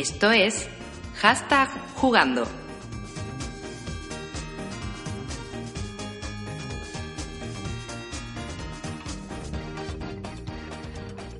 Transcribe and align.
Esto 0.00 0.30
es 0.30 0.66
hashtag 1.16 1.68
jugando. 1.96 2.46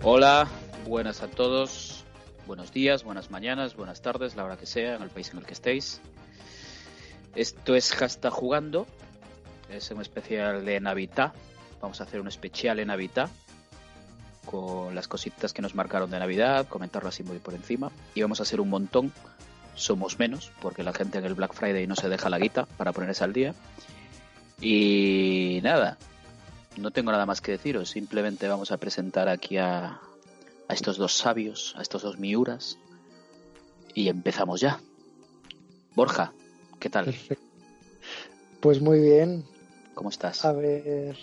Hola, 0.03 0.47
buenas 0.87 1.23
a 1.23 1.29
todos, 1.29 2.05
buenos 2.47 2.71
días, 2.71 3.03
buenas 3.03 3.31
mañanas, 3.31 3.75
buenas 3.75 4.03
tardes, 4.03 4.37
la 4.37 4.45
hora 4.45 4.59
que 4.59 4.67
sea, 4.67 4.97
en 4.97 5.03
el 5.05 5.09
país 5.09 5.31
en 5.33 5.39
el 5.39 5.47
que 5.47 5.55
estéis. 5.55 6.03
Esto 7.35 7.75
es 7.75 7.95
hashtag 7.95 8.31
jugando, 8.31 8.87
es 9.71 9.91
un 9.91 10.03
especial 10.03 10.67
de 10.67 10.81
Navidad, 10.81 11.33
vamos 11.81 12.03
a 12.03 12.05
hacer 12.05 12.21
un 12.21 12.29
especial 12.29 12.79
en 12.79 12.89
Navidad 12.89 13.31
con 14.51 14.97
las 14.97 15.07
cositas 15.07 15.53
que 15.53 15.63
nos 15.63 15.77
marcaron 15.77 16.11
de 16.11 16.19
Navidad, 16.19 16.67
comentarlo 16.67 17.09
así 17.09 17.23
muy 17.23 17.39
por 17.39 17.55
encima. 17.55 17.93
Y 18.17 18.23
vamos 18.23 18.41
a 18.41 18.43
hacer 18.43 18.61
un 18.61 18.69
montón, 18.69 19.13
somos 19.77 20.19
menos, 20.19 20.51
porque 20.61 20.83
la 20.83 20.93
gente 20.93 21.19
en 21.19 21.25
el 21.25 21.35
Black 21.35 21.55
Friday 21.55 21.87
no 21.87 21.95
se 21.95 22.09
deja 22.09 22.29
la 22.29 22.41
guita 22.41 22.67
para 22.77 22.93
ponerse 22.93 23.23
al 23.23 23.33
día. 23.33 23.55
Y 24.61 25.61
nada, 25.63 25.99
no 26.77 26.91
tengo 26.91 27.13
nada 27.13 27.27
más 27.27 27.41
que 27.41 27.53
deciros, 27.53 27.91
simplemente 27.91 28.49
vamos 28.49 28.73
a 28.73 28.79
presentar 28.79 29.29
aquí 29.29 29.57
a, 29.57 30.01
a 30.67 30.75
estos 30.75 30.97
dos 30.97 31.13
sabios, 31.13 31.75
a 31.79 31.83
estos 31.83 32.03
dos 32.03 32.19
miuras, 32.19 32.77
y 33.95 34.09
empezamos 34.09 34.61
ya. 34.61 34.81
Borja, 35.95 36.33
¿qué 36.81 36.91
tal? 36.91 37.05
Perfecto. 37.05 37.47
Pues 38.61 38.81
muy 38.81 38.99
bien. 39.01 39.45
¿Cómo 39.95 40.11
estás? 40.11 40.45
A 40.45 40.53
ver, 40.53 41.17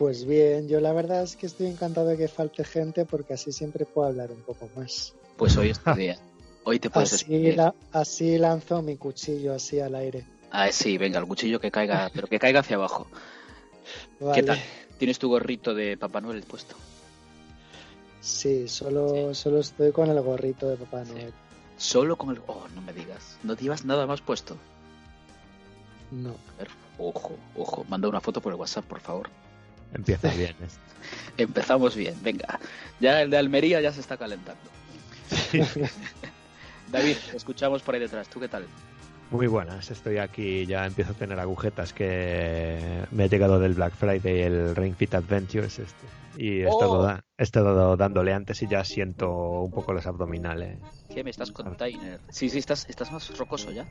pues 0.00 0.24
bien, 0.24 0.66
yo 0.66 0.80
la 0.80 0.94
verdad 0.94 1.22
es 1.22 1.36
que 1.36 1.44
estoy 1.44 1.66
encantado 1.66 2.06
de 2.06 2.16
que 2.16 2.26
falte 2.26 2.64
gente 2.64 3.04
porque 3.04 3.34
así 3.34 3.52
siempre 3.52 3.84
puedo 3.84 4.08
hablar 4.08 4.30
un 4.32 4.40
poco 4.40 4.70
más. 4.74 5.12
Pues 5.36 5.54
hoy 5.58 5.68
es 5.68 5.78
tu 5.78 5.92
día. 5.92 6.16
Hoy 6.64 6.78
te 6.78 6.88
puedes 6.88 7.12
Así, 7.12 7.52
la- 7.52 7.74
así 7.92 8.38
lanzo 8.38 8.80
mi 8.80 8.96
cuchillo 8.96 9.52
así 9.52 9.78
al 9.78 9.94
aire. 9.94 10.24
Ah, 10.50 10.72
sí, 10.72 10.96
venga, 10.96 11.18
el 11.18 11.26
cuchillo 11.26 11.60
que 11.60 11.70
caiga, 11.70 12.10
pero 12.14 12.28
que 12.28 12.38
caiga 12.38 12.60
hacia 12.60 12.76
abajo. 12.76 13.08
Vale. 14.20 14.40
¿Qué 14.40 14.42
tal? 14.42 14.58
¿Tienes 14.96 15.18
tu 15.18 15.28
gorrito 15.28 15.74
de 15.74 15.98
Papá 15.98 16.22
Noel 16.22 16.44
puesto? 16.44 16.76
Sí, 18.22 18.68
solo, 18.68 19.34
solo 19.34 19.60
estoy 19.60 19.92
con 19.92 20.08
el 20.08 20.20
gorrito 20.22 20.66
de 20.66 20.76
Papá 20.78 21.04
Noel. 21.04 21.34
Solo 21.76 22.16
con 22.16 22.30
el... 22.30 22.40
Oh, 22.46 22.66
no 22.74 22.80
me 22.80 22.94
digas. 22.94 23.36
¿No 23.42 23.54
llevas 23.54 23.84
nada 23.84 24.06
más 24.06 24.22
puesto? 24.22 24.56
No. 26.10 26.30
A 26.30 26.58
ver, 26.58 26.68
ojo, 26.98 27.36
ojo. 27.54 27.84
Manda 27.90 28.08
una 28.08 28.22
foto 28.22 28.40
por 28.40 28.54
el 28.54 28.58
WhatsApp, 28.58 28.86
por 28.86 29.00
favor. 29.00 29.28
Empieza 29.94 30.28
bien. 30.34 30.54
esto. 30.64 30.78
Empezamos 31.36 31.96
bien, 31.96 32.14
venga. 32.22 32.58
Ya 33.00 33.22
el 33.22 33.30
de 33.30 33.38
Almería 33.38 33.80
ya 33.80 33.92
se 33.92 34.00
está 34.00 34.16
calentando. 34.16 34.60
David, 36.90 37.16
escuchamos 37.34 37.82
por 37.82 37.94
ahí 37.94 38.00
detrás. 38.00 38.28
¿Tú 38.28 38.40
qué 38.40 38.48
tal? 38.48 38.66
Muy 39.30 39.46
buenas, 39.46 39.90
estoy 39.92 40.18
aquí, 40.18 40.66
ya 40.66 40.86
empiezo 40.86 41.12
a 41.12 41.14
tener 41.14 41.38
agujetas 41.38 41.92
que 41.92 43.04
me 43.12 43.26
he 43.26 43.28
llegado 43.28 43.60
del 43.60 43.74
Black 43.74 43.94
Friday, 43.94 44.40
el 44.42 44.74
Ring 44.74 44.94
Fit 44.96 45.14
Adventures 45.14 45.78
este. 45.78 46.06
Y 46.36 46.60
he, 46.62 46.66
Oh. 46.66 46.70
estado, 46.70 47.02
da- 47.02 47.24
he 47.38 47.42
estado 47.44 47.96
dándole 47.96 48.32
antes 48.32 48.60
y 48.62 48.66
ya 48.66 48.82
siento 48.82 49.30
un 49.30 49.70
poco 49.70 49.92
los 49.92 50.06
abdominales. 50.06 50.78
¿Qué 51.14 51.22
me 51.22 51.30
estás 51.30 51.52
container? 51.52 52.20
Sí, 52.28 52.48
sí, 52.48 52.58
estás, 52.58 52.86
estás 52.88 53.12
más 53.12 53.36
rocoso 53.38 53.70
ya. 53.72 53.86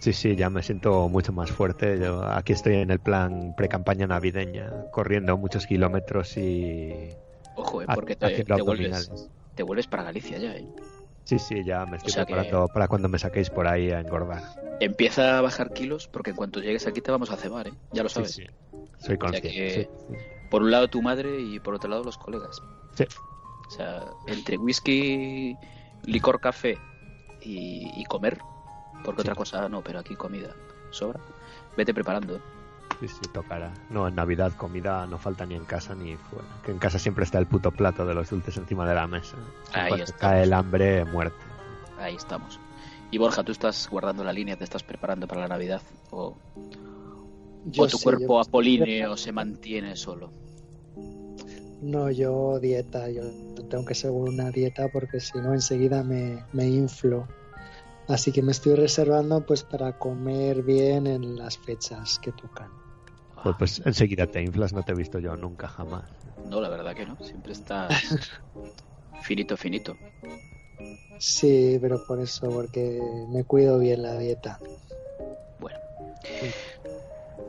Sí, 0.00 0.12
sí, 0.12 0.36
ya 0.36 0.50
me 0.50 0.62
siento 0.62 1.08
mucho 1.08 1.32
más 1.32 1.50
fuerte. 1.50 1.98
Yo 1.98 2.22
aquí 2.24 2.52
estoy 2.52 2.74
en 2.76 2.90
el 2.90 2.98
plan 3.00 3.54
pre-campaña 3.56 4.06
navideña, 4.06 4.70
corriendo 4.90 5.36
muchos 5.38 5.66
kilómetros 5.66 6.36
y 6.36 7.08
Ojo, 7.56 7.82
eh, 7.82 7.86
porque 7.94 8.16
te, 8.16 8.44
te 8.44 8.62
vuelves, 8.62 9.30
te 9.54 9.62
vuelves 9.62 9.86
para 9.86 10.02
Galicia 10.02 10.38
ya, 10.38 10.54
eh. 10.54 10.66
Sí, 11.24 11.38
sí, 11.38 11.62
ya 11.64 11.86
me 11.86 11.96
estoy 11.96 12.12
sea 12.12 12.24
que- 12.24 12.32
preparando 12.34 12.68
para 12.68 12.88
cuando 12.88 13.08
me 13.08 13.18
saquéis 13.18 13.48
por 13.50 13.66
ahí 13.66 13.90
a 13.90 14.00
engordar. 14.00 14.42
Empieza 14.80 15.38
a 15.38 15.40
bajar 15.40 15.72
kilos 15.72 16.08
porque 16.08 16.30
en 16.30 16.36
cuanto 16.36 16.60
llegues 16.60 16.86
aquí 16.86 17.00
te 17.00 17.10
vamos 17.12 17.30
a 17.30 17.36
cebar, 17.36 17.68
¿eh? 17.68 17.74
Ya 17.92 18.02
lo 18.02 18.08
Sí, 18.08 18.14
sabes. 18.16 18.32
sí, 18.32 18.46
soy 18.98 19.16
consciente. 19.18 19.48
que- 19.50 19.70
sí, 19.70 19.88
sí. 20.08 20.14
Por 20.50 20.62
un 20.62 20.70
lado 20.70 20.88
tu 20.88 21.00
madre 21.00 21.40
y 21.40 21.60
por 21.60 21.74
otro 21.74 21.88
lado 21.88 22.02
los 22.04 22.18
colegas. 22.18 22.62
Sí. 22.94 23.04
O 23.04 23.70
sea, 23.70 24.12
entre 24.26 24.56
whisky, 24.58 25.56
licor, 26.04 26.40
café 26.40 26.78
y, 27.40 28.00
y 28.00 28.04
comer, 28.04 28.42
porque 29.04 29.22
Sí. 29.22 29.28
otra 29.28 29.34
cosa 29.36 29.68
no, 29.68 29.82
pero 29.82 30.00
aquí 30.00 30.14
comida 30.16 30.54
sobra. 30.90 31.20
Vete 31.76 31.94
preparando. 31.94 32.36
¿eh? 32.36 32.40
Sí, 33.02 33.08
sí, 33.08 33.20
tocará. 33.32 33.74
No, 33.90 34.06
en 34.06 34.14
Navidad 34.14 34.52
comida 34.52 35.04
no 35.08 35.18
falta 35.18 35.44
ni 35.44 35.56
en 35.56 35.64
casa 35.64 35.92
ni 35.92 36.14
fuera. 36.14 36.46
Que 36.64 36.70
en 36.70 36.78
casa 36.78 37.00
siempre 37.00 37.24
está 37.24 37.40
el 37.40 37.46
puto 37.46 37.72
plato 37.72 38.06
de 38.06 38.14
los 38.14 38.30
dulces 38.30 38.56
encima 38.56 38.88
de 38.88 38.94
la 38.94 39.08
mesa. 39.08 39.36
Ahí 39.72 40.04
cae 40.20 40.44
el 40.44 40.52
hambre, 40.52 41.04
muerte. 41.04 41.44
Ahí 41.98 42.14
estamos. 42.14 42.60
Y 43.10 43.18
Borja, 43.18 43.42
tú 43.42 43.50
estás 43.50 43.88
guardando 43.90 44.22
la 44.22 44.32
línea, 44.32 44.56
te 44.56 44.62
estás 44.62 44.84
preparando 44.84 45.26
para 45.26 45.40
la 45.40 45.48
Navidad 45.48 45.82
o, 46.12 46.36
Yo 47.64 47.82
o 47.82 47.88
tu 47.88 47.98
sí, 47.98 48.04
cuerpo 48.04 48.34
yo 48.34 48.40
apolíneo 48.40 49.16
se 49.16 49.32
mantiene 49.32 49.96
solo. 49.96 50.30
No, 51.80 52.08
yo 52.08 52.60
dieta, 52.60 53.10
yo 53.10 53.22
tengo 53.68 53.84
que 53.84 53.96
seguir 53.96 54.16
una 54.16 54.52
dieta 54.52 54.86
porque 54.92 55.18
si 55.18 55.38
no 55.38 55.54
enseguida 55.54 56.04
me, 56.04 56.44
me 56.52 56.68
inflo. 56.68 57.26
Así 58.06 58.30
que 58.30 58.42
me 58.42 58.52
estoy 58.52 58.76
reservando 58.76 59.44
pues 59.44 59.64
para 59.64 59.98
comer 59.98 60.62
bien 60.62 61.08
en 61.08 61.34
las 61.34 61.58
fechas 61.58 62.20
que 62.20 62.30
tocan. 62.30 62.81
Pues, 63.42 63.56
pues 63.58 63.82
enseguida 63.84 64.26
te 64.26 64.40
inflas, 64.42 64.72
no 64.72 64.82
te 64.82 64.92
he 64.92 64.94
visto 64.94 65.18
yo 65.18 65.36
nunca 65.36 65.68
jamás. 65.68 66.04
No, 66.48 66.60
la 66.60 66.68
verdad 66.68 66.94
que 66.94 67.06
no. 67.06 67.16
Siempre 67.24 67.52
estás 67.52 68.30
finito, 69.22 69.56
finito. 69.56 69.96
Sí, 71.18 71.78
pero 71.80 72.04
por 72.06 72.20
eso, 72.20 72.48
porque 72.50 73.00
me 73.28 73.44
cuido 73.44 73.78
bien 73.78 74.02
la 74.02 74.18
dieta. 74.18 74.58
Bueno. 75.58 75.78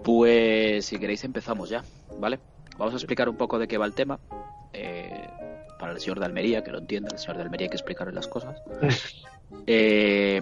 Pues 0.04 0.86
si 0.86 0.98
queréis 1.00 1.24
empezamos 1.24 1.70
ya, 1.70 1.84
¿vale? 2.20 2.40
Vamos 2.78 2.94
a 2.94 2.98
explicar 2.98 3.30
un 3.30 3.38
poco 3.38 3.58
de 3.60 3.68
qué 3.68 3.78
va 3.78 3.86
el 3.86 3.94
tema. 3.94 4.20
eh, 4.74 5.28
para 5.80 5.94
el 5.94 6.00
señor 6.00 6.20
de 6.20 6.26
Almería, 6.26 6.64
que 6.64 6.72
lo 6.72 6.78
entienda, 6.80 7.10
el 7.12 7.20
señor 7.20 7.36
de 7.38 7.44
Almería 7.44 7.66
hay 7.66 7.70
que 7.70 7.76
explicarle 7.76 8.14
las 8.14 8.28
cosas. 8.28 8.62
Eh, 9.68 10.42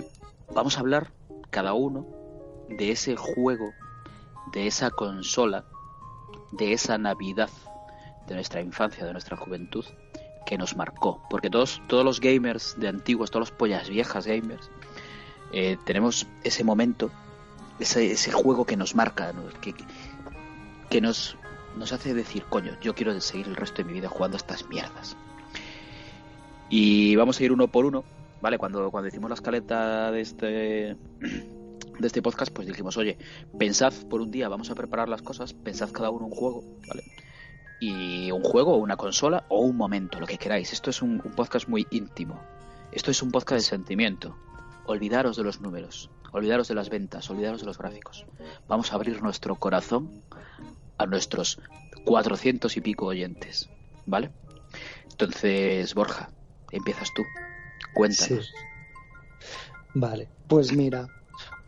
vamos 0.54 0.78
a 0.78 0.80
hablar 0.80 1.12
cada 1.50 1.74
uno 1.74 2.08
de 2.70 2.92
ese 2.92 3.16
juego, 3.18 3.72
de 4.52 4.68
esa 4.68 4.92
consola, 4.92 5.66
de 6.52 6.74
esa 6.74 6.98
Navidad 6.98 7.50
de 8.28 8.36
nuestra 8.36 8.62
infancia, 8.62 9.06
de 9.06 9.12
nuestra 9.12 9.38
juventud, 9.38 9.86
que 10.46 10.58
nos 10.58 10.76
marcó. 10.76 11.22
Porque 11.30 11.50
todos, 11.50 11.82
todos 11.88 12.06
los 12.06 12.20
gamers 12.20 12.76
de 12.80 12.88
antiguos, 12.88 13.32
todos 13.32 13.50
los 13.50 13.58
pollas 13.58 13.90
viejas 13.90 14.26
gamers, 14.28 14.70
eh, 15.52 15.78
tenemos 15.86 16.28
ese 16.44 16.64
momento, 16.64 17.12
ese, 17.80 18.32
juego 18.32 18.66
que 18.66 18.78
nos 18.78 18.96
marca, 18.96 19.34
que, 19.62 19.74
que 20.90 21.02
nos, 21.02 21.36
nos 21.78 21.92
hace 21.94 22.14
decir, 22.14 22.46
coño, 22.46 22.78
yo 22.82 22.96
quiero 22.96 23.20
seguir 23.20 23.48
el 23.48 23.56
resto 23.56 23.78
de 23.78 23.86
mi 23.86 23.94
vida 23.94 24.10
jugando 24.10 24.36
a 24.36 24.40
estas 24.40 24.68
mierdas. 24.68 25.18
Y 26.70 27.16
vamos 27.18 27.40
a 27.40 27.44
ir 27.44 27.52
uno 27.52 27.68
por 27.68 27.86
uno, 27.86 28.06
¿vale? 28.42 28.58
Cuando, 28.58 28.90
cuando 28.92 29.10
hicimos 29.10 29.30
la 29.30 29.36
escaleta 29.36 30.12
de 30.12 30.22
este, 30.22 30.98
de 32.02 32.08
este 32.08 32.22
podcast, 32.22 32.52
pues 32.52 32.68
dijimos, 32.68 32.98
oye, 32.98 33.18
pensad 33.58 33.94
por 34.10 34.22
un 34.22 34.32
día, 34.32 34.50
vamos 34.50 34.70
a 34.70 34.76
preparar 34.76 35.10
las 35.10 35.22
cosas, 35.22 35.54
pensad 35.54 35.92
cada 35.92 36.10
uno 36.10 36.26
un 36.26 36.32
juego, 36.32 36.64
¿vale? 36.88 37.04
Y 37.80 38.32
un 38.32 38.44
juego, 38.44 38.74
o 38.74 38.78
una 38.78 38.98
consola, 38.98 39.46
o 39.50 39.62
un 39.62 39.76
momento, 39.76 40.20
lo 40.20 40.28
que 40.28 40.38
queráis. 40.38 40.72
Esto 40.74 40.90
es 40.90 41.02
un, 41.02 41.20
podcast 41.20 41.68
muy 41.68 41.88
íntimo. 41.92 42.40
Esto 42.92 43.12
es 43.12 43.24
un 43.24 43.32
podcast 43.32 43.62
de 43.64 43.68
sentimiento. 43.70 44.38
olvidaros 44.86 45.38
de 45.38 45.44
los 45.44 45.62
números, 45.62 46.10
olvidaros 46.32 46.68
de 46.68 46.76
las 46.76 46.90
ventas, 46.90 47.30
olvidaros 47.30 47.62
de 47.62 47.68
los 47.68 47.78
gráficos. 47.78 48.26
Vamos 48.68 48.92
a 48.92 48.96
abrir 48.96 49.22
nuestro 49.22 49.56
corazón 49.56 50.24
a 50.98 51.06
nuestros 51.06 51.60
cuatrocientos 52.06 52.78
y 52.78 52.82
pico 52.82 53.08
oyentes, 53.08 53.70
¿vale? 54.06 54.32
Entonces, 55.10 55.94
Borja, 55.94 56.30
empiezas 56.72 57.10
tú. 57.14 57.24
Cuéntanos. 57.94 58.52
Vale, 59.94 60.30
pues 60.48 60.72
mira, 60.72 61.08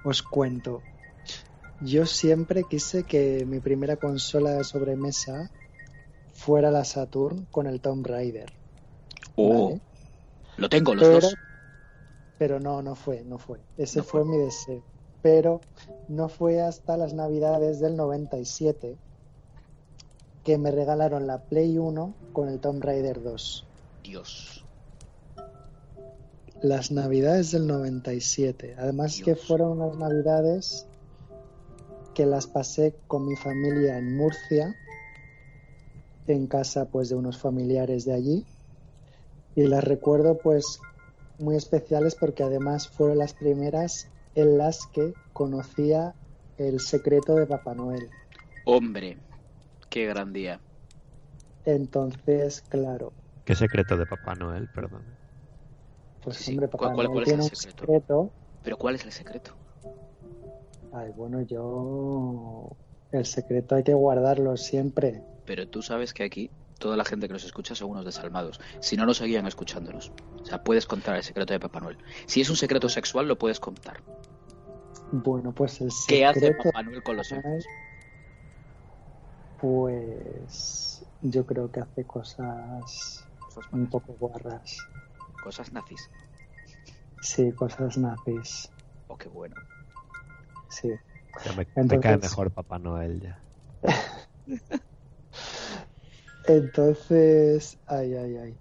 os 0.03 0.21
cuento. 0.21 0.81
Yo 1.81 2.05
siempre 2.05 2.63
quise 2.63 3.03
que 3.03 3.45
mi 3.45 3.59
primera 3.59 3.95
consola 3.97 4.51
de 4.51 4.63
sobremesa 4.63 5.49
fuera 6.33 6.71
la 6.71 6.83
Saturn 6.85 7.45
con 7.51 7.67
el 7.67 7.81
Tomb 7.81 8.05
Raider. 8.05 8.51
Oh, 9.35 9.67
¿vale? 9.69 9.81
lo 10.57 10.69
tengo 10.69 10.93
los 10.95 11.07
Pero, 11.07 11.19
dos. 11.21 11.35
pero 12.37 12.59
no, 12.59 12.81
no 12.81 12.95
fue, 12.95 13.23
no 13.23 13.37
fue. 13.37 13.59
Ese 13.77 13.99
No 13.99 14.03
fue. 14.03 14.21
fue. 14.23 14.31
mi 14.31 14.37
deseo. 14.37 14.83
Pero 15.21 15.61
no 16.09 16.27
fue 16.29 16.61
hasta 16.61 16.97
las 16.97 17.13
navidades 17.13 17.79
del 17.79 17.95
97 17.95 18.95
que 20.43 20.57
me 20.57 20.71
regalaron 20.71 21.25
la 21.27 21.37
Play 21.39 21.77
1 21.77 22.13
con 22.33 22.49
el 22.49 22.59
Tomb 22.59 22.83
Raider 22.83 23.23
2. 23.23 23.65
Dios. 24.03 24.62
Las 26.63 26.91
navidades 26.91 27.51
del 27.51 27.67
97. 27.67 28.75
Además 28.79 29.21
que 29.23 29.35
fueron 29.35 29.79
unas 29.81 29.97
navidades 29.97 30.87
que 32.15 32.25
las 32.25 32.47
pasé 32.47 32.95
con 33.05 33.27
mi 33.27 33.35
familia 33.35 33.99
en 33.99 34.17
Murcia, 34.17 34.75
en 36.25 36.47
casa 36.47 36.85
pues 36.89 37.09
de 37.09 37.15
unos 37.15 37.37
familiares 37.37 38.05
de 38.05 38.13
allí. 38.13 38.45
Y 39.55 39.67
las 39.67 39.83
recuerdo 39.83 40.39
pues 40.39 40.79
muy 41.37 41.55
especiales 41.55 42.15
porque 42.15 42.43
además 42.43 42.87
fueron 42.87 43.19
las 43.19 43.33
primeras 43.35 44.09
en 44.33 44.57
las 44.57 44.87
que 44.87 45.13
conocía 45.33 46.15
el 46.57 46.79
secreto 46.79 47.35
de 47.35 47.45
Papá 47.45 47.75
Noel. 47.75 48.09
Hombre, 48.65 49.17
qué 49.89 50.05
gran 50.07 50.33
día. 50.33 50.59
Entonces, 51.65 52.61
claro, 52.61 53.13
¿Qué 53.45 53.55
secreto 53.55 53.97
de 53.97 54.05
Papá 54.05 54.35
Noel? 54.35 54.69
Perdón. 54.69 55.03
Pues 56.23 56.37
Sí, 56.37 56.51
hombre, 56.51 56.67
¿cuál- 56.69 56.79
Papá 56.91 56.93
cuál- 56.95 57.07
Noel 57.07 57.13
cuál 57.13 57.23
es 57.25 57.33
el 57.33 57.39
un 57.39 57.43
secreto? 57.49 57.81
secreto 57.85 58.31
Pero 58.63 58.77
¿cuál 58.77 58.95
es 58.95 59.05
el 59.05 59.11
secreto? 59.11 59.51
Ay, 60.93 61.11
bueno, 61.15 61.41
yo. 61.41 62.69
El 63.11 63.25
secreto 63.25 63.75
hay 63.75 63.83
que 63.83 63.93
guardarlo 63.93 64.55
siempre. 64.57 65.21
Pero 65.45 65.67
tú 65.67 65.81
sabes 65.81 66.13
que 66.13 66.23
aquí 66.23 66.49
toda 66.79 66.95
la 66.97 67.05
gente 67.05 67.27
que 67.27 67.33
nos 67.33 67.43
escucha 67.43 67.75
son 67.75 67.91
unos 67.91 68.05
desalmados. 68.05 68.59
Si 68.79 68.95
no, 68.97 69.05
no 69.05 69.13
seguían 69.13 69.45
escuchándonos. 69.47 70.11
O 70.41 70.45
sea, 70.45 70.63
puedes 70.63 70.85
contar 70.85 71.15
el 71.15 71.23
secreto 71.23 71.53
de 71.53 71.59
Papá 71.59 71.79
Noel. 71.79 71.97
Si 72.25 72.41
es 72.41 72.49
un 72.49 72.55
secreto 72.55 72.89
sexual, 72.89 73.27
lo 73.27 73.37
puedes 73.37 73.59
contar. 73.59 74.01
Bueno, 75.11 75.51
pues 75.53 75.79
el 75.81 75.89
¿Qué 76.07 76.25
hace 76.25 76.39
secreto. 76.39 76.63
Papá 76.63 76.83
Noel 76.83 77.03
con 77.03 77.17
los 77.17 77.31
elfos? 77.31 77.65
Pues. 79.59 81.05
Yo 81.21 81.45
creo 81.45 81.71
que 81.71 81.79
hace 81.79 82.03
cosas 82.05 83.25
un 83.71 83.89
poco 83.89 84.13
guarras. 84.19 84.77
Cosas 85.43 85.73
nazis. 85.73 86.09
Sí, 87.21 87.51
cosas 87.51 87.97
nazis. 87.97 88.71
Oh, 89.07 89.17
qué 89.17 89.27
bueno. 89.27 89.55
Sí. 90.69 90.89
Ya 91.43 91.51
me, 91.83 91.99
cae 91.99 92.17
mejor 92.17 92.51
Papá 92.51 92.79
Noel 92.79 93.19
ya. 93.19 93.43
Entonces. 96.47 97.77
Ay, 97.87 98.13
ay, 98.13 98.37
ay. 98.37 98.59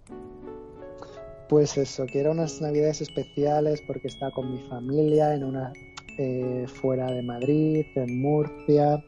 Pues 1.49 1.77
eso, 1.79 2.05
que 2.07 2.19
eran 2.19 2.33
unas 2.39 2.61
navidades 2.61 3.01
especiales 3.01 3.81
porque 3.83 4.09
estaba 4.09 4.33
con 4.33 4.51
mi 4.51 4.59
familia 4.69 5.35
en 5.35 5.45
una. 5.45 5.73
eh, 6.19 6.67
fuera 6.67 7.07
de 7.07 7.23
Madrid, 7.23 7.87
en 7.95 8.21
Murcia. 8.21 9.03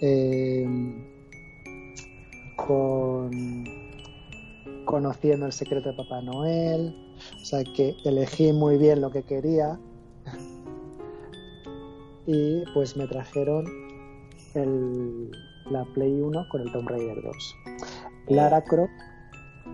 eh, 0.00 0.66
con 2.56 3.85
conociendo 4.86 5.44
el 5.44 5.52
secreto 5.52 5.90
de 5.90 5.96
Papá 5.96 6.22
Noel, 6.22 6.94
o 7.42 7.44
sea 7.44 7.62
que 7.64 7.94
elegí 8.04 8.52
muy 8.52 8.78
bien 8.78 9.02
lo 9.02 9.10
que 9.10 9.22
quería 9.22 9.78
y 12.26 12.62
pues 12.72 12.96
me 12.96 13.06
trajeron 13.06 13.66
el, 14.54 15.30
la 15.70 15.84
Play 15.92 16.22
1 16.22 16.48
con 16.48 16.62
el 16.62 16.72
Tomb 16.72 16.88
Raider 16.88 17.22
2. 17.22 17.56
Lara 18.28 18.62
Croft 18.62 18.90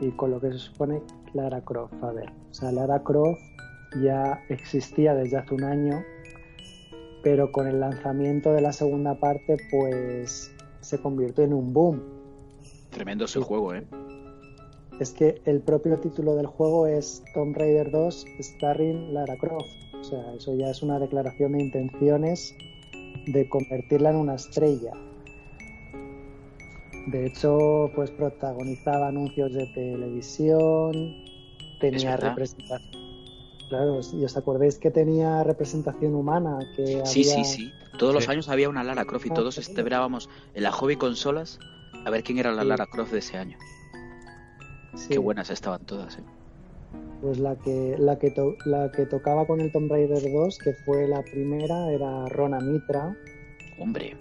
y 0.00 0.10
con 0.12 0.32
lo 0.32 0.40
que 0.40 0.52
se 0.52 0.58
supone 0.58 1.02
Lara 1.34 1.60
Croft, 1.60 1.94
a 2.02 2.12
ver, 2.12 2.32
o 2.50 2.54
sea, 2.54 2.72
Lara 2.72 3.02
Croft 3.02 3.38
ya 4.02 4.42
existía 4.48 5.14
desde 5.14 5.36
hace 5.36 5.54
un 5.54 5.64
año, 5.64 6.02
pero 7.22 7.52
con 7.52 7.68
el 7.68 7.80
lanzamiento 7.80 8.52
de 8.52 8.62
la 8.62 8.72
segunda 8.72 9.20
parte 9.20 9.58
pues 9.70 10.50
se 10.80 11.00
convirtió 11.00 11.44
en 11.44 11.52
un 11.52 11.72
boom. 11.72 12.02
Tremendo 12.90 13.26
ese 13.26 13.40
juego, 13.40 13.74
¿eh? 13.74 13.86
Es 15.02 15.10
que 15.10 15.42
el 15.46 15.60
propio 15.62 15.98
título 15.98 16.36
del 16.36 16.46
juego 16.46 16.86
es 16.86 17.24
Tomb 17.34 17.56
Raider 17.56 17.90
2 17.90 18.24
starring 18.38 19.12
Lara 19.12 19.36
Croft. 19.36 19.66
O 20.00 20.04
sea, 20.04 20.32
eso 20.36 20.54
ya 20.54 20.70
es 20.70 20.80
una 20.80 21.00
declaración 21.00 21.50
de 21.54 21.62
intenciones 21.62 22.54
de 23.26 23.48
convertirla 23.48 24.10
en 24.10 24.16
una 24.16 24.36
estrella. 24.36 24.92
De 27.08 27.26
hecho, 27.26 27.90
pues 27.96 28.12
protagonizaba 28.12 29.08
anuncios 29.08 29.52
de 29.52 29.66
televisión, 29.74 30.92
tenía 31.80 32.16
representación. 32.16 32.92
Claro, 33.70 33.98
y 34.12 34.24
os 34.24 34.36
acordáis 34.36 34.78
que 34.78 34.92
tenía 34.92 35.42
representación 35.42 36.14
humana, 36.14 36.60
que 36.76 36.86
Sí, 37.04 37.28
había... 37.28 37.44
sí, 37.44 37.44
sí. 37.44 37.72
Todos 37.98 38.14
los 38.14 38.28
años 38.28 38.48
había 38.48 38.68
una 38.68 38.84
Lara 38.84 39.04
Croft 39.04 39.26
y 39.26 39.30
Ah, 39.30 39.34
todos 39.34 39.56
sí. 39.56 39.62
esperábamos 39.62 40.28
en 40.54 40.62
la 40.62 40.70
hobby 40.70 40.94
consolas 40.94 41.58
a 42.04 42.10
ver 42.10 42.22
quién 42.22 42.38
era 42.38 42.52
la 42.52 42.62
Sí. 42.62 42.68
Lara 42.68 42.86
Croft 42.86 43.10
de 43.10 43.18
ese 43.18 43.36
año. 43.36 43.58
Sí, 44.94 45.08
Qué 45.10 45.18
buenas 45.18 45.50
estaban 45.50 45.84
todas, 45.84 46.18
¿eh? 46.18 46.22
Pues 47.22 47.38
la 47.38 47.56
que, 47.56 47.96
la 47.98 48.18
que, 48.18 48.30
to- 48.30 48.56
la 48.64 48.90
que 48.90 49.06
tocaba 49.06 49.46
con 49.46 49.60
el 49.60 49.70
Tomb 49.70 49.90
Raider 49.90 50.22
2, 50.32 50.58
que 50.58 50.72
fue 50.84 51.06
la 51.08 51.22
primera, 51.22 51.90
era 51.92 52.26
Rona 52.28 52.58
Mitra, 52.60 53.16
Hombre, 53.78 54.16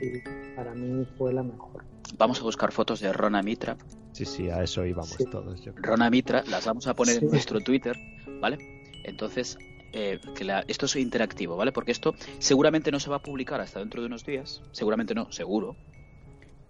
y 0.00 0.20
para 0.56 0.72
mí 0.74 1.04
fue 1.18 1.32
la 1.32 1.42
mejor. 1.42 1.84
vamos 2.16 2.40
a 2.40 2.44
buscar 2.44 2.72
fotos 2.72 3.00
de 3.00 3.12
Rona 3.12 3.42
Mitra. 3.42 3.76
Sí, 4.12 4.24
sí, 4.24 4.48
a 4.48 4.62
eso 4.62 4.86
íbamos 4.86 5.10
Sí. 5.10 5.24
todos. 5.26 5.60
Yo. 5.62 5.72
Rona 5.76 6.08
Mitra, 6.08 6.44
las 6.48 6.64
vamos 6.66 6.86
a 6.86 6.94
poner 6.94 7.18
Sí. 7.18 7.24
en 7.24 7.30
nuestro 7.32 7.60
Twitter, 7.60 7.96
¿vale? 8.40 8.58
Entonces, 9.02 9.58
eh, 9.92 10.20
que 10.36 10.44
la- 10.44 10.64
esto 10.68 10.86
es 10.86 10.96
interactivo, 10.96 11.56
¿vale? 11.56 11.72
Porque 11.72 11.90
esto 11.92 12.14
seguramente 12.38 12.90
no 12.92 13.00
se 13.00 13.10
va 13.10 13.16
a 13.16 13.22
publicar 13.22 13.60
hasta 13.60 13.80
dentro 13.80 14.00
de 14.00 14.06
unos 14.06 14.24
días, 14.24 14.62
seguramente 14.72 15.14
no, 15.14 15.30
seguro. 15.32 15.76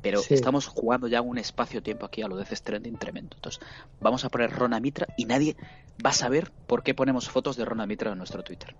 Pero 0.04 0.20
Sí. 0.20 0.34
estamos 0.34 0.66
jugando 0.68 1.08
ya 1.08 1.20
un 1.22 1.38
espacio-tiempo 1.38 2.06
aquí 2.06 2.22
a 2.22 2.28
lo 2.28 2.36
de 2.36 2.44
Death 2.44 2.54
Stranding 2.58 2.96
tremendo. 2.98 3.34
Entonces, 3.36 3.60
vamos 4.00 4.24
a 4.24 4.28
poner 4.28 4.50
Rona 4.52 4.78
Mitra 4.78 5.08
y 5.16 5.24
nadie 5.24 5.56
va 6.04 6.10
a 6.10 6.12
saber 6.12 6.52
por 6.68 6.82
qué 6.84 6.94
ponemos 6.94 7.28
fotos 7.28 7.56
de 7.56 7.64
Rona 7.64 7.86
Mitra 7.86 8.12
en 8.12 8.18
nuestro 8.18 8.44
Twitter. 8.44 8.76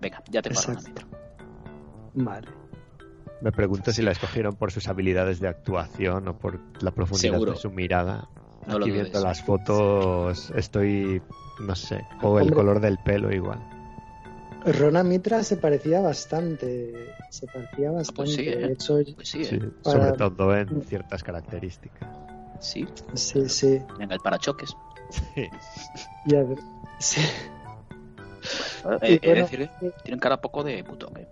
Venga, 0.00 0.22
ya 0.30 0.42
tengo 0.42 0.58
a 0.58 0.62
Rona 0.62 0.80
Exacto. 0.80 1.02
Mitra. 1.06 1.18
Vale. 2.14 2.48
Me 3.42 3.52
pregunto 3.52 3.92
si 3.92 4.02
la 4.02 4.12
escogieron 4.12 4.54
por 4.56 4.72
sus 4.72 4.88
habilidades 4.88 5.40
de 5.40 5.48
actuación 5.48 6.26
o 6.28 6.38
por 6.38 6.58
la 6.80 6.90
profundidad 6.90 7.32
Seguro. 7.34 7.52
de 7.52 7.58
su 7.58 7.70
mirada. 7.70 8.28
No 8.66 8.78
lo 8.78 8.84
Aquí 8.84 8.92
viendo 8.92 9.20
las 9.20 9.42
fotos 9.42 10.52
estoy, 10.56 11.20
no 11.60 11.74
sé, 11.74 12.04
o 12.22 12.38
el 12.38 12.42
Hombre. 12.44 12.56
color 12.56 12.80
del 12.80 12.98
pelo 12.98 13.32
igual. 13.32 13.58
Rona 14.64 15.02
Mitra 15.02 15.42
se 15.42 15.56
parecía 15.56 16.00
bastante. 16.00 16.92
Se 17.30 17.46
parecía 17.46 17.90
bastante. 17.90 18.16
pues 18.16 18.34
sí, 18.34 18.48
¿eh? 18.48 18.56
De 18.56 18.72
hecho, 18.72 18.98
Pues 19.14 19.28
sí, 19.28 19.44
Sí, 19.44 19.56
¿eh? 19.56 19.70
sobre 19.82 20.12
todo 20.12 20.56
en 20.56 20.82
ciertas 20.84 21.22
características. 21.22 22.08
Sí, 22.60 22.86
sí, 23.14 23.48
sí. 23.48 23.82
en 24.00 24.12
el 24.12 24.20
parachoques. 24.20 24.74
Sí. 25.34 25.48
Y 26.26 26.36
a 26.36 26.42
ver, 26.44 26.58
sí. 27.00 27.20
Eh, 29.02 29.20
bueno, 29.24 29.42
decir 29.42 29.68
que 29.80 29.90
tienen 30.04 30.20
cara 30.20 30.40
poco 30.40 30.62
de 30.62 30.82
putón, 30.84 31.16
¿eh? 31.16 31.26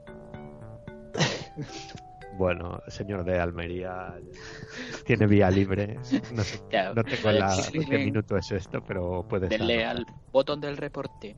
Bueno, 2.37 2.81
señor 2.89 3.25
de 3.25 3.39
Almería 3.39 4.15
tiene 5.05 5.27
vía 5.27 5.51
libre. 5.51 5.99
No, 6.33 6.43
sé- 6.45 6.61
Ya, 6.73 6.93
no 6.95 7.05
tengo 7.05 7.31
la, 7.33 7.51
sí, 7.55 7.85
qué 7.85 7.99
minuto 7.99 8.37
es 8.37 8.51
esto, 8.53 8.83
pero 8.87 9.25
puede 9.29 9.49
ser. 9.49 9.59
Denle 9.59 9.85
al 9.85 10.07
botón 10.33 10.61
del 10.61 10.77
reporte. 10.77 11.37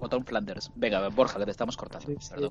Botón 0.00 0.24
Flanders. 0.24 0.70
Venga, 0.74 1.08
Borja, 1.08 1.38
que 1.38 1.44
te 1.44 1.50
estamos 1.50 1.76
cortando. 1.76 2.06
Sí. 2.20 2.50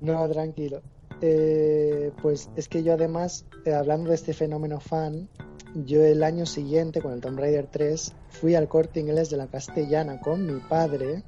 No, 0.00 0.28
tranquilo. 0.28 0.82
Eh, 1.20 2.12
pues 2.22 2.50
es 2.56 2.68
que 2.68 2.82
yo 2.82 2.94
además, 2.94 3.44
eh, 3.66 3.74
hablando 3.74 4.08
de 4.08 4.14
este 4.16 4.32
fenómeno 4.32 4.80
fan, 4.80 5.28
yo 5.74 6.02
el 6.02 6.22
año 6.22 6.46
siguiente 6.46 7.00
con 7.02 7.12
el 7.12 7.20
Tomb 7.20 7.38
Raider 7.38 7.66
3 7.70 8.14
fui 8.30 8.54
al 8.54 8.68
corte 8.68 9.00
inglés 9.00 9.30
de 9.30 9.36
la 9.36 9.46
castellana 9.46 10.18
con 10.20 10.44
mi 10.46 10.60
padre 10.60 11.22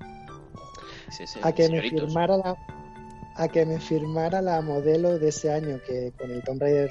Sí, 1.10 1.24
a 1.42 1.52
que 1.52 1.68
me 1.68 1.82
firmara 1.82 2.36
la 2.38 2.56
a 3.36 3.48
que 3.48 3.64
me 3.66 3.78
firmara 3.78 4.40
la 4.42 4.60
modelo 4.62 5.18
de 5.18 5.28
ese 5.28 5.52
año 5.52 5.78
que 5.86 6.12
con 6.18 6.30
el 6.30 6.42
Tomb 6.42 6.60
Raider 6.62 6.90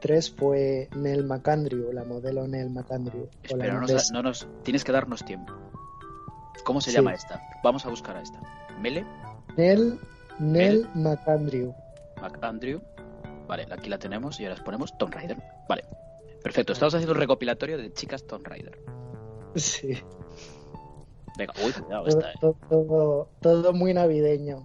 3 0.00 0.30
fue 0.32 0.88
Nell 0.96 1.24
McAndrew, 1.24 1.92
la 1.92 2.04
modelo 2.04 2.46
Nell 2.46 2.70
McAndrew. 2.70 3.28
Espera, 3.42 3.74
no 3.74 3.80
nos, 3.80 3.90
holandesa. 3.90 4.12
no 4.14 4.22
nos- 4.22 4.46
tienes 4.62 4.84
que 4.84 4.92
darnos 4.92 5.24
tiempo. 5.24 5.52
¿Cómo 6.66 6.80
se 6.80 6.90
Sí. 6.90 6.96
llama 6.96 7.14
esta? 7.14 7.40
Vamos 7.62 7.86
a 7.86 7.88
buscar 7.90 8.16
a 8.16 8.22
esta. 8.22 8.40
Mele, 8.80 9.06
Nell, 9.56 10.00
Nell 10.40 10.82
Nell. 10.82 10.88
McAndrew. 10.94 11.72
McAndrew. 12.20 12.82
Vale, 13.46 13.68
aquí 13.70 13.88
la 13.88 13.98
tenemos 13.98 14.40
y 14.40 14.46
ahora 14.46 14.62
ponemos 14.64 14.98
Tomb 14.98 15.12
Raider. 15.14 15.38
Vale. 15.68 15.84
Perfecto, 16.42 16.72
estamos 16.72 16.92
haciendo 16.94 17.12
un 17.14 17.20
recopilatorio 17.20 17.78
de 17.78 17.92
chicas 17.92 18.24
Tomb 18.26 18.44
Raider. 18.46 18.78
Sí, 19.54 19.96
Venga, 21.38 21.52
uy, 21.64 21.72
cuidado, 21.72 22.04
todo, 22.04 22.18
está, 22.18 22.32
eh. 22.32 22.34
todo, 22.40 22.56
todo- 22.68 23.28
todo 23.40 23.72
muy 23.72 23.94
navideño. 23.94 24.62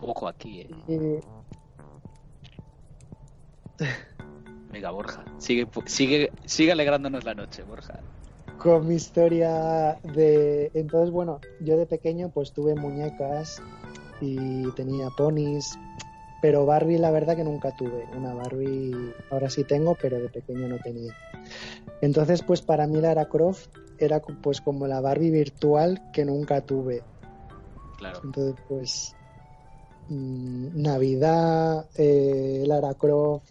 Ojo 0.00 0.26
aquí, 0.26 0.62
eh. 0.62 0.70
Y 0.88 1.20
Venga, 4.72 4.90
Borja. 4.90 5.24
Sigue, 5.38 5.68
sigue, 5.86 6.32
sigue 6.46 6.72
alegrándonos 6.72 7.24
la 7.24 7.34
noche, 7.34 7.62
Borja. 7.62 8.00
Con 8.58 8.86
mi 8.86 8.94
historia 8.94 9.98
de... 10.02 10.70
Entonces, 10.74 11.10
bueno, 11.10 11.40
yo 11.60 11.76
de 11.76 11.86
pequeño 11.86 12.30
pues 12.30 12.52
tuve 12.52 12.74
muñecas 12.74 13.60
y 14.20 14.70
tenía 14.72 15.08
ponis, 15.16 15.78
pero 16.40 16.66
Barbie 16.66 16.98
la 16.98 17.10
verdad 17.10 17.36
que 17.36 17.44
nunca 17.44 17.74
tuve. 17.76 18.06
Una 18.16 18.34
Barbie 18.34 19.14
ahora 19.30 19.50
sí 19.50 19.64
tengo, 19.64 19.96
pero 20.00 20.20
de 20.20 20.28
pequeño 20.28 20.68
no 20.68 20.78
tenía. 20.78 21.12
Entonces, 22.00 22.42
pues 22.42 22.62
para 22.62 22.86
mí 22.86 23.00
Lara 23.00 23.26
Croft 23.26 23.68
era 23.98 24.20
pues 24.20 24.60
como 24.60 24.86
la 24.86 25.00
Barbie 25.00 25.30
virtual 25.30 26.10
que 26.12 26.24
nunca 26.24 26.60
tuve. 26.60 27.02
Claro. 27.98 28.20
Entonces, 28.24 28.54
pues 28.68 29.16
mm, 30.08 30.82
Navidad, 30.82 31.86
eh, 31.96 32.64
Lara 32.66 32.94
Croft, 32.94 33.48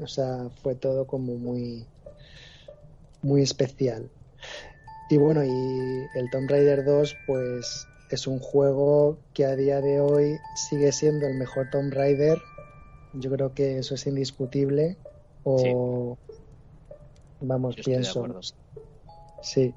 o 0.00 0.06
sea, 0.06 0.48
fue 0.62 0.74
todo 0.74 1.06
como 1.06 1.36
muy, 1.36 1.86
muy 3.24 3.42
especial. 3.42 4.10
Y 5.10 5.16
bueno, 5.16 5.44
y 5.44 6.06
el 6.14 6.30
Tomb 6.30 6.48
Raider 6.48 6.84
2, 6.84 7.16
pues 7.26 7.86
es 8.10 8.26
un 8.26 8.38
juego 8.38 9.18
que 9.32 9.44
a 9.44 9.56
día 9.56 9.80
de 9.80 10.00
hoy 10.00 10.38
sigue 10.54 10.92
siendo 10.92 11.26
el 11.26 11.34
mejor 11.34 11.68
Tomb 11.70 11.92
Raider. 11.92 12.40
Yo 13.14 13.30
creo 13.30 13.54
que 13.54 13.78
eso 13.78 13.94
es 13.94 14.06
indiscutible. 14.06 14.96
O 15.44 16.16
vamos, 17.40 17.76
Yo 17.76 17.80
estoy 17.80 17.94
de 17.94 18.00
pienso. 18.00 18.40
Sí. 19.42 19.74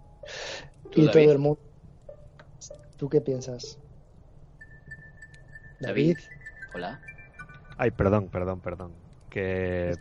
¿Tú, 0.91 1.01
Y 1.01 1.05
David? 1.05 1.23
todo 1.23 1.31
el 1.31 1.39
mundo. 1.39 1.59
¿Tú 2.97 3.09
qué 3.09 3.21
piensas? 3.21 3.77
David. 5.79 6.17
Hola. 6.73 6.99
Ay, 7.77 7.91
perdón, 7.91 8.29
perdón, 8.29 8.59
perdón. 8.59 9.06
Que 9.37 9.93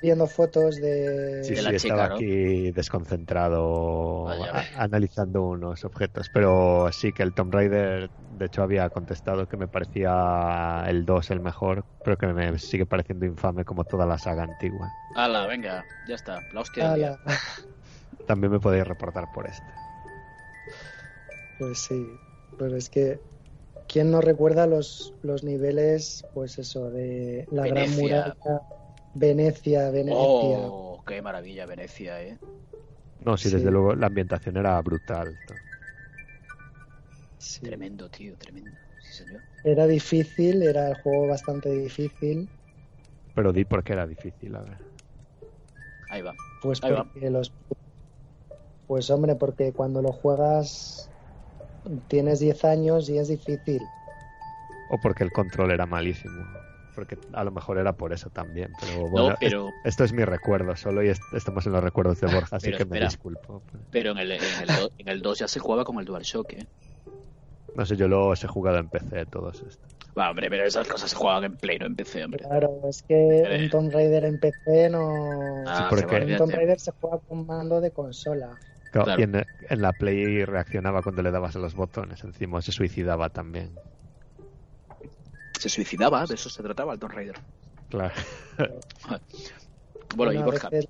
viendo 0.00 0.26
fotos 0.26 0.80
de. 0.80 1.42
sí, 1.44 1.50
de 1.50 1.56
sí, 1.56 1.62
la 1.62 1.70
chica, 1.76 1.76
estaba 1.76 2.08
¿no? 2.08 2.14
aquí 2.14 2.70
desconcentrado 2.72 4.24
Vaya, 4.24 4.44
a- 4.48 4.52
vaya. 4.52 4.68
analizando 4.78 5.42
unos 5.42 5.84
objetos, 5.84 6.30
pero 6.30 6.88
sí 6.90 7.12
que 7.12 7.22
el 7.22 7.34
Tomb 7.34 7.52
Raider, 7.52 8.10
de 8.38 8.46
hecho, 8.46 8.62
había 8.62 8.88
contestado 8.88 9.46
que 9.46 9.58
me 9.58 9.68
parecía 9.68 10.84
el 10.88 11.04
2 11.04 11.30
el 11.30 11.40
mejor, 11.40 11.84
pero 12.02 12.16
que 12.16 12.28
me 12.28 12.58
sigue 12.58 12.86
pareciendo 12.86 13.26
infame 13.26 13.66
como 13.66 13.84
toda 13.84 14.06
la 14.06 14.16
saga 14.16 14.44
antigua. 14.44 14.90
Hala, 15.14 15.46
venga, 15.46 15.84
ya 16.06 16.14
está. 16.14 16.42
La 16.52 16.60
hostia. 16.62 16.92
Ala. 16.92 17.18
También 18.26 18.52
me 18.52 18.58
podéis 18.60 18.86
reportar 18.86 19.28
por 19.28 19.46
este. 19.46 19.72
Pues 21.58 21.78
sí. 21.80 22.18
Pero 22.58 22.74
es 22.76 22.88
que. 22.88 23.20
¿Quién 23.88 24.10
no 24.10 24.20
recuerda 24.20 24.66
los, 24.66 25.14
los 25.22 25.44
niveles, 25.44 26.22
pues 26.34 26.58
eso, 26.58 26.90
de 26.90 27.46
la 27.50 27.66
Gran. 27.66 27.90
Muralla, 27.96 28.36
Venecia, 29.14 29.90
Venecia? 29.90 30.18
Oh, 30.20 31.02
qué 31.06 31.20
maravilla 31.22 31.66
Venecia, 31.66 32.22
eh. 32.22 32.38
No, 33.24 33.36
sí, 33.36 33.48
Sí. 33.48 33.56
desde 33.56 33.70
luego 33.70 33.94
la 33.94 34.06
ambientación 34.06 34.56
era 34.56 34.80
brutal. 34.80 35.36
Sí. 37.38 37.60
Tremendo, 37.60 38.08
tío, 38.08 38.36
tremendo. 38.36 38.76
Sí, 39.00 39.24
señor. 39.24 39.40
Era 39.64 39.86
difícil, 39.86 40.62
era 40.62 40.88
el 40.88 40.94
juego 40.94 41.28
bastante 41.28 41.70
difícil. 41.70 42.48
Pero 43.34 43.52
di 43.52 43.64
por 43.64 43.82
qué 43.84 43.92
era 43.94 44.06
difícil, 44.06 44.54
a 44.56 44.60
ver. 44.62 44.78
Ahí 46.08 46.22
va. 46.22 46.34
Pues 46.62 46.82
Ahí 46.82 46.92
va. 46.92 47.04
porque 47.04 47.30
los. 47.30 47.52
Pues 48.86 49.10
hombre, 49.10 49.34
porque 49.36 49.72
cuando 49.72 50.00
lo 50.02 50.12
juegas 50.12 51.10
tienes 52.08 52.40
10 52.40 52.64
años 52.64 53.08
y 53.08 53.18
es 53.18 53.28
difícil. 53.28 53.82
O 54.88 54.98
porque 54.98 55.22
el 55.24 55.30
control 55.30 55.70
era 55.70 55.86
malísimo. 55.86 56.46
Porque 56.98 57.16
a 57.32 57.44
lo 57.44 57.52
mejor 57.52 57.78
era 57.78 57.92
por 57.92 58.12
eso 58.12 58.28
también. 58.28 58.72
Pero 58.80 59.08
bueno, 59.08 59.28
no, 59.30 59.36
pero, 59.38 59.68
es- 59.68 59.74
esto 59.92 60.02
es 60.02 60.12
mi 60.12 60.24
recuerdo 60.24 60.74
solo 60.74 61.00
y 61.04 61.08
est- 61.10 61.22
estamos 61.32 61.64
en 61.64 61.70
los 61.74 61.84
recuerdos 61.84 62.20
de 62.20 62.26
Borja, 62.26 62.56
así 62.56 62.72
Pero 62.72 62.78
que 62.78 62.84
me 62.86 62.98
disculpo. 62.98 63.62
pero 63.92 64.10
en 64.10 64.18
el, 64.18 64.32
en, 64.32 64.40
el 64.42 64.90
en 64.98 65.08
el 65.08 65.22
2 65.22 65.38
ya 65.38 65.46
se 65.46 65.60
jugaba 65.60 65.84
con 65.84 65.96
el 66.00 66.04
DualShock, 66.04 66.54
eh. 66.54 66.66
No 67.76 67.86
sé, 67.86 67.94
yo 67.94 68.08
los 68.08 68.42
he 68.42 68.48
jugado 68.48 68.78
en 68.78 68.88
PC 68.88 69.26
todos 69.26 69.62
estos. 69.62 69.78
Va, 70.18 70.30
hombre, 70.30 70.50
pero 70.50 70.64
esas 70.64 70.88
cosas 70.88 71.08
se 71.10 71.14
jugaban 71.16 71.44
en 71.44 71.56
Play, 71.56 71.78
no 71.78 71.86
en 71.86 71.94
PC, 71.94 72.24
hombre. 72.24 72.42
Claro, 72.42 72.80
es 72.88 73.04
que 73.04 73.14
un 73.62 73.70
Tomb 73.70 73.92
Raider 73.92 74.24
en 74.24 74.40
PC 74.40 74.90
no. 74.90 75.62
Ah, 75.68 75.86
porque- 75.88 76.08
se 76.08 76.16
va, 76.18 76.24
un. 76.32 76.36
Tomb 76.36 76.50
Raider 76.50 76.80
se 76.80 76.90
juega 77.00 77.18
con 77.28 77.46
mando 77.46 77.80
de 77.80 77.92
consola. 77.92 78.58
Claro, 78.90 79.04
Claro. 79.04 79.20
Y 79.20 79.22
en, 79.22 79.46
en 79.70 79.82
la 79.82 79.92
Play 79.92 80.44
reaccionaba 80.44 81.02
cuando 81.02 81.22
le 81.22 81.30
dabas 81.30 81.54
a 81.54 81.60
los 81.60 81.76
botones, 81.76 82.24
encima 82.24 82.60
se 82.60 82.72
suicidaba 82.72 83.28
también. 83.30 83.70
Se 85.58 85.68
suicidaba, 85.68 86.24
de 86.26 86.34
eso 86.34 86.48
se 86.48 86.62
trataba 86.62 86.92
el 86.94 86.98
Tomb 87.00 87.12
Raider. 87.12 87.36
Claro. 87.88 88.14
Bueno, 90.16 90.32
y 90.32 90.42
Borja, 90.42 90.70
la- 90.70 90.80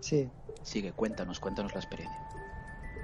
Sí, 0.00 0.30
sigue, 0.62 0.92
cuéntanos, 0.92 1.40
cuéntanos 1.40 1.74
la 1.74 1.80
experiencia. 1.80 2.20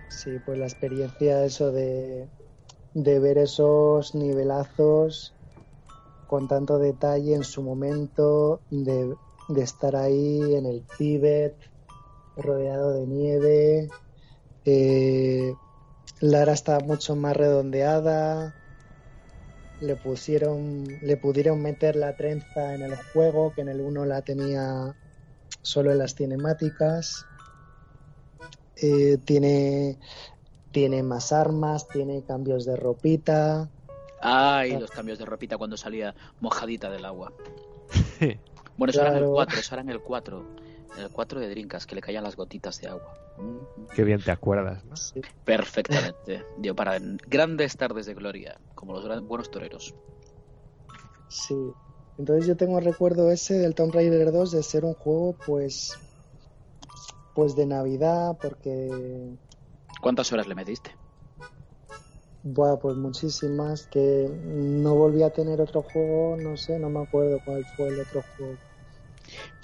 sí, 0.08 0.38
pues 0.38 0.58
la 0.58 0.66
experiencia, 0.66 1.44
eso 1.44 1.72
de, 1.72 2.28
de 2.92 3.18
ver 3.20 3.38
esos 3.38 4.14
nivelazos 4.14 5.34
con 6.26 6.46
tanto 6.46 6.78
detalle 6.78 7.34
en 7.34 7.44
su 7.44 7.62
momento, 7.62 8.62
de, 8.70 9.16
de 9.48 9.62
estar 9.62 9.96
ahí 9.96 10.54
en 10.54 10.66
el 10.66 10.84
Tíbet, 10.96 11.58
rodeado 12.36 12.92
de 12.92 13.06
nieve. 13.06 13.90
eh, 14.64 15.56
Lara 16.20 16.52
está 16.52 16.78
mucho 16.80 17.16
más 17.16 17.36
redondeada. 17.36 18.54
Le 19.80 19.96
pusieron, 19.96 20.84
le 21.02 21.16
pudieron 21.16 21.62
meter 21.62 21.96
la 21.96 22.14
trenza 22.14 22.74
en 22.74 22.82
el 22.82 22.96
juego, 22.96 23.52
que 23.54 23.62
en 23.62 23.68
el 23.68 23.80
1 23.80 24.04
la 24.04 24.22
tenía 24.22 24.94
solo 25.62 25.90
en 25.90 25.98
las 25.98 26.14
cinemáticas. 26.14 27.24
Eh, 28.76 29.18
tiene, 29.24 29.98
tiene 30.70 31.02
más 31.02 31.32
armas, 31.32 31.88
tiene 31.88 32.22
cambios 32.24 32.64
de 32.64 32.76
ropita. 32.76 33.70
Ay, 34.22 34.72
Ah. 34.74 34.80
los 34.80 34.90
cambios 34.90 35.18
de 35.18 35.24
ropita 35.24 35.56
cuando 35.56 35.76
salía 35.76 36.14
mojadita 36.40 36.90
del 36.90 37.04
agua. 37.04 37.32
Bueno, 38.76 38.92
eso 38.92 39.00
era 39.02 39.10
en 39.10 39.16
el 39.16 39.22
Claro. 39.24 39.34
4, 39.34 39.60
eso 39.60 39.74
era 39.74 39.82
en 39.82 39.90
el 39.90 40.00
4. 40.00 40.46
El 41.00 41.10
4 41.10 41.40
de 41.40 41.48
Drinkas, 41.48 41.86
que 41.86 41.94
le 41.94 42.00
caían 42.00 42.24
las 42.24 42.36
gotitas 42.36 42.78
de 42.80 42.88
agua. 42.88 43.12
Mm, 43.36 43.86
Qué 43.94 44.04
bien 44.04 44.22
te 44.22 44.30
acuerdas, 44.30 44.84
¿no? 44.84 44.96
Sí, 44.96 45.20
Perfectamente. 45.44 46.44
Dio 46.56 46.74
para 46.74 46.98
grandes 47.26 47.76
tardes 47.76 48.06
de 48.06 48.14
gloria, 48.14 48.56
como 48.74 48.92
los 48.92 49.04
gran- 49.04 49.26
buenos 49.26 49.50
toreros. 49.50 49.94
sí. 51.28 51.74
Entonces 52.18 52.46
yo 52.46 52.56
tengo 52.56 52.78
recuerdo 52.80 53.30
ese 53.30 53.54
del 53.54 53.74
Tomb 53.74 53.94
Raider 53.94 54.30
2 54.30 54.50
de 54.50 54.62
ser 54.62 54.84
un 54.84 54.94
juego 54.94 55.36
pues 55.46 55.96
pues 57.32 57.56
de 57.56 57.66
Navidad 57.66 58.36
porque 58.40 59.38
¿Cuántas 60.02 60.32
horas 60.32 60.46
le 60.46 60.54
metiste? 60.54 60.96
Buah, 62.42 62.78
pues 62.78 62.96
muchísimas 62.96 63.86
que 63.86 64.28
no 64.30 64.94
volví 64.94 65.22
a 65.22 65.30
tener 65.30 65.60
otro 65.60 65.82
juego, 65.82 66.36
no 66.36 66.56
sé, 66.56 66.78
no 66.78 66.90
me 66.90 67.00
acuerdo 67.00 67.40
cuál 67.40 67.64
fue 67.64 67.88
el 67.90 68.00
otro 68.00 68.22
juego. 68.36 68.58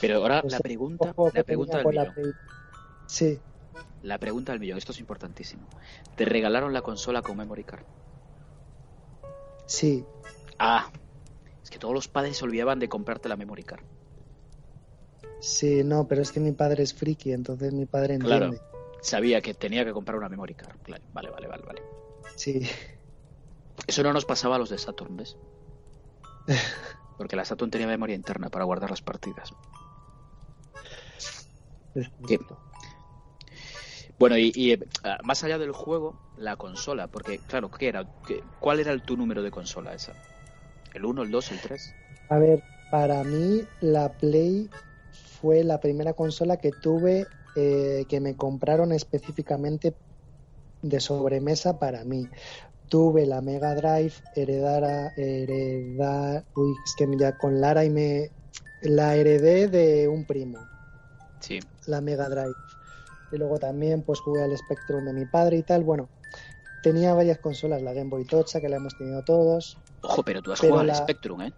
Pero 0.00 0.16
ahora 0.18 0.40
Pues 0.42 0.52
la 0.52 0.60
pregunta, 0.60 1.14
la 1.34 1.42
pregunta 1.44 1.78
del 1.78 1.94
la 1.94 2.04
millón. 2.12 2.34
Sí, 3.06 3.40
La 4.02 4.18
pregunta 4.18 4.52
del 4.52 4.60
millón, 4.60 4.78
esto 4.78 4.92
es 4.92 5.00
importantísimo. 5.00 5.68
¿Te 6.16 6.24
regalaron 6.24 6.72
la 6.72 6.82
consola 6.82 7.22
con 7.22 7.36
memory 7.36 7.64
card? 7.64 7.84
sí, 9.66 10.04
Ah, 10.58 10.90
es 11.62 11.70
que 11.70 11.78
todos 11.78 11.92
los 11.94 12.08
padres 12.08 12.36
se 12.36 12.44
olvidaban 12.44 12.78
de 12.78 12.88
comprarte 12.88 13.28
la 13.28 13.36
memory 13.36 13.62
card. 13.64 13.84
sí, 15.40 15.82
no, 15.84 16.06
pero 16.08 16.22
es 16.22 16.32
que 16.32 16.40
mi 16.40 16.52
padre 16.52 16.82
es 16.82 16.94
friki, 16.94 17.32
entonces 17.32 17.72
mi 17.72 17.86
padre 17.86 18.14
Claro. 18.18 18.46
entiende. 18.46 18.66
Sabía 19.02 19.40
que 19.40 19.54
tenía 19.54 19.84
que 19.84 19.92
comprar 19.92 20.18
una 20.18 20.28
memory 20.28 20.54
card. 20.54 20.76
Claro, 20.82 21.04
vale, 21.12 21.30
vale, 21.30 21.46
vale, 21.48 21.62
vale. 21.64 21.82
Sí, 22.36 22.60
Eso 23.86 24.02
no 24.02 24.12
nos 24.12 24.24
pasaba 24.24 24.56
a 24.56 24.58
los 24.58 24.70
de 24.70 24.78
Saturn, 24.78 25.16
¿ves? 25.16 25.36
Porque 27.16 27.36
la 27.36 27.44
Saturn 27.44 27.70
tenía 27.70 27.86
memoria 27.86 28.14
interna 28.16 28.48
para 28.50 28.64
guardar 28.64 28.90
las 28.90 29.02
partidas. 29.02 29.52
justo. 32.20 32.58
Bueno, 34.18 34.38
y, 34.38 34.52
y, 34.54 34.72
eh, 34.72 34.78
más 35.24 35.44
allá 35.44 35.58
del 35.58 35.72
juego, 35.72 36.14
la 36.36 36.56
consola, 36.56 37.06
porque 37.08 37.38
claro, 37.40 37.70
¿qué 37.70 37.88
era? 37.88 38.06
¿Qué- 38.24 38.42
¿Cuál 38.58 38.80
era 38.80 38.92
el, 38.92 39.02
tu 39.02 39.16
número 39.16 39.42
de 39.42 39.50
consola 39.50 39.94
esa? 39.94 40.14
¿El 40.94 41.04
1, 41.04 41.22
el 41.22 41.30
2, 41.30 41.50
el 41.50 41.60
3? 41.60 41.94
A 42.28 42.38
ver, 42.38 42.64
para 42.88 43.22
mí 43.24 43.68
la 43.80 44.12
Play 44.14 44.70
fue 45.10 45.64
la 45.64 45.80
primera 45.80 46.14
consola 46.14 46.56
que 46.56 46.72
tuve 46.72 47.28
eh, 47.54 48.06
que 48.08 48.20
me 48.20 48.36
compraron 48.36 48.92
específicamente 48.92 49.96
de 50.82 51.00
sobremesa 51.00 51.78
para 51.78 52.04
mí. 52.04 52.30
Tuve 52.88 53.26
la 53.26 53.40
Mega 53.40 53.74
Drive 53.74 54.14
heredara, 54.34 55.12
heredar, 55.16 56.44
uy, 56.54 56.74
es 56.84 56.94
que 56.96 57.06
ya 57.18 57.32
con 57.36 57.60
Lara 57.60 57.84
y 57.84 57.90
me 57.90 58.30
la 58.82 59.16
heredé 59.16 59.68
de 59.68 60.08
un 60.08 60.24
primo, 60.24 60.58
Sí. 61.40 61.58
la 61.86 62.00
Mega 62.00 62.28
Drive. 62.28 62.54
Y 63.32 63.38
luego 63.38 63.58
también 63.58 64.02
pues 64.02 64.20
jugué 64.20 64.42
al 64.42 64.56
Spectrum 64.56 65.04
de 65.04 65.12
mi 65.12 65.24
padre 65.26 65.56
y 65.58 65.62
tal. 65.62 65.82
Bueno, 65.82 66.08
tenía 66.82 67.12
varias 67.14 67.38
consolas, 67.38 67.82
la 67.82 67.92
Game 67.92 68.08
Boy 68.10 68.24
Tocha 68.24 68.60
que 68.60 68.68
la 68.68 68.76
hemos 68.76 68.96
tenido 68.96 69.22
todos. 69.22 69.76
Ojo, 70.02 70.22
pero 70.22 70.40
tú 70.42 70.52
has 70.52 70.60
Pero 70.60 70.74
jugado 70.74 70.86
la- 70.86 70.92
al 70.92 70.98
Spectrum, 71.02 71.42
¿eh? 71.42 71.52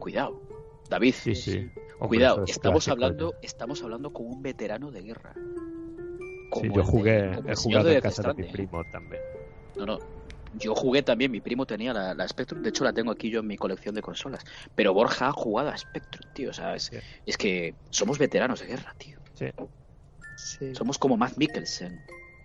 Cuidado. 0.00 0.40
David, 0.90 1.14
Sí, 1.14 1.34
sí. 1.34 1.58
Hombre, 2.00 2.18
cuidado. 2.18 2.44
es 2.44 2.50
Estamos 2.50 2.84
clásico, 2.84 2.92
hablando, 2.92 3.34
estamos 3.42 3.82
hablando 3.82 4.12
con 4.12 4.26
un 4.26 4.42
veterano 4.42 4.90
de 4.90 5.02
guerra. 5.02 5.32
Sí, 5.34 5.40
Como 6.50 6.64
yo 6.64 6.80
el 6.80 6.86
de- 6.86 6.92
jugué, 6.92 7.36
como 7.36 7.48
he 7.48 7.54
jugado 7.54 7.88
de 7.88 7.94
en 7.94 8.00
casa 8.00 8.22
de 8.22 8.28
mi 8.28 8.32
Stranding. 8.42 8.52
primo 8.68 8.84
también. 8.90 9.22
No, 9.76 9.86
no. 9.86 9.98
Yo 10.54 10.74
jugué 10.74 11.02
también, 11.02 11.30
mi 11.30 11.40
primo 11.40 11.64
tenía 11.66 11.92
la, 11.94 12.14
la 12.14 12.28
Spectrum, 12.28 12.62
de 12.62 12.68
hecho 12.68 12.84
la 12.84 12.92
tengo 12.92 13.10
aquí 13.10 13.30
yo 13.30 13.40
en 13.40 13.46
mi 13.46 13.56
colección 13.56 13.94
de 13.94 14.02
consolas. 14.02 14.44
Pero 14.74 14.92
Borja 14.92 15.28
ha 15.28 15.32
jugado 15.32 15.70
a 15.70 15.76
Spectrum, 15.76 16.30
tío. 16.34 16.50
O 16.50 16.52
sea, 16.52 16.74
es, 16.76 16.84
Sí. 16.84 16.96
es 17.26 17.36
que 17.36 17.74
somos 17.90 18.18
veteranos 18.18 18.60
de 18.60 18.66
guerra, 18.66 18.94
tío. 18.98 19.18
Sí. 19.34 19.46
Sí. 20.36 20.74
Somos 20.74 20.98
como 20.98 21.16
Matt 21.16 21.36
Mikkelsen. 21.36 22.00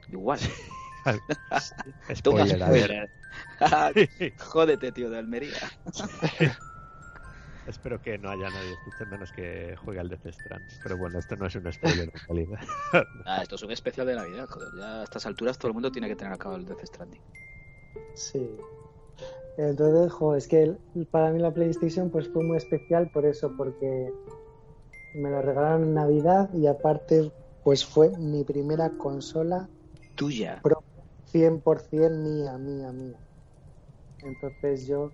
Igual. 0.10 0.40
Spoiler, 2.16 2.60
spoiler. 2.62 3.10
Jódete, 4.38 4.92
tío, 4.92 5.10
de 5.10 5.18
Almería. 5.20 5.72
Espero 7.68 8.02
que 8.02 8.18
no 8.18 8.30
haya 8.30 8.50
nadie 8.50 8.72
escuchando 8.72 9.12
menos 9.16 9.32
que 9.34 9.76
juegue 9.84 10.00
al 10.00 10.08
Death 10.08 10.26
Stranding. 10.32 10.80
Pero 10.82 10.98
bueno, 10.98 11.20
esto 11.20 11.36
no 11.36 11.48
es 11.48 11.56
un 11.56 11.72
spoiler 11.74 12.10
en 12.14 12.20
realidad. 12.28 12.60
Ah, 13.26 13.42
esto 13.44 13.56
es 13.56 13.64
un 13.64 13.72
especial 13.72 14.08
de 14.08 14.16
Navidad, 14.16 14.48
joder. 14.48 14.70
Ya 14.78 15.02
a 15.02 15.04
estas 15.04 15.26
alturas 15.26 15.58
todo 15.58 15.68
el 15.68 15.74
mundo 15.74 15.92
tiene 15.92 16.08
que 16.08 16.16
tener 16.16 16.32
acabado 16.32 16.58
el 16.60 16.66
Death 16.66 16.86
Stranding. 16.86 17.22
Sí. 18.18 18.58
Entonces, 19.58 20.12
jo, 20.12 20.36
es 20.36 20.48
que 20.48 20.76
para 21.12 21.32
mí 21.32 21.40
la 21.40 21.54
PlayStation 21.54 22.10
pues 22.10 22.28
fue 22.30 22.44
muy 22.44 22.58
especial 22.58 23.10
por 23.10 23.26
eso, 23.26 23.54
porque 23.56 24.12
me 25.14 25.30
la 25.30 25.42
regalaron 25.42 25.84
en 25.84 25.94
Navidad 25.94 26.50
y 26.54 26.68
aparte 26.68 27.32
pues 27.64 27.86
fue 27.86 28.10
mi 28.18 28.44
primera 28.44 28.90
consola 28.98 29.70
Tuya. 30.16 30.62
100% 31.32 32.10
mía, 32.18 32.58
mía, 32.58 32.92
mía. 32.92 33.20
Entonces 34.24 34.88
yo 34.88 35.12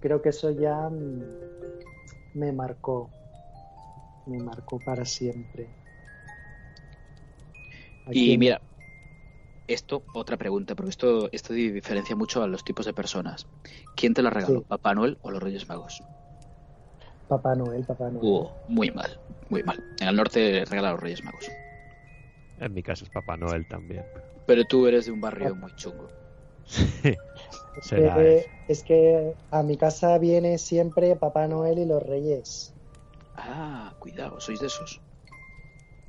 creo 0.00 0.22
que 0.22 0.28
eso 0.28 0.50
ya 0.50 0.88
mm, 0.88 1.22
me 2.34 2.52
marcó, 2.52 3.10
me 4.26 4.38
marcó 4.38 4.78
para 4.78 5.04
siempre. 5.04 5.68
Y 8.12 8.36
mira, 8.36 8.60
esto, 9.66 10.04
otra 10.14 10.36
pregunta, 10.36 10.74
porque 10.74 10.90
esto, 10.90 11.28
esto 11.32 11.52
diferencia 11.52 12.16
mucho 12.16 12.42
a 12.42 12.46
los 12.46 12.64
tipos 12.64 12.86
de 12.86 12.92
personas. 12.92 13.46
¿Quién 13.96 14.14
te 14.14 14.22
la 14.22 14.30
regaló? 14.30 14.60
Sí. 14.60 14.66
¿Papá 14.68 14.94
Noel 14.94 15.18
o 15.22 15.30
los 15.30 15.42
Reyes 15.42 15.68
Magos? 15.68 16.02
Papá 17.28 17.54
Noel, 17.54 17.84
Papá 17.84 18.10
Noel. 18.10 18.22
Uh, 18.22 18.48
muy 18.68 18.90
mal, 18.90 19.18
muy 19.48 19.62
mal. 19.62 19.82
En 20.00 20.08
el 20.08 20.16
norte 20.16 20.64
regala 20.66 20.90
a 20.90 20.92
los 20.92 21.00
Reyes 21.00 21.24
Magos. 21.24 21.50
En 22.60 22.74
mi 22.74 22.82
caso 22.82 23.04
es 23.04 23.10
Papá 23.10 23.36
Noel 23.36 23.66
también. 23.66 24.04
Pero 24.46 24.64
tú 24.64 24.86
eres 24.86 25.06
de 25.06 25.12
un 25.12 25.20
barrio 25.20 25.54
muy 25.54 25.74
chungo. 25.76 26.08
Sí. 26.66 27.14
Es 27.76 27.86
Será 27.86 28.14
que, 28.14 28.36
eso. 28.36 28.48
es 28.68 28.82
que 28.84 29.34
a 29.50 29.62
mi 29.62 29.76
casa 29.76 30.16
viene 30.18 30.58
siempre 30.58 31.16
Papá 31.16 31.48
Noel 31.48 31.78
y 31.78 31.86
los 31.86 32.02
Reyes. 32.02 32.72
Ah, 33.36 33.92
cuidado, 33.98 34.40
sois 34.40 34.60
de 34.60 34.68
esos. 34.68 35.00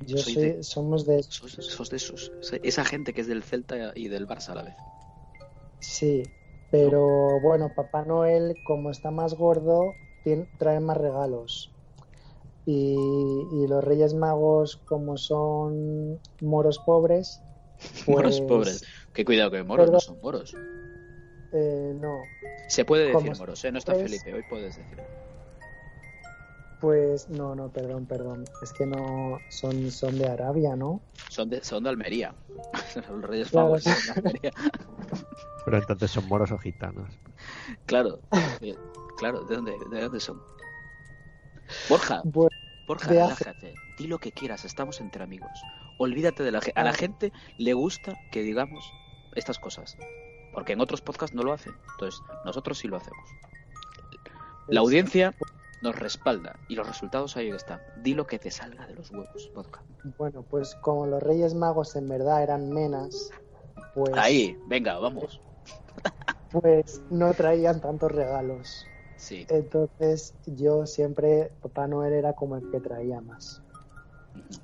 Yo 0.04 0.18
Soy 0.18 0.34
soy, 0.34 0.42
de- 0.42 0.62
somos 0.62 1.06
de 1.06 1.22
Sos, 1.22 1.52
sos 1.52 1.90
de 1.90 1.96
esos. 1.96 2.32
Esa 2.62 2.84
gente 2.84 3.12
que 3.14 3.22
es 3.22 3.26
del 3.26 3.42
Celta 3.42 3.92
y 3.94 4.08
del 4.08 4.26
Barça 4.28 4.50
a 4.50 4.54
la 4.56 4.62
vez. 4.62 4.76
sí, 5.80 6.22
pero 6.70 7.40
bueno, 7.40 7.72
Papá 7.74 8.04
Noel 8.04 8.56
como 8.64 8.90
está 8.90 9.10
más 9.10 9.34
gordo 9.34 9.94
trae 10.58 10.80
más 10.80 10.96
regalos 10.96 11.70
y, 12.66 12.96
y 13.52 13.66
los 13.68 13.82
Reyes 13.84 14.12
Magos 14.14 14.76
como 14.88 15.16
son 15.16 16.20
moros 16.40 16.80
pobres, 16.84 17.40
Moros 18.08 18.40
pues, 18.40 18.48
pobres. 18.48 18.84
Que 19.12 19.24
cuidado, 19.24 19.50
que 19.52 19.62
moros 19.62 19.90
no 19.90 20.00
son 20.00 20.18
moros. 20.20 20.52
eh, 21.52 21.92
no, 22.00 22.20
Se 22.68 22.84
puede 22.84 23.12
decir 23.12 23.36
moros, 23.36 23.64
¿eh? 23.64 23.70
No 23.72 23.78
está 23.78 23.92
Pues- 23.92 24.04
Felipe, 24.04 24.34
hoy 24.34 24.42
puedes 24.50 24.76
decir. 24.76 24.98
Pues 26.80 27.28
no, 27.28 27.54
no, 27.54 27.68
perdón, 27.70 28.06
perdón, 28.06 28.44
es 28.62 28.72
que 28.72 28.86
no 28.86 29.40
son 29.48 29.90
son 29.90 30.18
de 30.18 30.28
Arabia, 30.28 30.76
¿no? 30.76 31.00
Son 31.30 31.48
de, 31.48 31.62
son 31.64 31.82
de 31.84 31.90
Almería. 31.90 32.34
Los 33.10 33.22
Reyes 33.22 33.50
Claro. 33.50 33.78
Son 33.78 33.92
de 33.92 34.12
Almería. 34.12 34.50
Pero 35.64 35.78
entonces 35.78 36.10
son 36.10 36.26
moros 36.28 36.52
o 36.52 36.58
gitanos. 36.58 37.10
Claro, 37.86 38.20
eh, 38.60 38.76
claro, 39.18 39.42
¿de 39.44 39.56
dónde, 39.56 39.76
de 39.90 40.00
dónde 40.02 40.20
son? 40.20 40.40
Borja, 41.88 42.20
Bueno, 42.24 42.50
Borja, 42.86 43.08
relájate. 43.08 43.74
Di 43.98 44.06
lo 44.06 44.18
que 44.18 44.30
quieras, 44.32 44.64
estamos 44.64 45.00
entre 45.00 45.24
amigos. 45.24 45.50
Olvídate 45.98 46.42
de 46.44 46.52
la 46.52 46.60
gente. 46.60 46.78
A 46.80 46.84
la 46.84 46.90
Ah. 46.90 46.94
gente 46.94 47.32
le 47.58 47.72
gusta 47.72 48.14
que 48.30 48.42
digamos 48.42 48.84
estas 49.34 49.58
cosas. 49.58 49.96
Porque 50.52 50.74
en 50.74 50.80
otros 50.80 51.00
podcasts 51.02 51.34
no 51.34 51.42
lo 51.42 51.52
hacen. 51.52 51.74
Entonces, 51.92 52.20
nosotros 52.44 52.78
sí 52.78 52.86
lo 52.88 52.96
hacemos. 52.98 53.28
La 54.68 54.80
es- 54.80 54.84
audiencia 54.86 55.34
nos 55.82 55.94
respalda 55.96 56.58
y 56.68 56.74
los 56.74 56.86
resultados 56.86 57.36
ahí 57.36 57.48
están. 57.50 57.80
Di 58.02 58.14
lo 58.14 58.26
que 58.26 58.38
te 58.38 58.50
salga 58.50 58.86
de 58.86 58.94
los 58.94 59.10
huevos, 59.10 59.50
Borja. 59.54 59.82
Bueno, 60.18 60.42
pues 60.42 60.74
como 60.76 61.06
los 61.06 61.22
Reyes 61.22 61.54
Magos 61.54 61.96
en 61.96 62.08
verdad 62.08 62.42
eran 62.42 62.70
menas, 62.70 63.30
pues, 63.94 64.12
Ahí, 64.16 64.56
venga, 64.68 64.98
vamos. 64.98 65.40
pues 66.52 67.02
no 67.10 67.32
traían 67.34 67.80
tantos 67.80 68.12
regalos. 68.12 68.86
Sí. 69.16 69.46
Entonces 69.48 70.34
yo 70.46 70.86
siempre, 70.86 71.50
Papá 71.62 71.86
Noel 71.86 72.12
era 72.12 72.34
como 72.34 72.56
el 72.56 72.70
que 72.70 72.80
traía 72.80 73.20
más, 73.20 73.62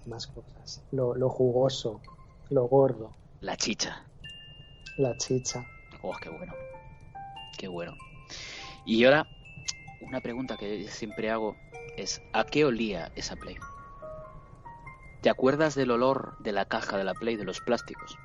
más 0.06 0.26
cosas. 0.26 0.82
Lo, 0.90 1.14
lo 1.14 1.28
jugoso, 1.30 2.00
lo 2.50 2.64
gordo, 2.68 3.12
La 3.40 3.56
chicha. 3.56 4.06
la 4.98 5.16
chicha. 5.16 5.64
Oh, 6.02 6.12
qué 6.20 6.28
bueno. 6.28 6.52
Qué 7.58 7.68
bueno. 7.68 7.94
Y 8.84 9.04
ahora, 9.04 9.26
una 10.02 10.20
pregunta 10.20 10.56
que 10.56 10.88
siempre 10.88 11.30
hago 11.30 11.56
es, 11.96 12.22
¿a 12.32 12.44
qué 12.44 12.64
olía 12.64 13.10
esa 13.14 13.36
Play? 13.36 13.56
¿Te 15.20 15.30
acuerdas 15.30 15.74
del 15.74 15.90
olor 15.90 16.34
de 16.38 16.52
la 16.52 16.64
caja 16.64 16.96
de 16.98 17.04
la 17.04 17.14
Play, 17.14 17.36
de 17.36 17.44
los 17.44 17.60
plásticos? 17.60 18.18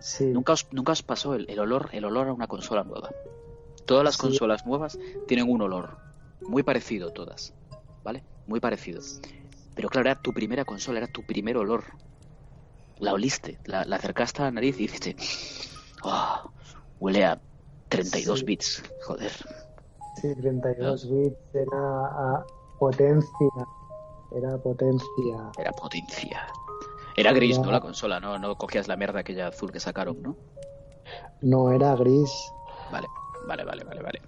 Sí, 0.00 0.26
Nunca 0.26 0.52
os, 0.54 0.66
nunca 0.72 0.92
os 0.92 1.02
pasó 1.02 1.34
el, 1.34 1.46
el 1.50 1.58
olor, 1.58 1.90
el 1.92 2.04
olor 2.04 2.28
a 2.28 2.32
una 2.32 2.46
consola 2.46 2.84
nueva. 2.84 3.10
Todas 3.84 4.04
las 4.04 4.16
Sí. 4.16 4.22
consolas 4.22 4.64
nuevas 4.64 4.98
tienen 5.26 5.50
un 5.50 5.60
olor 5.62 5.98
muy 6.42 6.62
parecido 6.62 7.10
todas, 7.10 7.52
¿vale? 8.04 8.24
Muy 8.46 8.60
parecido. 8.60 9.02
Pero 9.74 9.88
claro, 9.88 10.10
era 10.10 10.20
tu 10.20 10.32
primera 10.32 10.64
consola, 10.64 10.98
era 10.98 11.08
tu 11.08 11.24
primer 11.24 11.56
olor. 11.56 11.84
La 12.96 13.12
oliste, 13.12 13.58
la, 13.64 13.84
la 13.84 13.96
acercaste 13.96 14.42
a 14.42 14.46
la 14.46 14.50
nariz 14.52 14.76
y 14.78 14.82
dijiste, 14.86 15.16
"Oh, 16.02 16.50
huele 16.98 17.24
a 17.24 17.42
32 17.88 18.40
Sí. 18.40 18.44
bits, 18.44 18.82
joder. 19.00 19.32
Sí, 20.20 20.34
32 20.34 21.10
bits 21.10 21.36
era 21.54 22.06
a 22.06 22.46
potencia, 22.78 23.48
era 24.36 24.58
potencia. 24.58 25.50
Era 25.58 25.72
potencia. 25.72 26.46
Era 27.16 27.32
gris. 27.32 27.58
¿no? 27.58 27.70
La 27.70 27.80
consola, 27.80 28.20
¿no? 28.20 28.38
No 28.38 28.54
cogías 28.56 28.88
la 28.88 28.96
mierda 28.96 29.20
aquella 29.20 29.48
azul 29.48 29.72
que 29.72 29.80
sacaron, 29.80 30.22
¿no? 30.22 30.36
No 31.42 31.72
era 31.72 31.94
gris, 31.96 32.30
Vale, 32.92 33.06
vale, 33.46 33.64
vale, 33.64 33.84
vale, 33.84 34.02
vale. 34.02 34.22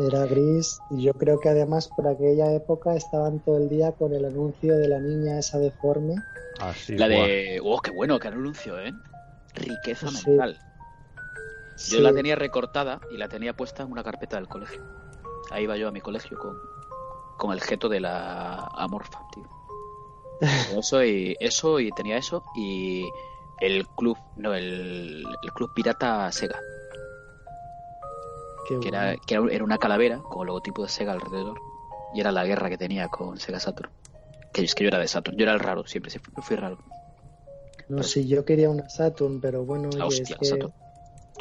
era 0.00 0.26
gris 0.26 0.78
y 0.90 1.02
yo 1.02 1.12
creo 1.14 1.38
que 1.40 1.48
además 1.48 1.88
por 1.96 2.06
aquella 2.08 2.52
época 2.52 2.94
estaban 2.94 3.40
todo 3.40 3.56
el 3.58 3.68
día 3.68 3.92
con 3.92 4.12
el 4.14 4.24
anuncio 4.24 4.76
de 4.76 4.88
la 4.88 4.98
niña 5.00 5.38
esa 5.38 5.58
deforme. 5.58 6.14
Así, 6.60 6.96
La 6.96 7.08
guau. 7.08 7.26
de... 7.26 7.60
Oh, 7.62 7.78
qué 7.80 7.90
bueno, 7.92 8.18
qué 8.18 8.28
anuncio, 8.28 8.78
¿eh? 8.80 8.92
Riqueza 9.54 10.08
Sí. 10.08 10.30
mental. 10.30 10.58
Yo 11.86 12.00
la 12.00 12.12
tenía 12.12 12.34
recortada 12.34 13.00
y 13.10 13.16
la 13.16 13.28
tenía 13.28 13.54
puesta 13.54 13.82
en 13.82 13.92
una 13.92 14.02
carpeta 14.02 14.36
del 14.36 14.48
colegio. 14.48 14.82
Ahí 15.50 15.64
iba 15.64 15.76
yo 15.76 15.88
a 15.88 15.92
mi 15.92 16.00
colegio 16.00 16.38
con, 16.38 16.58
con 17.36 17.52
el 17.52 17.60
jeto 17.60 17.88
de 17.88 18.00
la 18.00 18.68
amorfa, 18.74 19.20
tío. 19.32 19.48
Eso 20.78 21.02
y, 21.04 21.36
eso 21.40 21.80
y 21.80 21.90
tenía 21.90 22.16
eso 22.16 22.44
y 22.54 23.08
el 23.60 23.88
club, 23.88 24.16
no, 24.36 24.54
el, 24.54 25.24
el 25.42 25.52
club 25.52 25.72
pirata 25.74 26.30
Sega, 26.30 26.60
qué 28.68 28.78
que, 28.78 28.86
era, 28.86 29.16
que 29.16 29.34
era, 29.34 29.44
era 29.50 29.64
una 29.64 29.78
calavera 29.78 30.18
con 30.18 30.42
el 30.42 30.46
logotipo 30.46 30.84
de 30.84 30.88
Sega 30.90 31.12
alrededor 31.12 31.58
y 32.14 32.20
era 32.20 32.30
la 32.30 32.44
guerra 32.44 32.68
que 32.68 32.78
tenía 32.78 33.08
con 33.08 33.38
Sega 33.38 33.58
Saturn. 33.58 33.90
Que 34.52 34.62
es 34.62 34.76
que 34.76 34.84
yo 34.84 34.88
era 34.88 34.98
de 34.98 35.08
Saturn, 35.08 35.36
yo 35.36 35.42
era 35.42 35.54
el 35.54 35.60
raro, 35.60 35.84
siempre, 35.88 36.10
siempre 36.10 36.32
fui 36.40 36.54
raro. 36.54 36.78
No, 37.88 38.04
sí, 38.04 38.28
yo 38.28 38.44
quería 38.44 38.70
una 38.70 38.88
Saturn, 38.88 39.40
pero 39.40 39.64
bueno, 39.64 39.90
La 39.90 40.06
oye, 40.06 40.20
hostia, 40.20 40.34
es 40.34 40.38
que... 40.38 40.46
Saturn. 40.46 40.72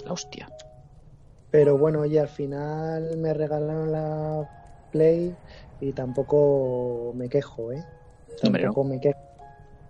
La 0.06 0.14
hostia. 0.14 0.50
Pero 1.52 1.78
bueno, 1.78 2.02
oye, 2.02 2.20
al 2.20 2.28
final 2.28 3.18
me 3.18 3.34
regalaron 3.34 3.92
la 3.92 4.50
Play 4.92 5.36
y 5.80 5.94
tampoco 5.94 7.14
me 7.16 7.30
quejo, 7.30 7.72
¿eh? 7.72 7.84
Hombre, 8.44 8.64
Tampoco 8.64 8.84
me 8.84 9.00
quejo. 9.00 9.20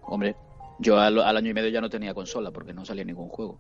Hombre, 0.04 0.36
yo 0.80 1.00
al, 1.00 1.20
al 1.20 1.38
año 1.38 1.50
y 1.50 1.54
medio 1.54 1.70
ya 1.70 1.82
no 1.82 1.90
tenía 1.90 2.14
consola 2.14 2.52
porque 2.52 2.74
no 2.74 2.86
salía 2.86 3.04
ningún 3.04 3.30
juego. 3.30 3.60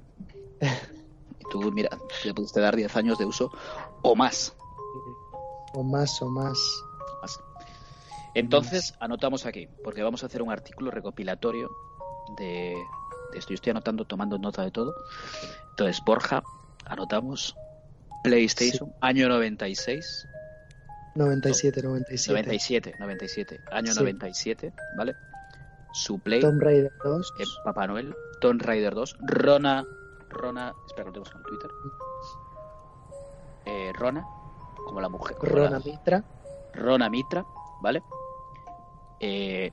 Y 1.39 1.49
tú, 1.51 1.71
mira, 1.71 1.89
le 2.25 2.33
pudiste 2.33 2.59
dar 2.59 2.75
10 2.75 2.95
años 2.95 3.19
de 3.19 3.25
uso 3.25 3.51
o 4.01 4.15
más. 4.15 4.55
O 5.73 5.83
más, 5.83 6.19
o 6.23 6.29
más. 6.29 6.57
más. 7.21 7.39
Entonces, 8.33 8.95
anotamos 8.99 9.45
aquí, 9.45 9.67
porque 9.83 10.01
vamos 10.01 10.23
a 10.23 10.25
hacer 10.25 10.41
un 10.41 10.49
artículo 10.51 10.89
recopilatorio 10.89 11.69
de, 12.37 12.75
de 13.31 13.37
esto. 13.37 13.49
Yo 13.49 13.55
estoy 13.55 13.69
anotando, 13.71 14.05
tomando 14.05 14.39
nota 14.39 14.63
de 14.63 14.71
todo. 14.71 14.95
Entonces, 15.79 16.01
Borja, 16.03 16.41
anotamos 16.87 17.55
PlayStation, 18.23 18.91
año 18.99 19.29
96. 19.29 20.27
97, 21.13 21.83
97. 21.83 22.33
97, 22.33 22.95
97. 22.99 23.59
Año 23.71 23.91
Sí. 23.93 23.99
97, 23.99 24.73
¿vale? 24.97 25.15
Su 25.93 26.17
Play, 26.19 26.41
Tomb 26.41 26.59
Raider 26.59 26.91
2. 27.03 27.33
eh, 27.39 27.43
Papá 27.63 27.85
Noel, 27.85 28.15
Tomb 28.41 28.59
Raider 28.59 28.95
2, 28.95 29.17
Rona, 29.21 29.85
Rona, 30.29 30.73
espera 30.87 31.03
que 31.11 31.19
lo 31.19 31.23
tenemos 31.23 31.35
en 31.35 31.43
Twitter. 31.43 31.69
Eh, 33.65 33.91
Rona, 33.93 34.25
como 34.83 34.99
la 34.99 35.09
mujer. 35.09 35.37
como 35.37 35.51
Rona 35.51 35.69
la- 35.69 35.79
Mitra. 35.79 36.23
Rona 36.73 37.09
Mitra, 37.09 37.45
¿vale? 37.81 38.01
Eh, 39.19 39.71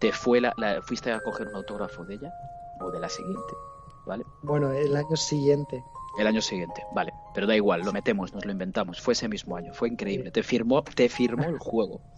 te 0.00 0.10
fue 0.10 0.40
la, 0.40 0.52
la- 0.56 0.82
fuiste 0.82 1.12
a 1.12 1.20
coger 1.20 1.46
un 1.48 1.54
autógrafo 1.54 2.04
de 2.04 2.14
ella 2.14 2.32
o 2.80 2.90
de 2.90 2.98
la 3.00 3.08
siguiente, 3.08 3.54
¿vale? 4.06 4.24
Bueno, 4.42 4.72
el 4.72 4.96
año 4.96 5.16
siguiente. 5.16 5.82
El 6.18 6.26
año 6.26 6.40
siguiente, 6.40 6.82
vale, 6.94 7.12
pero 7.34 7.46
da 7.46 7.54
igual, 7.54 7.82
lo 7.82 7.92
metemos, 7.92 8.32
nos 8.32 8.46
lo 8.46 8.50
inventamos. 8.52 9.02
Fue 9.02 9.12
ese 9.12 9.28
mismo 9.28 9.54
año, 9.56 9.74
fue 9.74 9.88
increíble. 9.88 10.30
Te 10.30 10.42
firmó, 10.42 10.82
te 10.82 11.08
firmó 11.08 11.44
el 11.44 11.58
juego. 11.58 12.00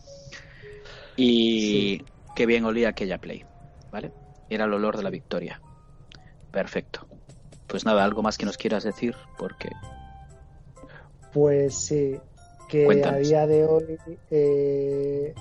Y 1.20 2.05
qué 2.37 2.46
bien 2.46 2.64
olía 2.64 2.90
aquella 2.90 3.18
play, 3.18 3.44
¿vale? 3.90 4.12
Era 4.48 4.66
el 4.66 4.72
olor 4.72 4.96
de 4.96 5.03
la 5.03 5.11
victoria. 5.11 5.61
Perfecto. 6.53 7.09
Pues 7.66 7.85
nada, 7.85 8.05
algo 8.05 8.22
más 8.22 8.38
que 8.38 8.46
nos 8.46 8.57
quieras 8.57 8.85
decir, 8.85 9.16
porque 9.37 9.68
Pues 11.33 11.74
sí, 11.74 12.20
que 12.68 12.85
Cuéntanos. 12.85 13.16
a 13.16 13.18
día 13.18 13.46
de 13.48 13.64
hoy 13.66 13.98
eh, 14.31 15.35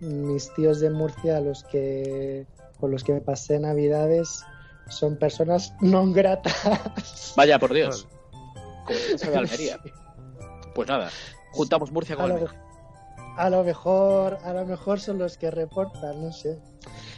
mis 0.00 0.52
tíos 0.54 0.80
de 0.80 0.90
Murcia, 0.90 1.40
los 1.40 1.62
que 1.62 2.46
con 2.80 2.90
los 2.90 3.04
que 3.04 3.12
me 3.12 3.20
pasé 3.20 3.60
navidades, 3.60 4.44
son 4.88 5.16
personas 5.16 5.74
no 5.80 6.10
gratas. 6.12 7.32
vaya 7.36 7.58
por 7.58 7.72
Dios, 7.72 8.06
como 8.84 8.98
de 9.32 9.36
Almería. 9.38 9.78
Pues 10.74 10.88
nada, 10.88 11.08
juntamos 11.52 11.92
Murcia 11.92 12.16
con 12.16 12.24
A 12.24 12.28
lo, 12.28 12.34
Almería. 12.34 12.60
a 13.36 13.48
lo 13.50 13.62
mejor, 13.62 14.38
a 14.42 14.52
lo 14.52 14.66
mejor 14.66 14.98
son 14.98 15.18
los 15.18 15.38
que 15.38 15.50
reportan, 15.52 16.20
no 16.20 16.32
sé. 16.32 16.58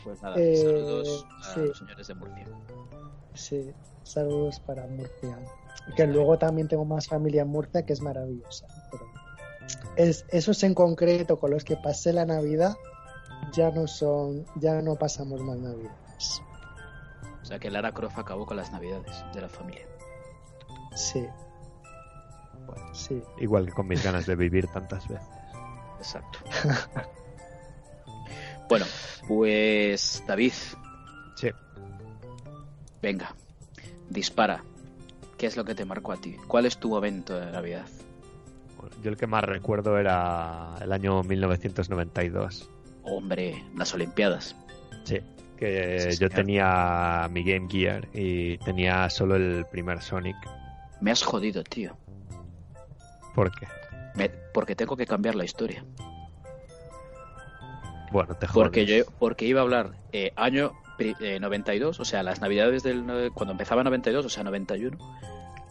Pues 0.05 0.20
nada, 0.22 0.37
Eh, 0.38 0.57
saludos 0.62 1.26
a 1.42 1.55
sí. 1.55 1.61
los 1.61 1.79
señores 1.79 2.07
de 2.07 2.14
Murcia. 2.14 2.46
Sí, 3.33 3.72
saludos 4.02 4.61
para 4.61 4.87
Murcia. 4.87 5.38
Que 5.96 6.07
luego 6.07 6.37
también 6.38 6.68
tengo 6.68 6.85
más 6.85 7.07
familia 7.09 7.42
en 7.42 7.48
Murcia 7.48 7.87
que 7.87 7.94
es 7.94 8.00
maravillosa. 8.02 8.66
Pero 8.90 9.05
es, 9.96 10.26
esos 10.29 10.62
en 10.64 10.74
concreto 10.74 11.38
con 11.38 11.50
los 11.50 11.64
que 11.64 11.76
pasé 11.76 12.12
la 12.12 12.26
Navidad 12.26 12.76
ya 13.55 13.70
no 13.70 13.87
son, 13.87 14.44
ya 14.57 14.83
no 14.83 14.96
pasamos 14.96 15.40
más 15.40 15.57
Navidades. 15.57 16.42
O 17.46 17.48
sea 17.48 17.61
que 17.61 17.70
Lara 17.70 17.92
Croft 17.92 18.18
acabó 18.18 18.44
con 18.44 18.56
las 18.56 18.72
navidades 18.72 19.24
de 19.32 19.40
la 19.40 19.48
familia. 19.48 19.87
Sí, 20.96 21.24
Bueno, 22.66 22.92
sí. 22.92 23.22
Igual 23.38 23.66
que 23.66 23.72
con 23.72 23.87
mis 23.87 24.02
ganas 24.02 24.26
de 24.26 24.35
vivir 24.35 24.66
tantas 24.66 25.06
veces. 25.06 25.24
exacto. 26.00 26.40
bueno, 28.68 28.85
pues 29.28 30.24
David, 30.26 30.52
Sí. 31.37 31.50
venga, 33.00 33.32
dispara. 34.11 34.64
¿Qué 35.38 35.46
es 35.46 35.56
lo 35.56 35.64
que 35.64 35.76
te 35.76 35.85
marcó 35.85 36.11
a 36.11 36.16
ti? 36.16 36.35
¿Cuál 36.48 36.66
es 36.66 36.78
tu 36.78 36.88
momento 36.88 37.38
de 37.38 37.52
Navidad? 37.52 37.87
Yo 39.04 39.11
el 39.11 39.16
que 39.16 39.28
más 39.28 39.44
recuerdo 39.44 39.98
era 39.98 40.74
el 40.80 40.90
año 40.92 41.22
1992. 41.22 42.68
Hombre, 43.04 43.64
las 43.76 43.94
Olimpiadas. 43.94 44.56
Sí. 45.04 45.20
Que 45.56 46.10
Sí, 46.12 46.18
yo 46.18 46.28
tenía 46.28 47.28
mi 47.30 47.42
Game 47.42 47.68
Gear 47.70 48.08
y 48.12 48.58
tenía 48.58 49.08
solo 49.10 49.36
el 49.36 49.64
primer 49.70 50.02
Sonic. 50.02 50.36
Me 51.00 51.10
has 51.10 51.22
jodido, 51.22 51.62
tío. 51.64 51.96
¿Por 53.34 53.50
qué? 53.52 53.66
Me- 54.14 54.30
porque 54.52 54.74
tengo 54.76 54.96
que 54.96 55.06
cambiar 55.06 55.34
la 55.34 55.44
historia. 55.44 55.84
Bueno, 58.12 58.34
te 58.36 58.46
jodes. 58.46 58.54
Porque 58.68 58.86
yo 58.86 59.04
porque 59.18 59.44
iba 59.46 59.60
a 59.60 59.64
hablar 59.64 59.92
eh, 60.12 60.32
año 60.36 60.72
eh, 60.98 61.38
92, 61.40 62.00
o 62.00 62.04
sea, 62.04 62.22
las 62.22 62.40
navidades 62.40 62.82
del 62.82 63.04
cuando 63.34 63.52
empezaba 63.52 63.84
92, 63.84 64.24
o 64.24 64.28
sea, 64.28 64.44
91. 64.44 64.96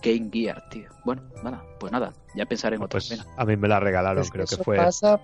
Game 0.03 0.29
Gear, 0.31 0.69
tío. 0.69 0.89
Bueno, 1.03 1.23
nada, 1.43 1.63
pues 1.79 1.91
nada, 1.91 2.13
ya 2.35 2.45
pensaré 2.45 2.75
en 2.75 2.83
otra. 2.83 2.99
Pues 2.99 3.25
a 3.37 3.45
mí 3.45 3.57
me 3.57 3.67
la 3.67 3.79
regalaron, 3.79 4.21
Es 4.23 4.29
que 4.29 4.33
creo 4.33 4.45
que 4.45 4.55
eso 4.55 4.63
fue. 4.63 4.77
pasa, 4.77 5.19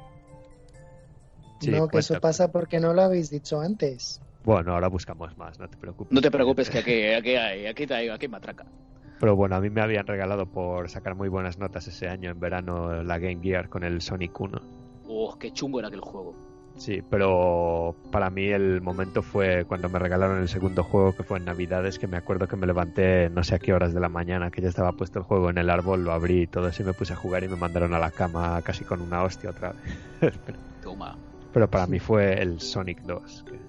Sí, 1.59 1.69
no, 1.69 1.87
que 1.87 1.99
eso 1.99 2.19
pasa 2.19 2.51
porque 2.51 2.79
no 2.79 2.91
lo 2.93 3.03
habéis 3.03 3.29
dicho 3.29 3.61
antes. 3.61 4.19
Bueno, 4.43 4.73
ahora 4.73 4.87
buscamos 4.87 5.37
más, 5.37 5.59
no 5.59 5.67
te 5.67 5.77
preocupes. 5.77 6.11
No 6.13 6.21
te 6.21 6.31
preocupes 6.31 6.69
que 6.69 6.79
aquí, 6.79 7.03
aquí 7.05 7.35
hay, 7.35 7.65
aquí 7.67 7.85
hay, 7.91 8.09
aquí 8.09 8.27
matraca. 8.27 8.65
Pero 9.19 9.35
bueno, 9.35 9.55
a 9.55 9.61
mí 9.61 9.69
me 9.69 9.81
habían 9.81 10.07
regalado 10.07 10.47
por 10.47 10.89
sacar 10.89 11.13
muy 11.15 11.29
buenas 11.29 11.59
notas 11.59 11.87
ese 11.87 12.07
año 12.07 12.31
en 12.31 12.39
verano 12.39 13.03
la 13.03 13.19
Game 13.19 13.39
Gear 13.41 13.69
con 13.69 13.83
el 13.83 14.01
Sonic 14.01 14.39
1. 14.39 14.61
Oh, 15.07 15.37
qué 15.37 15.51
chungo 15.51 15.77
era 15.79 15.89
aquel 15.89 16.01
juego. 16.01 16.35
Sí, 16.77 17.01
pero 17.07 17.95
para 18.11 18.31
mí 18.31 18.47
el 18.47 18.81
momento 18.81 19.21
fue 19.21 19.65
cuando 19.65 19.89
me 19.89 19.99
regalaron 19.99 20.39
el 20.39 20.47
segundo 20.47 20.83
juego, 20.83 21.13
que 21.15 21.21
fue 21.21 21.37
en 21.37 21.45
Navidades, 21.45 21.99
que 21.99 22.07
me 22.07 22.17
acuerdo 22.17 22.47
que 22.47 22.55
me 22.55 22.65
levanté 22.65 23.29
no 23.29 23.43
sé 23.43 23.55
a 23.55 23.59
qué 23.59 23.73
horas 23.73 23.93
de 23.93 23.99
la 23.99 24.09
mañana, 24.09 24.49
que 24.49 24.61
ya 24.61 24.69
estaba 24.69 24.93
puesto 24.93 25.19
el 25.19 25.25
juego 25.25 25.49
en 25.51 25.57
el 25.59 25.69
árbol, 25.69 26.03
lo 26.03 26.13
abrí 26.13 26.43
y 26.43 26.47
todo 26.47 26.69
eso 26.69 26.81
y 26.81 26.85
me 26.85 26.93
puse 26.93 27.13
a 27.13 27.17
jugar 27.17 27.43
y 27.43 27.49
me 27.49 27.57
mandaron 27.57 27.93
a 27.93 27.99
la 27.99 28.09
cama 28.09 28.59
casi 28.63 28.85
con 28.85 29.01
una 29.01 29.21
hostia 29.21 29.51
otra 29.51 29.73
vez. 30.21 30.33
pero, 30.45 30.57
Toma. 30.81 31.15
pero 31.53 31.69
para 31.69 31.85
mí 31.85 31.99
fue 31.99 32.41
el 32.41 32.59
Sonic 32.61 33.01
2. 33.01 33.45
Que, 33.47 33.59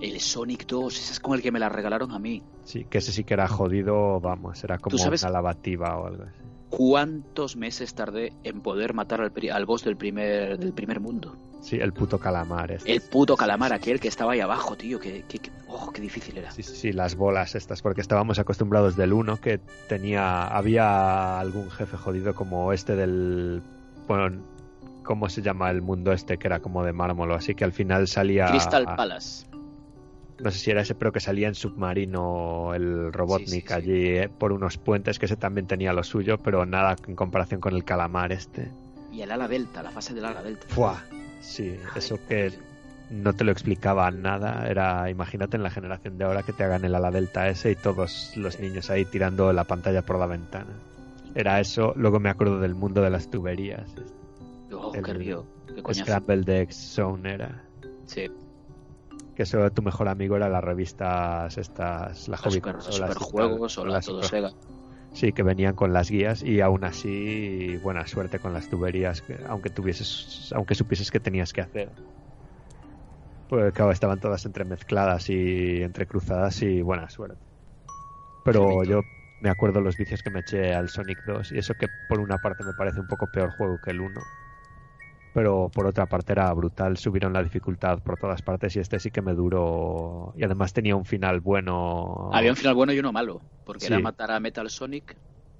El 0.00 0.20
Sonic 0.20 0.66
2, 0.66 0.96
ese 0.98 1.12
es 1.12 1.20
con 1.20 1.34
el 1.34 1.42
que 1.42 1.52
me 1.52 1.58
la 1.58 1.68
regalaron 1.68 2.12
a 2.12 2.18
mí. 2.18 2.42
sí, 2.64 2.84
que 2.84 2.98
ese 2.98 3.12
sí 3.12 3.24
que 3.24 3.34
era 3.34 3.48
jodido, 3.48 4.20
vamos, 4.20 4.62
era 4.64 4.78
como 4.78 4.96
una 5.02 5.30
lavativa 5.30 5.96
o 5.98 6.06
algo 6.06 6.24
así. 6.24 6.32
¿Cuántos 6.70 7.56
meses 7.56 7.94
tardé 7.94 8.32
en 8.42 8.60
poder 8.60 8.94
matar 8.94 9.20
al, 9.20 9.32
al 9.52 9.64
boss 9.66 9.84
del 9.84 9.96
primer, 9.96 10.58
del 10.58 10.72
primer 10.72 10.98
mundo? 11.00 11.36
Sí, 11.60 11.76
el 11.76 11.92
puto 11.92 12.18
calamar. 12.18 12.72
Este. 12.72 12.92
El 12.92 13.00
puto 13.00 13.36
calamar 13.36 13.72
aquel 13.72 14.00
que 14.00 14.08
estaba 14.08 14.32
ahí 14.32 14.40
abajo, 14.40 14.76
tío. 14.76 14.98
Que, 14.98 15.22
que- 15.22 15.38
que- 15.38 15.50
oh, 15.68 15.90
qué 15.92 16.02
difícil 16.02 16.36
era. 16.36 16.50
Sí, 16.50 16.62
sí, 16.62 16.74
sí, 16.74 16.92
las 16.92 17.14
bolas 17.14 17.54
estas, 17.54 17.80
porque 17.80 18.00
estábamos 18.00 18.38
acostumbrados 18.38 18.96
del 18.96 19.12
1 19.12 19.36
que 19.40 19.58
tenía, 19.88 20.46
había 20.48 21.38
algún 21.40 21.70
jefe 21.70 21.96
jodido 21.96 22.34
como 22.34 22.72
este 22.72 22.96
del, 22.96 23.62
bueno, 24.08 24.42
¿cómo 25.04 25.28
se 25.30 25.40
llama 25.42 25.70
el 25.70 25.80
mundo 25.80 26.12
este 26.12 26.38
que 26.38 26.48
era 26.48 26.60
como 26.60 26.82
de 26.84 26.92
mármol 26.92 27.32
así 27.32 27.54
que 27.54 27.64
al 27.64 27.72
final 27.72 28.08
salía, 28.08 28.48
Crystal 28.48 28.84
Palace. 28.96 29.46
No 30.40 30.50
sé 30.50 30.58
si 30.58 30.70
era 30.70 30.82
ese, 30.82 30.94
pero 30.94 31.12
que 31.12 31.20
salía 31.20 31.48
en 31.48 31.54
submarino 31.54 32.74
el 32.74 33.12
Robotnik 33.12 33.48
Sí, 33.48 33.60
sí, 33.60 33.66
sí. 33.66 33.72
allí 33.72 34.06
eh, 34.18 34.28
por 34.28 34.52
unos 34.52 34.78
puentes 34.78 35.18
que 35.18 35.26
ese 35.26 35.36
también 35.36 35.66
tenía 35.66 35.92
lo 35.92 36.02
suyo, 36.02 36.38
pero 36.38 36.66
nada 36.66 36.96
en 37.06 37.14
comparación 37.14 37.60
con 37.60 37.74
el 37.74 37.84
calamar 37.84 38.32
este. 38.32 38.70
Y 39.12 39.22
el 39.22 39.30
ala 39.30 39.46
delta, 39.48 39.82
la 39.82 39.90
fase 39.90 40.14
del 40.14 40.24
ala 40.24 40.42
delta. 40.42 40.66
¡Fua! 40.68 41.02
Sí, 41.40 41.76
eso 41.94 42.18
que 42.26 42.52
no 43.10 43.32
te 43.32 43.44
lo 43.44 43.52
explicaba 43.52 44.10
nada. 44.10 44.66
Era, 44.68 45.08
imagínate 45.10 45.56
en 45.56 45.62
la 45.62 45.70
generación 45.70 46.18
de 46.18 46.24
ahora 46.24 46.42
que 46.42 46.52
te 46.52 46.64
hagan 46.64 46.84
el 46.84 46.94
ala 46.94 47.10
delta 47.10 47.48
ese 47.48 47.70
y 47.70 47.76
todos 47.76 48.32
los 48.36 48.58
niños 48.58 48.90
ahí 48.90 49.04
tirando 49.04 49.52
la 49.52 49.64
pantalla 49.64 50.02
por 50.02 50.18
la 50.18 50.26
ventana. 50.26 50.72
Era 51.34 51.60
eso. 51.60 51.92
Luego 51.96 52.18
me 52.18 52.30
acuerdo 52.30 52.58
del 52.60 52.74
mundo 52.74 53.02
de 53.02 53.10
las 53.10 53.30
tuberías. 53.30 53.88
Oh, 54.72 54.92
el 54.94 55.02
qué 55.02 55.12
río. 55.12 55.46
Qué 55.74 55.82
coñazo. 55.82 56.04
Scramble 56.04 56.60
Egg 56.62 56.72
Zone 56.72 57.34
era. 57.34 57.62
Sí, 58.06 58.28
Que 59.34 59.42
eso 59.42 59.70
tu 59.70 59.82
mejor 59.82 60.08
amigo 60.08 60.36
era 60.36 60.48
las 60.48 60.62
revistas 60.62 61.58
estas, 61.58 62.28
la 62.28 62.36
hobby 62.36 62.54
super, 62.54 62.76
y 62.78 62.92
superjuegos 62.92 63.74
tal, 63.74 63.84
o 63.84 63.86
la 63.88 63.94
las 63.94 64.06
todo 64.06 64.22
super- 64.22 64.30
Sega. 64.30 64.52
Sí, 65.12 65.32
que 65.32 65.42
venían 65.44 65.76
con 65.76 65.92
las 65.92 66.10
guías 66.10 66.42
y 66.42 66.60
aún 66.60 66.84
así 66.84 67.76
buena 67.76 68.06
suerte 68.06 68.40
con 68.40 68.52
las 68.52 68.68
tuberías, 68.68 69.22
que, 69.22 69.38
aunque 69.46 69.70
tuvieses, 69.70 70.52
aunque 70.54 70.74
supieses 70.74 71.10
que 71.10 71.20
tenías 71.20 71.52
que 71.52 71.60
hacer. 71.60 71.90
Pues 73.48 73.72
claro, 73.72 73.92
estaban 73.92 74.18
todas 74.18 74.44
entremezcladas 74.46 75.30
y 75.30 75.82
entrecruzadas 75.82 76.62
y 76.62 76.82
buena 76.82 77.08
suerte. 77.08 77.38
Pero 78.42 78.82
yo 78.84 79.04
me 79.40 79.50
acuerdo 79.50 79.80
los 79.80 79.96
vicios 79.96 80.22
que 80.22 80.30
me 80.30 80.40
eché 80.40 80.74
al 80.74 80.88
Sonic 80.88 81.22
2 81.24 81.52
y 81.52 81.58
eso 81.58 81.74
que 81.74 81.88
por 81.88 82.18
una 82.20 82.38
parte 82.38 82.64
me 82.64 82.72
parece 82.72 83.00
un 83.00 83.06
poco 83.06 83.26
peor 83.26 83.50
juego 83.50 83.78
que 83.78 83.90
el 83.90 84.00
1. 84.00 84.22
Pero 85.34 85.70
por 85.74 85.86
otra 85.86 86.06
parte 86.06 86.32
era 86.32 86.52
brutal, 86.54 86.96
subieron 86.96 87.32
la 87.34 87.42
dificultad 87.42 88.00
por 88.02 88.16
todas 88.18 88.42
partes 88.42 88.76
y 88.76 88.80
este 88.80 89.00
sí 89.00 89.10
que 89.10 89.22
me 89.22 89.34
duró. 89.34 90.32
Y 90.36 90.44
además 90.44 90.72
tenía 90.72 90.96
un 90.96 91.04
final 91.04 91.40
bueno. 91.40 92.30
Había 92.32 92.50
un 92.50 92.56
final 92.56 92.74
bueno 92.74 92.92
y 92.92 92.98
uno 92.98 93.12
malo. 93.12 93.40
Porque 93.64 93.86
Sí. 93.86 93.92
era 93.92 93.98
matar 94.00 94.30
a 94.30 94.40
Metal 94.40 94.68
Sonic. 94.68 95.16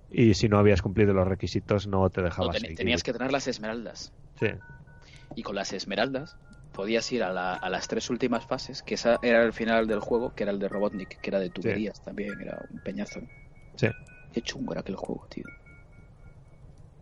Y 0.08 0.32
si 0.34 0.48
no 0.48 0.58
habías 0.58 0.80
cumplido 0.80 1.12
los 1.12 1.28
requisitos, 1.28 1.86
no 1.86 2.08
te 2.10 2.20
no, 2.22 2.24
dejabas 2.24 2.54
ten- 2.54 2.62
seguir. 2.62 2.76
tenías 2.76 3.02
que 3.02 3.12
tener 3.12 3.32
las 3.32 3.46
esmeraldas. 3.48 4.12
Sí, 4.40 4.46
Y 5.34 5.42
con 5.42 5.54
las 5.54 5.72
esmeraldas 5.74 6.38
podías 6.72 7.12
ir 7.12 7.22
a, 7.22 7.30
la- 7.32 7.54
a 7.56 7.68
las 7.70 7.86
tres 7.88 8.08
últimas 8.10 8.46
fases, 8.46 8.82
que 8.82 8.94
esa 8.94 9.18
era 9.22 9.42
el 9.44 9.52
final 9.52 9.86
del 9.86 10.00
juego, 10.00 10.32
que 10.34 10.44
era 10.44 10.52
el 10.52 10.58
de 10.58 10.68
Robotnik, 10.68 11.20
que 11.20 11.30
era 11.30 11.38
de 11.40 11.50
tuberías 11.50 12.00
también, 12.00 12.40
era 12.40 12.58
un 12.68 12.80
peñazo. 12.80 13.28
sí. 13.76 13.88
Qué 14.32 14.42
chungo 14.42 14.72
era 14.74 14.82
aquel 14.82 14.96
juego, 14.96 15.26
tío. 15.30 15.46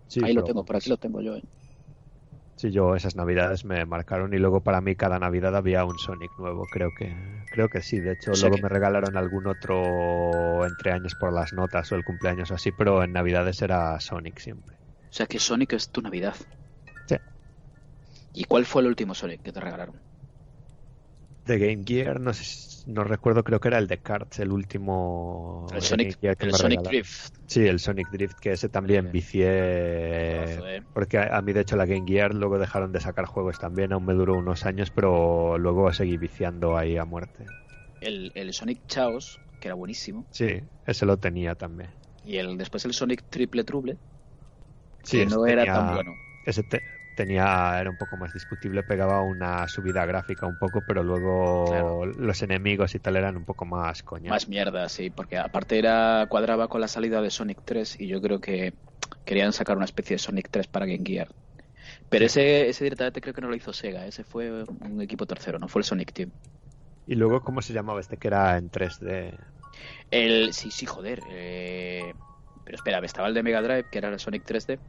Sí, 0.08 0.20
Ahí 0.20 0.32
lo 0.32 0.42
tengo, 0.42 0.64
por 0.64 0.76
aquí 0.76 0.88
lo 0.88 0.96
tengo 0.96 1.20
yo. 1.20 1.36
¿eh? 1.36 1.42
Sí, 2.56 2.70
yo 2.70 2.94
esas 2.94 3.16
navidades 3.16 3.64
me 3.64 3.84
marcaron 3.86 4.34
y 4.34 4.38
luego 4.38 4.60
para 4.60 4.80
mí 4.80 4.94
cada 4.94 5.18
navidad 5.18 5.56
había 5.56 5.84
un 5.84 5.98
Sonic 5.98 6.36
nuevo, 6.38 6.66
creo 6.66 6.92
que 6.92 7.12
creo 7.50 7.68
que 7.68 7.82
sí, 7.82 7.98
de 7.98 8.12
hecho 8.12 8.30
O 8.32 8.34
sea 8.34 8.48
luego 8.48 8.56
que- 8.56 8.62
me 8.62 8.68
regalaron 8.68 9.16
algún 9.16 9.46
otro 9.46 10.64
entre 10.66 10.92
años 10.92 11.14
por 11.14 11.32
las 11.32 11.52
notas 11.52 11.90
o 11.90 11.96
el 11.96 12.04
cumpleaños 12.04 12.50
o 12.50 12.54
así, 12.54 12.70
pero 12.70 13.02
en 13.02 13.12
navidades 13.12 13.60
era 13.62 13.98
Sonic 14.00 14.38
siempre. 14.38 14.76
O 14.76 15.14
sea 15.14 15.26
que 15.26 15.38
Sonic 15.38 15.72
es 15.72 15.88
tu 15.90 16.02
Navidad. 16.02 16.36
Sí. 17.06 17.16
¿Y 18.34 18.44
cuál 18.44 18.64
fue 18.64 18.82
el 18.82 18.88
último 18.88 19.14
Sonic 19.14 19.42
que 19.42 19.52
te 19.52 19.60
regalaron? 19.60 20.01
De 21.44 21.58
Game 21.58 21.82
Gear, 21.84 22.20
no 22.20 22.32
sé, 22.32 22.84
no 22.90 23.02
recuerdo, 23.04 23.42
creo 23.42 23.58
que 23.60 23.68
era 23.68 23.78
el 23.78 23.88
de 23.88 23.98
Cards, 23.98 24.38
el 24.38 24.52
último 24.52 25.66
El 25.74 25.82
Sonic, 25.82 26.18
el 26.22 26.36
Sonic 26.54 26.78
regalaron. 26.78 26.84
Drift. 26.84 27.34
Sí, 27.48 27.66
el 27.66 27.80
Sonic 27.80 28.08
Drift, 28.08 28.38
que 28.38 28.52
ese 28.52 28.68
también 28.68 29.02
Bien. 29.04 29.12
vicié. 29.12 29.46
¿eh? 29.48 30.82
Porque 30.92 31.18
a, 31.18 31.36
a 31.36 31.42
mí, 31.42 31.52
de 31.52 31.60
hecho, 31.60 31.76
la 31.76 31.84
Game 31.86 32.04
Gear 32.06 32.32
luego 32.34 32.58
dejaron 32.58 32.92
de 32.92 33.00
sacar 33.00 33.26
juegos 33.26 33.58
también. 33.58 33.92
Aún 33.92 34.06
me 34.06 34.14
duró 34.14 34.36
unos 34.36 34.64
años, 34.64 34.90
pero 34.90 35.58
luego 35.58 35.92
seguí 35.92 36.16
viciando 36.16 36.76
ahí 36.76 36.96
a 36.96 37.04
muerte. 37.04 37.46
El, 38.00 38.30
el 38.34 38.52
Sonic 38.52 38.82
Chaos, 38.86 39.40
que 39.58 39.68
era 39.68 39.74
buenísimo. 39.74 40.26
Sí, 40.30 40.60
ese 40.86 41.06
lo 41.06 41.16
tenía 41.18 41.54
también. 41.54 41.90
Y 42.24 42.36
el 42.36 42.56
después 42.56 42.84
el 42.84 42.94
Sonic 42.94 43.24
Triple 43.28 43.64
Trouble, 43.64 43.98
Sí, 45.04 45.18
que 45.18 45.26
no 45.26 45.46
era 45.46 45.64
tenía- 45.64 45.74
tan 45.74 45.94
bueno. 45.94 46.18
Ese 46.44 46.62
te- 46.62 46.82
tenía, 47.14 47.80
era 47.80 47.90
un 47.90 47.96
poco 47.96 48.16
más 48.16 48.32
discutible, 48.32 48.82
pegaba 48.84 49.22
una 49.22 49.68
subida 49.68 50.04
gráfica 50.06 50.46
un 50.46 50.56
poco, 50.58 50.82
pero 50.84 51.02
luego 51.02 51.68
Claro. 51.68 51.98
los 52.06 52.42
enemigos 52.42 52.94
y 52.94 53.00
tal 53.00 53.16
eran 53.16 53.36
un 53.36 53.44
poco 53.44 53.64
más 53.66 54.02
coña. 54.02 54.32
Más 54.32 54.48
mierda, 54.48 54.88
sí, 54.88 55.10
porque 55.10 55.36
aparte 55.38 55.78
era 55.78 56.26
cuadraba 56.28 56.68
con 56.68 56.80
la 56.80 56.88
salida 56.88 57.20
de 57.20 57.30
Sonic 57.30 57.60
3 57.64 57.98
y 58.00 58.06
yo 58.08 58.20
creo 58.22 58.40
que 58.40 58.74
querían 59.24 59.52
sacar 59.52 59.76
una 59.76 59.84
especie 59.84 60.14
de 60.14 60.18
Sonic 60.20 60.48
3 60.50 60.68
para 60.68 60.86
Game 60.86 61.02
Gear. 61.04 61.28
Pero 62.08 62.26
ese, 62.26 62.68
ese 62.68 62.84
directamente 62.84 63.20
creo 63.22 63.34
que 63.34 63.42
no 63.42 63.48
lo 63.50 63.56
hizo 63.56 63.72
Sega, 63.72 64.06
ese 64.06 64.24
fue 64.24 64.64
un 64.64 65.00
equipo 65.02 65.26
tercero, 65.26 65.58
no 65.58 65.68
fue 65.68 65.80
el 65.82 65.86
Sonic 65.86 66.12
Team. 66.12 66.32
Y 67.06 67.14
luego, 67.14 67.42
¿cómo 67.42 67.62
se 67.62 67.72
llamaba 67.72 68.00
este 68.00 68.18
que 68.18 68.26
era 68.28 68.56
en 68.58 68.68
3D? 68.70 69.38
El, 70.10 70.52
sí, 70.54 70.70
sí, 70.70 70.86
joder. 70.86 71.20
eh, 71.30 72.14
Pero 72.64 72.76
espera, 72.76 72.98
estaba 73.04 73.28
el 73.28 73.34
de 73.34 73.42
Mega 73.42 73.62
Drive, 73.62 73.88
que 73.90 73.98
era 73.98 74.08
el 74.08 74.20
Sonic 74.20 74.44
3D, 74.44 74.80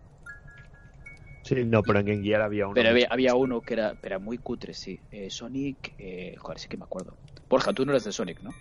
Sí, 1.44 1.56
no, 1.66 1.84
pero 1.84 2.00
en 2.00 2.06
Game 2.06 2.24
Gear 2.24 2.42
había 2.42 2.66
uno. 2.66 2.74
pero 2.74 2.90
había, 3.10 3.36
uno 3.36 3.62
que 3.62 3.74
era, 3.74 3.98
era 4.02 4.18
muy 4.18 4.38
cutre, 4.38 4.74
sí. 4.74 5.00
Eh, 5.12 5.30
Sonic, 5.30 5.94
eh, 5.98 6.36
joder, 6.38 6.58
sí 6.58 6.68
que 6.70 6.78
me 6.78 6.86
acuerdo. 6.86 7.18
Borja, 7.50 7.74
tú 7.74 7.86
no 7.86 7.92
eres 7.92 8.06
de 8.06 8.12
Sonic, 8.14 8.42
¿no? 8.42 8.52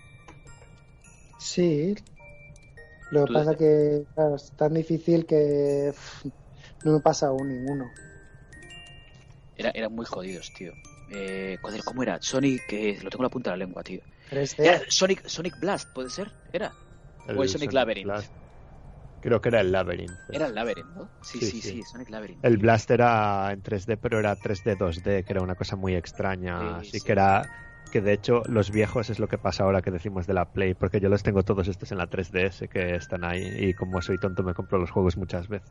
Sí. 1.39 1.95
Lo 3.13 3.27
que 3.27 3.33
pasa 3.33 3.53
desde- 3.53 3.59
que 3.59 4.05
claro, 4.15 4.35
es 4.37 4.53
tan 4.57 4.75
difícil 4.75 5.27
que 5.27 5.91
pff, 5.93 6.25
no 6.85 6.93
me 6.95 7.01
pasa 7.01 7.29
aún 7.29 7.49
ninguno. 7.49 7.93
Era, 9.57 9.71
eran 9.75 9.95
muy 9.95 10.07
jodidos, 10.07 10.53
tío. 10.53 10.73
Eh, 11.11 11.57
joder, 11.61 11.83
¿cómo 11.85 12.03
era? 12.03 12.21
Sonic, 12.21 12.63
eh, 12.73 12.99
lo 13.03 13.11
tengo 13.11 13.23
en 13.23 13.27
la 13.27 13.31
punta 13.31 13.51
de 13.51 13.57
la 13.59 13.65
lengua, 13.65 13.83
tío. 13.83 14.01
3D. 14.31 14.65
Era 14.65 14.81
Sonic, 14.89 15.27
Sonic 15.29 15.59
Blast, 15.61 15.89
¿puede 15.95 16.11
ser? 16.11 16.33
¿Era? 16.53 16.73
o 17.29 17.43
el 17.43 17.49
Sonic 17.49 17.73
Labyrinth. 17.73 18.07
Blast. 18.07 18.33
Creo 19.23 19.41
que 19.41 19.51
era 19.51 19.61
el 19.61 19.71
Labyrinth. 19.71 20.11
Era 20.33 20.47
el 20.47 20.55
Labyrinth, 20.55 20.97
¿no? 20.97 21.09
Sí, 21.23 21.39
Sí, 21.39 21.61
sí. 21.61 21.83
Sonic 21.85 22.11
Labyrinth. 22.11 22.45
El 22.45 22.59
Blast 22.59 22.91
era 22.91 23.53
en 23.53 23.63
3D, 23.63 23.97
pero 23.97 24.19
era 24.19 24.35
3D 24.35 24.77
2D, 24.77 25.25
que 25.25 25.33
era 25.33 25.43
una 25.43 25.55
cosa 25.55 25.77
muy 25.77 25.95
extraña. 25.95 26.59
Sí, 26.83 26.89
así 26.89 26.99
sí. 26.99 27.07
que 27.07 27.13
era. 27.13 27.43
Que 27.93 28.01
de 28.01 28.15
hecho, 28.15 28.43
los 28.47 28.71
viejos 28.71 29.11
es 29.11 29.19
lo 29.19 29.29
que 29.29 29.39
pasa 29.39 29.65
ahora 29.65 29.81
que 29.83 29.91
decimos 29.91 30.27
de 30.27 30.35
la 30.35 30.47
Play, 30.47 30.75
porque 30.75 30.99
yo 30.99 31.09
los 31.09 31.23
tengo 31.23 31.43
todos 31.43 31.69
estos 31.69 31.93
en 31.93 31.99
la 31.99 32.09
3DS 32.09 32.69
que 32.69 32.97
están 32.97 33.23
ahí, 33.23 33.45
y 33.59 33.75
como 33.75 34.01
soy 34.01 34.19
tonto, 34.19 34.43
me 34.43 34.55
compro 34.55 34.79
los 34.79 34.91
juegos 34.91 35.17
muchas 35.17 35.47
veces. 35.47 35.71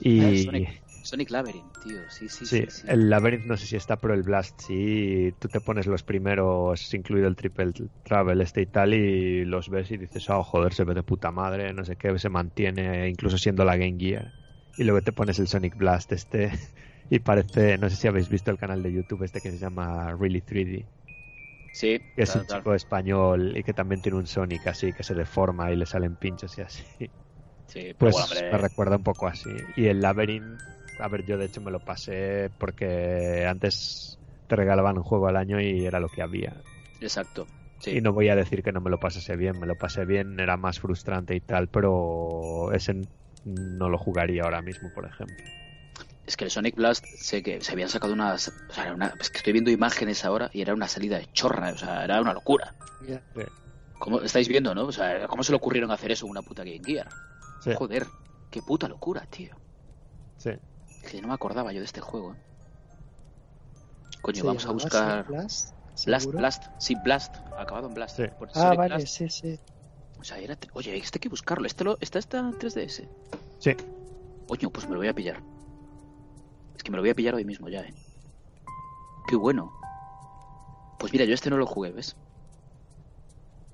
Y. 0.00 0.68
Sonic, 1.04 1.30
Labyrinth, 1.30 1.78
tío. 1.82 2.00
Sí, 2.08 2.28
sí, 2.28 2.46
Sí, 2.46 2.64
sí. 2.66 2.70
sí. 2.70 2.86
el 2.88 3.08
Labyrinth 3.10 3.46
no 3.46 3.56
sé 3.56 3.66
si 3.66 3.76
está, 3.76 4.00
pero 4.00 4.14
el 4.14 4.22
Blast 4.22 4.60
sí. 4.60 5.32
Tú 5.38 5.48
te 5.48 5.60
pones 5.60 5.86
los 5.86 6.02
primeros, 6.02 6.92
incluido 6.94 7.26
el 7.28 7.36
Triple 7.36 7.72
Travel 8.02 8.40
este 8.40 8.62
y 8.62 8.66
tal, 8.66 8.94
y 8.94 9.44
los 9.44 9.68
ves 9.68 9.90
y 9.90 9.96
dices, 9.98 10.28
oh, 10.30 10.42
joder, 10.42 10.72
se 10.74 10.84
ve 10.84 10.94
de 10.94 11.02
puta 11.02 11.30
madre, 11.30 11.72
no 11.72 11.84
sé 11.84 11.96
qué, 11.96 12.18
se 12.18 12.28
mantiene, 12.28 13.08
incluso 13.08 13.38
siendo 13.38 13.64
la 13.64 13.76
Game 13.76 13.96
Gear. 13.98 14.32
Y 14.76 14.84
luego 14.84 15.02
te 15.02 15.12
pones 15.12 15.38
el 15.38 15.48
Sonic 15.48 15.76
Blast 15.76 16.12
este, 16.12 16.52
y 17.10 17.18
parece, 17.20 17.78
no 17.78 17.88
sé 17.90 17.96
si 17.96 18.08
habéis 18.08 18.28
visto 18.28 18.50
el 18.50 18.58
canal 18.58 18.82
de 18.82 18.92
YouTube 18.92 19.22
este 19.24 19.40
que 19.40 19.50
se 19.50 19.58
llama 19.58 20.14
Really 20.18 20.42
3D, 20.42 20.86
Sí, 21.72 21.98
que 22.14 22.22
es 22.22 22.30
tal, 22.30 22.40
un 22.42 22.46
tal. 22.46 22.58
chico 22.58 22.74
español 22.74 23.56
y 23.56 23.62
que 23.62 23.74
también 23.74 24.00
tiene 24.00 24.18
un 24.18 24.26
Sonic 24.26 24.66
así, 24.66 24.92
que 24.92 25.02
se 25.02 25.14
deforma 25.14 25.72
y 25.72 25.76
le 25.76 25.86
salen 25.86 26.16
pinchos 26.16 26.56
y 26.58 26.60
así. 26.62 26.84
Sí, 27.66 27.94
Pues 27.98 28.14
bueno, 28.14 28.52
me 28.52 28.58
recuerda 28.58 28.96
un 28.96 29.02
poco 29.02 29.26
así. 29.26 29.50
Y 29.76 29.86
el 29.86 30.00
Labyrinth, 30.00 30.60
a 30.98 31.08
ver, 31.08 31.24
yo 31.24 31.36
de 31.38 31.46
hecho 31.46 31.60
me 31.60 31.70
lo 31.70 31.80
pasé 31.80 32.50
porque 32.58 33.46
antes 33.48 34.18
te 34.46 34.56
regalaban 34.56 34.96
un 34.98 35.04
juego 35.04 35.28
al 35.28 35.36
año 35.36 35.60
y 35.60 35.84
era 35.84 36.00
lo 36.00 36.08
que 36.08 36.22
había. 36.22 36.54
Exacto. 37.00 37.46
Sí. 37.80 37.98
Y 37.98 38.00
no 38.00 38.12
voy 38.12 38.28
a 38.28 38.36
decir 38.36 38.62
que 38.62 38.72
no 38.72 38.80
me 38.80 38.90
lo 38.90 38.98
pasase 38.98 39.36
bien, 39.36 39.58
me 39.60 39.66
lo 39.66 39.74
pasé 39.74 40.04
bien, 40.04 40.38
era 40.40 40.56
más 40.56 40.80
frustrante 40.80 41.34
y 41.34 41.40
tal, 41.40 41.68
pero 41.68 42.72
ese 42.72 42.94
no 43.44 43.88
lo 43.88 43.98
jugaría 43.98 44.42
ahora 44.44 44.62
mismo, 44.62 44.90
por 44.94 45.06
ejemplo. 45.06 45.36
Es 46.26 46.36
que 46.36 46.44
el 46.44 46.50
Sonic 46.50 46.76
Blast 46.76 47.04
sé 47.04 47.42
que 47.42 47.60
se 47.60 47.72
habían 47.72 47.90
sacado 47.90 48.14
unas. 48.14 48.48
O 48.70 48.72
sea, 48.72 48.84
era 48.84 48.94
una, 48.94 49.14
es 49.20 49.28
que 49.28 49.38
estoy 49.38 49.52
viendo 49.52 49.70
imágenes 49.70 50.24
ahora 50.24 50.50
y 50.54 50.62
era 50.62 50.72
una 50.72 50.88
salida 50.88 51.18
de 51.18 51.26
chorra, 51.32 51.72
o 51.72 51.76
sea, 51.76 52.04
era 52.04 52.20
una 52.22 52.32
locura. 52.32 52.74
Ya. 53.06 53.20
¿Cómo 53.98 54.22
estáis 54.22 54.48
viendo, 54.48 54.74
no? 54.74 54.84
O 54.84 54.92
sea, 54.92 55.26
¿cómo 55.28 55.42
se 55.42 55.52
le 55.52 55.56
ocurrieron 55.56 55.90
hacer 55.90 56.12
eso 56.12 56.24
en 56.24 56.30
una 56.30 56.42
puta 56.42 56.64
Game 56.64 56.80
Gear? 56.82 57.08
Sí, 57.60 57.72
Joder, 57.74 58.06
qué 58.50 58.62
puta 58.62 58.88
locura, 58.88 59.26
tío. 59.30 59.54
sí. 60.38 60.50
Es 61.04 61.10
que 61.10 61.20
no 61.20 61.28
me 61.28 61.34
acordaba 61.34 61.72
yo 61.72 61.80
de 61.80 61.84
este 61.86 62.00
juego. 62.00 62.32
¿eh? 62.34 62.36
Coño, 64.22 64.36
¿Se 64.40 64.42
vamos 64.46 64.66
a 64.66 64.72
buscar. 64.72 65.26
Blast? 65.26 65.74
Blast. 66.06 66.26
Blast, 66.32 66.64
sí, 66.78 66.94
Blast, 67.04 67.36
acabado 67.58 67.88
en 67.88 67.94
Blast. 67.94 68.16
Sí. 68.16 68.24
Por 68.38 68.48
Ah, 68.54 68.74
vale, 68.74 68.96
Blast. 68.96 69.06
sí, 69.08 69.28
sí. 69.28 69.58
O 70.18 70.24
sea, 70.24 70.38
era. 70.38 70.56
Oye, 70.72 70.96
este 70.96 71.18
hay 71.18 71.20
que 71.20 71.28
buscarlo. 71.28 71.66
Este 71.66 71.84
lo... 71.84 71.98
¿Está 72.00 72.18
esta 72.18 72.38
en 72.38 72.52
3DS? 72.54 73.06
Sí, 73.58 73.72
Coño, 74.48 74.70
pues 74.70 74.86
me 74.86 74.92
lo 74.94 74.98
voy 75.00 75.08
a 75.08 75.14
pillar. 75.14 75.40
Es 76.76 76.82
que 76.82 76.90
me 76.90 76.96
lo 76.96 77.02
voy 77.02 77.10
a 77.10 77.14
pillar 77.14 77.34
hoy 77.34 77.44
mismo 77.44 77.68
ya, 77.68 77.80
eh. 77.80 77.94
Qué 79.28 79.36
bueno. 79.36 79.72
Pues 80.98 81.12
mira, 81.12 81.24
yo 81.26 81.34
este 81.34 81.50
no 81.50 81.56
lo 81.58 81.66
jugué, 81.66 81.92
¿ves? 81.92 82.16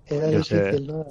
Era 0.06 0.30
Yo 0.30 0.42
sé. 0.44 0.62
difícil, 0.62 0.86
¿no? 0.88 1.04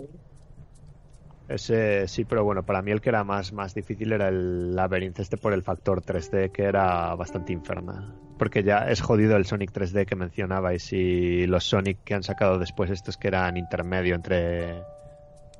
Ese 1.49 2.07
sí, 2.07 2.25
pero 2.25 2.43
bueno, 2.43 2.63
para 2.63 2.81
mí 2.83 2.91
el 2.91 3.01
que 3.01 3.09
era 3.09 3.23
más, 3.23 3.51
más 3.53 3.73
difícil 3.73 4.11
era 4.13 4.27
el 4.29 4.75
Labyrinth 4.75 5.19
este 5.19 5.35
por 5.37 5.51
el 5.53 5.63
factor 5.63 6.01
3D, 6.03 6.51
que 6.51 6.63
era 6.63 7.15
bastante 7.15 7.53
infernal. 7.53 8.13
Porque 8.37 8.61
ya 8.63 8.87
es 8.89 9.01
jodido 9.01 9.35
el 9.35 9.45
Sonic 9.45 9.71
3D 9.71 10.05
que 10.05 10.15
mencionabais 10.15 10.93
y 10.93 11.47
los 11.47 11.63
Sonic 11.65 12.03
que 12.03 12.13
han 12.13 12.23
sacado 12.23 12.59
después 12.59 12.89
estos 12.91 13.17
que 13.17 13.27
eran 13.29 13.57
intermedio 13.57 14.13
entre... 14.15 14.83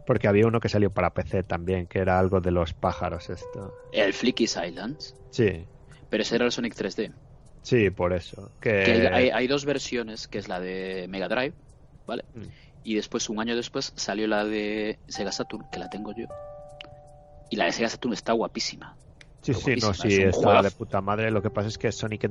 Porque 0.06 0.28
había 0.28 0.48
uno 0.48 0.60
que 0.60 0.70
salió 0.70 0.92
para 0.92 1.10
PC 1.14 1.44
también, 1.44 1.88
que 1.88 2.00
era 2.00 2.18
algo 2.20 2.40
de 2.40 2.52
los 2.52 2.74
pájaros 2.74 3.30
esto. 3.30 3.74
El 3.92 4.14
Flicky's 4.14 4.58
Islands. 4.64 5.16
Sí, 5.32 5.66
Pero 6.10 6.22
ese 6.24 6.36
era 6.36 6.46
el 6.46 6.52
Sonic 6.52 6.76
3D. 6.76 7.12
sí, 7.64 7.90
por 7.90 8.14
eso. 8.14 8.52
Que, 8.62 8.84
Que 8.86 8.92
hay, 8.92 9.06
hay- 9.08 9.30
hay 9.32 9.48
dos 9.48 9.66
versiones, 9.66 10.28
que 10.28 10.38
es 10.38 10.48
la 10.48 10.60
de 10.60 11.08
Mega 11.10 11.28
Drive, 11.28 11.54
¿vale? 12.08 12.24
Mm. 12.34 12.44
Y 12.84 12.96
después, 12.96 13.30
un 13.30 13.40
año 13.40 13.56
después, 13.56 13.94
salió 13.96 14.28
la 14.28 14.46
de 14.46 15.00
Sega 15.08 15.32
Saturn, 15.32 15.66
que 15.72 15.80
la 15.80 15.90
tengo 15.90 16.14
yo. 16.14 16.28
Y 17.50 17.56
la 17.56 17.66
de 17.66 17.72
Sega 17.72 17.90
Saturn 17.90 18.14
está 18.14 18.34
guapísima. 18.34 18.96
Sí, 19.42 19.54
sí, 19.54 19.76
no, 19.82 19.94
sí, 19.94 20.22
es 20.22 20.36
juegazo. 20.36 20.64
de 20.64 20.72
puta 20.72 21.02
madre. 21.02 21.32
Lo 21.32 21.42
que 21.42 21.50
pasa 21.50 21.68
es 21.68 21.78
que 21.78 21.92
Sonic 21.92 22.30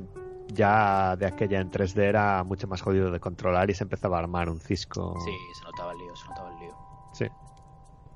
ya 0.53 1.15
de 1.15 1.25
aquella 1.25 1.59
en 1.59 1.71
3D 1.71 2.01
era 2.01 2.43
mucho 2.43 2.67
más 2.67 2.81
jodido 2.81 3.11
de 3.11 3.19
controlar 3.19 3.69
y 3.69 3.73
se 3.73 3.83
empezaba 3.83 4.17
a 4.17 4.19
armar 4.21 4.49
un 4.49 4.59
cisco. 4.59 5.15
Sí, 5.23 5.31
se 5.57 5.63
notaba 5.65 5.91
el 5.91 5.97
lío, 5.99 6.15
se 6.15 6.27
notaba 6.27 6.51
el 6.51 6.59
lío. 6.59 6.75
Sí. 7.13 7.25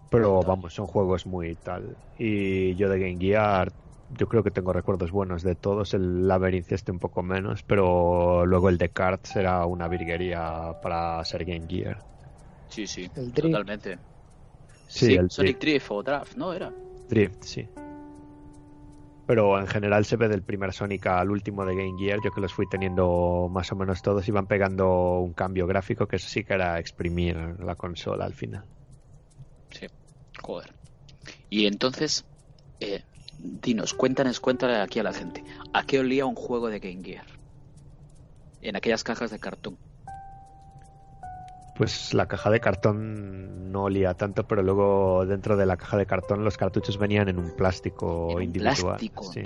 Pero 0.10 0.42
vamos, 0.42 0.74
son 0.74 0.86
juegos 0.86 1.26
muy 1.26 1.56
tal. 1.56 1.98
Y 2.18 2.76
yo 2.76 2.88
de 2.90 3.00
Game 3.00 3.18
Gear, 3.18 3.72
yo 4.12 4.28
creo 4.28 4.44
que 4.44 4.52
tengo 4.52 4.72
recuerdos 4.74 5.12
buenos 5.12 5.42
de 5.42 5.56
todos. 5.56 5.94
El 5.94 6.28
Labyrinth 6.28 6.72
este 6.72 6.92
un 6.92 7.00
poco 7.00 7.24
menos, 7.24 7.64
pero 7.64 8.46
luego 8.46 8.70
el 8.70 8.78
de 8.78 8.90
Cards 8.90 9.36
era 9.36 9.66
una 9.66 9.88
virguería 9.88 10.80
para 10.82 11.24
ser 11.26 11.46
Game 11.46 11.68
Gear. 11.68 12.13
Sí, 12.74 12.88
sí, 12.88 13.04
El 13.16 13.32
Drift. 13.32 13.36
totalmente. 13.36 14.00
Sí, 14.88 15.06
Sí, 15.06 15.14
el 15.14 15.30
Sonic 15.30 15.60
Drift 15.60 15.92
o 15.92 16.02
Draft, 16.02 16.36
¿no? 16.38 16.54
Era. 16.54 16.74
Drift, 17.08 17.44
sí. 17.44 17.70
Pero 19.28 19.60
en 19.60 19.68
general 19.68 20.06
se 20.06 20.18
ve 20.18 20.28
del 20.28 20.42
primer 20.42 20.74
Sonic 20.74 21.06
al 21.06 21.30
último 21.30 21.64
de 21.66 21.76
Game 21.76 21.94
Gear, 22.00 22.20
yo 22.24 22.32
que 22.32 22.42
los 22.42 22.52
fui 22.52 22.68
teniendo 22.68 23.48
más 23.52 23.72
o 23.72 23.76
menos 23.76 24.02
todos, 24.02 24.28
iban 24.28 24.48
pegando 24.48 25.20
un 25.20 25.34
cambio 25.34 25.68
gráfico 25.68 26.08
que 26.08 26.16
eso 26.16 26.28
sí 26.28 26.44
que 26.44 26.56
era 26.56 26.80
exprimir 26.80 27.38
la 27.60 27.76
consola 27.76 28.26
al 28.26 28.34
final. 28.34 28.66
Sí, 29.70 29.86
joder. 30.42 30.74
Y 31.52 31.68
entonces, 31.68 32.26
eh, 32.80 33.04
dinos, 33.38 33.94
cuéntanos, 33.94 34.40
cuéntale 34.40 34.78
aquí 34.78 34.98
a 34.98 35.04
la 35.04 35.14
gente, 35.14 35.44
¿a 35.74 35.84
qué 35.84 36.00
olía 36.00 36.26
un 36.26 36.36
juego 36.36 36.70
de 36.70 36.80
Game 36.80 37.04
Gear? 37.04 37.26
En 38.62 38.76
aquellas 38.76 39.04
cajas 39.04 39.30
de 39.30 39.38
cartón. 39.38 39.78
Pues 41.76 42.14
la 42.14 42.28
caja 42.28 42.52
de 42.52 42.60
cartón 42.60 43.72
no 43.72 43.86
olía 43.86 44.14
tanto, 44.14 44.48
pero 44.48 44.62
luego 44.62 45.26
dentro 45.26 45.58
de 45.58 45.66
la 45.66 45.76
caja 45.76 45.98
de 45.98 46.06
cartón 46.06 46.44
los 46.44 46.56
cartuchos 46.56 47.00
venían 47.00 47.30
en 47.30 47.40
un 47.40 47.50
plástico 47.56 48.28
En 48.30 48.36
un 48.38 48.44
individual. 48.44 48.76
plástico, 48.76 49.24
sí. 49.34 49.42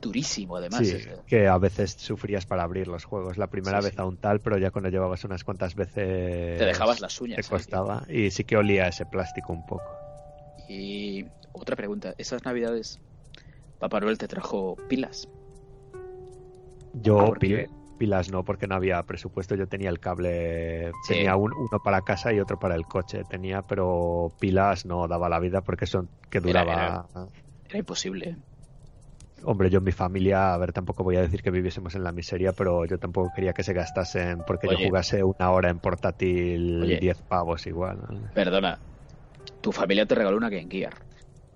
durísimo 0.00 0.56
además. 0.56 0.86
Sí, 0.86 0.96
que 1.26 1.48
a 1.48 1.58
veces 1.58 1.92
sufrías 1.98 2.46
para 2.46 2.62
abrir 2.62 2.86
los 2.86 3.04
juegos. 3.04 3.36
La 3.36 3.48
primera 3.48 3.80
Sí, 3.80 3.86
vez 3.86 3.94
sí. 3.94 4.00
aún 4.00 4.16
tal, 4.16 4.40
pero 4.40 4.58
ya 4.58 4.70
cuando 4.70 4.90
llevabas 4.90 5.24
unas 5.24 5.42
cuantas 5.42 5.74
veces 5.74 6.58
Te 6.58 6.66
dejabas 6.66 7.00
las 7.00 7.20
uñas. 7.20 7.36
te 7.36 7.42
ahí, 7.42 7.58
costaba. 7.58 8.04
Y 8.08 8.30
sí 8.30 8.44
que 8.44 8.56
olía 8.56 8.86
ese 8.86 9.04
plástico 9.04 9.52
un 9.52 9.66
poco. 9.66 9.90
Y 10.68 11.26
otra 11.50 11.74
pregunta, 11.74 12.14
¿esas 12.16 12.44
navidades 12.44 13.00
Papá 13.80 13.98
Noel 13.98 14.18
te 14.18 14.28
trajo 14.28 14.76
pilas? 14.88 15.26
Yo 16.92 17.32
pil- 17.40 17.68
pilas 17.92 18.30
no, 18.30 18.44
porque 18.44 18.66
no 18.66 18.74
había 18.74 19.02
presupuesto. 19.02 19.54
Yo 19.54 19.66
tenía 19.66 19.90
el 19.90 20.00
cable, 20.00 20.90
Sí. 21.02 21.14
tenía 21.14 21.36
un- 21.36 21.52
uno 21.52 21.78
para 21.84 22.00
casa 22.02 22.32
y 22.32 22.40
otro 22.40 22.58
para 22.58 22.74
el 22.74 22.86
coche. 22.86 23.22
Tenía, 23.28 23.62
pero 23.62 24.32
pilas 24.40 24.84
no 24.86 25.06
daba 25.08 25.28
la 25.28 25.38
vida 25.38 25.60
porque 25.60 25.86
son 25.86 26.08
que 26.30 26.38
Era- 26.38 26.46
duraba. 26.64 27.06
Era 27.68 27.78
imposible. 27.78 28.36
Hombre, 29.44 29.70
yo 29.70 29.78
en 29.78 29.84
mi 29.84 29.90
familia, 29.92 30.54
a 30.54 30.58
ver, 30.58 30.72
tampoco 30.72 31.02
voy 31.02 31.16
a 31.16 31.20
decir 31.22 31.42
que 31.42 31.50
viviésemos 31.50 31.94
en 31.96 32.04
la 32.04 32.12
miseria, 32.12 32.52
pero 32.52 32.84
yo 32.84 32.98
tampoco 32.98 33.32
quería 33.34 33.52
que 33.52 33.64
se 33.64 33.72
gastasen 33.72 34.42
porque 34.46 34.68
Oye. 34.68 34.78
yo 34.82 34.86
jugase 34.88 35.24
una 35.24 35.50
hora 35.50 35.68
en 35.68 35.80
portátil 35.80 36.82
Oye. 36.82 36.98
10 37.00 37.20
pavos 37.22 37.66
igual. 37.66 37.98
Perdona, 38.34 38.78
tu 39.60 39.72
familia 39.72 40.06
te 40.06 40.14
regaló 40.14 40.36
una 40.36 40.48
Game 40.48 40.68
Gear. 40.70 40.92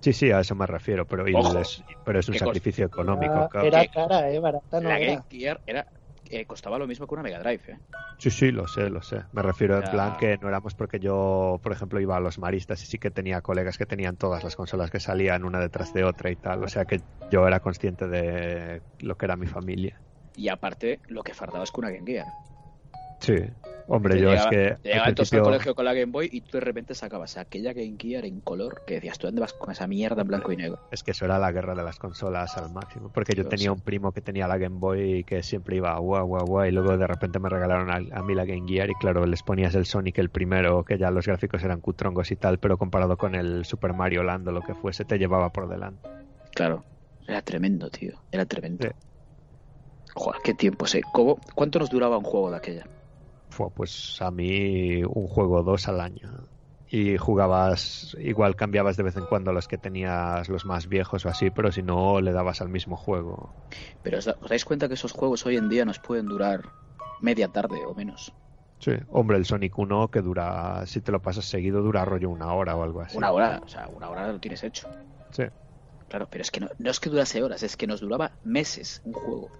Sí, 0.01 0.12
sí, 0.12 0.31
a 0.33 0.40
eso 0.40 0.55
me 0.57 0.66
refiero, 0.66 1.05
pero, 1.07 1.25
Ojo. 1.38 1.59
es, 1.59 1.83
pero 2.05 2.18
es 2.18 2.29
un 2.29 2.35
sacrificio 2.37 2.87
económico. 2.87 3.33
Era, 3.35 3.49
claro. 3.49 3.66
era 3.66 3.87
cara, 3.87 4.31
¿eh? 4.31 4.38
Barata 4.40 4.81
no 4.81 4.88
la 4.88 4.99
era. 4.99 5.12
Game 5.12 5.25
Gear 5.31 5.61
era, 5.66 5.87
eh, 6.31 6.45
costaba 6.47 6.79
lo 6.79 6.87
mismo 6.87 7.07
que 7.07 7.15
una 7.15 7.23
Mega 7.23 7.39
Drive. 7.41 7.62
¿eh? 7.69 7.79
Sí, 8.19 8.31
sí, 8.31 8.51
lo 8.51 8.67
sé, 8.67 8.89
lo 8.89 9.03
sé. 9.03 9.25
Me 9.33 9.43
refiero 9.43 9.77
en 9.77 9.91
plan 9.91 10.17
que 10.17 10.39
no 10.39 10.49
éramos 10.49 10.75
porque 10.75 10.99
yo, 10.99 11.61
por 11.62 11.73
ejemplo, 11.73 12.01
iba 12.01 12.17
a 12.17 12.21
los 12.21 12.39
maristas 12.39 12.83
y 12.83 12.87
sí 12.87 12.99
que 12.99 13.11
tenía 13.11 13.43
colegas 13.43 13.77
que 13.77 13.87
tenían 13.87 14.17
todas 14.17 14.43
las 14.43 14.57
consolas 14.57 14.91
que 14.91 15.01
salían 15.01 15.45
una 15.45 15.61
detrás 15.61 15.93
de 15.93 16.05
otra 16.05 16.31
y 16.31 16.37
tal. 16.37 16.65
O 16.65 16.69
sea 16.69 16.85
que 16.85 17.01
yo 17.31 17.47
era 17.47 17.61
consciente 17.61 18.09
de 18.09 18.83
lo 18.99 19.17
que 19.17 19.27
era 19.27 19.37
mi 19.37 19.47
familia. 19.47 20.01
Y 20.35 20.49
aparte, 20.49 21.01
lo 21.09 21.23
que 21.23 21.35
fardabas 21.35 21.71
con 21.71 21.85
una 21.85 21.93
Game 21.93 22.11
Gear. 22.11 22.27
Sí. 23.20 23.35
Hombre, 23.88 24.14
Te 24.16 24.20
yo 24.20 24.31
llegaba- 24.31 24.50
es 24.50 24.57
que... 24.57 24.76
Te 24.83 24.90
todos 24.90 25.07
al 25.07 25.14
principio- 25.14 25.42
colegio 25.44 25.74
con 25.76 25.85
la 25.85 25.94
Game 25.94 26.11
Boy 26.11 26.29
y 26.33 26.40
tú 26.40 26.59
de 26.59 26.61
repente 26.61 26.92
sacabas 26.92 27.37
aquella 27.37 27.72
Game 27.72 27.94
Gear 27.96 28.24
en 28.24 28.40
color 28.40 28.83
que 28.85 28.94
decías, 28.94 29.16
¿tú 29.16 29.29
dónde 29.29 29.40
vas 29.40 29.52
con 29.52 29.70
esa 29.70 29.87
mierda 29.87 30.22
en 30.22 30.26
blanco 30.29 30.50
y 30.50 30.57
negro? 30.57 30.81
Es 30.90 31.05
que 31.05 31.12
eso 31.12 31.24
era 31.24 31.38
la 31.38 31.52
guerra 31.52 31.76
de 31.76 31.85
las 31.85 31.96
consolas 32.00 32.57
al 32.57 32.72
máximo. 32.72 33.12
Porque 33.14 33.35
yo 33.37 33.44
Yo 33.44 33.48
tenía 33.48 33.66
sé. 33.66 33.70
un 33.70 33.81
primo 33.81 34.11
que 34.11 34.20
tenía 34.20 34.48
la 34.48 34.59
Game 34.59 34.81
Boy 34.81 35.18
y 35.18 35.24
que 35.24 35.44
siempre 35.44 35.76
iba 35.76 35.96
guau, 36.00 36.26
guau, 36.26 36.44
guau. 36.44 36.66
Y 36.66 36.72
luego 36.72 36.96
de 36.96 37.07
repente 37.07 37.38
me 37.38 37.48
regalaron 37.48 37.88
a, 37.92 38.18
a 38.18 38.22
mí 38.24 38.35
la 38.35 38.44
Game 38.44 38.66
Gear. 38.66 38.90
Y 38.90 38.94
claro, 38.96 39.24
les 39.24 39.44
ponías 39.44 39.72
el 39.76 39.87
Sonic 39.87 40.18
el 40.18 40.31
primero, 40.31 40.83
que 40.85 40.98
ya 40.98 41.12
los 41.12 41.24
gráficos 41.24 41.62
eran 41.62 41.81
cutrongos 41.81 42.33
y 42.33 42.37
tal. 42.37 42.59
Pero 42.59 42.79
comparado 42.79 43.16
con 43.16 43.37
el 43.37 43.64
Super 43.64 43.92
Mario 43.92 44.24
Land 44.24 44.48
o 44.48 44.50
lo 44.52 44.62
que 44.62 44.74
fuese, 44.74 45.05
te 45.05 45.16
llevaba 45.16 45.50
por 45.50 45.68
delante. 45.68 46.09
Claro, 46.57 46.85
era 47.29 47.40
tremendo, 47.40 47.88
tío. 47.88 48.14
Era 48.33 48.46
tremendo. 48.46 48.83
Sí. 48.85 48.90
Joder, 50.16 50.40
qué 50.42 50.55
tiempo, 50.55 50.87
sé. 50.87 51.02
¿Cómo, 51.12 51.38
¿Cuánto 51.55 51.79
nos 51.79 51.88
duraba 51.88 52.18
un 52.18 52.24
juego 52.24 52.50
de 52.50 52.57
aquella? 52.57 52.85
Fue 53.57 53.71
pues 53.71 54.19
a 54.21 54.31
mí 54.31 55.03
un 55.03 55.27
juego 55.29 55.62
dos 55.62 55.88
al 55.88 56.01
año. 56.03 56.47
Y 56.88 57.16
jugabas, 57.16 58.14
igual 58.21 58.55
cambiabas 58.55 58.99
de 58.99 59.03
vez 59.03 59.16
en 59.16 59.25
cuando 59.25 59.51
los 59.55 59.66
que 59.66 59.79
tenías 59.79 60.47
los 60.51 60.66
más 60.66 60.88
viejos 60.88 61.25
o 61.25 61.31
así, 61.31 61.51
pero 61.51 61.73
si 61.73 61.83
no 61.83 62.21
le 62.21 62.33
dabas 62.33 62.61
al 62.61 62.69
mismo 62.69 62.97
juego. 62.97 63.55
Pero 64.03 64.19
¿os, 64.19 64.27
da- 64.27 64.37
os 64.42 64.51
dais 64.51 64.64
cuenta 64.66 64.88
que 64.88 64.95
esos 64.95 65.12
juegos 65.12 65.47
hoy 65.47 65.57
en 65.57 65.71
día 65.71 65.87
nos 65.87 65.99
pueden 65.99 66.27
durar 66.27 66.61
media 67.23 67.49
tarde 67.49 67.87
o 67.87 67.95
menos? 67.95 68.31
Sí, 68.79 68.92
hombre, 69.09 69.38
el 69.38 69.47
Sonic 69.47 69.79
1 69.79 70.09
que 70.09 70.21
dura, 70.21 70.85
si 70.87 71.01
te 71.01 71.11
lo 71.11 71.23
pasas 71.23 71.47
seguido, 71.47 71.81
dura 71.81 72.05
rollo 72.05 72.29
una 72.29 72.53
hora 72.53 72.77
o 72.77 72.83
algo 72.83 73.01
así. 73.01 73.16
Una 73.16 73.33
hora, 73.33 73.62
o 73.64 73.69
sea, 73.69 73.88
una 73.88 74.11
hora 74.11 74.31
lo 74.31 74.38
tienes 74.38 74.62
hecho. 74.62 74.87
Sí. 75.31 75.45
Claro, 76.09 76.29
pero 76.31 76.42
es 76.42 76.51
que 76.51 76.61
no, 76.61 76.69
no 76.79 76.90
es 76.90 77.01
que 77.01 77.09
durase 77.09 77.42
horas, 77.42 77.62
es 77.62 77.77
que 77.77 77.87
nos 77.87 78.01
duraba 78.01 78.33
meses 78.45 79.01
un 79.05 79.14
juego. 79.14 79.51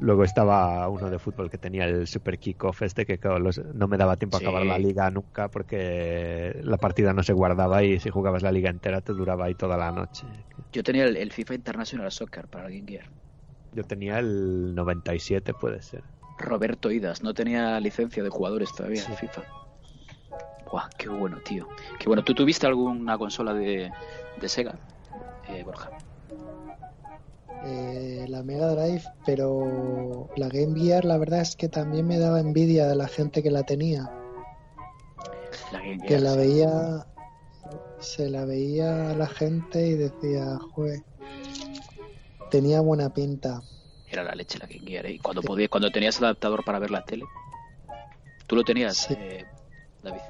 Luego 0.00 0.24
estaba 0.24 0.88
uno 0.88 1.10
de 1.10 1.18
fútbol 1.18 1.50
que 1.50 1.58
tenía 1.58 1.84
el 1.84 2.06
Super 2.06 2.38
Kickoff 2.38 2.82
este 2.82 3.06
que 3.06 3.18
los- 3.38 3.58
no 3.74 3.88
me 3.88 3.96
daba 3.96 4.16
tiempo 4.16 4.36
a 4.36 4.40
Sí. 4.40 4.46
acabar 4.46 4.64
la 4.66 4.78
liga 4.78 5.10
nunca 5.10 5.48
porque 5.48 6.58
la 6.62 6.76
partida 6.76 7.12
no 7.12 7.22
se 7.22 7.32
guardaba 7.32 7.82
y 7.82 7.98
si 8.00 8.10
jugabas 8.10 8.42
la 8.42 8.52
liga 8.52 8.70
entera 8.70 9.00
te 9.00 9.12
duraba 9.12 9.46
ahí 9.46 9.54
toda 9.54 9.76
la 9.76 9.90
noche. 9.92 10.26
Yo 10.72 10.82
tenía 10.82 11.04
el, 11.04 11.16
el 11.16 11.32
FIFA 11.32 11.54
International 11.54 12.10
Soccer 12.12 12.48
para 12.48 12.64
Game 12.68 12.84
Gear. 12.86 13.06
Yo 13.72 13.84
tenía 13.84 14.18
el 14.18 14.74
97 14.74 15.52
puede 15.54 15.82
ser. 15.82 16.02
Roberto 16.38 16.90
Idas, 16.90 17.22
no 17.22 17.32
tenía 17.34 17.78
licencia 17.80 18.22
de 18.22 18.28
jugadores 18.28 18.72
todavía 18.74 19.02
Sí. 19.02 19.10
en 19.12 19.16
FIFA. 19.18 19.42
Guau, 20.70 20.88
qué 20.98 21.08
bueno, 21.08 21.38
tío. 21.44 21.68
Qué 21.98 22.06
bueno. 22.06 22.22
¿Tú 22.24 22.34
tuviste 22.34 22.66
alguna 22.66 23.16
consola 23.16 23.54
de, 23.54 23.90
de 24.40 24.48
Sega, 24.48 24.78
eh, 25.48 25.62
Borja? 25.64 25.90
Eh, 27.64 28.26
la 28.28 28.42
Mega 28.42 28.68
Drive, 28.74 29.02
pero 29.24 30.28
la 30.36 30.48
Game 30.48 30.78
Gear 30.78 31.04
la 31.04 31.18
verdad 31.18 31.40
es 31.40 31.56
que 31.56 31.68
también 31.68 32.06
me 32.06 32.18
daba 32.18 32.38
envidia 32.40 32.86
de 32.86 32.94
la 32.96 33.08
gente 33.08 33.42
que 33.42 33.50
la 33.50 33.62
tenía, 33.64 34.10
La 35.72 35.80
Game 35.80 35.98
que 35.98 36.08
Gear, 36.08 36.20
la 36.22 36.30
sí. 36.32 36.36
veía, 36.38 37.06
se 37.98 38.30
la 38.30 38.44
veía 38.44 39.10
a 39.10 39.14
la 39.14 39.26
gente 39.26 39.84
y 39.86 39.94
decía, 39.94 40.58
jue, 40.72 41.02
tenía 42.50 42.80
buena 42.80 43.12
pinta. 43.12 43.62
Era 44.08 44.22
la 44.22 44.34
leche 44.36 44.58
la 44.58 44.66
Game 44.66 44.86
Gear, 44.86 45.06
¿eh? 45.06 45.12
Y 45.12 45.18
cuando, 45.18 45.42
podía, 45.42 45.68
cuando 45.68 45.90
tenías 45.90 46.18
el 46.18 46.24
adaptador 46.26 46.62
para 46.64 46.78
ver 46.78 46.90
la 46.90 47.04
tele. 47.04 47.24
¿Tú 48.46 48.54
lo 48.54 48.62
tenías, 48.62 48.96
Sí. 48.96 49.14
eh, 49.18 49.44
David? 50.04 50.20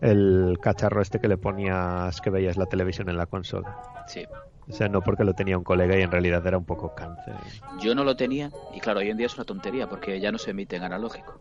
El 0.00 0.58
cacharro 0.62 1.02
este 1.02 1.18
que 1.20 1.28
le 1.28 1.36
ponías 1.36 2.20
que 2.22 2.30
veías 2.30 2.56
la 2.56 2.66
televisión 2.66 3.08
en 3.10 3.16
la 3.18 3.26
consola. 3.26 3.82
Sí. 4.06 4.24
O 4.68 4.72
sea, 4.72 4.88
no 4.88 5.00
porque 5.00 5.22
lo 5.24 5.32
tenía 5.34 5.56
un 5.56 5.62
colega 5.64 5.96
y 5.96 6.02
en 6.02 6.10
realidad 6.10 6.44
era 6.46 6.58
un 6.58 6.64
poco 6.64 6.94
cáncer. 6.94 7.34
Yo 7.80 7.94
no 7.94 8.02
lo 8.04 8.16
tenía 8.16 8.50
y 8.74 8.80
claro, 8.80 8.98
hoy 9.00 9.10
en 9.10 9.16
día 9.16 9.26
es 9.26 9.34
una 9.36 9.44
tontería 9.44 9.88
porque 9.88 10.18
ya 10.20 10.32
no 10.32 10.38
se 10.38 10.50
emite 10.50 10.74
en 10.76 10.82
analógico. 10.82 11.38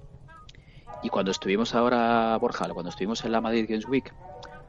Y 1.02 1.10
cuando 1.10 1.32
estuvimos 1.32 1.74
ahora, 1.76 2.38
Borja, 2.38 2.68
cuando 2.70 2.90
estuvimos 2.90 3.26
en 3.26 3.32
la 3.32 3.42
Madrid 3.42 3.66
Games 3.68 3.88
Week, 3.88 4.14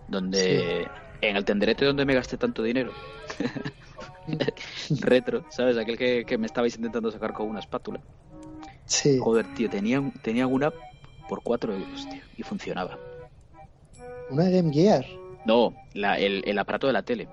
donde 0.08 0.88
en 1.20 1.36
el 1.36 1.44
tenderete 1.44 1.84
donde 1.84 2.04
me 2.04 2.14
gasté 2.14 2.36
tanto 2.38 2.62
dinero, 2.62 2.92
retro, 5.00 5.44
¿sabes? 5.50 5.76
Aquel 5.78 5.96
que, 5.96 6.24
que 6.24 6.38
me 6.38 6.46
estabais 6.46 6.76
intentando 6.76 7.10
sacar 7.10 7.32
con 7.32 7.48
una 7.48 7.60
espátula. 7.60 8.00
Sí, 8.84 9.18
Joder, 9.18 9.46
tío, 9.54 9.68
tenían, 9.68 10.12
tenían 10.22 10.52
una 10.52 10.72
por 11.28 11.42
4 11.42 11.74
euros, 11.74 12.08
tío, 12.08 12.22
y 12.36 12.42
funcionaba. 12.42 12.98
una 14.30 14.44
Game 14.48 14.72
Gear. 14.72 15.04
No, 15.44 15.74
la- 15.94 16.18
el, 16.18 16.42
el 16.46 16.58
aparato 16.58 16.86
de 16.86 16.92
la 16.92 17.02
tele. 17.02 17.28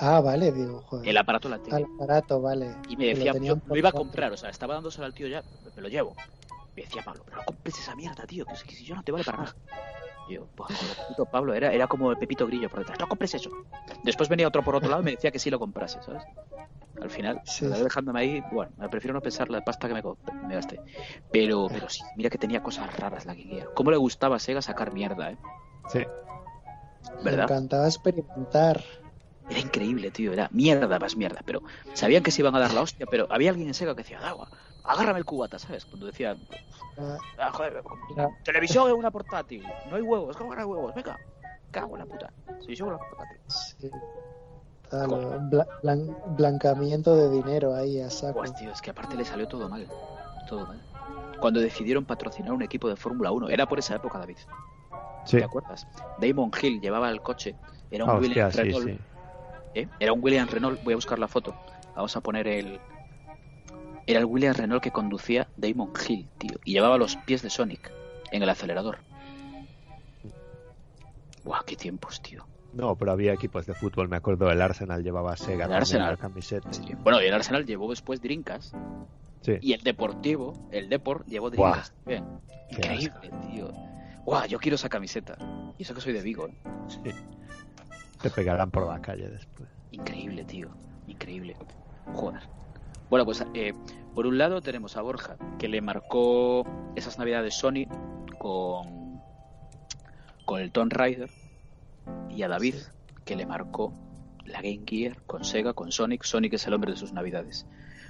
Ah, 0.00 0.20
vale, 0.20 0.50
digo, 0.52 0.80
joder. 0.82 1.08
El 1.08 1.16
aparato 1.18 1.48
la 1.48 1.58
tele. 1.58 1.76
Al 1.76 1.84
aparato, 1.94 2.40
vale. 2.40 2.74
Y 2.88 2.96
me 2.96 3.04
lo 3.10 3.16
decía, 3.16 3.32
tenían 3.32 3.56
yo 3.56 3.62
lo 3.66 3.76
iba 3.76 3.90
a 3.90 3.92
comprar, 3.92 4.32
o 4.32 4.36
sea, 4.36 4.48
estaba 4.50 4.74
dándoselo 4.74 5.06
al 5.06 5.14
tío 5.14 5.26
ya, 5.28 5.42
me 5.76 5.82
lo 5.82 5.88
llevo. 5.88 6.14
Me 6.74 6.82
decía 6.82 7.02
Pablo, 7.02 7.22
pero 7.24 7.38
no 7.38 7.44
compres 7.44 7.78
esa 7.78 7.94
mierda, 7.94 8.24
tío, 8.26 8.46
que, 8.46 8.52
es 8.54 8.64
que 8.64 8.74
si 8.74 8.84
yo 8.84 8.94
no 8.94 9.02
te 9.02 9.12
vale 9.12 9.24
para 9.24 9.38
nada. 9.38 9.56
Y 10.28 10.34
yo, 10.34 10.46
pues 10.54 10.78
puto 11.08 11.26
Pablo, 11.26 11.52
era, 11.52 11.72
era 11.72 11.86
como 11.86 12.10
el 12.10 12.16
Pepito 12.16 12.46
Grillo 12.46 12.70
por 12.70 12.78
detrás, 12.78 12.98
no 13.00 13.08
compres 13.08 13.34
eso. 13.34 13.50
Después 14.04 14.28
venía 14.28 14.46
otro 14.48 14.62
por 14.62 14.76
otro 14.76 14.88
lado 14.88 15.02
y 15.02 15.04
me 15.04 15.10
decía 15.12 15.30
que 15.30 15.38
sí 15.38 15.50
lo 15.50 15.58
comprase, 15.58 16.00
¿sabes? 16.02 16.22
Al 17.00 17.10
final, 17.10 17.40
Sí. 17.44 17.64
me 17.66 17.78
dejándome 17.78 18.20
ahí, 18.20 18.42
bueno, 18.52 18.72
me 18.76 18.88
prefiero 18.88 19.14
no 19.14 19.20
pensar 19.20 19.50
la 19.50 19.60
pasta 19.62 19.88
que 19.88 19.94
me, 19.94 20.02
me 20.46 20.54
gasté. 20.54 20.80
Pero, 21.32 21.66
pero 21.68 21.88
sí, 21.88 22.02
mira 22.16 22.30
que 22.30 22.38
tenía 22.38 22.62
cosas 22.62 22.94
raras 22.96 23.26
la 23.26 23.34
que 23.34 23.42
quería. 23.42 23.66
¿Cómo 23.74 23.90
le 23.90 23.96
gustaba 23.96 24.36
a 24.36 24.38
Sega 24.38 24.62
sacar 24.62 24.92
mierda, 24.92 25.32
eh? 25.32 25.38
Sí. 25.88 25.98
Me 27.18 27.24
¿Verdad? 27.30 27.44
encantaba 27.44 27.86
experimentar. 27.86 28.82
Era 29.50 29.58
increíble, 29.60 30.10
tío, 30.12 30.32
era 30.32 30.48
mierda 30.52 30.98
más 30.98 31.16
mierda, 31.16 31.40
pero 31.44 31.60
sabían 31.92 32.22
que 32.22 32.30
se 32.30 32.40
iban 32.42 32.54
a 32.54 32.60
dar 32.60 32.72
la 32.72 32.82
hostia, 32.82 33.06
pero 33.10 33.26
había 33.30 33.50
alguien 33.50 33.68
en 33.68 33.74
Sega 33.74 33.94
que 33.94 34.02
decía, 34.02 34.20
agua, 34.20 34.48
agárrame 34.84 35.18
el 35.18 35.24
cubata, 35.24 35.58
¿sabes? 35.58 35.86
Cuando 35.86 36.06
decía, 36.06 36.36
Ah, 37.36 37.50
joder, 37.52 37.82
televisión 38.44 38.88
es 38.88 38.94
una 38.94 39.10
portátil, 39.10 39.64
no 39.90 39.96
hay 39.96 40.02
huevos, 40.02 40.36
¿cómo 40.36 40.54
no 40.54 40.60
hay 40.60 40.66
huevos? 40.66 40.94
Venga, 40.94 41.18
cago 41.72 41.96
en 41.96 42.00
la 42.00 42.06
puta, 42.06 42.32
televisión 42.46 42.88
es 42.88 42.94
una 42.94 42.98
portátil. 42.98 43.38
sí. 43.48 43.90
Tal, 44.90 45.08
bla- 45.08 45.68
blan- 45.82 46.36
blancamiento 46.36 47.14
de 47.14 47.30
dinero 47.30 47.74
ahí 47.74 48.00
a 48.00 48.10
saco. 48.10 48.40
Pues 48.40 48.52
tío, 48.56 48.72
es 48.72 48.80
que 48.82 48.90
aparte 48.90 49.16
le 49.16 49.24
salió 49.24 49.46
todo 49.46 49.68
mal, 49.68 49.88
todo 50.48 50.66
mal. 50.66 50.80
Cuando 51.40 51.60
decidieron 51.60 52.04
patrocinar 52.04 52.52
un 52.52 52.62
equipo 52.62 52.88
de 52.88 52.96
Fórmula 52.96 53.30
1, 53.30 53.48
era 53.48 53.66
por 53.66 53.78
esa 53.78 53.94
época, 53.94 54.18
David, 54.18 54.38
Sí. 55.26 55.38
¿te 55.38 55.44
acuerdas? 55.44 55.86
Damon 56.18 56.50
Hill 56.60 56.80
llevaba 56.80 57.08
el 57.10 57.20
coche, 57.20 57.54
era 57.90 58.04
un 58.04 58.10
Ah, 58.10 58.14
Williams 58.18 58.48
hostia, 58.56 58.64
sí, 58.64 58.70
Renault, 58.72 58.88
sí. 58.88 58.98
¿Eh? 59.74 59.88
Era 59.98 60.12
un 60.12 60.22
Williams 60.22 60.50
Renault, 60.50 60.82
voy 60.82 60.92
a 60.92 60.96
buscar 60.96 61.18
la 61.18 61.28
foto. 61.28 61.54
Vamos 61.94 62.16
a 62.16 62.20
poner 62.20 62.46
el. 62.48 62.80
Era 64.06 64.20
el 64.20 64.24
Williams 64.26 64.56
Renault 64.56 64.82
que 64.82 64.90
conducía 64.90 65.48
Damon 65.56 65.92
Hill, 66.08 66.28
tío. 66.38 66.58
Y 66.64 66.72
llevaba 66.72 66.98
los 66.98 67.16
pies 67.16 67.42
de 67.42 67.50
Sonic 67.50 67.92
en 68.32 68.42
el 68.42 68.48
acelerador. 68.48 68.98
Buah, 71.44 71.62
qué 71.64 71.76
tiempos, 71.76 72.20
tío. 72.20 72.46
No, 72.72 72.94
pero 72.96 73.12
había 73.12 73.32
equipos 73.32 73.66
de 73.66 73.74
fútbol, 73.74 74.08
me 74.08 74.16
acuerdo, 74.16 74.50
el 74.50 74.62
Arsenal 74.62 75.02
llevaba 75.02 75.36
Sega 75.36 75.64
El 75.64 75.72
Arsenal. 75.72 76.12
la 76.12 76.16
camiseta. 76.16 76.72
Sí. 76.72 76.94
Bueno, 77.02 77.20
y 77.20 77.26
el 77.26 77.34
Arsenal 77.34 77.66
llevó 77.66 77.90
después 77.90 78.20
Drinkas. 78.20 78.72
Sí. 79.40 79.54
Y 79.60 79.72
el 79.72 79.82
Deportivo, 79.82 80.68
el 80.70 80.88
Deport, 80.88 81.26
llevó 81.26 81.50
Buah. 81.50 81.70
Drinkas 81.70 81.92
también. 81.92 82.24
Increíble, 82.70 83.30
tío. 83.50 83.72
¡guau! 84.24 84.46
Yo 84.46 84.58
quiero 84.58 84.76
esa 84.76 84.88
camiseta. 84.88 85.36
Y 85.78 85.82
eso 85.82 85.94
que 85.94 86.00
soy 86.00 86.12
de 86.12 86.22
Vigo, 86.22 86.46
¿eh? 86.46 86.54
Sí. 86.88 87.10
Te 88.22 88.30
pegarán 88.30 88.70
por 88.70 88.86
la 88.86 89.00
calle 89.00 89.28
después. 89.28 89.68
Increíble, 89.90 90.44
tío. 90.44 90.68
Increíble. 91.06 91.56
Joder. 92.14 92.42
Bueno, 93.08 93.24
pues 93.24 93.44
eh, 93.54 93.74
por 94.14 94.26
un 94.26 94.38
lado 94.38 94.60
tenemos 94.60 94.96
a 94.96 95.02
Borja, 95.02 95.36
que 95.58 95.68
le 95.68 95.80
marcó 95.80 96.64
esas 96.94 97.18
navidades 97.18 97.54
Sony 97.54 97.86
con, 98.38 99.20
con 100.44 100.60
el 100.60 100.70
Tomb 100.70 100.92
Raider. 100.92 101.30
Y 102.28 102.42
a 102.42 102.48
David, 102.48 102.74
que 103.24 103.36
le 103.36 103.46
marcó 103.46 103.92
la 104.44 104.62
Game 104.62 104.82
Gear 104.86 105.22
con 105.26 105.44
Sega, 105.44 105.72
con 105.72 105.92
Sonic. 105.92 106.24
Sonic 106.24 106.54
es 106.54 106.66
el 106.66 106.74
hombre 106.74 106.92
de 106.92 106.96
sus 106.96 107.12
navidades. 107.12 107.66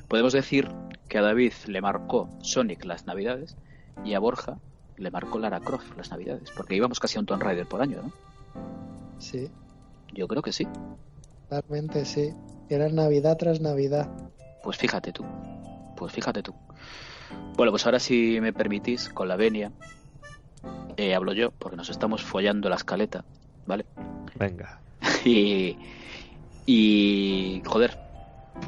Podemos 0.09 0.33
decir 0.33 0.69
que 1.09 1.19
a 1.19 1.23
David 1.23 1.53
le 1.67 1.81
marcó 1.81 2.29
Sonic 2.41 2.85
las 2.85 3.07
navidades 3.07 3.57
y 4.05 4.15
a 4.15 4.19
Borja 4.19 4.59
le 4.97 5.11
marcó 5.11 5.39
Lara 5.39 5.61
Croft 5.61 5.97
las 5.97 6.11
navidades, 6.11 6.51
porque 6.57 6.77
íbamos 6.77 7.01
casi 7.01 7.17
a 7.17 7.21
un 7.21 7.27
Tomb 7.27 7.43
Raider 7.43 7.67
por 7.67 7.81
año, 7.81 8.03
¿no? 8.03 8.13
Sí, 9.19 9.51
Yo 10.13 10.29
creo 10.29 10.43
que 10.43 10.53
sí. 10.53 10.67
realmente 11.49 12.05
sí. 12.05 12.33
Era 12.69 12.89
Navidad 12.89 13.37
tras 13.37 13.61
Navidad. 13.61 14.09
Pues 14.63 14.77
fíjate 14.77 15.13
tú. 15.13 15.25
Pues 15.97 16.13
fíjate 16.13 16.43
tú. 16.43 16.55
Bueno, 17.57 17.73
pues 17.73 17.85
ahora 17.87 17.99
si 17.99 18.41
me 18.41 18.53
permitís, 18.53 19.09
con 19.09 19.29
la 19.29 19.37
venia, 19.37 19.73
eh, 20.97 21.15
hablo 21.15 21.33
yo, 21.33 21.51
porque 21.53 21.77
nos 21.77 21.91
estamos 21.91 22.23
follando 22.23 22.69
la 22.69 22.77
escaleta, 22.77 23.25
¿vale? 23.67 23.85
Venga. 24.37 24.81
Y, 25.25 25.77
y 26.67 27.63
joder, 27.67 27.99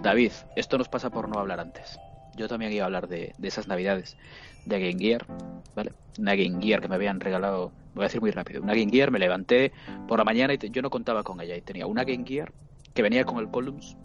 David, 0.02 0.32
esto 0.56 0.76
nos 0.76 0.88
pasa 0.88 1.08
por 1.10 1.28
no 1.28 1.38
hablar 1.38 1.60
antes. 1.60 1.98
Yo 2.36 2.48
también 2.48 2.72
iba 2.72 2.84
a 2.84 2.86
hablar 2.86 3.08
de, 3.08 3.34
de 3.38 3.48
esas 3.48 3.68
navidades 3.68 4.16
de 4.64 4.80
Game 4.80 4.98
Gear, 5.02 5.26
¿vale? 5.74 5.92
Una 6.18 6.34
Game 6.34 6.60
Gear 6.62 6.80
que 6.80 6.88
me 6.88 6.94
habían 6.94 7.20
regalado, 7.20 7.72
voy 7.94 8.04
a 8.04 8.06
decir 8.08 8.20
muy 8.20 8.30
rápido, 8.30 8.62
una 8.62 8.74
Game 8.74 8.90
Gear, 8.90 9.10
me 9.10 9.18
levanté 9.18 9.72
por 10.08 10.18
la 10.18 10.24
mañana 10.24 10.52
y 10.54 10.58
te- 10.58 10.70
yo 10.70 10.82
no 10.82 10.90
contaba 10.90 11.22
con 11.22 11.40
ella 11.40 11.56
y 11.56 11.62
tenía 11.62 11.86
una 11.86 12.04
Game 12.04 12.24
Gear 12.26 12.52
que 12.94 13.02
venía 13.02 13.24
con 13.24 13.38
el 13.38 13.48
Columns, 13.50 13.96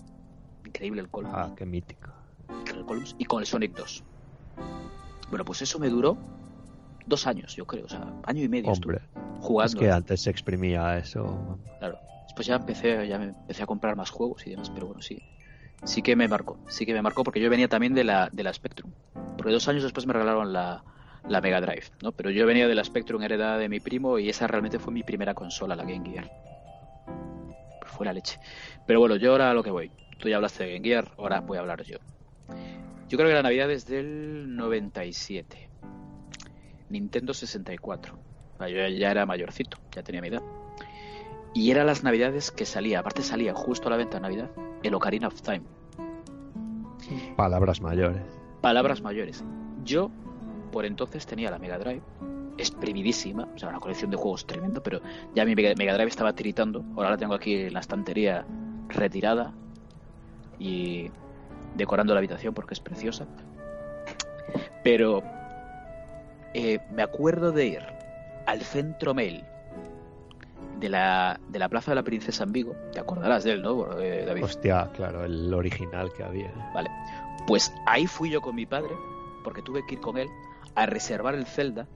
increíble 0.65 1.01
el 1.01 1.09
Columns, 1.09 1.35
Ah, 1.37 1.53
qué 1.55 1.65
mítico. 1.65 2.11
el 2.73 2.85
Columns 2.85 3.15
y 3.17 3.25
con 3.25 3.39
el 3.41 3.45
Sonic 3.45 3.75
2. 3.75 4.03
Bueno, 5.29 5.43
pues 5.43 5.61
eso 5.61 5.77
me 5.79 5.89
duró 5.89 6.17
dos 7.05 7.27
años, 7.27 7.55
yo 7.55 7.65
creo, 7.65 7.85
o 7.85 7.89
sea, 7.89 8.13
año 8.25 8.43
y 8.43 8.49
medio 8.49 8.71
Hombre, 8.71 8.99
jugando. 9.41 9.71
es 9.73 9.75
que 9.75 9.91
antes 9.91 10.21
se 10.21 10.29
exprimía 10.29 10.97
eso. 10.97 11.59
Claro. 11.79 11.99
Después 12.23 12.47
ya 12.47 12.55
empecé, 12.55 13.07
ya 13.07 13.17
me 13.19 13.25
empecé 13.25 13.63
a 13.63 13.65
comprar 13.65 13.95
más 13.95 14.09
juegos 14.09 14.45
y 14.47 14.51
demás, 14.51 14.69
pero 14.69 14.87
bueno, 14.87 15.01
sí. 15.01 15.21
Sí 15.83 16.01
que 16.01 16.15
me 16.15 16.27
marcó, 16.27 16.57
sí 16.67 16.85
que 16.85 16.93
me 16.93 17.01
marcó 17.01 17.23
porque 17.23 17.39
yo 17.39 17.49
venía 17.49 17.67
también 17.67 17.93
de 17.93 18.03
la, 18.03 18.29
de 18.31 18.43
la 18.43 18.53
Spectrum. 18.53 18.91
Dos 19.51 19.67
años 19.67 19.83
después 19.83 20.05
me 20.05 20.13
regalaron 20.13 20.53
la, 20.53 20.83
la 21.27 21.41
Mega 21.41 21.61
Drive, 21.61 21.85
¿no? 22.01 22.11
Pero 22.11 22.29
yo 22.29 22.45
venía 22.45 22.67
de 22.67 22.75
la 22.75 22.83
Spectrum 22.83 23.21
heredada 23.21 23.57
de 23.57 23.69
mi 23.69 23.79
primo 23.79 24.19
y 24.19 24.29
esa 24.29 24.47
realmente 24.47 24.79
fue 24.79 24.93
mi 24.93 25.03
primera 25.03 25.33
consola, 25.33 25.75
la 25.75 25.83
Game 25.83 26.09
Gear. 26.09 26.29
Pues 27.81 27.91
fue 27.91 28.05
la 28.05 28.13
leche. 28.13 28.39
Pero 28.85 28.99
bueno, 28.99 29.15
yo 29.15 29.31
ahora 29.31 29.51
a 29.51 29.53
lo 29.53 29.63
que 29.63 29.71
voy. 29.71 29.91
Tú 30.19 30.29
ya 30.29 30.37
hablaste 30.37 30.63
de 30.63 30.73
Game 30.73 30.87
Gear, 30.87 31.11
ahora 31.17 31.41
voy 31.41 31.57
a 31.57 31.61
hablar 31.61 31.83
yo. 31.83 31.97
Yo 33.07 33.17
creo 33.17 33.29
que 33.29 33.35
la 33.35 33.43
Navidad 33.43 33.71
es 33.71 33.85
del 33.85 34.55
97. 34.55 35.69
Nintendo 36.89 37.33
64. 37.33 38.15
O 38.15 38.57
sea, 38.57 38.69
Yo 38.69 38.87
ya 38.97 39.11
era 39.11 39.25
mayorcito, 39.25 39.77
ya 39.91 40.03
tenía 40.03 40.21
mi 40.21 40.29
edad. 40.29 40.41
Y 41.53 41.71
eran 41.71 41.87
las 41.87 42.03
navidades 42.03 42.51
que 42.51 42.65
salía, 42.65 42.99
aparte 42.99 43.21
salía 43.21 43.53
justo 43.53 43.87
a 43.87 43.91
la 43.91 43.97
venta 43.97 44.17
de 44.17 44.21
Navidad, 44.21 44.51
el 44.83 44.93
Ocarina 44.93 45.27
of 45.27 45.41
Time. 45.41 45.63
Palabras 47.35 47.81
mayores. 47.81 48.36
Palabras 48.61 49.01
mayores. 49.01 49.43
Yo, 49.83 50.11
por 50.71 50.85
entonces, 50.85 51.25
tenía 51.25 51.51
la 51.51 51.59
Mega 51.59 51.77
Drive, 51.77 52.01
exprimidísima, 52.57 53.47
o 53.55 53.57
sea, 53.57 53.69
una 53.69 53.79
colección 53.79 54.11
de 54.11 54.17
juegos 54.17 54.45
tremendo, 54.45 54.81
pero 54.81 54.99
ya 55.35 55.45
mi 55.45 55.55
Mega 55.55 55.73
Mega 55.77 55.93
Drive 55.93 56.09
estaba 56.09 56.33
tiritando. 56.33 56.83
Ahora 56.95 57.11
la 57.11 57.17
tengo 57.17 57.33
aquí 57.33 57.55
en 57.55 57.73
la 57.73 57.79
estantería 57.79 58.45
retirada 58.89 59.53
y 60.59 61.11
decorando 61.75 62.13
la 62.13 62.19
habitación 62.19 62.53
porque 62.53 62.73
es 62.73 62.79
preciosa. 62.79 63.27
Pero 64.83 65.21
eh, 66.53 66.79
me 66.91 67.03
acuerdo 67.03 67.51
de 67.51 67.67
ir 67.67 67.83
al 68.45 68.61
centro 68.61 69.13
mail 69.13 69.43
de 70.79 70.89
la, 70.89 71.39
de 71.49 71.59
la 71.59 71.69
Plaza 71.69 71.91
de 71.91 71.95
la 71.95 72.03
Princesa 72.03 72.43
en 72.43 72.51
Vigo. 72.51 72.75
Te 72.91 72.99
acordarás 72.99 73.43
de 73.43 73.53
él, 73.53 73.61
¿no, 73.61 73.99
eh, 73.99 74.23
David? 74.25 74.43
Hostia, 74.43 74.89
claro, 74.95 75.25
el 75.25 75.53
original 75.53 76.11
que 76.15 76.23
había. 76.23 76.51
Vale. 76.73 76.89
Pues 77.47 77.73
ahí 77.85 78.05
fui 78.07 78.29
yo 78.29 78.41
con 78.41 78.55
mi 78.55 78.65
padre, 78.65 78.95
porque 79.43 79.61
tuve 79.61 79.85
que 79.85 79.95
ir 79.95 80.01
con 80.01 80.17
él 80.17 80.27
a 80.75 80.85
reservar 80.85 81.33
el 81.33 81.45
Zelda, 81.45 81.87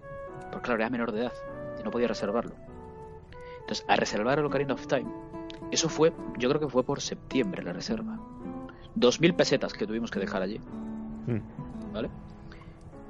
porque 0.52 0.66
claro, 0.66 0.80
era 0.82 0.90
menor 0.90 1.12
de 1.12 1.22
edad 1.22 1.34
y 1.80 1.84
no 1.84 1.92
podía 1.92 2.08
reservarlo. 2.08 2.54
Entonces, 3.60 3.86
a 3.88 3.96
reservar 3.96 4.40
el 4.40 4.46
Ocarina 4.46 4.74
of 4.74 4.88
Time, 4.88 5.12
eso 5.70 5.88
fue, 5.90 6.14
yo 6.38 6.50
creo 6.50 6.60
que 6.62 6.68
fue 6.70 6.84
por 6.84 7.02
septiembre 7.02 7.64
la 7.64 7.74
reserva. 7.74 8.18
Dos 8.96 9.22
mil 9.22 9.34
pesetas 9.36 9.74
que 9.74 9.86
tuvimos 9.86 10.10
que 10.12 10.20
dejar 10.20 10.42
allí, 10.42 10.60
Mm. 11.28 11.94
¿vale? 11.94 12.10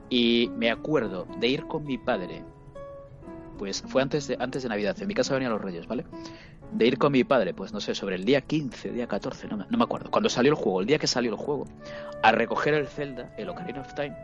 Y 0.10 0.52
me 0.58 0.70
acuerdo 0.70 1.26
de 1.40 1.48
ir 1.48 1.66
con 1.68 1.86
mi 1.86 1.98
padre, 1.98 2.44
pues 3.62 3.84
fue 3.86 4.02
antes 4.02 4.28
de, 4.28 4.38
antes 4.40 4.64
de 4.64 4.70
Navidad, 4.70 4.98
en 5.00 5.08
mi 5.08 5.14
casa 5.14 5.36
venían 5.36 5.52
los 5.52 5.62
Reyes, 5.62 5.86
¿vale? 5.86 6.04
De 6.72 6.88
ir 6.88 6.98
con 6.98 7.12
mi 7.12 7.24
padre, 7.24 7.54
pues 7.54 7.72
no 7.72 7.80
sé, 7.80 7.94
sobre 7.94 8.16
el 8.16 8.26
día 8.26 8.42
15, 8.42 8.90
día 8.90 9.06
14, 9.06 9.48
no 9.50 9.58
me, 9.58 9.66
no 9.70 9.78
me 9.78 9.84
acuerdo, 9.84 10.10
cuando 10.10 10.30
salió 10.30 10.52
el 10.52 10.56
juego, 10.58 10.82
el 10.82 10.88
día 10.88 10.98
que 10.98 11.06
salió 11.06 11.30
el 11.30 11.38
juego, 11.38 11.68
a 12.24 12.32
recoger 12.32 12.74
el 12.74 12.88
Zelda, 12.88 13.32
el 13.38 13.48
Ocarina 13.50 13.82
of 13.82 13.94
Time, 13.94 14.18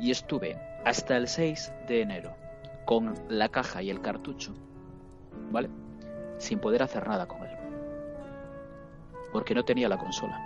y 0.00 0.10
estuve 0.10 0.56
hasta 0.86 1.18
el 1.18 1.28
6 1.28 1.70
de 1.86 2.00
enero 2.00 2.34
con 2.86 3.12
la 3.28 3.50
caja 3.50 3.82
y 3.82 3.90
el 3.90 4.00
cartucho, 4.00 4.54
¿vale? 5.50 5.68
Sin 6.38 6.58
poder 6.58 6.82
hacer 6.82 7.06
nada 7.06 7.26
con 7.28 7.42
él. 7.42 7.50
Porque 9.34 9.54
no 9.54 9.66
tenía 9.66 9.86
la 9.90 9.98
consola. 9.98 10.40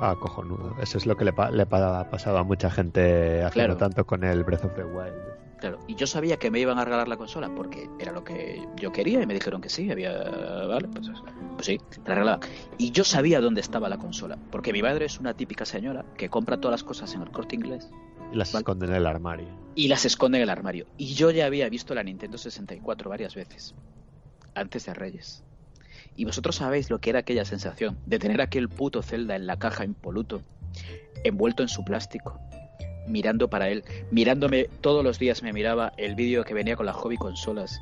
Ah, 0.00 0.14
cojonudo. 0.20 0.76
Eso 0.80 0.98
es 0.98 1.04
lo 1.06 1.16
que 1.16 1.24
le, 1.24 1.32
pa- 1.32 1.50
le 1.50 1.62
ha 1.64 1.66
pasado 2.10 2.38
a 2.38 2.44
mucha 2.44 2.70
gente 2.70 3.44
Claro. 3.50 3.72
no 3.72 3.76
tanto 3.76 4.06
con 4.06 4.22
el 4.22 4.44
Breath 4.44 4.64
of 4.66 4.74
the 4.76 4.84
Wild. 4.84 5.37
Claro, 5.58 5.78
y 5.88 5.96
yo 5.96 6.06
sabía 6.06 6.36
que 6.36 6.50
me 6.50 6.60
iban 6.60 6.78
a 6.78 6.84
regalar 6.84 7.08
la 7.08 7.16
consola 7.16 7.52
porque 7.54 7.88
era 7.98 8.12
lo 8.12 8.22
que 8.22 8.64
yo 8.76 8.92
quería 8.92 9.20
y 9.22 9.26
me 9.26 9.34
dijeron 9.34 9.60
que 9.60 9.68
sí, 9.68 9.90
había, 9.90 10.12
vale, 10.66 10.86
pues, 10.88 11.08
pues 11.56 11.66
sí, 11.66 11.80
la 12.06 12.14
regalaba. 12.14 12.40
Y 12.78 12.92
yo 12.92 13.02
sabía 13.02 13.40
dónde 13.40 13.60
estaba 13.60 13.88
la 13.88 13.98
consola, 13.98 14.38
porque 14.52 14.72
mi 14.72 14.82
madre 14.82 15.06
es 15.06 15.18
una 15.18 15.34
típica 15.34 15.64
señora 15.64 16.04
que 16.16 16.28
compra 16.28 16.58
todas 16.60 16.72
las 16.80 16.84
cosas 16.84 17.12
en 17.14 17.22
el 17.22 17.30
corte 17.32 17.56
inglés 17.56 17.88
Y 18.32 18.36
las 18.36 18.52
Vale. 18.52 18.60
esconde 18.62 18.86
en 18.86 18.92
el 18.94 19.06
armario. 19.06 19.48
y 19.74 19.88
las 19.88 20.04
esconde 20.04 20.38
en 20.38 20.42
el 20.44 20.50
armario. 20.50 20.86
Y 20.96 21.14
yo 21.14 21.30
ya 21.32 21.46
había 21.46 21.68
visto 21.68 21.92
la 21.94 22.02
Nintendo 22.04 22.38
64 22.38 23.10
varias 23.10 23.34
veces, 23.34 23.74
antes 24.54 24.86
de 24.86 24.94
Reyes. 24.94 25.42
Y 26.14 26.24
vosotros 26.24 26.56
sabéis 26.56 26.88
lo 26.90 27.00
que 27.00 27.10
era 27.10 27.20
aquella 27.20 27.44
sensación 27.44 27.98
de 28.06 28.18
tener 28.20 28.40
aquel 28.40 28.68
puto 28.68 29.02
Zelda 29.02 29.34
en 29.34 29.46
la 29.46 29.56
caja 29.58 29.84
impoluto, 29.84 30.42
envuelto 31.24 31.62
en 31.64 31.68
su 31.68 31.84
plástico, 31.84 32.38
mirando 33.08 33.48
para 33.48 33.68
él, 33.68 33.84
mirándome 34.10 34.68
todos 34.80 35.04
los 35.04 35.18
días 35.18 35.42
me 35.42 35.52
miraba 35.52 35.92
el 35.96 36.14
vídeo 36.14 36.44
que 36.44 36.54
venía 36.54 36.76
con 36.76 36.86
las 36.86 36.96
hobby 36.96 37.16
consolas 37.16 37.80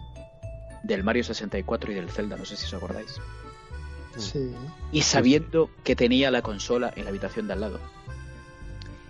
del 0.82 1.02
Mario 1.04 1.24
64 1.24 1.92
y 1.92 1.94
del 1.94 2.10
Zelda, 2.10 2.36
no 2.36 2.44
sé 2.44 2.56
si 2.56 2.66
os 2.66 2.74
acordáis. 2.74 3.20
Sí. 4.16 4.54
Y 4.92 5.02
sabiendo 5.02 5.70
que 5.84 5.96
tenía 5.96 6.30
la 6.30 6.42
consola 6.42 6.92
en 6.96 7.04
la 7.04 7.10
habitación 7.10 7.46
de 7.46 7.52
al 7.52 7.60
lado. 7.60 7.80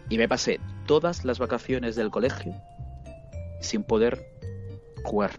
Y 0.08 0.18
me 0.18 0.28
pasé 0.28 0.58
todas 0.86 1.24
las 1.24 1.38
vacaciones 1.38 1.96
del 1.96 2.10
colegio 2.10 2.54
sin 3.60 3.82
poder 3.82 4.26
jugar. 5.04 5.38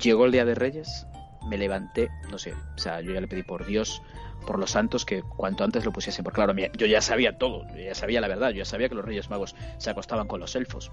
Llegó 0.00 0.26
el 0.26 0.32
día 0.32 0.44
de 0.44 0.54
Reyes, 0.54 1.06
me 1.48 1.58
levanté, 1.58 2.08
no 2.30 2.38
sé, 2.38 2.52
o 2.52 2.78
sea, 2.78 3.00
yo 3.00 3.12
ya 3.12 3.20
le 3.20 3.28
pedí 3.28 3.42
por 3.42 3.66
Dios, 3.66 4.02
por 4.46 4.58
los 4.58 4.70
santos, 4.70 5.04
que 5.04 5.22
cuanto 5.22 5.64
antes 5.64 5.84
lo 5.84 5.92
pusiesen. 5.92 6.24
Porque 6.24 6.36
claro, 6.36 6.54
yo 6.54 6.86
ya 6.86 7.00
sabía 7.00 7.38
todo, 7.38 7.66
yo 7.68 7.82
ya 7.82 7.94
sabía 7.94 8.20
la 8.20 8.28
verdad, 8.28 8.50
yo 8.50 8.58
ya 8.58 8.64
sabía 8.64 8.88
que 8.88 8.94
los 8.94 9.04
Reyes 9.04 9.30
Magos 9.30 9.54
se 9.78 9.90
acostaban 9.90 10.26
con 10.26 10.40
los 10.40 10.54
elfos, 10.56 10.90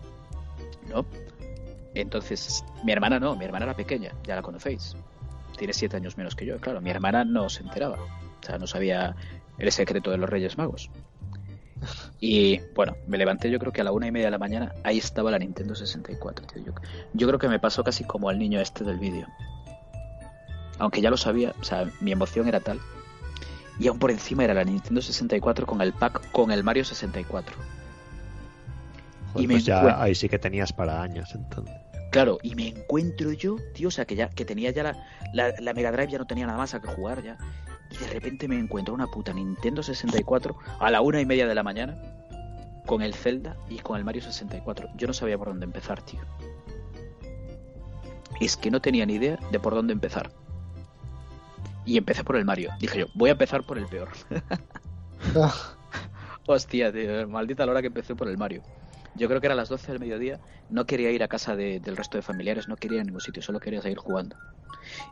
¿no? 0.90 1.06
Entonces, 1.94 2.66
mi 2.84 2.92
hermana 2.92 3.20
no, 3.20 3.36
mi 3.36 3.46
hermana 3.46 3.66
era 3.66 3.74
pequeña, 3.76 4.12
ya 4.24 4.36
la 4.36 4.42
conocéis. 4.42 4.96
Tiene 5.58 5.74
siete 5.74 5.96
años 5.96 6.18
menos 6.18 6.36
que 6.36 6.46
yo, 6.46 6.60
claro, 6.60 6.82
mi 6.82 6.90
hermana 6.90 7.24
no 7.24 7.50
se 7.50 7.64
enteraba. 7.64 7.98
O 7.98 8.46
sea, 8.46 8.58
no 8.58 8.68
sabía 8.68 9.16
el 9.58 9.72
secreto 9.72 10.12
de 10.12 10.18
los 10.18 10.30
Reyes 10.30 10.58
Magos. 10.58 10.90
Y 12.20 12.60
bueno, 12.74 12.96
me 13.08 13.18
levanté 13.18 13.50
yo 13.50 13.60
creo 13.60 13.72
que 13.72 13.82
a 13.82 13.84
la 13.84 13.92
una 13.92 14.08
y 14.08 14.12
media 14.12 14.28
de 14.28 14.32
la 14.32 14.38
mañana, 14.38 14.74
ahí 14.84 14.98
estaba 14.98 15.32
la 15.32 15.40
Nintendo 15.40 15.76
64, 15.76 16.48
tío. 16.48 16.64
Yo, 16.66 16.74
yo 17.14 17.28
creo 17.28 17.40
que 17.40 17.48
me 17.48 17.60
pasó 17.60 17.84
casi 17.84 18.04
como 18.04 18.30
al 18.30 18.40
niño 18.40 18.60
este 18.60 18.84
del 18.84 18.98
vídeo. 18.98 19.28
Aunque 20.78 21.02
ya 21.02 21.10
lo 21.10 21.18
sabía, 21.18 21.54
o 21.60 21.64
sea, 21.64 21.90
mi 22.02 22.12
emoción 22.12 22.48
era 22.48 22.60
tal. 22.60 22.80
Y 23.80 23.88
aún 23.88 24.00
por 24.00 24.12
encima 24.12 24.44
era 24.44 24.54
la 24.54 24.64
Nintendo 24.64 25.02
64 25.02 25.66
con 25.66 25.82
el 25.82 25.92
pack 25.94 26.32
con 26.32 26.52
el 26.52 26.64
Mario 26.64 26.86
64. 26.86 27.56
Joder, 29.34 29.44
Y 29.44 29.48
me 29.48 29.56
pues 29.56 29.66
ya 29.66 29.80
encuentro- 29.80 30.02
ahí 30.02 30.16
sí 30.16 30.30
que 30.30 30.40
tenías 30.40 30.72
para 30.74 31.02
años 31.02 31.34
entonces. 31.36 31.76
Claro, 32.12 32.38
y 32.42 32.56
me 32.56 32.70
encuentro 32.70 33.34
yo, 33.34 33.58
tío, 33.74 33.90
o 33.90 33.92
sea, 33.92 34.06
que 34.06 34.16
ya 34.16 34.30
que 34.30 34.46
tenía 34.46 34.72
ya 34.72 34.84
la, 34.84 35.06
la, 35.34 35.54
la 35.60 35.74
Mega 35.74 35.92
Drive, 35.92 36.12
ya 36.12 36.18
no 36.18 36.26
tenía 36.26 36.46
nada 36.46 36.58
más 36.58 36.74
a 36.74 36.82
que 36.82 36.88
jugar 36.88 37.22
ya. 37.22 37.38
Y 37.92 37.98
de 37.98 38.08
repente 38.08 38.48
me 38.48 38.58
encuentro 38.58 38.94
una 38.94 39.08
puta 39.08 39.34
Nintendo 39.34 39.84
64 39.84 40.56
a 40.80 40.90
la 40.92 41.02
una 41.02 41.20
y 41.20 41.26
media 41.26 41.46
de 41.46 41.54
la 41.56 41.64
mañana 41.64 41.98
con 42.86 43.02
el 43.02 43.14
Zelda 43.14 43.58
y 43.70 43.80
con 43.80 43.98
el 43.98 44.06
Mario 44.06 44.22
64. 44.22 44.88
Yo 44.96 45.08
no 45.08 45.14
sabía 45.14 45.38
por 45.38 45.50
dónde 45.50 45.66
empezar, 45.66 46.02
tío. 46.04 46.22
es 48.40 48.56
que 48.58 48.70
no 48.72 48.82
tenía 48.82 49.06
ni 49.06 49.16
idea 49.16 49.38
de 49.52 49.60
por 49.60 49.76
dónde 49.76 49.94
empezar. 49.94 50.32
Y 51.86 51.98
empecé 51.98 52.24
por 52.24 52.36
el 52.36 52.46
Mario. 52.46 52.72
Dije 52.80 53.00
yo, 53.00 53.06
voy 53.14 53.30
a 53.30 53.34
empezar 53.34 53.64
por 53.64 53.78
el 53.78 53.86
peor. 53.86 54.10
Hostia, 56.48 56.92
tío, 56.92 57.28
maldita 57.28 57.66
la 57.66 57.72
hora 57.72 57.82
que 57.82 57.88
empecé 57.88 58.16
por 58.16 58.28
el 58.28 58.38
Mario. 58.38 58.62
Yo 59.16 59.28
creo 59.28 59.40
que 59.40 59.48
era 59.48 59.56
las 59.56 59.70
12 59.70 59.92
del 59.92 60.00
mediodía. 60.00 60.40
No 60.70 60.86
quería 60.86 61.12
ir 61.12 61.24
a 61.24 61.28
casa 61.28 61.56
de- 61.56 61.80
del 61.80 61.98
resto 61.98 62.18
de 62.18 62.22
familiares, 62.22 62.68
no 62.68 62.76
quería 62.76 62.98
ir 62.98 63.02
a 63.02 63.06
ningún 63.06 63.22
sitio, 63.22 63.42
solo 63.42 63.60
quería 63.60 63.82
seguir 63.82 63.98
jugando. 63.98 64.36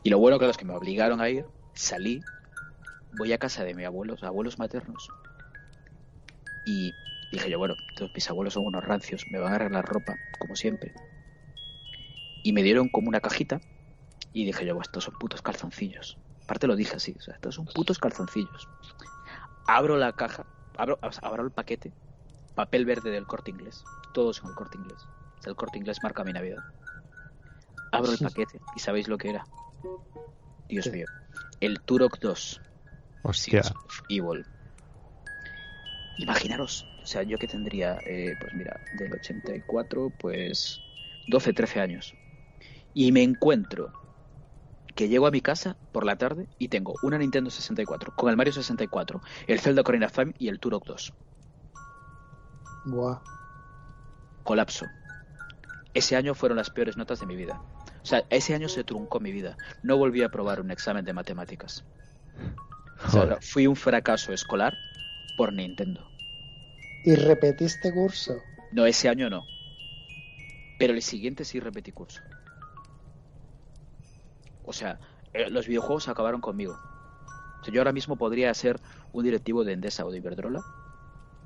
Y 0.04 0.10
lo 0.10 0.20
bueno, 0.20 0.38
claro, 0.38 0.52
es 0.52 0.58
que 0.58 0.66
me 0.66 0.74
obligaron 0.74 1.22
a 1.22 1.30
ir. 1.30 1.46
Salí, 1.74 2.24
voy 3.14 3.34
a 3.34 3.38
casa 3.38 3.64
de 3.64 3.74
mis 3.74 3.86
abuelos, 3.86 4.24
abuelos 4.24 4.60
maternos. 4.60 5.10
Y 6.66 6.94
dije 7.32 7.50
yo, 7.50 7.58
bueno, 7.58 7.76
entonces 7.90 8.14
mis 8.14 8.30
abuelos 8.30 8.54
son 8.54 8.66
unos 8.66 8.84
rancios, 8.84 9.28
me 9.30 9.40
van 9.40 9.54
a 9.54 9.56
arreglar 9.56 9.86
ropa, 9.86 10.18
como 10.38 10.56
siempre. 10.56 10.92
Y 12.44 12.54
me 12.54 12.62
dieron 12.62 12.90
como 12.90 13.10
una 13.10 13.22
cajita. 13.22 13.60
Y 14.34 14.46
dije 14.46 14.66
yo, 14.66 14.74
"Buah, 14.74 14.84
estos 14.84 15.06
son 15.06 15.14
putos 15.16 15.42
calzoncillos. 15.42 16.18
Aparte 16.44 16.68
lo 16.68 16.76
dije 16.76 16.96
así, 16.96 17.16
o 17.18 17.22
sea, 17.22 17.36
estos 17.36 17.56
son 17.56 17.66
putos 17.66 18.00
calzoncillos. 18.00 18.68
Abro 19.66 19.98
la 19.98 20.12
caja, 20.12 20.46
abro, 20.78 21.00
abro 21.22 21.44
el 21.44 21.52
paquete, 21.52 21.94
papel 22.54 22.86
verde 22.86 23.12
del 23.12 23.26
corte 23.26 23.52
inglés. 23.52 23.84
Todos 24.14 24.38
son 24.38 24.50
el 24.50 24.56
corte 24.56 24.78
inglés. 24.78 25.00
El 25.46 25.56
corte 25.56 25.78
inglés 25.78 25.98
marca 26.04 26.24
mi 26.24 26.34
Navidad. 26.34 26.60
Abro 27.92 28.12
el 28.12 28.18
paquete 28.18 28.60
y 28.76 28.80
sabéis 28.80 29.08
lo 29.08 29.18
que 29.18 29.30
era. 29.30 29.46
Dios 30.68 30.92
mío. 30.92 31.06
El 31.60 31.80
Turok 31.82 32.20
2. 32.20 32.62
Hostia. 33.24 33.62
Evil. 34.10 34.46
Imaginaros, 36.18 36.86
o 37.02 37.06
sea, 37.06 37.24
yo 37.24 37.38
que 37.38 37.48
tendría, 37.48 37.98
eh, 38.06 38.34
pues 38.40 38.54
mira, 38.54 38.80
del 38.98 39.14
84, 39.14 40.12
pues 40.20 40.82
12, 41.28 41.54
13 41.54 41.80
años. 41.80 42.16
Y 42.94 43.12
me 43.12 43.24
encuentro 43.24 43.92
que 44.96 45.08
llego 45.08 45.28
a 45.28 45.32
mi 45.32 45.42
casa 45.42 45.76
por 45.92 46.06
la 46.06 46.18
tarde 46.18 46.48
y 46.60 46.68
tengo 46.68 46.94
una 47.04 47.18
Nintendo 47.18 47.50
64 47.50 48.14
con 48.16 48.30
el 48.30 48.38
Mario 48.38 48.54
64, 48.54 49.22
el 49.48 49.60
Zelda 49.60 49.82
Ocarina 49.82 50.08
of 50.08 50.14
Time 50.14 50.34
y 50.38 50.50
el 50.50 50.60
Turok 50.60 50.86
2. 50.86 51.14
Buah. 52.86 53.22
Colapso. 54.44 54.86
Ese 55.94 56.16
año 56.16 56.34
fueron 56.36 56.58
las 56.58 56.70
peores 56.70 56.98
notas 56.98 57.20
de 57.20 57.26
mi 57.26 57.36
vida. 57.36 57.62
O 58.02 58.06
sea, 58.06 58.26
ese 58.30 58.54
año 58.54 58.68
se 58.68 58.84
truncó 58.84 59.20
mi 59.20 59.32
vida. 59.32 59.58
No 59.84 59.98
volví 59.98 60.22
a 60.22 60.28
aprobar 60.28 60.60
un 60.60 60.72
examen 60.72 61.06
de 61.06 61.14
matemáticas. 61.14 61.86
O 63.08 63.10
sea, 63.10 63.38
fui 63.42 63.68
un 63.68 63.76
fracaso 63.76 64.34
escolar 64.34 64.78
por 65.38 65.54
Nintendo. 65.54 66.06
¿Y 67.06 67.16
repetiste 67.16 67.94
curso? 67.94 68.36
No, 68.72 68.86
ese 68.86 69.08
año 69.08 69.30
no. 69.30 69.46
Pero 70.80 70.94
el 70.94 71.02
siguiente 71.02 71.46
sí 71.46 71.60
repetí 71.60 71.92
curso. 71.92 72.22
O 74.66 74.74
sea, 74.74 75.00
eh, 75.34 75.50
los 75.50 75.68
videojuegos 75.68 76.08
acabaron 76.08 76.42
conmigo. 76.42 76.74
O 77.62 77.64
sea, 77.64 77.74
yo 77.74 77.80
ahora 77.82 77.92
mismo 77.92 78.16
podría 78.16 78.54
ser 78.54 78.80
un 79.12 79.24
directivo 79.24 79.64
de 79.64 79.74
Endesa 79.74 80.06
o 80.06 80.12
de 80.12 80.18
Iberdrola, 80.18 80.62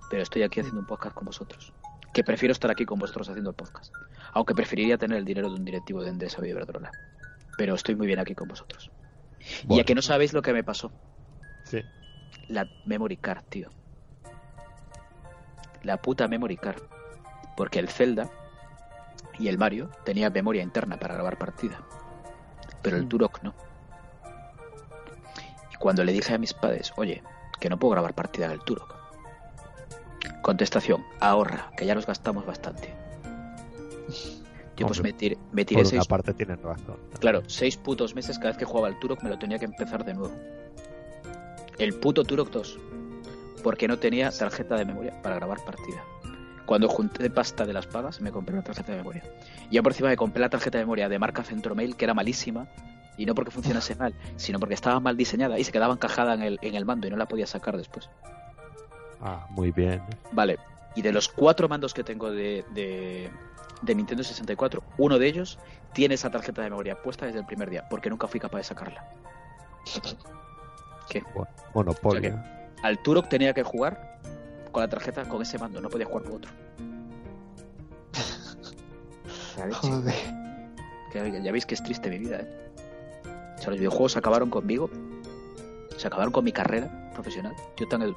pero 0.09 0.23
estoy 0.23 0.43
aquí 0.43 0.59
haciendo 0.59 0.79
un 0.79 0.87
podcast 0.87 1.15
con 1.15 1.25
vosotros. 1.25 1.73
Que 2.13 2.23
prefiero 2.23 2.51
estar 2.51 2.71
aquí 2.71 2.85
con 2.85 2.99
vosotros 2.99 3.29
haciendo 3.29 3.51
el 3.51 3.55
podcast. 3.55 3.93
Aunque 4.33 4.55
preferiría 4.55 4.97
tener 4.97 5.17
el 5.17 5.25
dinero 5.25 5.49
de 5.49 5.55
un 5.55 5.65
directivo 5.65 6.01
de 6.01 6.09
Endesa 6.09 6.39
o 6.39 6.41
de 6.41 6.49
Iberdrola. 6.49 6.91
Pero 7.57 7.75
estoy 7.75 7.95
muy 7.95 8.07
bien 8.07 8.19
aquí 8.19 8.33
con 8.35 8.47
vosotros. 8.47 8.91
Y 9.69 9.79
a 9.79 9.83
que 9.83 9.95
no 9.95 10.01
sabéis 10.01 10.33
lo 10.33 10.41
que 10.41 10.53
me 10.53 10.63
pasó. 10.63 10.91
Sí. 11.63 11.81
La 12.47 12.67
memory 12.85 13.17
card, 13.17 13.43
tío. 13.49 13.69
La 15.83 15.97
puta 15.97 16.27
memory 16.27 16.57
card. 16.57 16.81
Porque 17.55 17.79
el 17.79 17.89
Zelda 17.89 18.29
y 19.39 19.47
el 19.47 19.57
Mario 19.57 19.89
tenía 20.03 20.29
memoria 20.29 20.63
interna 20.63 20.97
para 20.97 21.15
grabar 21.15 21.37
partida. 21.37 21.86
Pero 22.81 22.97
el 22.97 23.05
Mm. 23.05 23.09
Turok 23.09 23.43
no. 23.43 23.53
Y 25.73 25.75
cuando 25.77 26.03
le 26.03 26.11
dije 26.11 26.33
a 26.33 26.37
mis 26.37 26.53
padres, 26.53 26.93
oye, 26.97 27.23
que 27.59 27.69
no 27.69 27.77
puedo 27.77 27.91
grabar 27.91 28.13
partida 28.13 28.49
del 28.49 28.59
Turok. 28.61 28.95
Contestación, 30.41 31.03
ahorra, 31.19 31.71
que 31.75 31.85
ya 31.85 31.95
nos 31.95 32.05
gastamos 32.05 32.45
bastante. 32.45 32.93
Yo 34.77 34.85
pues 34.85 35.01
me 35.01 35.11
tiré, 35.11 35.37
me 35.51 35.65
tiré 35.65 35.81
Por 35.81 35.87
una 35.87 35.99
seis 35.99 36.07
parte 36.07 36.33
tienen 36.33 36.61
razón. 36.61 36.97
Claro, 37.19 37.41
seis 37.47 37.75
putos 37.77 38.13
meses 38.13 38.37
cada 38.37 38.49
vez 38.49 38.57
que 38.57 38.65
jugaba 38.65 38.87
al 38.87 38.99
Turok 38.99 39.23
me 39.23 39.29
lo 39.29 39.39
tenía 39.39 39.57
que 39.57 39.65
empezar 39.65 40.05
de 40.05 40.13
nuevo. 40.13 40.33
El 41.79 41.95
puto 41.95 42.23
Turok 42.23 42.49
2. 42.51 42.79
Porque 43.63 43.87
no 43.87 43.97
tenía 43.97 44.29
tarjeta 44.31 44.75
de 44.75 44.85
memoria 44.85 45.19
para 45.21 45.35
grabar 45.35 45.63
partida. 45.65 46.03
Cuando 46.67 46.89
junté 46.89 47.29
pasta 47.29 47.65
de 47.65 47.71
las 47.71 47.87
pagas, 47.87 48.19
me 48.19 48.29
compré 48.29 48.53
una 48.53 48.61
tarjeta 48.61 48.91
de 48.91 48.97
memoria. 48.97 49.23
Y 49.71 49.75
ya 49.75 49.81
por 49.81 49.93
encima 49.93 50.09
me 50.09 50.17
compré 50.17 50.41
la 50.41 50.49
tarjeta 50.49 50.77
de 50.77 50.83
memoria 50.83 51.07
de 51.07 51.17
marca 51.17 51.41
Centromail, 51.41 51.95
que 51.95 52.03
era 52.03 52.13
malísima. 52.13 52.67
Y 53.17 53.25
no 53.25 53.33
porque 53.33 53.51
funcionase 53.51 53.95
mal, 53.95 54.13
sino 54.35 54.59
porque 54.59 54.75
estaba 54.75 54.99
mal 54.99 55.15
diseñada 55.15 55.57
y 55.57 55.63
se 55.63 55.71
quedaba 55.71 55.93
encajada 55.93 56.33
en 56.33 56.41
el, 56.41 56.59
en 56.61 56.75
el 56.75 56.83
mando 56.83 57.07
y 57.07 57.09
no 57.09 57.15
la 57.15 57.25
podía 57.25 57.47
sacar 57.47 57.77
después. 57.77 58.09
Ah, 59.21 59.47
muy 59.49 59.71
bien. 59.71 60.01
Vale, 60.33 60.59
y 60.93 61.01
de 61.01 61.13
los 61.13 61.29
cuatro 61.29 61.69
mandos 61.69 61.93
que 61.93 62.03
tengo 62.03 62.31
de, 62.31 62.65
de, 62.73 63.29
de 63.81 63.95
Nintendo 63.95 64.23
64, 64.23 64.83
uno 64.97 65.17
de 65.17 65.25
ellos 65.25 65.57
tiene 65.93 66.15
esa 66.15 66.29
tarjeta 66.29 66.61
de 66.63 66.69
memoria 66.69 67.01
puesta 67.01 67.25
desde 67.25 67.39
el 67.39 67.45
primer 67.45 67.69
día, 67.69 67.87
porque 67.89 68.09
nunca 68.09 68.27
fui 68.27 68.41
capaz 68.41 68.57
de 68.57 68.63
sacarla. 68.65 69.07
¿Qué? 71.09 71.23
Bueno, 71.33 71.49
monopolio. 71.73 72.35
O 72.35 72.85
Al 72.85 73.01
Turok 73.01 73.29
tenía 73.29 73.53
que 73.53 73.63
jugar 73.63 74.19
con 74.71 74.81
la 74.81 74.87
tarjeta 74.89 75.25
con 75.27 75.41
ese 75.41 75.57
mando, 75.57 75.81
no 75.81 75.89
podía 75.89 76.05
jugar 76.05 76.23
con 76.23 76.33
otro. 76.35 76.51
Joder. 79.73 80.13
que- 81.13 81.41
ya 81.43 81.51
veis 81.51 81.65
que 81.65 81.73
es 81.75 81.83
triste 81.83 82.09
mi 82.09 82.19
vida, 82.19 82.41
¿eh? 82.41 82.47
O 83.57 83.59
sea, 83.59 83.69
los 83.71 83.79
videojuegos 83.79 84.17
acabaron 84.17 84.49
conmigo, 84.49 84.89
se 85.97 86.07
acabaron 86.07 86.31
con 86.31 86.43
mi 86.43 86.51
carrera 86.51 87.11
profesional. 87.13 87.55
Yo 87.75 87.87
tan 87.87 88.15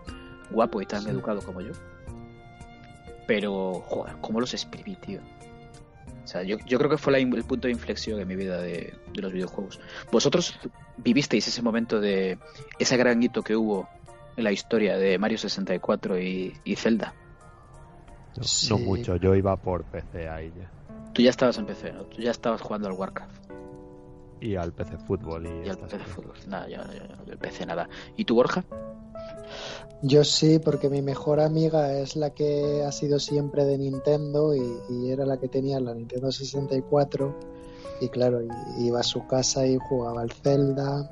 guapo 0.50 0.82
y 0.82 0.86
tan 0.86 1.06
educado 1.08 1.40
como 1.40 1.60
yo. 1.62 1.72
Pero, 3.26 3.82
joder, 3.86 4.16
cómo 4.20 4.40
los 4.40 4.52
exprimí, 4.52 4.96
tío. 4.96 5.20
O 6.24 6.26
sea, 6.26 6.42
yo, 6.42 6.58
yo 6.66 6.78
creo 6.78 6.90
que 6.90 6.98
fue 6.98 7.12
la 7.12 7.18
el 7.18 7.44
punto 7.44 7.68
de 7.68 7.72
inflexión 7.72 8.20
en 8.20 8.28
mi 8.28 8.36
vida 8.36 8.60
de, 8.60 8.94
de 9.12 9.22
los 9.22 9.32
videojuegos. 9.32 9.80
¿Vosotros 10.12 10.58
vivisteis 10.98 11.48
ese 11.48 11.62
momento 11.62 12.00
de 12.00 12.38
ese 12.78 12.96
gran 12.96 13.22
hito 13.22 13.42
que 13.42 13.56
hubo 13.56 13.88
la 14.42 14.52
historia 14.52 14.96
de 14.96 15.18
Mario 15.18 15.38
64 15.38 16.18
y, 16.20 16.54
y 16.64 16.76
Zelda? 16.76 17.14
No, 18.36 18.42
Sí. 18.44 18.68
no 18.70 18.78
mucho, 18.78 19.16
yo 19.16 19.34
iba 19.34 19.56
por 19.56 19.84
PC 19.84 20.28
ahí 20.28 20.52
ya. 20.56 20.70
Tú 21.12 21.22
ya 21.22 21.30
estabas 21.30 21.58
en 21.58 21.66
PC, 21.66 21.92
¿no? 21.92 22.04
Tú 22.04 22.22
ya 22.22 22.30
estabas 22.30 22.60
jugando 22.60 22.86
al 22.88 22.94
Warcraft 22.94 23.50
Y 24.40 24.54
al 24.54 24.72
PC 24.72 24.96
Fútbol 24.98 25.46
y, 25.46 25.66
y 25.66 25.68
al 25.68 25.76
PC. 25.78 25.98
Fútbol. 25.98 26.34
Nada, 26.46 26.68
ya, 26.68 26.84
ya, 26.86 27.06
ya, 27.08 27.32
el 27.32 27.38
PC 27.38 27.66
nada. 27.66 27.88
¿Y 28.16 28.24
tú, 28.24 28.36
Borja? 28.36 28.64
Yo 30.02 30.24
sí, 30.24 30.58
porque 30.58 30.88
mi 30.88 31.02
mejor 31.02 31.40
amiga 31.40 31.92
es 31.98 32.16
la 32.16 32.30
que 32.30 32.84
ha 32.86 32.92
sido 32.92 33.18
siempre 33.18 33.64
de 33.64 33.76
Nintendo 33.76 34.54
y, 34.54 34.62
y 34.88 35.10
era 35.10 35.26
la 35.26 35.38
que 35.38 35.48
tenía 35.48 35.78
la 35.80 35.92
Nintendo 35.94 36.30
64. 36.32 37.36
Y 38.00 38.08
claro, 38.08 38.40
y- 38.42 38.48
iba 38.86 39.00
a 39.00 39.02
su 39.02 39.26
casa 39.26 39.66
y 39.66 39.76
jugaba 39.76 40.22
al 40.22 40.32
Zelda, 40.32 41.10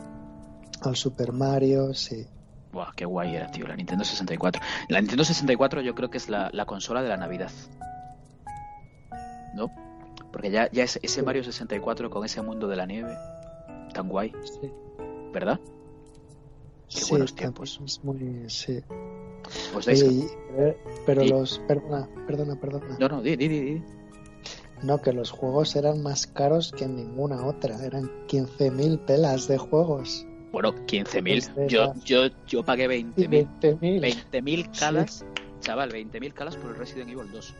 al 0.80 0.96
Super 0.96 1.32
Mario, 1.32 1.92
sí. 1.92 2.26
Buah, 2.72 2.92
qué 2.94 3.04
guay 3.06 3.34
era, 3.34 3.50
tío, 3.50 3.66
la 3.66 3.76
Nintendo 3.76 4.04
64. 4.04 4.60
La 4.88 5.00
Nintendo 5.00 5.24
64 5.24 5.80
yo 5.80 5.94
creo 5.94 6.10
que 6.10 6.18
es 6.18 6.28
la, 6.28 6.50
la 6.52 6.66
consola 6.66 7.02
de 7.02 7.08
la 7.08 7.16
Navidad. 7.16 7.50
¿No? 9.54 9.70
Porque 10.32 10.50
ya, 10.50 10.70
ya 10.70 10.84
es 10.84 10.98
ese 11.02 11.22
Mario 11.22 11.42
64 11.42 12.10
con 12.10 12.24
ese 12.24 12.42
mundo 12.42 12.68
de 12.68 12.76
la 12.76 12.84
nieve, 12.86 13.16
tan 13.94 14.08
guay, 14.08 14.32
Sí, 14.44 14.70
¿verdad? 15.32 15.58
Qué 16.90 17.00
sí, 17.00 17.10
buenos 17.10 17.34
tiempos. 17.34 17.80
es 17.84 18.04
muy, 18.04 18.44
sí. 18.48 18.80
Pues 19.72 19.88
Oye, 19.88 20.06
y- 20.06 20.26
eh, 20.58 20.76
pero 21.06 21.22
y- 21.24 21.28
los, 21.28 21.58
perdona, 21.66 22.06
perdona, 22.26 22.56
perdona. 22.60 22.96
No, 22.98 23.08
no, 23.08 23.22
di, 23.22 23.36
di, 23.36 23.48
di, 23.48 23.60
di. 23.60 23.82
No, 24.82 25.00
que 25.00 25.12
los 25.12 25.30
juegos 25.30 25.74
eran 25.76 26.02
más 26.02 26.26
caros 26.26 26.70
que 26.72 26.84
en 26.84 26.96
ninguna 26.96 27.44
otra. 27.46 27.82
Eran 27.84 28.10
15.000 28.28 28.98
pelas 29.00 29.48
de 29.48 29.58
juegos. 29.58 30.24
Bueno, 30.52 30.74
15.000. 30.86 31.50
Pues 31.54 31.70
Yo, 31.70 31.92
yo, 32.04 32.26
yo 32.46 32.62
pagué 32.62 32.84
Y 32.84 32.88
20.000. 33.04 33.46
20.000. 33.60 34.00
20.000 34.32 34.78
calas, 34.78 35.24
chaval, 35.60 35.90
20.000 35.92 36.32
calas 36.32 36.56
por 36.56 36.70
el 36.70 36.76
Resident 36.76 37.10
Evil 37.10 37.30
2. 37.30 37.54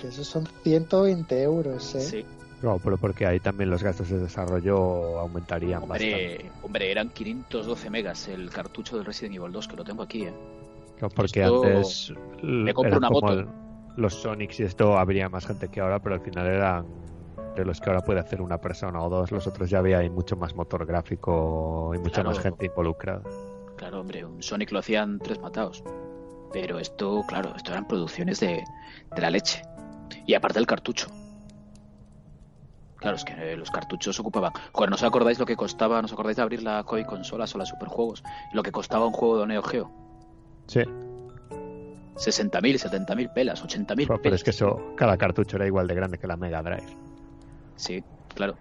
Que 0.00 0.08
esos 0.08 0.26
son 0.26 0.46
120 0.64 1.42
euros, 1.42 1.94
¿eh? 1.94 2.00
Sí, 2.00 2.24
No, 2.62 2.78
pero 2.82 2.98
porque 2.98 3.26
ahí 3.26 3.38
también 3.38 3.70
los 3.70 3.82
gastos 3.82 4.08
de 4.10 4.18
desarrollo 4.18 5.18
aumentarían 5.20 5.80
bastante. 5.86 6.14
hombre, 6.14 6.50
hombre, 6.62 6.90
eran 6.90 7.08
512 7.10 7.90
megas 7.90 8.26
el 8.28 8.50
cartucho 8.50 8.96
del 8.96 9.04
Resident 9.04 9.36
Evil 9.36 9.52
2, 9.52 9.68
que 9.68 9.76
lo 9.76 9.84
tengo 9.84 10.02
aquí, 10.02 10.22
¿eh? 10.24 10.34
Claro, 10.98 11.14
porque 11.14 11.42
Esto- 11.42 11.64
antes 11.64 12.12
me 12.42 12.74
compro 12.74 12.98
una 12.98 13.08
como 13.08 13.20
moto. 13.20 13.32
el- 13.34 13.48
los 13.96 14.14
Sonics 14.14 14.58
y 14.60 14.62
esto 14.64 14.98
habría 14.98 15.28
más 15.28 15.46
gente 15.46 15.68
que 15.68 15.80
ahora, 15.80 16.00
pero 16.00 16.16
al 16.16 16.20
final 16.20 16.46
eran 16.46 16.86
los 17.64 17.80
que 17.80 17.90
ahora 17.90 18.02
puede 18.02 18.20
hacer 18.20 18.40
una 18.42 18.58
persona 18.60 19.02
o 19.02 19.08
dos. 19.08 19.30
Los 19.32 19.46
otros 19.46 19.68
ya 19.70 19.78
había 19.78 20.00
mucho 20.10 20.36
más 20.36 20.54
motor 20.54 20.86
gráfico 20.86 21.92
y 21.94 21.98
mucha 21.98 22.22
Claro. 22.22 22.30
más 22.30 22.38
gente 22.40 22.66
involucrada. 22.66 23.22
Claro, 23.76 24.00
hombre, 24.00 24.24
un 24.24 24.42
Sonic 24.42 24.72
lo 24.72 24.78
hacían 24.80 25.18
tres 25.18 25.38
matados. 25.40 25.82
Pero 26.52 26.78
esto, 26.78 27.22
claro, 27.28 27.52
esto 27.56 27.72
eran 27.72 27.86
producciones 27.86 28.40
de, 28.40 28.64
de 29.14 29.20
la 29.20 29.30
leche. 29.30 29.62
Y 30.26 30.34
aparte 30.34 30.58
el 30.58 30.66
cartucho. 30.66 31.06
Claro, 32.96 33.16
es 33.16 33.24
que 33.24 33.56
los 33.56 33.70
cartuchos 33.70 34.18
ocupaban. 34.18 34.52
Joder, 34.72 34.90
¿no 34.90 34.96
os 34.96 35.02
acordáis 35.04 35.38
lo 35.38 35.46
que 35.46 35.54
costaba? 35.56 36.00
¿No 36.02 36.06
os 36.06 36.12
acordáis 36.12 36.36
de 36.36 36.42
abrir 36.42 36.62
la 36.62 36.82
Koi 36.82 37.04
consolas 37.04 37.54
o 37.54 37.58
las 37.58 37.68
superjuegos? 37.68 38.24
Lo 38.52 38.62
que 38.62 38.72
costaba 38.72 39.06
un 39.06 39.12
juego 39.12 39.38
de 39.40 39.46
Neo 39.46 39.62
Geo. 39.62 39.90
Sí. 40.66 40.80
60.000, 42.16 43.06
70.000 43.06 43.32
pelas, 43.32 43.62
80.000 43.64 43.86
Pero, 43.94 44.06
pero 44.08 44.22
pelas. 44.22 44.40
es 44.40 44.44
que 44.44 44.50
eso, 44.50 44.92
cada 44.96 45.16
cartucho 45.16 45.56
era 45.56 45.66
igual 45.66 45.86
de 45.86 45.94
grande 45.94 46.18
que 46.18 46.26
la 46.26 46.36
Mega 46.36 46.60
Drive. 46.62 46.96
Sí, 47.78 48.04
claro. 48.34 48.56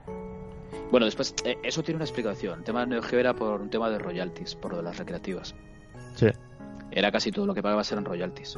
Bueno, 0.91 1.05
después, 1.05 1.33
eh, 1.43 1.57
eso 1.63 1.83
tiene 1.83 1.97
una 1.97 2.05
explicación. 2.05 2.59
El 2.59 2.63
tema 2.63 2.81
de 2.81 2.87
Neo 2.87 3.01
Geo 3.01 3.19
era 3.19 3.33
por 3.33 3.59
un 3.59 3.69
tema 3.69 3.89
de 3.89 3.97
royalties, 3.99 4.55
por 4.55 4.71
lo 4.71 4.77
de 4.77 4.83
las 4.83 4.97
recreativas. 4.97 5.55
Sí. 6.15 6.27
Era 6.91 7.11
casi 7.11 7.31
todo 7.31 7.45
lo 7.45 7.53
que 7.53 7.63
pagabas 7.63 7.91
eran 7.91 8.05
royalties. 8.05 8.57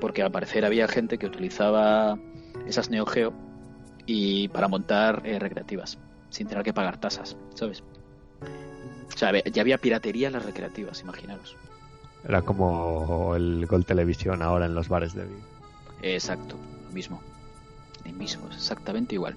Porque 0.00 0.22
al 0.22 0.30
parecer 0.30 0.64
había 0.64 0.88
gente 0.88 1.18
que 1.18 1.26
utilizaba 1.26 2.18
esas 2.66 2.88
Neo 2.88 3.04
Geo 3.04 3.34
y 4.06 4.48
para 4.48 4.68
montar 4.68 5.22
eh, 5.24 5.38
recreativas, 5.38 5.98
sin 6.30 6.46
tener 6.46 6.64
que 6.64 6.72
pagar 6.72 6.98
tasas, 6.98 7.36
¿sabes? 7.54 7.82
O 9.12 9.18
sea, 9.18 9.32
ya 9.44 9.60
había 9.60 9.76
piratería 9.76 10.28
en 10.28 10.34
las 10.34 10.46
recreativas, 10.46 11.02
imaginaros. 11.02 11.56
Era 12.24 12.42
como 12.42 13.34
el 13.34 13.66
Gol 13.66 13.84
Televisión 13.84 14.40
ahora 14.40 14.66
en 14.66 14.74
los 14.74 14.88
bares 14.88 15.14
de. 15.14 15.26
Exacto, 16.02 16.54
lo 16.86 16.90
mismo. 16.90 17.20
Lo 18.04 18.12
mismo, 18.12 18.46
exactamente 18.48 19.16
igual. 19.16 19.36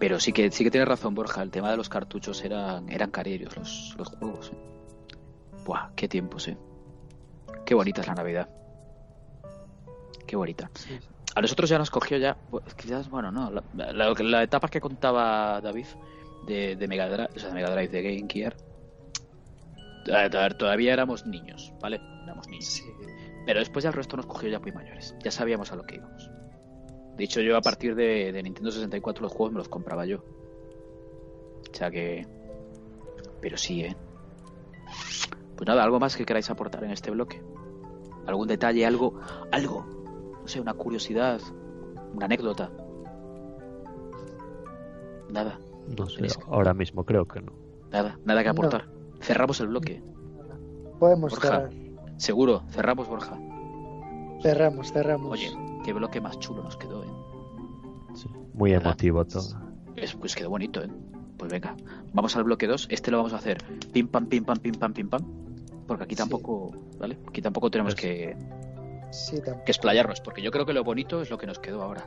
Pero 0.00 0.18
sí 0.18 0.32
que 0.32 0.50
sí 0.50 0.64
que 0.64 0.70
tienes 0.72 0.88
razón, 0.88 1.14
Borja. 1.14 1.42
El 1.42 1.50
tema 1.52 1.70
de 1.70 1.76
los 1.76 1.88
cartuchos 1.88 2.42
eran, 2.42 2.88
eran 2.90 3.10
carillos 3.12 3.56
los, 3.56 3.94
los 3.96 4.08
juegos. 4.08 4.50
Buah, 5.64 5.90
qué 5.94 6.08
tiempos, 6.08 6.48
eh. 6.48 6.56
Qué 7.64 7.74
bonita 7.74 8.00
es 8.00 8.06
la 8.08 8.14
Navidad. 8.14 8.48
Qué 10.26 10.34
bonita. 10.36 10.70
Sí. 10.74 10.98
A 11.36 11.40
nosotros 11.40 11.70
ya 11.70 11.78
nos 11.78 11.90
cogió 11.90 12.16
ya, 12.18 12.36
pues, 12.50 12.74
quizás, 12.74 13.08
bueno, 13.08 13.30
no, 13.30 13.50
la, 13.50 13.62
la- 13.92 14.14
la 14.14 14.42
etapa 14.42 14.66
que 14.68 14.80
contaba 14.80 15.60
David 15.60 15.86
de, 16.46 16.74
de 16.76 16.88
Mega 16.88 17.08
Drive, 17.08 17.28
o 17.36 17.38
sea, 17.38 17.50
de 17.50 17.54
Mega 17.54 17.70
Drive 17.70 17.88
de 17.88 18.02
Game 18.02 18.26
Gear, 18.28 18.56
a 20.12 20.28
ver, 20.28 20.54
todavía 20.54 20.92
éramos 20.92 21.24
niños, 21.26 21.72
¿vale? 21.80 22.00
Éramos 22.24 22.48
niños. 22.48 22.64
Sí. 22.64 22.84
Pero 23.46 23.60
después 23.60 23.82
ya 23.82 23.90
el 23.90 23.94
resto 23.94 24.16
nos 24.16 24.26
cogió 24.26 24.48
ya 24.48 24.58
muy 24.58 24.72
mayores. 24.72 25.14
Ya 25.22 25.30
sabíamos 25.30 25.70
a 25.72 25.76
lo 25.76 25.84
que 25.84 25.96
íbamos. 25.96 26.30
De 27.20 27.24
hecho, 27.26 27.42
yo 27.42 27.54
a 27.54 27.60
partir 27.60 27.94
de, 27.94 28.32
de 28.32 28.42
Nintendo 28.42 28.70
64 28.70 29.22
los 29.22 29.30
juegos 29.30 29.52
me 29.52 29.58
los 29.58 29.68
compraba 29.68 30.06
yo. 30.06 30.20
O 31.70 31.74
sea 31.74 31.90
que... 31.90 32.26
Pero 33.42 33.58
sí, 33.58 33.82
¿eh? 33.82 33.94
Pues 35.54 35.68
nada, 35.68 35.82
algo 35.84 36.00
más 36.00 36.16
que 36.16 36.24
queráis 36.24 36.48
aportar 36.48 36.82
en 36.84 36.92
este 36.92 37.10
bloque. 37.10 37.42
¿Algún 38.26 38.48
detalle, 38.48 38.86
algo, 38.86 39.20
algo? 39.52 39.84
No 40.40 40.48
sé, 40.48 40.62
una 40.62 40.72
curiosidad, 40.72 41.42
una 42.14 42.24
anécdota. 42.24 42.70
Nada, 45.28 45.60
No 45.94 46.06
sé, 46.08 46.26
ahora 46.48 46.72
mismo 46.72 47.04
creo 47.04 47.26
que 47.26 47.42
no. 47.42 47.52
nada, 47.92 48.18
nada 48.24 48.40
que 48.40 48.46
No. 48.46 48.52
aportar. 48.52 48.88
Cerramos 49.20 49.60
el 49.60 49.66
bloque. 49.66 50.02
Podemos 50.98 51.32
Borja. 51.32 51.48
cerrar. 51.48 51.70
Seguro, 52.16 52.62
cerramos, 52.70 53.08
Borja. 53.08 53.38
Cerramos, 54.40 54.90
cerramos. 54.90 55.32
Oye, 55.32 55.50
qué 55.84 55.92
bloque 55.92 56.20
más 56.20 56.38
chulo 56.38 56.62
nos 56.62 56.76
quedó, 56.76 57.02
¿eh? 57.04 57.08
Sí. 58.14 58.28
Muy 58.54 58.70
¿Verdad? 58.72 58.86
emotivo 58.88 59.24
todo. 59.24 59.60
Es- 59.96 60.14
pues 60.14 60.34
quedó 60.34 60.50
bonito, 60.50 60.82
¿eh? 60.82 60.90
Pues 61.38 61.50
venga, 61.50 61.76
vamos 62.12 62.36
al 62.36 62.44
bloque 62.44 62.66
2. 62.66 62.86
Este 62.90 63.10
lo 63.10 63.18
vamos 63.18 63.32
a 63.32 63.36
hacer 63.36 63.58
pim 63.92 64.08
pam, 64.08 64.26
pim 64.26 64.44
pam, 64.44 64.58
pim 64.58 64.74
pam, 64.74 64.92
pim 64.92 65.08
pam. 65.08 65.24
Porque 65.86 66.04
aquí 66.04 66.14
Sí. 66.14 66.18
tampoco, 66.18 66.70
¿vale? 66.98 67.18
Aquí 67.28 67.40
tampoco 67.42 67.70
tenemos 67.70 67.94
que, 67.94 68.36
Sí, 69.10 69.36
tampoco. 69.42 69.64
que 69.64 69.72
explayarnos, 69.72 70.20
porque 70.20 70.42
yo 70.42 70.50
creo 70.50 70.66
que 70.66 70.72
lo 70.72 70.84
bonito 70.84 71.22
es 71.22 71.30
lo 71.30 71.38
que 71.38 71.46
nos 71.46 71.58
quedó 71.58 71.82
ahora. 71.82 72.04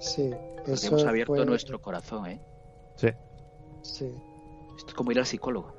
Sí, 0.00 0.30
Porque 0.56 0.72
eso 0.72 0.86
hemos 0.88 1.04
abierto 1.04 1.34
fue- 1.34 1.44
nuestro 1.44 1.80
corazón, 1.82 2.26
¿eh? 2.26 2.40
Sí. 2.96 3.08
Sí, 3.82 4.12
Esto 4.76 4.88
es 4.88 4.94
como 4.94 5.10
ir 5.10 5.18
al 5.18 5.26
psicólogo 5.26 5.72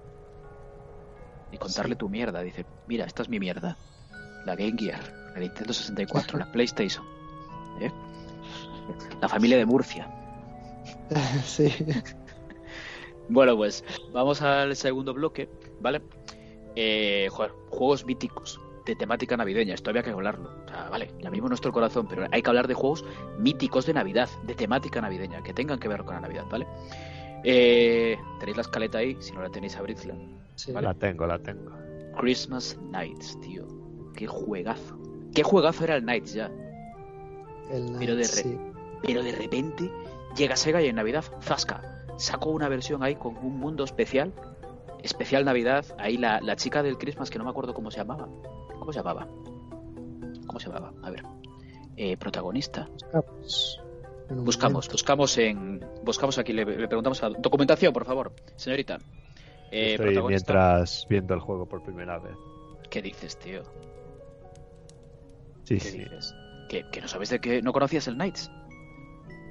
y 1.51 1.57
contarle 1.57 1.93
Sí. 1.95 1.97
tu 1.99 2.09
mierda. 2.09 2.41
Dice, 2.41 2.65
mira, 2.87 3.05
esta 3.05 3.21
es 3.23 3.29
mi 3.29 3.39
mierda. 3.39 3.77
La 4.45 4.55
Game 4.55 4.73
Gear, 4.77 4.99
la 5.39 5.45
Nintendo 5.45 5.73
64, 5.73 6.37
la 6.37 6.51
PlayStation. 6.51 7.05
¿eh? 7.79 7.91
La 9.21 9.29
familia 9.29 9.57
de 9.57 9.65
Murcia. 9.65 10.07
sí. 11.45 11.73
Bueno, 13.29 13.55
pues 13.55 13.83
vamos 14.11 14.41
al 14.41 14.75
segundo 14.75 15.13
bloque, 15.13 15.49
¿vale? 15.79 16.01
Eh, 16.75 17.27
joder, 17.31 17.51
juegos 17.69 18.05
míticos 18.05 18.59
de 18.85 18.95
temática 18.95 19.37
navideña. 19.37 19.75
Esto 19.75 19.91
había 19.91 20.03
que 20.03 20.09
hablarlo. 20.09 20.49
O 20.65 20.67
sea, 20.67 20.89
vale, 20.89 21.11
ya 21.21 21.29
mismo 21.29 21.47
nuestro 21.47 21.71
corazón, 21.71 22.07
pero 22.07 22.25
hay 22.31 22.41
que 22.41 22.49
hablar 22.49 22.67
de 22.67 22.73
juegos 22.73 23.05
míticos 23.37 23.85
de 23.85 23.93
Navidad, 23.93 24.29
de 24.43 24.55
temática 24.55 25.01
navideña, 25.01 25.43
que 25.43 25.53
tengan 25.53 25.79
que 25.79 25.87
ver 25.87 26.03
con 26.03 26.15
la 26.15 26.21
Navidad, 26.21 26.45
¿vale? 26.49 26.67
Eh, 27.43 28.17
tenéis 28.39 28.57
la 28.57 28.61
escaleta 28.61 28.97
ahí, 28.97 29.15
si 29.19 29.31
no 29.31 29.41
la 29.41 29.49
tenéis, 29.49 29.77
abridla. 29.77 30.15
sí. 30.55 30.71
Vale. 30.71 30.87
La 30.87 30.93
tengo, 30.93 31.25
la 31.25 31.39
tengo. 31.39 31.71
Christmas 32.19 32.77
Nights, 32.91 33.39
tío. 33.39 33.65
Qué 34.15 34.27
juegazo. 34.27 34.97
Qué 35.33 35.43
juegazo 35.43 35.83
era 35.83 35.95
el 35.95 36.05
Nights 36.05 36.33
ya. 36.33 36.49
El 37.71 37.95
Pero 37.99 38.15
de 38.15 38.21
Night, 38.23 38.33
re- 38.35 38.43
sí. 38.43 38.57
Pero 39.03 39.23
de 39.23 39.31
repente 39.31 39.91
llega 40.35 40.55
Sega 40.55 40.81
y 40.81 40.87
en 40.87 40.95
Navidad, 40.95 41.23
Zasca, 41.41 41.81
sacó 42.17 42.49
una 42.49 42.67
versión 42.69 43.03
ahí 43.03 43.15
con 43.15 43.37
un 43.37 43.57
mundo 43.59 43.83
especial. 43.83 44.33
Especial 45.03 45.45
Navidad. 45.45 45.85
Ahí 45.97 46.17
la, 46.17 46.41
la 46.41 46.55
chica 46.57 46.83
del 46.83 46.97
Christmas, 46.97 47.29
que 47.29 47.37
no 47.37 47.45
me 47.45 47.51
acuerdo 47.51 47.73
cómo 47.73 47.89
se 47.91 47.97
llamaba. 47.99 48.27
¿Cómo 48.79 48.91
se 48.91 48.99
llamaba? 48.99 49.27
¿Cómo 50.47 50.59
se 50.59 50.67
llamaba? 50.67 50.91
A 51.03 51.09
ver. 51.09 51.23
Eh, 51.95 52.17
protagonista. 52.17 52.89
Buscamos. 53.13 53.81
Buscamos, 54.29 54.89
buscamos 54.89 55.37
en. 55.37 55.83
Buscamos 56.03 56.37
aquí, 56.37 56.53
le, 56.53 56.65
le 56.65 56.87
preguntamos 56.87 57.23
a. 57.23 57.29
Documentación, 57.29 57.93
por 57.93 58.05
favor, 58.05 58.33
señorita. 58.57 58.97
Eh, 59.71 59.91
Estoy 59.93 60.07
protagonista. 60.07 60.53
mientras 60.53 61.07
viendo 61.09 61.33
el 61.33 61.39
juego 61.39 61.65
por 61.65 61.81
primera 61.81 62.19
vez. 62.19 62.35
¿Qué 62.89 63.01
dices, 63.01 63.37
tío? 63.37 63.63
Sí, 65.69 65.77
¿Qué 65.77 65.91
sí. 65.91 65.97
dices? 65.99 66.35
¿Que, 66.67 66.83
que 66.89 66.99
no 66.99 67.07
sabes 67.07 67.29
de 67.29 67.39
qué? 67.39 67.61
¿No 67.61 67.71
conocías 67.73 68.07
el 68.07 68.15
Knights? 68.15 68.49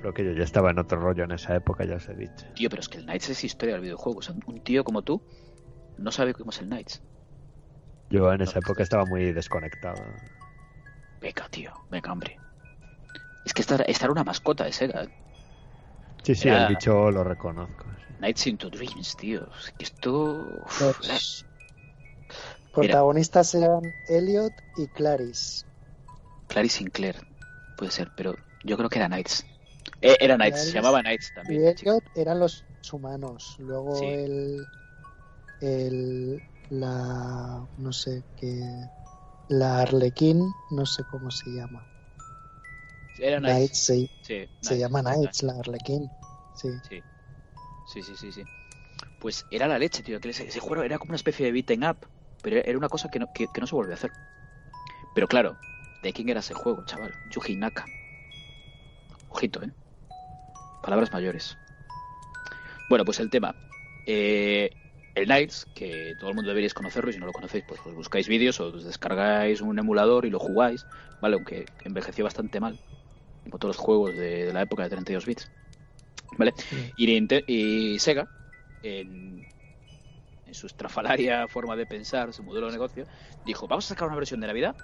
Creo 0.00 0.12
que 0.12 0.24
yo 0.24 0.32
ya 0.32 0.42
estaba 0.42 0.70
en 0.72 0.78
otro 0.80 0.98
rollo 1.00 1.22
en 1.22 1.30
esa 1.30 1.54
época, 1.54 1.84
ya 1.84 1.94
os 1.94 2.08
he 2.08 2.14
dicho. 2.14 2.44
Tío, 2.56 2.68
pero 2.68 2.80
es 2.80 2.88
que 2.88 2.98
el 2.98 3.04
Knights 3.04 3.30
es 3.30 3.44
historia 3.44 3.74
del 3.76 3.82
videojuego. 3.82 4.18
O 4.18 4.22
sea, 4.22 4.34
un 4.46 4.60
tío 4.62 4.82
como 4.82 5.02
tú 5.02 5.22
no 5.96 6.10
sabe 6.10 6.34
cómo 6.34 6.50
es 6.50 6.58
el 6.60 6.66
Knights. 6.66 7.00
Yo 8.10 8.32
en 8.32 8.40
esa 8.40 8.58
época 8.58 8.82
estaba 8.82 9.04
muy 9.04 9.32
desconectado. 9.32 10.02
Venga, 11.20 11.48
tío, 11.50 11.72
venga, 11.88 12.12
hombre. 12.12 12.36
Es 13.44 13.54
que 13.54 13.62
esta, 13.62 13.76
esta 13.76 14.06
era 14.06 14.12
una 14.12 14.24
mascota 14.24 14.64
de 14.64 14.72
Sega. 14.72 15.04
¿eh? 15.04 15.08
Sí, 16.24 16.34
sí, 16.34 16.48
Era- 16.48 16.64
el 16.66 16.74
bicho 16.74 17.12
lo 17.12 17.22
reconozco. 17.22 17.84
sí. 18.08 18.14
Nights 18.18 18.46
into 18.48 18.70
Dreams, 18.70 19.16
tío. 19.16 19.46
Es 19.64 19.72
que 19.76 19.84
esto. 19.84 20.64
uf, 20.64 20.80
Los 21.06 21.44
protagonistas 22.72 23.54
eran 23.54 23.94
Elliot 24.08 24.52
y 24.76 24.88
Clarice. 24.88 25.64
Clarice 26.48 26.78
Sinclair, 26.78 27.16
puede 27.76 27.90
ser, 27.92 28.10
pero 28.16 28.36
yo 28.64 28.76
creo 28.76 28.88
que 28.88 28.98
era 28.98 29.08
Knights. 29.08 29.44
Eh, 30.02 30.16
era 30.20 30.36
Knights, 30.36 30.64
se 30.64 30.72
llamaba 30.72 31.00
Knights 31.00 31.32
también. 31.34 31.66
Elliot 31.66 32.04
eran 32.14 32.38
los 32.40 32.64
humanos. 32.92 33.54
Luego 33.58 33.96
Sí. 33.96 34.04
el, 34.06 34.66
el. 35.60 36.42
La. 36.70 37.66
No 37.76 37.92
sé 37.92 38.22
qué. 38.36 38.60
La 39.48 39.80
Arlequín, 39.80 40.52
no 40.70 40.84
sé 40.84 41.04
cómo 41.04 41.30
se 41.30 41.50
llama. 41.50 41.86
Era 43.18 43.38
Knights, 43.38 43.56
Knights. 43.58 43.78
sí. 43.78 44.10
Sí, 44.22 44.48
Se 44.60 44.78
llama 44.78 45.00
Knights. 45.00 45.18
Knights, 45.20 45.42
la 45.44 45.52
Arlequín. 45.58 46.10
Sí. 46.54 46.68
Sí. 46.88 47.02
Sí, 47.86 48.02
sí, 48.02 48.16
sí, 48.16 48.32
sí. 48.32 48.44
Pues 49.18 49.46
era 49.50 49.66
la 49.66 49.78
leche, 49.78 50.02
tío. 50.02 50.20
Que 50.20 50.28
ese, 50.30 50.46
ese 50.46 50.60
juego 50.60 50.82
era 50.82 50.98
como 50.98 51.10
una 51.10 51.16
especie 51.16 51.46
de 51.46 51.52
beaten 51.52 51.84
up. 51.84 51.98
Pero 52.42 52.56
era 52.58 52.76
una 52.78 52.88
cosa 52.88 53.08
que 53.08 53.18
no, 53.18 53.26
que, 53.32 53.48
que 53.48 53.60
no 53.60 53.66
se 53.66 53.74
volvió 53.74 53.92
a 53.92 53.96
hacer. 53.96 54.12
Pero 55.14 55.26
claro, 55.26 55.56
¿de 56.02 56.12
quién 56.12 56.28
era 56.28 56.40
ese 56.40 56.54
juego, 56.54 56.84
chaval? 56.84 57.16
Yuji 57.24 57.56
Naka. 57.56 57.90
Ojito, 59.28 59.62
¿eh? 59.62 59.72
Palabras 60.80 61.12
mayores. 61.12 61.56
Bueno, 62.88 63.04
pues 63.04 63.20
el 63.20 63.30
tema. 63.30 63.56
Eh, 64.06 64.70
el 65.14 65.26
Knights, 65.26 65.68
que 65.74 66.14
todo 66.18 66.30
el 66.30 66.36
mundo 66.36 66.48
deberíais 66.48 66.74
conocerlo, 66.74 67.10
y 67.10 67.12
si 67.14 67.18
no 67.18 67.26
lo 67.26 67.32
conocéis, 67.32 67.64
pues 67.64 67.80
os 67.84 67.94
buscáis 67.94 68.28
vídeos 68.28 68.60
o 68.60 68.66
os 68.68 68.84
descargáis 68.84 69.60
un 69.60 69.78
emulador 69.78 70.26
y 70.26 70.30
lo 70.30 70.38
jugáis, 70.38 70.86
¿vale? 71.20 71.34
Aunque 71.34 71.66
envejeció 71.82 72.24
bastante 72.24 72.60
mal, 72.60 72.80
como 73.44 73.58
todos 73.58 73.76
los 73.76 73.84
juegos 73.84 74.16
de, 74.16 74.46
de 74.46 74.52
la 74.52 74.62
época 74.62 74.84
de 74.84 74.90
32 74.90 75.26
bits, 75.26 75.50
¿vale? 76.38 76.54
Sí. 76.56 76.92
Y, 76.96 77.06
Ninte- 77.08 77.44
y 77.46 77.98
Sega, 78.00 78.28
en, 78.82 79.46
en 80.44 80.54
su 80.54 80.66
estrafalaria 80.66 81.48
forma 81.48 81.76
de 81.76 81.86
pensar, 81.86 82.32
su 82.32 82.42
modelo 82.44 82.66
de 82.66 82.72
negocio, 82.72 83.06
dijo, 83.44 83.68
vamos 83.68 83.86
a 83.86 83.88
sacar 83.90 84.08
una 84.08 84.16
versión 84.16 84.40
de 84.40 84.46
Navidad 84.46 84.76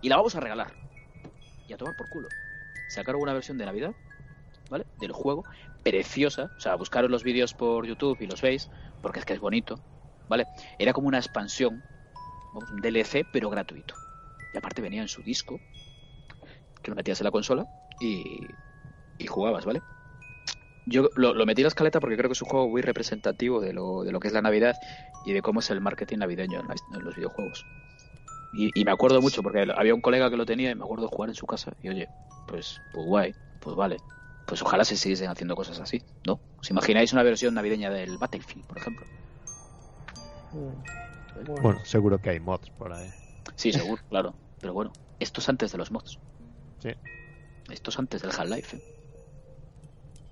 y 0.00 0.08
la 0.08 0.16
vamos 0.16 0.34
a 0.36 0.40
regalar. 0.40 0.78
Y 1.66 1.72
a 1.72 1.76
tomar 1.76 1.94
por 1.94 2.08
culo. 2.08 2.28
Sacaron 2.86 3.22
una 3.22 3.34
versión 3.34 3.58
de 3.58 3.66
Navidad, 3.66 3.94
¿vale? 4.70 4.86
Del 4.96 5.12
juego, 5.12 5.46
preciosa. 5.82 6.46
O 6.56 6.60
sea, 6.60 6.76
buscaros 6.76 7.10
los 7.10 7.24
vídeos 7.24 7.54
por 7.54 7.86
YouTube 7.86 8.20
y 8.22 8.26
los 8.26 8.42
veis, 8.42 8.70
porque 9.00 9.20
es 9.20 9.24
que 9.26 9.34
es 9.34 9.40
bonito, 9.40 9.80
¿vale? 10.28 10.48
Era 10.78 10.92
como 10.92 11.08
una 11.08 11.18
expansión, 11.18 11.84
un 12.52 12.76
DLC, 12.80 13.24
pero 13.24 13.50
gratuito. 13.50 13.96
Y 14.52 14.58
aparte 14.58 14.82
venía 14.82 15.02
en 15.02 15.08
su 15.08 15.22
disco, 15.22 15.62
que 16.82 16.90
lo 16.90 16.96
metías 16.96 17.20
en 17.20 17.24
la 17.24 17.30
consola 17.30 17.66
y, 17.98 18.48
y 19.18 19.26
jugabas, 19.26 19.64
¿vale? 19.66 19.82
Yo 20.86 21.10
lo, 21.16 21.34
lo 21.34 21.46
metí 21.46 21.60
en 21.62 21.64
la 21.64 21.68
escaleta 21.68 22.00
porque 22.00 22.16
creo 22.16 22.28
que 22.30 22.34
es 22.34 22.42
un 22.42 22.48
juego 22.48 22.68
muy 22.68 22.80
representativo 22.80 23.60
de 23.60 23.72
lo, 23.72 24.04
de 24.04 24.12
lo 24.12 24.20
que 24.20 24.28
es 24.28 24.34
la 24.34 24.42
Navidad 24.42 24.76
y 25.22 25.32
de 25.32 25.42
cómo 25.42 25.60
es 25.60 25.70
el 25.70 25.80
marketing 25.80 26.18
navideño 26.18 26.60
en, 26.60 26.68
la- 26.68 26.74
en 26.92 27.04
los 27.04 27.14
videojuegos. 27.16 27.66
Y, 28.58 28.70
y 28.80 28.84
me 28.84 28.90
acuerdo 28.90 29.20
mucho 29.20 29.42
porque 29.42 29.66
había 29.76 29.94
un 29.94 30.00
colega 30.00 30.30
que 30.30 30.36
lo 30.36 30.46
tenía 30.46 30.70
y 30.70 30.74
me 30.74 30.82
acuerdo 30.82 31.04
de 31.04 31.10
jugar 31.14 31.28
en 31.28 31.34
su 31.34 31.46
casa. 31.46 31.72
Y 31.82 31.90
oye, 31.90 32.08
pues, 32.46 32.80
pues 32.90 33.04
guay, 33.04 33.34
pues 33.60 33.76
vale. 33.76 33.98
Pues 34.46 34.62
ojalá 34.62 34.84
se 34.84 34.96
siguiesen 34.96 35.28
haciendo 35.28 35.54
cosas 35.56 35.78
así, 35.80 36.02
¿no? 36.26 36.40
¿Os 36.58 36.70
imagináis 36.70 37.12
una 37.12 37.22
versión 37.22 37.52
navideña 37.54 37.90
del 37.90 38.16
Battlefield, 38.16 38.64
por 38.66 38.78
ejemplo? 38.78 39.06
Bueno, 41.44 41.84
seguro 41.84 42.18
que 42.18 42.30
hay 42.30 42.40
mods 42.40 42.70
por 42.70 42.92
ahí. 42.92 43.12
Sí, 43.56 43.72
seguro, 43.72 44.02
claro. 44.08 44.34
Pero 44.60 44.72
bueno, 44.72 44.92
esto 45.18 45.40
es 45.40 45.48
antes 45.48 45.72
de 45.72 45.78
los 45.78 45.90
mods. 45.90 46.18
Sí. 46.80 46.90
Esto 47.70 47.90
es 47.90 47.98
antes 47.98 48.22
del 48.22 48.30
Half-Life. 48.30 48.76
¿eh? 48.76 48.80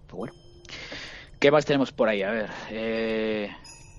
Pues 0.07 0.16
bueno. 0.16 0.35
¿Qué 1.39 1.51
más 1.51 1.64
tenemos 1.66 1.93
por 1.93 2.09
ahí? 2.09 2.22
A 2.22 2.31
ver. 2.31 2.51
Eh... 2.70 3.51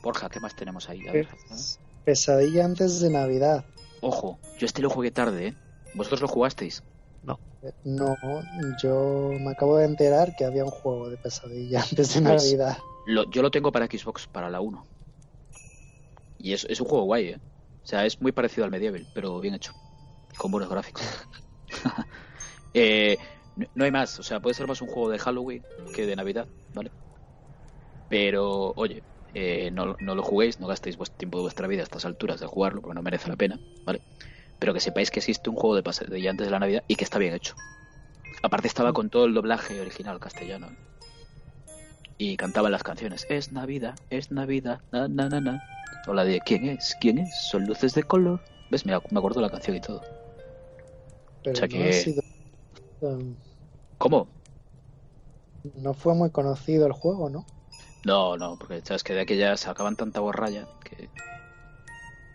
Borja, 0.01 0.29
¿qué 0.29 0.39
más 0.39 0.55
tenemos 0.55 0.89
ahí? 0.89 1.05
A 1.07 1.11
ver. 1.11 1.27
Pes- 1.49 1.79
Pesadilla 2.03 2.65
antes 2.65 3.01
de 3.01 3.09
Navidad. 3.09 3.65
Ojo, 4.05 4.39
yo 4.59 4.67
este 4.67 4.83
lo 4.83 4.89
jugué 4.91 5.09
tarde, 5.09 5.47
¿eh? 5.47 5.57
¿Vosotros 5.93 6.21
lo 6.21 6.27
jugasteis? 6.27 6.83
Eh, 7.63 7.71
No, 7.85 8.15
yo 8.79 9.37
me 9.39 9.49
acabo 9.51 9.77
de 9.77 9.85
enterar 9.85 10.35
que 10.35 10.45
había 10.45 10.63
un 10.63 10.69
juego 10.69 11.09
de 11.09 11.17
pesadilla 11.17 11.79
antes 11.89 12.13
de 12.13 12.21
Pues- 12.21 12.43
Navidad. 12.43 12.77
Lo- 13.05 13.23
yo 13.25 13.41
lo 13.41 13.49
tengo 13.49 13.71
para 13.71 13.85
Xbox, 13.87 14.27
para 14.27 14.49
la 14.49 14.61
1. 14.61 14.87
Y 16.37 16.53
es, 16.53 16.65
es 16.65 16.79
un 16.79 16.87
juego 16.87 17.05
guay, 17.05 17.29
¿eh? 17.29 17.35
O 17.37 17.87
sea, 17.87 18.05
es 18.05 18.21
muy 18.21 18.31
parecido 18.31 18.65
al 18.65 18.71
Medieval, 18.71 19.07
pero 19.13 19.39
bien 19.39 19.55
hecho. 19.55 19.71
Con 20.37 20.51
buenos 20.51 20.69
gráficos. 20.69 21.03
Eh, 22.77 23.17
no, 23.55 23.65
no 23.73 23.85
hay 23.85 23.91
más. 23.91 24.19
O 24.19 24.23
sea, 24.23 24.41
puede 24.41 24.53
ser 24.53 24.67
más 24.67 24.81
un 24.81 24.89
juego 24.89 25.09
de 25.09 25.17
Halloween 25.17 25.65
que 25.93 26.05
de 26.05 26.13
Navidad, 26.17 26.49
¿vale? 26.73 26.91
Pero, 28.09 28.73
oye, 28.75 29.01
eh, 29.35 29.69
no, 29.71 29.95
no 29.99 30.15
lo 30.15 30.23
juguéis, 30.23 30.59
no 30.59 30.67
gastéis 30.67 30.97
vuestro 30.97 31.17
tiempo 31.17 31.37
de 31.37 31.43
vuestra 31.43 31.67
vida 31.67 31.81
a 31.81 31.83
estas 31.83 32.05
alturas 32.05 32.39
de 32.39 32.47
jugarlo, 32.47 32.81
porque 32.81 32.95
no 32.95 33.03
merece 33.03 33.29
la 33.29 33.35
pena, 33.35 33.59
¿vale? 33.85 34.01
Pero 34.59 34.73
que 34.73 34.79
sepáis 34.79 35.11
que 35.11 35.19
existe 35.19 35.49
un 35.51 35.57
juego 35.57 35.75
de 35.75 35.83
pesadilla 35.83 36.31
antes 36.31 36.47
de 36.47 36.51
la 36.51 36.59
Navidad 36.59 36.83
y 36.87 36.95
que 36.95 37.03
está 37.03 37.19
bien 37.19 37.33
hecho. 37.35 37.53
Aparte 38.41 38.67
estaba 38.67 38.93
con 38.93 39.09
todo 39.09 39.25
el 39.25 39.33
doblaje 39.33 39.79
original 39.81 40.19
castellano. 40.19 40.67
¿eh? 40.67 40.75
y 42.17 42.37
cantaban 42.37 42.71
las 42.71 42.83
canciones. 42.83 43.25
Es 43.29 43.51
Navidad, 43.51 43.95
es 44.09 44.31
Navidad, 44.31 44.79
na 44.91 45.07
na 45.07 45.29
na 45.29 45.41
na. 45.41 45.61
O 46.07 46.13
la 46.13 46.23
de 46.23 46.39
¿Quién 46.39 46.69
es? 46.69 46.95
¿Quién 46.99 47.17
es? 47.17 47.35
Son 47.35 47.65
luces 47.65 47.93
de 47.93 48.03
color. 48.03 48.41
¿Ves? 48.69 48.85
Mira, 48.85 49.01
me 49.11 49.19
acuerdo 49.19 49.41
de 49.41 49.47
la 49.47 49.51
canción 49.51 49.75
y 49.75 49.81
todo. 49.81 50.01
Pero 51.43 51.53
o 51.53 51.57
sea 51.57 51.67
no, 51.67 51.73
que- 51.73 51.89
ha 51.89 51.91
sido, 51.91 52.21
¿Cómo? 53.97 54.29
no 55.83 55.93
fue 55.93 56.13
muy 56.15 56.29
conocido 56.31 56.85
el 56.87 56.93
juego, 56.93 57.29
¿no? 57.29 57.45
No, 58.05 58.37
no, 58.37 58.55
porque 58.57 58.81
sabes 58.85 59.03
que 59.03 59.13
de 59.13 59.21
aquella 59.21 59.57
sacaban 59.57 59.95
tanta 59.95 60.19
borralla 60.19 60.67
que 60.83 61.09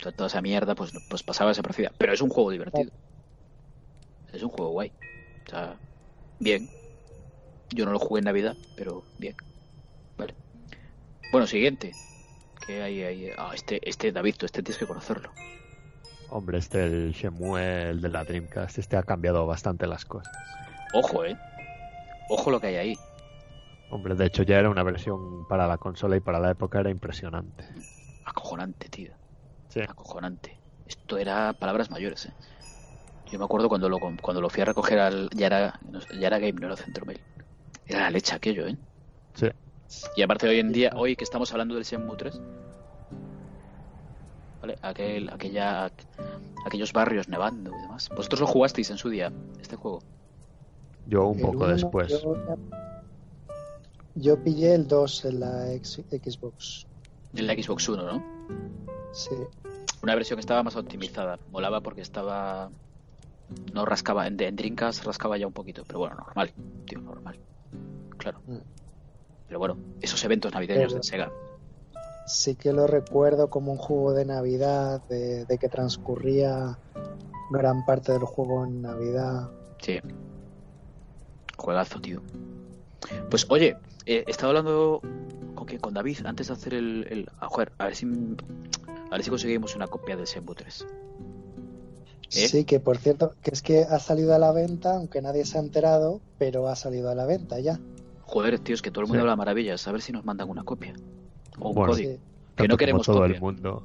to- 0.00 0.12
toda 0.12 0.26
esa 0.26 0.42
mierda 0.42 0.74
pues, 0.74 0.92
pues 1.08 1.22
pasaba 1.22 1.50
desaparecida. 1.50 1.92
Pero 1.96 2.12
es 2.12 2.20
un 2.20 2.28
juego 2.28 2.50
divertido. 2.50 2.90
Es 4.32 4.42
un 4.42 4.50
juego 4.50 4.72
guay. 4.72 4.92
O 5.46 5.50
sea, 5.50 5.78
bien. 6.38 6.68
Yo 7.72 7.84
no 7.86 7.92
lo 7.92 7.98
jugué 8.00 8.18
en 8.18 8.24
Navidad, 8.24 8.56
pero 8.76 9.04
bien. 9.18 9.36
Vale. 10.18 10.34
Bueno, 11.30 11.46
siguiente. 11.46 11.92
Que 12.66 12.82
hay 12.82 13.02
ahí? 13.02 13.30
Ah, 13.38 13.52
este, 13.54 13.80
este 13.88 14.10
David, 14.12 14.34
tú 14.38 14.46
este 14.46 14.62
tienes 14.62 14.78
que 14.78 14.86
conocerlo. 14.86 15.30
Hombre, 16.30 16.58
este, 16.58 16.84
el 16.84 17.12
Shenmue, 17.12 17.90
el 17.90 18.00
de 18.00 18.08
la 18.08 18.24
Dreamcast, 18.24 18.78
este 18.78 18.96
ha 18.96 19.02
cambiado 19.02 19.46
bastante 19.46 19.86
las 19.86 20.04
cosas. 20.04 20.32
Ojo, 20.94 21.24
eh. 21.24 21.36
Ojo 22.28 22.50
lo 22.50 22.60
que 22.60 22.68
hay 22.68 22.76
ahí. 22.76 22.94
Hombre, 23.90 24.14
de 24.14 24.26
hecho 24.26 24.42
ya 24.44 24.58
era 24.58 24.70
una 24.70 24.82
versión 24.82 25.46
para 25.48 25.66
la 25.66 25.78
consola 25.78 26.16
y 26.16 26.20
para 26.20 26.38
la 26.38 26.50
época 26.50 26.80
era 26.80 26.90
impresionante. 26.90 27.64
Acojonante, 28.24 28.88
tío. 28.88 29.12
Sí. 29.68 29.80
Acojonante. 29.80 30.56
Esto 30.86 31.18
era 31.18 31.52
palabras 31.52 31.90
mayores, 31.90 32.26
eh. 32.26 32.32
Yo 33.30 33.38
me 33.38 33.44
acuerdo 33.44 33.68
cuando 33.68 33.88
lo, 33.88 33.98
cuando 33.98 34.40
lo 34.40 34.48
fui 34.50 34.62
a 34.62 34.64
recoger 34.64 34.98
al. 34.98 35.30
Ya 35.30 35.46
era, 35.46 35.80
ya 36.18 36.26
era 36.26 36.38
Game, 36.38 36.54
no 36.60 36.66
era 36.66 36.76
Centromail. 36.76 37.20
Era 37.86 38.00
la 38.00 38.10
leche 38.10 38.34
aquello, 38.34 38.66
¿eh? 38.66 38.76
Sí. 39.34 39.48
Y 40.16 40.22
aparte 40.22 40.48
hoy 40.48 40.58
en 40.58 40.72
día, 40.72 40.92
hoy 40.94 41.16
que 41.16 41.24
estamos 41.24 41.50
hablando 41.52 41.74
del 41.74 41.84
Shenmue 41.84 42.16
3, 42.16 42.40
¿vale? 44.60 44.78
Aquel, 44.82 45.28
aquella, 45.30 45.90
aquellos 46.64 46.92
barrios 46.92 47.28
nevando 47.28 47.72
y 47.76 47.80
demás. 47.82 48.08
¿Vosotros 48.10 48.40
lo 48.40 48.46
jugasteis 48.46 48.90
en 48.90 48.98
su 48.98 49.08
día, 49.08 49.32
este 49.60 49.76
juego? 49.76 50.00
Yo 51.06 51.26
un 51.26 51.40
poco 51.40 51.66
después. 51.66 52.22
Yo, 52.22 52.36
yo 54.14 54.42
pillé 54.42 54.74
el 54.74 54.86
2 54.88 55.24
en 55.26 55.40
la 55.40 55.72
ex- 55.72 56.00
Xbox. 56.10 56.86
En 57.34 57.46
la 57.46 57.54
Xbox 57.54 57.88
One, 57.88 58.02
¿no? 58.02 58.22
Sí. 59.12 59.30
Una 60.02 60.14
versión 60.14 60.36
que 60.36 60.40
estaba 60.40 60.62
más 60.62 60.76
optimizada. 60.76 61.38
Molaba 61.50 61.80
porque 61.80 62.00
estaba... 62.00 62.70
No 63.72 63.84
rascaba, 63.84 64.26
en, 64.26 64.40
en 64.40 64.54
Dreamcast 64.56 65.04
rascaba 65.04 65.36
ya 65.36 65.46
un 65.46 65.52
poquito, 65.52 65.82
pero 65.86 65.98
bueno, 66.00 66.16
normal, 66.16 66.52
tío, 66.86 67.00
normal. 67.00 67.38
Claro. 68.16 68.40
Mm. 68.46 68.58
Pero 69.48 69.58
bueno, 69.58 69.76
esos 70.00 70.22
eventos 70.24 70.52
navideños 70.52 70.92
Pero- 70.92 71.00
de 71.00 71.02
Sega. 71.02 71.32
Sí 72.26 72.54
que 72.54 72.72
lo 72.72 72.86
recuerdo 72.86 73.50
como 73.50 73.72
un 73.72 73.78
juego 73.78 74.12
de 74.12 74.24
Navidad, 74.24 75.02
de, 75.08 75.44
de 75.46 75.58
que 75.58 75.68
transcurría 75.68 76.78
gran 77.50 77.84
parte 77.84 78.12
del 78.12 78.22
juego 78.22 78.64
en 78.64 78.82
Navidad. 78.82 79.50
Sí. 79.82 79.98
Juegazo, 81.56 82.00
tío. 82.00 82.22
Pues 83.28 83.46
oye, 83.48 83.76
eh, 84.06 84.24
he 84.26 84.30
estado 84.30 84.48
hablando 84.50 85.00
con, 85.54 85.66
quién? 85.66 85.80
con 85.80 85.94
David 85.94 86.18
antes 86.24 86.48
de 86.48 86.52
hacer 86.52 86.74
el... 86.74 87.06
el- 87.10 87.28
ah, 87.40 87.48
joder, 87.48 87.72
a 87.78 87.86
ver 87.86 87.96
si... 87.96 88.06
A 88.06 89.14
ver 89.14 89.22
si 89.24 89.30
conseguimos 89.30 89.74
una 89.74 89.86
copia 89.88 90.16
del 90.16 90.26
Shenmue 90.26 90.54
3. 90.54 90.86
¿Eh? 92.32 92.48
Sí, 92.48 92.64
que 92.64 92.78
por 92.78 92.96
cierto, 92.98 93.34
que 93.42 93.50
es 93.50 93.60
que 93.60 93.80
ha 93.82 93.98
salido 93.98 94.34
a 94.34 94.38
la 94.38 94.52
venta, 94.52 94.94
aunque 94.96 95.20
nadie 95.20 95.44
se 95.44 95.58
ha 95.58 95.60
enterado, 95.60 96.20
pero 96.38 96.68
ha 96.68 96.76
salido 96.76 97.10
a 97.10 97.14
la 97.16 97.26
venta 97.26 97.58
ya. 97.58 97.80
Joder, 98.22 98.60
tío, 98.60 98.74
es 98.76 98.82
que 98.82 98.92
todo 98.92 99.02
el 99.02 99.08
mundo 99.08 99.18
Sí. 99.18 99.22
habla 99.22 99.34
maravillas. 99.36 99.86
A 99.88 99.92
ver 99.92 100.00
si 100.00 100.12
nos 100.12 100.24
mandan 100.24 100.48
una 100.48 100.62
copia. 100.62 100.94
O 101.58 101.70
un 101.70 101.74
Bueno. 101.74 101.92
código. 101.92 102.12
Sí. 102.12 102.18
Que 102.54 102.68
no 102.68 102.76
queremos 102.76 103.04
todo 103.04 103.18
copia. 103.18 103.34
el 103.34 103.40
mundo. 103.40 103.84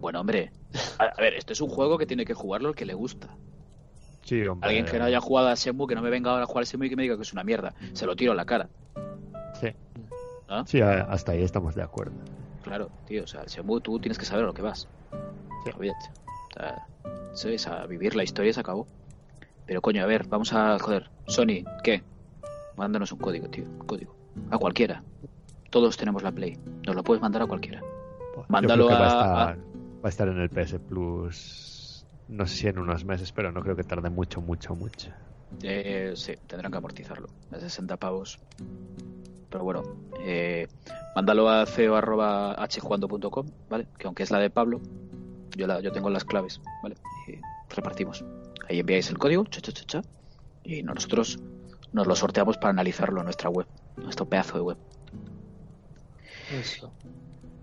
Bueno, 0.00 0.20
hombre. 0.20 0.50
A, 0.98 1.04
a 1.04 1.20
ver, 1.20 1.34
esto 1.34 1.52
es 1.52 1.60
un 1.60 1.68
juego 1.68 1.96
que 1.96 2.06
tiene 2.06 2.24
que 2.24 2.34
jugarlo 2.34 2.70
el 2.70 2.74
que 2.74 2.86
le 2.86 2.94
gusta. 2.94 3.28
Sí, 4.28 4.46
hombre. 4.46 4.68
Alguien 4.68 4.84
que 4.84 4.98
no 4.98 5.04
haya 5.06 5.20
jugado 5.20 5.48
a 5.48 5.54
Shenmue, 5.54 5.86
que 5.88 5.94
no 5.94 6.02
me 6.02 6.10
venga 6.10 6.30
ahora 6.30 6.42
a 6.42 6.46
jugar 6.46 6.62
a 6.62 6.66
Shenmue 6.66 6.86
y 6.86 6.90
que 6.90 6.96
me 6.96 7.02
diga 7.04 7.16
que 7.16 7.22
es 7.22 7.32
una 7.32 7.44
mierda. 7.44 7.72
Se 7.94 8.04
lo 8.04 8.14
tiro 8.14 8.32
en 8.32 8.36
la 8.36 8.44
cara. 8.44 8.68
Sí. 9.60 9.68
¿Ah? 10.48 10.64
Sí, 10.66 10.80
a- 10.82 11.02
hasta 11.04 11.32
ahí 11.32 11.42
estamos 11.42 11.74
de 11.74 11.82
acuerdo. 11.82 12.12
Claro, 12.62 12.90
tío. 13.06 13.24
O 13.24 13.26
sea, 13.26 13.40
el 13.42 13.48
Shenmue 13.48 13.80
tú 13.80 13.98
tienes 13.98 14.18
que 14.18 14.26
saber 14.26 14.44
a 14.44 14.48
lo 14.48 14.52
que 14.54 14.60
vas. 14.62 14.86
Sí. 15.64 15.70
Olvídate. 15.74 16.10
O 17.32 17.58
sea, 17.58 17.82
a 17.82 17.86
vivir 17.86 18.14
la 18.16 18.24
historia 18.24 18.52
se 18.52 18.60
acabó. 18.60 18.86
Pero 19.66 19.80
coño, 19.80 20.02
a 20.02 20.06
ver, 20.06 20.26
vamos 20.28 20.52
a... 20.52 20.78
Joder, 20.78 21.10
Sony, 21.26 21.64
¿qué? 21.82 22.02
Mándanos 22.76 23.12
un 23.12 23.18
código, 23.18 23.48
tío. 23.48 23.64
Un 23.64 23.86
código. 23.86 24.14
A 24.50 24.58
cualquiera. 24.58 25.02
Todos 25.70 25.96
tenemos 25.96 26.22
la 26.22 26.32
Play. 26.32 26.58
Nos 26.86 26.94
lo 26.96 27.02
puedes 27.02 27.20
mandar 27.22 27.42
a 27.42 27.46
cualquiera. 27.46 27.80
Yo 27.80 28.44
Mándalo 28.48 28.86
creo 28.86 28.98
que 28.98 29.02
va, 29.04 29.10
a- 29.10 29.48
a 29.48 29.50
estar, 29.52 29.58
va 29.58 30.00
a 30.04 30.08
estar 30.08 30.28
en 30.28 30.38
el 30.38 30.48
PS 30.50 30.78
Plus. 30.78 31.77
No 32.28 32.46
sé 32.46 32.56
si 32.56 32.68
en 32.68 32.78
unos 32.78 33.04
meses, 33.04 33.32
pero 33.32 33.50
no 33.52 33.62
creo 33.62 33.74
que 33.74 33.84
tarde 33.84 34.10
mucho, 34.10 34.40
mucho, 34.40 34.74
mucho. 34.74 35.10
Eh, 35.62 36.12
sí, 36.14 36.34
tendrán 36.46 36.70
que 36.70 36.78
amortizarlo. 36.78 37.28
De 37.50 37.58
60 37.58 37.96
pavos. 37.96 38.38
Pero 39.50 39.64
bueno, 39.64 39.82
eh, 40.20 40.68
mándalo 41.16 41.48
a 41.48 41.64
ceo.hjugando.com, 41.64 43.46
¿vale? 43.70 43.86
Que 43.98 44.06
aunque 44.06 44.22
es 44.22 44.30
la 44.30 44.38
de 44.38 44.50
Pablo, 44.50 44.80
yo, 45.56 45.66
la, 45.66 45.80
yo 45.80 45.90
tengo 45.90 46.10
las 46.10 46.24
claves, 46.24 46.60
¿vale? 46.82 46.96
Y 47.26 47.38
repartimos. 47.74 48.24
Ahí 48.68 48.80
enviáis 48.80 49.08
el 49.08 49.16
código, 49.16 49.44
cha, 49.46 49.62
cha, 49.62 49.72
cha, 49.72 49.84
cha, 49.84 50.02
y 50.64 50.82
nosotros 50.82 51.38
nos 51.92 52.06
lo 52.06 52.14
sorteamos 52.14 52.58
para 52.58 52.70
analizarlo 52.70 53.20
en 53.20 53.24
nuestra 53.24 53.48
web, 53.48 53.66
nuestro 53.96 54.26
pedazo 54.26 54.58
de 54.58 54.60
web. 54.60 54.76
Eso. 56.52 56.92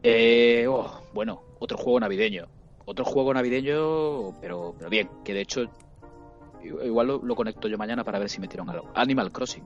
Eh, 0.01 0.65
oh, 0.67 1.03
bueno, 1.13 1.43
otro 1.59 1.77
juego 1.77 1.99
navideño. 1.99 2.47
Otro 2.85 3.05
juego 3.05 3.33
navideño, 3.33 4.39
pero, 4.41 4.75
pero 4.77 4.89
bien, 4.89 5.09
que 5.23 5.33
de 5.33 5.41
hecho 5.41 5.63
igual 6.61 7.07
lo, 7.07 7.17
lo 7.19 7.35
conecto 7.35 7.67
yo 7.67 7.77
mañana 7.77 8.03
para 8.03 8.19
ver 8.19 8.29
si 8.29 8.39
metieron 8.39 8.69
algo. 8.69 8.91
Animal 8.95 9.31
Crossing. 9.31 9.63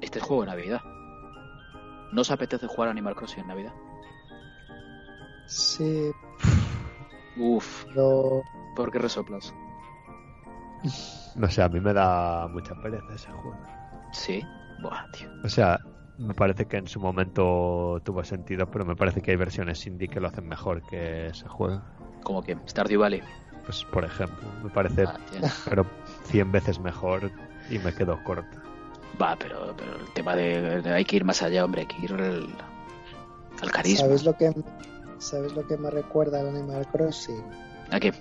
Este 0.00 0.18
es 0.18 0.24
juego 0.24 0.42
de 0.42 0.48
Navidad. 0.48 0.80
¿No 2.12 2.22
os 2.22 2.30
apetece 2.30 2.66
jugar 2.66 2.88
Animal 2.90 3.14
Crossing 3.14 3.42
en 3.42 3.48
Navidad? 3.48 3.74
Sí, 5.46 6.10
Uf, 7.36 7.86
lo, 7.94 8.42
¿por 8.74 8.90
qué 8.90 8.98
resoplas? 8.98 9.54
No 11.36 11.48
sé, 11.48 11.62
a 11.62 11.68
mí 11.68 11.80
me 11.80 11.92
da 11.92 12.48
mucha 12.48 12.74
pereza 12.74 13.14
ese 13.14 13.30
juego. 13.30 13.56
Sí. 14.12 14.42
Buah, 14.82 15.10
tío. 15.12 15.30
O 15.44 15.48
sea, 15.48 15.78
me 16.20 16.34
parece 16.34 16.66
que 16.66 16.76
en 16.76 16.86
su 16.86 17.00
momento 17.00 18.00
tuvo 18.04 18.22
sentido, 18.24 18.70
pero 18.70 18.84
me 18.84 18.94
parece 18.94 19.22
que 19.22 19.30
hay 19.30 19.36
versiones 19.36 19.86
indie 19.86 20.08
que 20.08 20.20
lo 20.20 20.28
hacen 20.28 20.46
mejor 20.46 20.82
que 20.88 21.28
ese 21.28 21.48
juego. 21.48 21.80
Como 22.22 22.42
que 22.42 22.56
Stardew 22.68 23.00
Valley. 23.00 23.22
Pues, 23.64 23.84
por 23.84 24.04
ejemplo, 24.04 24.46
me 24.62 24.70
parece, 24.70 25.04
Ah, 25.04 25.18
pero 25.68 25.86
100 26.24 26.52
veces 26.52 26.78
mejor 26.78 27.30
y 27.70 27.78
me 27.78 27.94
quedo 27.94 28.22
corta. 28.24 28.62
Va, 29.20 29.36
pero, 29.36 29.74
pero 29.76 29.96
el 29.96 30.12
tema 30.12 30.36
de, 30.36 30.82
de 30.82 30.92
hay 30.92 31.04
que 31.04 31.16
ir 31.16 31.24
más 31.24 31.42
allá, 31.42 31.64
hombre, 31.64 31.82
hay 31.82 31.86
que 31.86 32.04
ir 32.04 32.12
al, 32.12 32.48
al 33.62 33.70
carisma. 33.70 34.06
¿Sabes 34.06 34.24
lo 34.24 34.36
que 34.36 34.52
sabes 35.18 35.52
lo 35.54 35.66
que 35.66 35.76
me 35.76 35.90
recuerda 35.90 36.40
al 36.40 36.48
Animal 36.48 36.86
Crossing? 36.88 37.44
¿A 37.90 38.00
qué? 38.00 38.12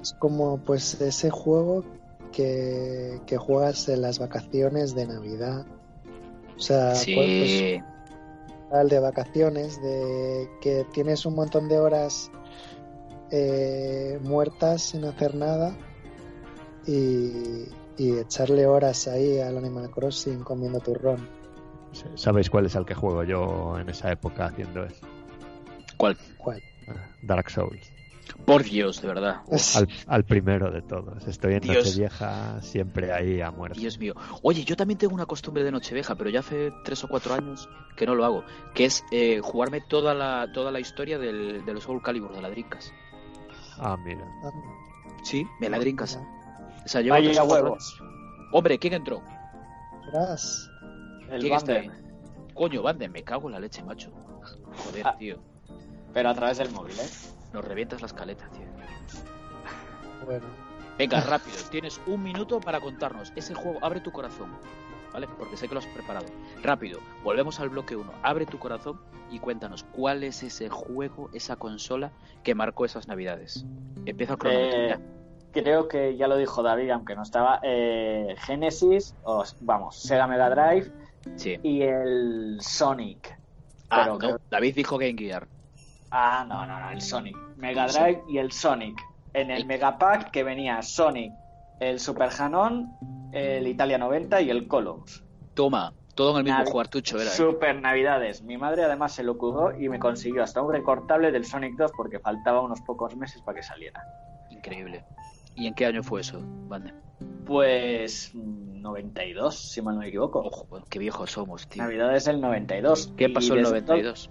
Es 0.00 0.14
como 0.14 0.58
pues 0.58 1.00
ese 1.00 1.30
juego 1.30 1.84
que, 2.32 3.20
que 3.26 3.36
juegas 3.36 3.88
en 3.88 4.02
las 4.02 4.18
vacaciones 4.18 4.94
de 4.94 5.06
Navidad. 5.06 5.66
O 6.60 6.62
sea, 6.62 6.94
Sí, 6.94 7.14
pues, 7.14 7.82
al 8.70 8.90
de 8.90 9.00
vacaciones, 9.00 9.80
de 9.80 10.46
que 10.60 10.84
tienes 10.92 11.24
un 11.24 11.34
montón 11.34 11.70
de 11.70 11.78
horas 11.78 12.30
eh, 13.30 14.18
muertas 14.22 14.82
sin 14.82 15.06
hacer 15.06 15.34
nada 15.34 15.74
y, 16.86 17.64
y 17.96 18.18
echarle 18.18 18.66
horas 18.66 19.08
ahí 19.08 19.40
al 19.40 19.56
Animal 19.56 19.90
Crossing 19.90 20.40
comiendo 20.40 20.80
turrón. 20.80 21.26
¿Sabéis 22.14 22.50
cuál 22.50 22.66
es 22.66 22.74
el 22.74 22.84
que 22.84 22.94
juego 22.94 23.24
yo 23.24 23.78
en 23.78 23.88
esa 23.88 24.12
época 24.12 24.44
haciendo 24.44 24.84
eso? 24.84 25.06
¿cuál? 25.96 26.18
¿Cuál? 26.36 26.62
Dark 27.22 27.48
Souls. 27.48 27.90
Por 28.44 28.62
Dios, 28.64 29.00
de 29.02 29.08
verdad. 29.08 29.42
Al, 29.76 29.88
al 30.06 30.24
primero 30.24 30.70
de 30.70 30.82
todos. 30.82 31.26
Estoy 31.26 31.54
en 31.54 31.60
Dios. 31.60 31.84
Nochevieja 31.86 32.60
siempre 32.62 33.12
ahí 33.12 33.40
a 33.40 33.50
muerte. 33.50 33.78
Dios 33.80 33.98
mío. 33.98 34.14
Oye, 34.42 34.64
yo 34.64 34.76
también 34.76 34.98
tengo 34.98 35.14
una 35.14 35.26
costumbre 35.26 35.62
de 35.64 35.70
Nochevieja, 35.72 36.14
pero 36.14 36.30
ya 36.30 36.40
hace 36.40 36.72
tres 36.84 37.02
o 37.04 37.08
cuatro 37.08 37.34
años 37.34 37.68
que 37.96 38.06
no 38.06 38.14
lo 38.14 38.24
hago, 38.24 38.44
que 38.74 38.84
es 38.86 39.04
eh, 39.12 39.40
jugarme 39.42 39.80
toda 39.80 40.14
la, 40.14 40.50
toda 40.52 40.70
la 40.70 40.80
historia 40.80 41.18
del, 41.18 41.64
de 41.64 41.74
los 41.74 41.84
Soul 41.84 42.02
Calibur 42.02 42.32
de 42.34 42.42
la 42.42 42.50
Drinkas. 42.50 42.92
Ah, 43.78 43.96
mira. 44.04 44.24
Sí, 45.22 45.46
me 45.60 45.68
la 45.68 45.78
Drinkas. 45.78 46.18
O 46.84 46.88
sea, 46.88 47.00
llevo 47.00 47.14
Vaya 47.16 47.44
huevos. 47.44 48.00
Hombre, 48.52 48.78
¿quién 48.78 48.94
entró? 48.94 49.22
Verás, 50.12 50.68
El 51.30 51.40
¿Quién 51.40 51.54
está 51.54 51.72
ahí? 51.72 51.90
Coño, 52.54 52.82
Banden, 52.82 53.12
me 53.12 53.22
cago 53.22 53.48
en 53.48 53.52
la 53.52 53.60
leche, 53.60 53.82
macho. 53.84 54.10
Joder, 54.84 55.06
Ah. 55.06 55.16
tío. 55.18 55.38
Pero 56.12 56.28
a 56.30 56.34
través 56.34 56.58
del 56.58 56.70
móvil, 56.72 56.98
¿eh? 56.98 57.08
Nos 57.52 57.64
revientas 57.64 58.00
la 58.00 58.06
escaleta, 58.06 58.48
tío. 58.50 58.66
Bueno, 60.24 60.46
Venga, 60.98 61.20
rápido. 61.28 61.56
Tienes 61.70 62.00
un 62.06 62.22
minuto 62.22 62.60
para 62.60 62.80
contarnos. 62.80 63.32
Ese 63.36 63.54
juego, 63.54 63.78
abre 63.82 64.00
tu 64.00 64.12
corazón. 64.12 64.50
¿Vale? 65.12 65.26
Porque 65.38 65.56
sé 65.56 65.66
que 65.66 65.74
lo 65.74 65.80
has 65.80 65.86
preparado. 65.86 66.26
Rápido, 66.62 67.00
volvemos 67.24 67.58
al 67.58 67.68
bloque 67.70 67.96
1. 67.96 68.12
Abre 68.22 68.46
tu 68.46 68.60
corazón 68.60 69.00
y 69.28 69.40
cuéntanos 69.40 69.82
cuál 69.82 70.22
es 70.22 70.42
ese 70.44 70.68
juego, 70.68 71.30
esa 71.32 71.56
consola 71.56 72.12
que 72.44 72.54
marcó 72.54 72.84
esas 72.84 73.08
navidades. 73.08 73.64
Empieza 74.06 74.36
cronómetro. 74.36 74.78
Eh, 74.78 74.98
creo 75.50 75.88
que 75.88 76.16
ya 76.16 76.28
lo 76.28 76.36
dijo 76.36 76.62
David, 76.62 76.90
aunque 76.90 77.16
no 77.16 77.22
estaba. 77.24 77.58
Eh, 77.64 78.36
Genesis, 78.38 79.16
o 79.24 79.42
vamos, 79.62 79.96
Sega 79.96 80.28
Mega 80.28 80.48
Drive 80.48 80.92
Sí. 81.34 81.58
y 81.60 81.82
el 81.82 82.58
Sonic. 82.60 83.36
Ah, 83.90 84.02
pero 84.04 84.12
no, 84.12 84.18
creo- 84.20 84.40
David 84.48 84.74
dijo 84.76 84.96
Game 84.96 85.16
Gear. 85.18 85.48
Ah, 86.10 86.44
no, 86.48 86.66
no, 86.66 86.80
no, 86.80 86.90
el 86.90 87.00
Sonic. 87.00 87.36
Mega 87.56 87.86
Drive 87.86 88.24
y 88.28 88.38
el 88.38 88.50
Sonic. 88.52 89.00
En 89.32 89.50
el 89.50 89.64
Mega 89.66 89.96
Pack 89.98 90.30
que 90.32 90.42
venía 90.42 90.82
Sonic, 90.82 91.32
el 91.78 92.00
Super 92.00 92.30
Hanon, 92.36 92.96
el 93.32 93.66
Italia 93.68 93.96
90 93.96 94.40
y 94.40 94.50
el 94.50 94.66
Columns. 94.66 95.24
Toma, 95.54 95.94
todo 96.16 96.32
en 96.32 96.38
el 96.38 96.44
mismo 96.44 96.64
Navi- 96.64 96.72
cuartucho 96.72 97.16
era. 97.20 97.30
¿eh? 97.30 97.34
Super 97.34 97.80
Navidades. 97.80 98.42
Mi 98.42 98.56
madre 98.58 98.82
además 98.84 99.12
se 99.14 99.22
lo 99.22 99.32
ocurrió 99.32 99.78
y 99.80 99.88
me 99.88 99.98
consiguió 100.00 100.42
hasta 100.42 100.62
un 100.62 100.72
recortable 100.72 101.30
del 101.30 101.44
Sonic 101.44 101.76
2 101.76 101.92
porque 101.96 102.18
faltaba 102.18 102.60
unos 102.60 102.80
pocos 102.80 103.16
meses 103.16 103.40
para 103.42 103.56
que 103.56 103.62
saliera. 103.62 104.02
Increíble. 104.48 105.04
¿Y 105.54 105.66
en 105.68 105.74
qué 105.74 105.86
año 105.86 106.02
fue 106.02 106.22
eso, 106.22 106.40
Bande? 106.42 106.92
Pues 107.46 108.30
mm, 108.34 108.80
92, 108.80 109.54
si 109.72 109.80
mal 109.82 109.94
no 109.94 110.00
me 110.00 110.08
equivoco. 110.08 110.40
Ojo, 110.40 110.66
qué 110.88 110.98
viejos 110.98 111.30
somos, 111.30 111.68
tío. 111.68 111.82
Navidades 111.82 112.24
del 112.24 112.40
92. 112.40 113.12
¿Qué 113.16 113.28
pasó 113.28 113.54
el 113.54 113.60
desde 113.60 113.80
92? 113.80 114.30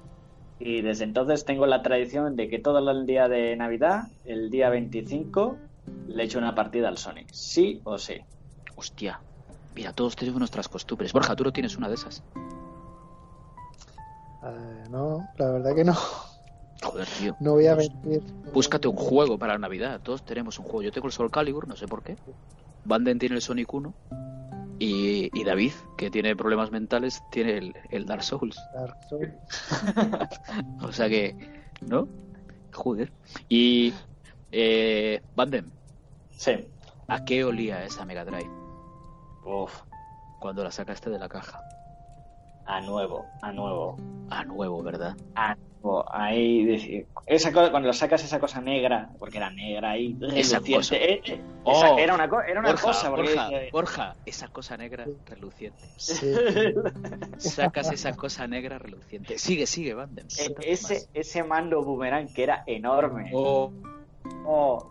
Y 0.59 0.81
desde 0.81 1.05
entonces 1.05 1.45
tengo 1.45 1.65
la 1.65 1.81
tradición 1.81 2.35
de 2.35 2.49
que 2.49 2.59
todo 2.59 2.89
el 2.91 3.05
día 3.05 3.27
de 3.27 3.55
Navidad, 3.55 4.03
el 4.25 4.49
día 4.49 4.69
25, 4.69 5.57
le 6.07 6.23
echo 6.23 6.37
una 6.37 6.53
partida 6.53 6.89
al 6.89 6.97
Sonic. 6.97 7.29
Sí 7.31 7.81
o 7.83 7.97
sí. 7.97 8.21
Hostia. 8.75 9.19
Mira, 9.75 9.93
todos 9.93 10.15
tenemos 10.15 10.39
nuestras 10.39 10.67
costumbres. 10.67 11.13
Borja, 11.13 11.35
tú 11.35 11.43
no 11.43 11.53
tienes 11.53 11.77
una 11.77 11.87
de 11.87 11.95
esas. 11.95 12.23
eh, 14.43 14.83
no, 14.89 15.27
la 15.37 15.51
verdad 15.51 15.75
que 15.75 15.83
no. 15.83 15.95
Joder, 16.81 17.07
tío. 17.07 17.35
No 17.39 17.53
voy 17.53 17.67
a 17.67 17.75
mentir. 17.75 18.21
Búscate 18.53 18.87
un 18.87 18.95
juego 18.95 19.37
para 19.37 19.53
la 19.53 19.59
Navidad. 19.59 20.01
Todos 20.01 20.23
tenemos 20.23 20.59
un 20.59 20.65
juego. 20.65 20.81
Yo 20.81 20.91
tengo 20.91 21.07
el 21.07 21.13
Soul 21.13 21.31
Calibur, 21.31 21.67
no 21.67 21.75
sé 21.75 21.87
por 21.87 22.03
qué. 22.03 22.17
Banden 22.85 23.19
tiene 23.19 23.35
el 23.35 23.41
Sonic 23.41 23.73
1. 23.73 23.93
Y, 24.79 25.29
y 25.37 25.43
David, 25.43 25.73
que 25.97 26.09
tiene 26.09 26.35
problemas 26.35 26.71
mentales, 26.71 27.21
tiene 27.31 27.57
el, 27.57 27.75
el 27.91 28.05
Dark 28.05 28.23
Souls. 28.23 28.57
Dark 28.73 28.97
Souls. 29.09 29.33
O 30.81 30.91
sea 30.91 31.09
que, 31.09 31.35
¿no? 31.81 32.07
Joder. 32.73 33.11
Y, 33.49 33.93
eh, 34.51 35.21
Banden, 35.35 35.71
Sí. 36.31 36.67
¿a 37.07 37.25
qué 37.25 37.43
olía 37.43 37.83
esa 37.83 38.05
Mega 38.05 38.23
Drive 38.23 38.49
Uf, 39.43 39.81
cuando 40.39 40.63
la 40.63 40.71
sacaste 40.71 41.09
de 41.09 41.19
la 41.19 41.27
caja? 41.27 41.59
a 42.65 42.79
nuevo, 42.81 43.25
a 43.41 43.51
nuevo. 43.51 43.97
A 44.29 44.43
nuevo, 44.45 44.83
¿verdad? 44.83 45.17
A 45.35 45.57
Ahí, 46.11 47.05
esa 47.25 47.53
cosa, 47.53 47.71
cuando 47.71 47.87
lo 47.87 47.93
sacas 47.93 48.21
esa 48.23 48.37
cosa 48.39 48.59
negra, 48.59 49.09
porque 49.17 49.37
era 49.37 49.49
negra 49.49 49.91
ahí, 49.91 50.17
Esa 50.35 50.59
reluciente, 50.59 50.73
cosa. 50.75 50.95
eh, 50.97 51.21
eh, 51.25 51.41
Oh. 51.63 51.71
esa- 51.71 51.99
era 52.01 52.15
una, 52.15 52.27
co- 52.29 52.41
era 52.41 52.59
una 52.59 52.69
Borja, 52.71 52.83
cosa. 52.87 53.09
porque 53.09 53.35
Borja, 53.35 53.49
Borja, 53.71 54.15
esa 54.25 54.47
cosa 54.49 54.75
negra 54.77 55.05
reluciente. 55.25 55.79
Sí, 55.95 56.33
Sacas 57.37 57.91
esa 57.93 58.13
cosa 58.15 58.45
negra 58.47 58.77
reluciente. 58.77 59.37
Sigue, 59.37 59.65
sigue, 59.65 59.93
Banden. 59.93 60.27
E- 60.37 60.55
ese, 60.71 61.07
ese 61.13 61.43
mando 61.43 61.81
boomerang 61.83 62.27
que 62.33 62.43
era 62.43 62.63
enorme. 62.67 63.31
Oh, 63.33 63.71
Oh. 64.45 64.85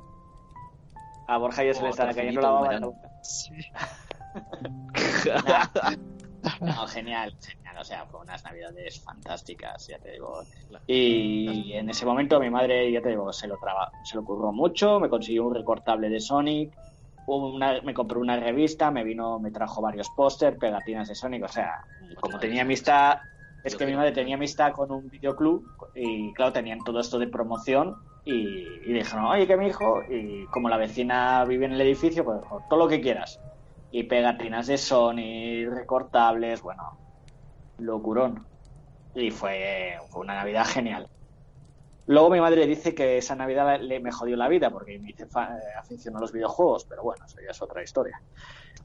A 1.27 1.37
Borja 1.37 1.65
ya 1.65 1.75
se 1.75 1.83
le 1.83 1.89
Oh, 1.89 1.91
está 1.91 2.13
cayendo 2.15 2.41
la 2.41 2.51
baba 2.51 2.75
en 2.75 2.81
la 2.81 2.87
boomerang. 2.87 3.11
boca. 3.13 3.23
sí. 3.23 3.53
No, 6.61 6.87
genial, 6.87 7.35
genial. 7.41 7.79
O 7.79 7.85
sea, 7.85 8.07
fue 8.07 8.21
unas 8.21 8.45
navidades 8.45 9.01
fantásticas, 9.01 9.87
ya 9.89 9.99
te 9.99 10.13
digo. 10.13 10.43
Y 10.87 11.73
en 11.73 11.91
ese 11.91 12.07
momento 12.07 12.41
mi 12.41 12.51
madre, 12.51 12.91
ya 12.91 13.03
te 13.03 13.11
digo, 13.11 13.33
se 13.33 13.47
lo, 13.47 13.57
traba, 13.59 13.91
se 14.05 14.17
lo 14.17 14.25
curró 14.25 14.53
mucho, 14.53 15.01
me 15.01 15.09
consiguió 15.09 15.47
un 15.47 15.55
recortable 15.55 16.09
de 16.09 16.21
Sonic, 16.21 16.75
una, 17.27 17.81
me 17.83 17.93
compró 17.93 18.21
una 18.21 18.39
revista, 18.41 18.91
me 18.91 19.05
vino, 19.05 19.39
me 19.39 19.51
trajo 19.51 19.83
varios 19.83 20.09
póster, 20.11 20.57
pegatinas 20.57 21.09
de 21.09 21.15
Sonic, 21.15 21.45
o 21.45 21.49
sea, 21.49 21.75
como 22.21 22.39
tenía 22.39 22.63
amistad, 22.63 23.19
es 23.63 23.77
que 23.77 23.87
mi 23.87 23.95
madre 23.95 24.13
tenía 24.13 24.37
amistad 24.37 24.73
con 24.73 24.91
un 24.91 25.09
videoclub 25.11 25.63
y 25.95 26.33
claro, 26.33 26.53
tenían 26.53 26.83
todo 26.85 27.01
esto 27.01 27.19
de 27.19 27.27
promoción 27.27 27.97
y, 28.25 28.67
y 28.87 28.93
dijeron, 28.93 29.27
oye, 29.27 29.47
que 29.47 29.57
mi 29.57 29.67
hijo, 29.67 30.03
y 30.09 30.47
como 30.47 30.69
la 30.69 30.77
vecina 30.79 31.45
vive 31.45 31.67
en 31.67 31.73
el 31.73 31.81
edificio, 31.81 32.25
pues 32.25 32.41
todo 32.69 32.79
lo 32.79 32.89
que 32.89 33.01
quieras. 33.01 33.39
Y 33.91 34.05
pegatinas 34.05 34.67
de 34.67 34.79
Sony, 34.79 35.69
recortables, 35.69 36.61
bueno, 36.63 36.83
locurón. 37.79 38.47
Y 39.15 39.31
fue, 39.31 39.99
fue 40.11 40.23
una 40.23 40.35
Navidad 40.35 40.67
genial. 40.67 41.09
Luego 42.07 42.31
mi 42.31 42.41
madre 42.41 42.67
dice 42.67 42.95
que 42.95 43.19
esa 43.19 43.35
Navidad 43.37 43.81
le 43.81 44.01
me 44.01 44.13
jodió 44.13 44.37
la 44.37 44.49
vida 44.49 44.71
porque 44.71 44.99
me 44.99 45.11
hice 45.11 45.27
fa- 45.27 45.57
eh, 45.57 46.13
a 46.15 46.21
los 46.21 46.33
videojuegos, 46.33 46.87
pero 46.89 47.03
bueno, 47.03 47.23
eso 47.27 47.37
ya 47.45 47.51
es 47.51 47.61
otra 47.61 47.83
historia. 47.83 48.19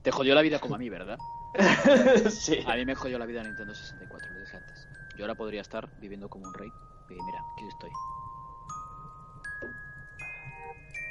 Te 0.01 0.11
jodió 0.11 0.35
la 0.35 0.41
vida 0.41 0.59
como 0.59 0.75
a 0.75 0.77
mí, 0.77 0.89
¿verdad? 0.89 1.17
sí. 2.29 2.59
A 2.67 2.75
mí 2.75 2.85
me 2.85 2.95
jodió 2.95 3.17
la 3.17 3.25
vida 3.25 3.41
Nintendo 3.43 3.73
64, 3.73 4.33
lo 4.33 4.39
dije 4.39 4.57
antes. 4.57 4.89
Yo 5.15 5.23
ahora 5.23 5.35
podría 5.35 5.61
estar 5.61 5.87
viviendo 5.97 6.27
como 6.27 6.47
un 6.47 6.53
rey. 6.53 6.73
Y 7.09 7.21
mira, 7.21 7.45
aquí 7.53 7.67
estoy. 7.67 7.91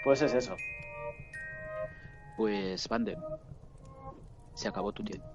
Pues 0.02 0.20
es 0.20 0.34
eso. 0.34 0.56
Pues, 2.36 2.88
Banden, 2.88 3.18
se 4.54 4.68
acabó 4.68 4.92
tu 4.92 5.02
tiempo. 5.04 5.26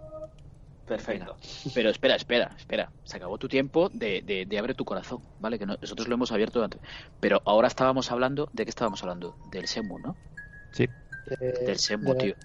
Perfecto. 0.85 1.35
Pero 1.73 1.89
espera, 1.89 2.15
espera, 2.15 2.49
espera. 2.57 2.89
Se 3.03 3.17
acabó 3.17 3.37
tu 3.37 3.49
tiempo 3.49 3.89
de, 3.89 4.21
de, 4.21 4.45
de 4.45 4.57
abre 4.57 4.73
tu 4.73 4.85
corazón, 4.85 5.21
¿vale? 5.39 5.59
Que 5.59 5.65
no- 5.65 5.75
nosotros 5.81 6.07
lo 6.07 6.13
hemos 6.15 6.31
abierto 6.31 6.63
antes. 6.63 6.79
Pero 7.19 7.41
ahora 7.45 7.67
estábamos 7.67 8.09
hablando, 8.11 8.49
¿de 8.53 8.63
qué 8.63 8.69
estábamos 8.69 9.01
hablando? 9.03 9.35
Del 9.51 9.67
Semu, 9.67 9.99
¿no? 9.99 10.15
Sí. 10.71 10.87
De- 11.27 11.51
Del 11.65 11.77
de- 12.13 12.15
tío. 12.15 12.35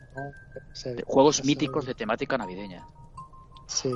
De 0.93 1.03
juegos 1.07 1.45
míticos 1.45 1.87
de 1.87 1.95
temática 1.95 2.37
navideña. 2.37 2.85
Sí, 3.69 3.93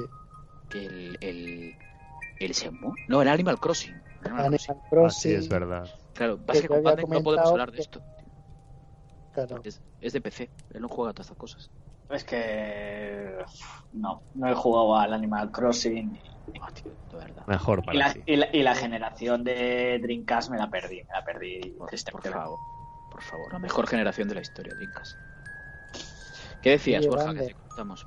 El, 0.75 1.19
el, 1.21 1.75
el 2.39 2.53
Shenmue. 2.53 2.95
No, 3.09 3.21
el 3.23 3.29
Animal 3.29 3.59
Crossing. 3.59 3.95
El 4.25 4.31
Animal 4.31 4.51
Crossing. 4.51 4.71
Animal 4.71 4.85
Así 4.85 4.89
Crossing. 4.91 5.37
es 5.37 5.49
verdad. 5.49 5.91
Claro, 6.15 6.39
que 6.47 6.69
con 6.69 6.83
no 7.11 7.23
podemos 7.23 7.51
hablar 7.51 7.71
de 7.73 7.77
que- 7.79 7.83
esto. 7.83 8.01
Claro. 9.35 9.61
Es, 9.65 9.81
es 10.01 10.13
de 10.13 10.21
PC. 10.21 10.51
Él 10.73 10.81
no 10.83 10.89
juega 10.89 11.11
a 11.11 11.15
todas 11.15 11.27
estas 11.27 11.37
cosas. 11.39 11.71
Es 12.09 12.25
que 12.25 13.35
no, 13.93 14.23
no 14.35 14.49
he 14.49 14.55
jugado 14.55 14.97
al 14.97 15.13
Animal 15.13 15.51
Crossing 15.51 16.19
Ah, 16.63 16.69
tío, 16.73 16.93
de 17.11 17.19
verdad. 17.19 17.43
Mejor 17.47 17.81
y 17.81 17.87
para 17.87 17.99
la, 17.99 18.15
y 18.25 18.37
la- 18.37 18.49
y 18.53 18.63
la 18.63 18.75
generación 18.75 19.43
de 19.45 19.99
Dreamcast 20.01 20.51
me 20.51 20.57
la 20.59 20.71
perdí, 20.71 20.97
me 20.97 21.13
la 21.15 21.25
perdí. 21.25 21.61
Por, 21.71 21.79
por 21.79 21.89
tristemente. 21.89 22.31
favor, 22.31 22.61
por 23.11 23.23
favor, 23.23 23.53
la 23.53 23.59
mejor 23.59 23.87
generación 23.87 24.29
de 24.29 24.37
la 24.37 24.41
historia, 24.41 24.73
Drinkas. 24.75 25.17
¿Qué 26.63 26.71
decías, 26.71 27.07
Borja? 27.07 27.35
Que 27.35 27.47
te 27.47 27.55
contamos. 27.55 28.07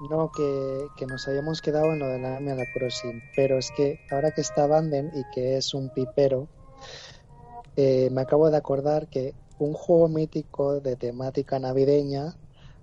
No, 0.00 0.30
que, 0.30 0.90
que 0.96 1.06
nos 1.06 1.26
habíamos 1.26 1.60
quedado 1.62 1.92
en 1.92 1.98
lo 2.00 2.08
de 2.08 2.18
la 2.18 2.36
Animal 2.36 2.68
Crossing, 2.72 3.22
pero 3.34 3.58
es 3.58 3.70
que 3.70 3.96
ahora 4.10 4.30
que 4.30 4.40
está 4.42 4.66
Banden 4.66 5.10
y 5.14 5.24
que 5.32 5.56
es 5.56 5.72
un 5.72 5.88
pipero, 5.90 6.48
eh, 7.76 8.08
me 8.12 8.22
acabo 8.22 8.50
de 8.50 8.56
acordar 8.56 9.08
que 9.08 9.34
un 9.58 9.72
juego 9.72 10.08
mítico 10.08 10.80
de 10.80 10.96
temática 10.96 11.58
navideña 11.58 12.36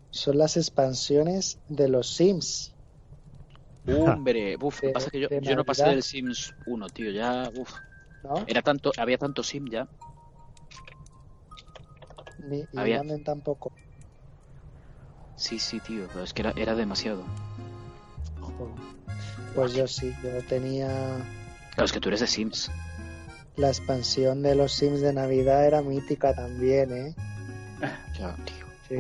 son 0.10 0.38
las 0.38 0.58
expansiones 0.58 1.60
de 1.68 1.90
los 1.90 2.08
Sims. 2.16 2.74
Hombre, 3.88 4.58
uf, 4.62 4.76
lo 4.76 4.82
que 4.82 4.88
De- 4.88 4.94
pasa 4.94 5.10
que 5.10 5.20
yo, 5.20 5.28
yo 5.30 5.56
no 5.56 5.64
pasé 5.66 5.90
del 5.90 6.04
Sims 6.04 6.54
1, 6.66 6.88
tío, 6.90 7.12
ya, 7.12 7.50
uf, 7.54 7.72
¿no? 8.24 8.36
era 8.48 8.62
tanto, 8.62 8.92
había 8.98 9.18
tanto 9.18 9.44
Sim 9.44 9.68
ya. 9.70 9.88
Ni, 12.38 12.68
y 12.72 12.78
había- 12.78 12.98
Banden 12.98 13.24
tampoco. 13.24 13.72
Sí, 15.36 15.58
sí, 15.60 15.80
tío, 15.80 16.08
pero 16.10 16.24
es 16.24 16.34
que 16.34 16.42
era, 16.44 16.54
era 16.56 16.76
demasiado. 16.76 17.24
Pues 19.56 19.74
yo 19.74 19.88
sí, 19.88 20.14
yo 20.24 20.30
tenía 20.48 20.88
Claro, 21.72 21.86
es 21.86 21.92
que 21.92 22.00
tú 22.00 22.10
eres 22.10 22.20
de 22.22 22.28
Sims. 22.28 22.70
La 23.58 23.68
expansión 23.70 24.42
de 24.42 24.56
los 24.56 24.72
Sims 24.74 25.02
de 25.02 25.14
Navidad 25.14 25.66
era 25.66 25.82
mítica 25.82 26.34
también, 26.34 26.92
¿eh? 26.94 27.16
Ya, 28.20 28.36
tío. 28.46 28.66
Sí. 28.88 28.96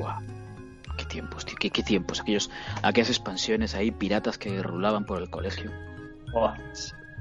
Qué 0.97 1.06
tiempos, 1.06 1.45
tío, 1.45 1.56
qué, 1.60 1.70
qué 1.70 1.84
tiempos. 1.84 2.20
Aquellos, 2.22 2.49
aquellas 2.82 3.10
expansiones 3.10 3.76
ahí, 3.76 3.91
piratas 3.91 4.38
que 4.38 4.62
rulaban 4.62 5.06
por 5.06 5.22
el 5.22 5.30
colegio. 5.30 5.72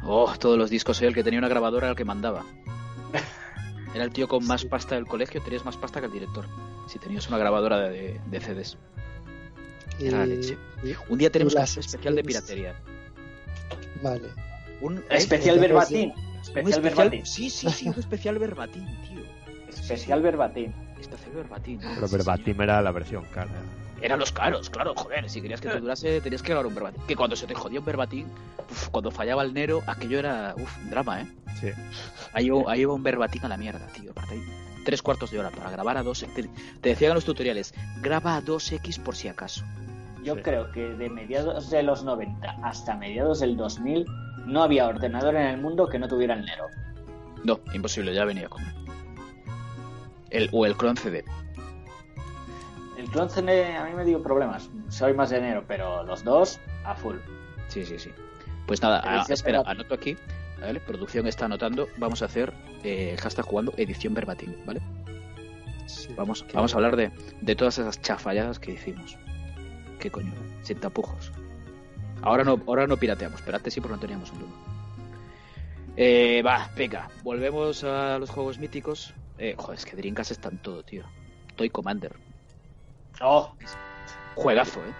Oh, 0.03 0.33
todos 0.39 0.57
los 0.59 0.71
discos. 0.71 0.97
Soy 0.97 1.09
el 1.09 1.15
que 1.15 1.23
tenía 1.25 1.39
una 1.39 1.49
grabadora 1.49 1.87
era 1.87 1.91
el 1.93 1.97
que 1.97 2.05
mandaba. 2.05 2.45
Era 3.95 4.05
el 4.05 4.13
tío 4.13 4.29
con 4.29 4.47
más 4.47 4.61
Sí. 4.61 4.69
pasta 4.69 4.95
del 4.95 5.05
colegio, 5.05 5.43
tenías 5.43 5.65
más 5.65 5.77
pasta 5.77 5.99
que 5.99 6.07
el 6.07 6.13
director. 6.13 6.47
Si 6.87 7.01
tenías 7.01 7.27
una 7.29 7.39
grabadora 7.39 7.81
de, 7.81 7.91
de- 7.91 8.21
de 8.31 8.41
CDs. 8.41 8.79
Y, 9.99 10.07
Era 10.07 10.19
la 10.19 10.27
leche. 10.27 10.57
y- 10.85 10.95
Un 11.09 11.19
día 11.19 11.29
tenemos 11.31 11.55
un 11.57 11.61
especial 11.63 12.15
de 12.15 12.23
piratería. 12.23 12.75
vale. 14.01 14.29
Un 14.81 15.03
Especial 15.11 15.63
entonces, 15.63 16.13
un 16.49 16.59
Especial 16.59 16.81
verbatim. 16.83 17.25
Sí, 17.25 17.51
sí, 17.51 17.69
sí, 17.71 17.89
un 17.89 17.95
especial 17.99 18.39
verbatim, 18.39 18.87
tío. 19.09 19.21
Especial 19.69 20.23
verbatim. 20.23 20.73
Especial 21.01 21.33
verbatim. 21.35 21.79
Pero 21.81 22.09
Sí, 22.09 22.17
verbatim 22.17 22.61
era 22.61 22.83
la 22.83 22.93
versión 22.93 23.25
cara. 23.33 23.51
Eran 24.03 24.19
los 24.19 24.33
caros, 24.33 24.71
claro, 24.71 24.95
joder. 24.97 25.29
Si 25.29 25.43
querías 25.43 25.61
que 25.61 25.69
te 25.69 25.79
durase, 25.79 26.21
tenías 26.23 26.43
que 26.43 26.49
grabar 26.51 26.67
un 26.67 26.75
verbatim. 26.75 27.03
Que 27.07 27.17
cuando 27.17 27.37
se 27.37 27.47
te 27.47 27.55
jodía 27.55 27.81
un 27.81 27.85
verbatim, 27.87 28.27
uf, 28.71 28.89
cuando 28.89 29.11
fallaba 29.11 29.43
el 29.43 29.53
Nero, 29.53 29.83
aquello 29.87 30.19
era 30.19 30.55
uf, 30.57 30.79
un 30.79 30.91
drama, 30.91 31.21
¿eh? 31.23 31.27
Sí. 31.61 31.69
Ahí 32.33 32.47
iba, 32.47 32.73
ahí 32.73 32.81
iba 32.81 32.95
un 32.95 33.03
verbatim 33.03 33.45
a 33.45 33.49
la 33.49 33.57
mierda, 33.59 33.87
tío. 33.89 34.13
aparte 34.13 34.35
ahí, 34.35 34.43
tres 34.87 35.03
cuartos 35.03 35.31
de 35.31 35.39
hora 35.39 35.51
para 35.51 35.71
grabar 35.71 35.99
a 35.99 36.03
2 36.03 36.27
Te, 36.35 36.49
te 36.81 36.89
decían 36.89 37.11
en 37.11 37.17
los 37.17 37.27
tutoriales, 37.27 37.75
graba 38.01 38.37
a 38.37 38.43
2x 38.43 39.03
por 39.03 39.15
si 39.17 39.29
acaso. 39.29 39.65
Yo 40.23 40.35
Sí. 40.37 40.41
creo 40.43 40.71
que 40.73 40.81
de 40.81 41.11
mediados 41.11 41.69
de 41.71 41.83
los 41.83 42.03
90 42.03 42.57
hasta 42.63 42.95
mediados 42.97 43.41
del 43.41 43.57
2000 43.57 44.07
no 44.51 44.63
había 44.63 44.89
ordenador 44.89 45.37
en 45.37 45.47
el 45.47 45.61
mundo 45.61 45.89
que 45.89 45.99
no 45.99 46.09
tuviera 46.09 46.35
el 46.35 46.45
Nero. 46.45 46.67
No, 47.45 47.61
imposible, 47.73 48.13
ya 48.13 48.25
venía 48.25 48.49
con 48.49 48.63
él. 48.63 48.75
El, 50.31 50.49
o 50.53 50.67
el 50.67 50.77
Clone 50.77 51.01
CD. 51.01 51.25
El 52.99 53.09
Clone 53.11 53.31
CD 53.31 53.77
a 53.77 53.85
mí 53.85 53.95
me 53.95 54.05
dio 54.05 54.23
problemas. 54.23 54.69
Soy 54.89 55.15
más 55.15 55.31
de 55.31 55.41
Nero, 55.41 55.65
pero 55.67 56.03
los 56.05 56.23
dos 56.25 56.61
a 56.85 56.95
full. 56.95 57.17
Sí, 57.69 57.85
sí, 57.85 57.99
sí. 57.99 58.11
Pues 58.67 58.83
nada, 58.83 59.01
Pero 59.03 59.17
ah, 59.17 59.25
espera, 59.29 59.63
anoto 59.67 59.95
aquí. 59.95 60.17
¿vale? 60.61 60.81
Producción 60.81 61.27
está 61.27 61.47
anotando. 61.47 61.89
Vamos 61.97 62.23
a 62.23 62.27
hacer 62.27 62.53
eh, 62.83 63.17
hashtag 63.21 63.45
jugando 63.45 63.73
edición 63.77 64.15
verbatim, 64.15 64.55
¿vale? 64.67 64.81
Sí, 65.87 66.13
Vamos, 66.17 66.45
vamos 66.53 66.73
a 66.73 66.77
hablar 66.77 66.97
de, 66.97 67.11
de 67.41 67.57
todas 67.57 67.79
esas 67.79 68.01
chafalladas 68.01 68.59
que 68.59 68.73
hicimos. 68.73 69.17
¿Qué 69.99 70.11
coño? 70.11 70.33
Sin 70.63 70.79
tapujos. 70.79 71.33
Ahora 72.23 72.45
no, 72.45 72.61
ahora 72.67 72.87
no 72.87 72.97
pirateamos, 72.97 73.41
pero 73.43 73.57
antes 73.57 73.73
sí 73.75 73.81
porque 73.81 73.95
no 73.97 74.01
teníamos 74.01 74.31
un 74.33 74.41
duro. 74.41 74.53
Eh, 75.97 76.43
va, 76.47 76.71
venga, 76.77 77.09
volvemos 77.23 77.83
a 77.85 78.19
los 78.19 78.31
juegos 78.31 78.59
míticos. 78.59 79.15
Eh, 79.39 79.55
joder, 79.59 79.79
es 79.79 79.85
que 79.85 79.97
Dreamcast 79.97 80.31
está 80.31 80.49
en 80.49 80.59
todo, 80.59 80.83
tío. 80.83 81.05
Toy 81.57 81.71
Commander. 81.71 82.15
Oh, 83.21 83.53
Juegazo, 84.35 84.81
eh. 84.81 84.93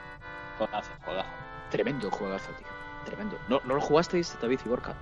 juegazo, 0.59 0.91
juegazo. 1.05 1.29
Tremendo 1.71 2.11
juegazo, 2.11 2.51
tío. 2.53 2.67
Tremendo. 3.05 3.39
¿No, 3.49 3.61
no 3.65 3.75
lo 3.75 3.81
jugasteis, 3.81 4.37
David 4.43 4.61
y 4.65 4.69
Gorka? 4.69 4.95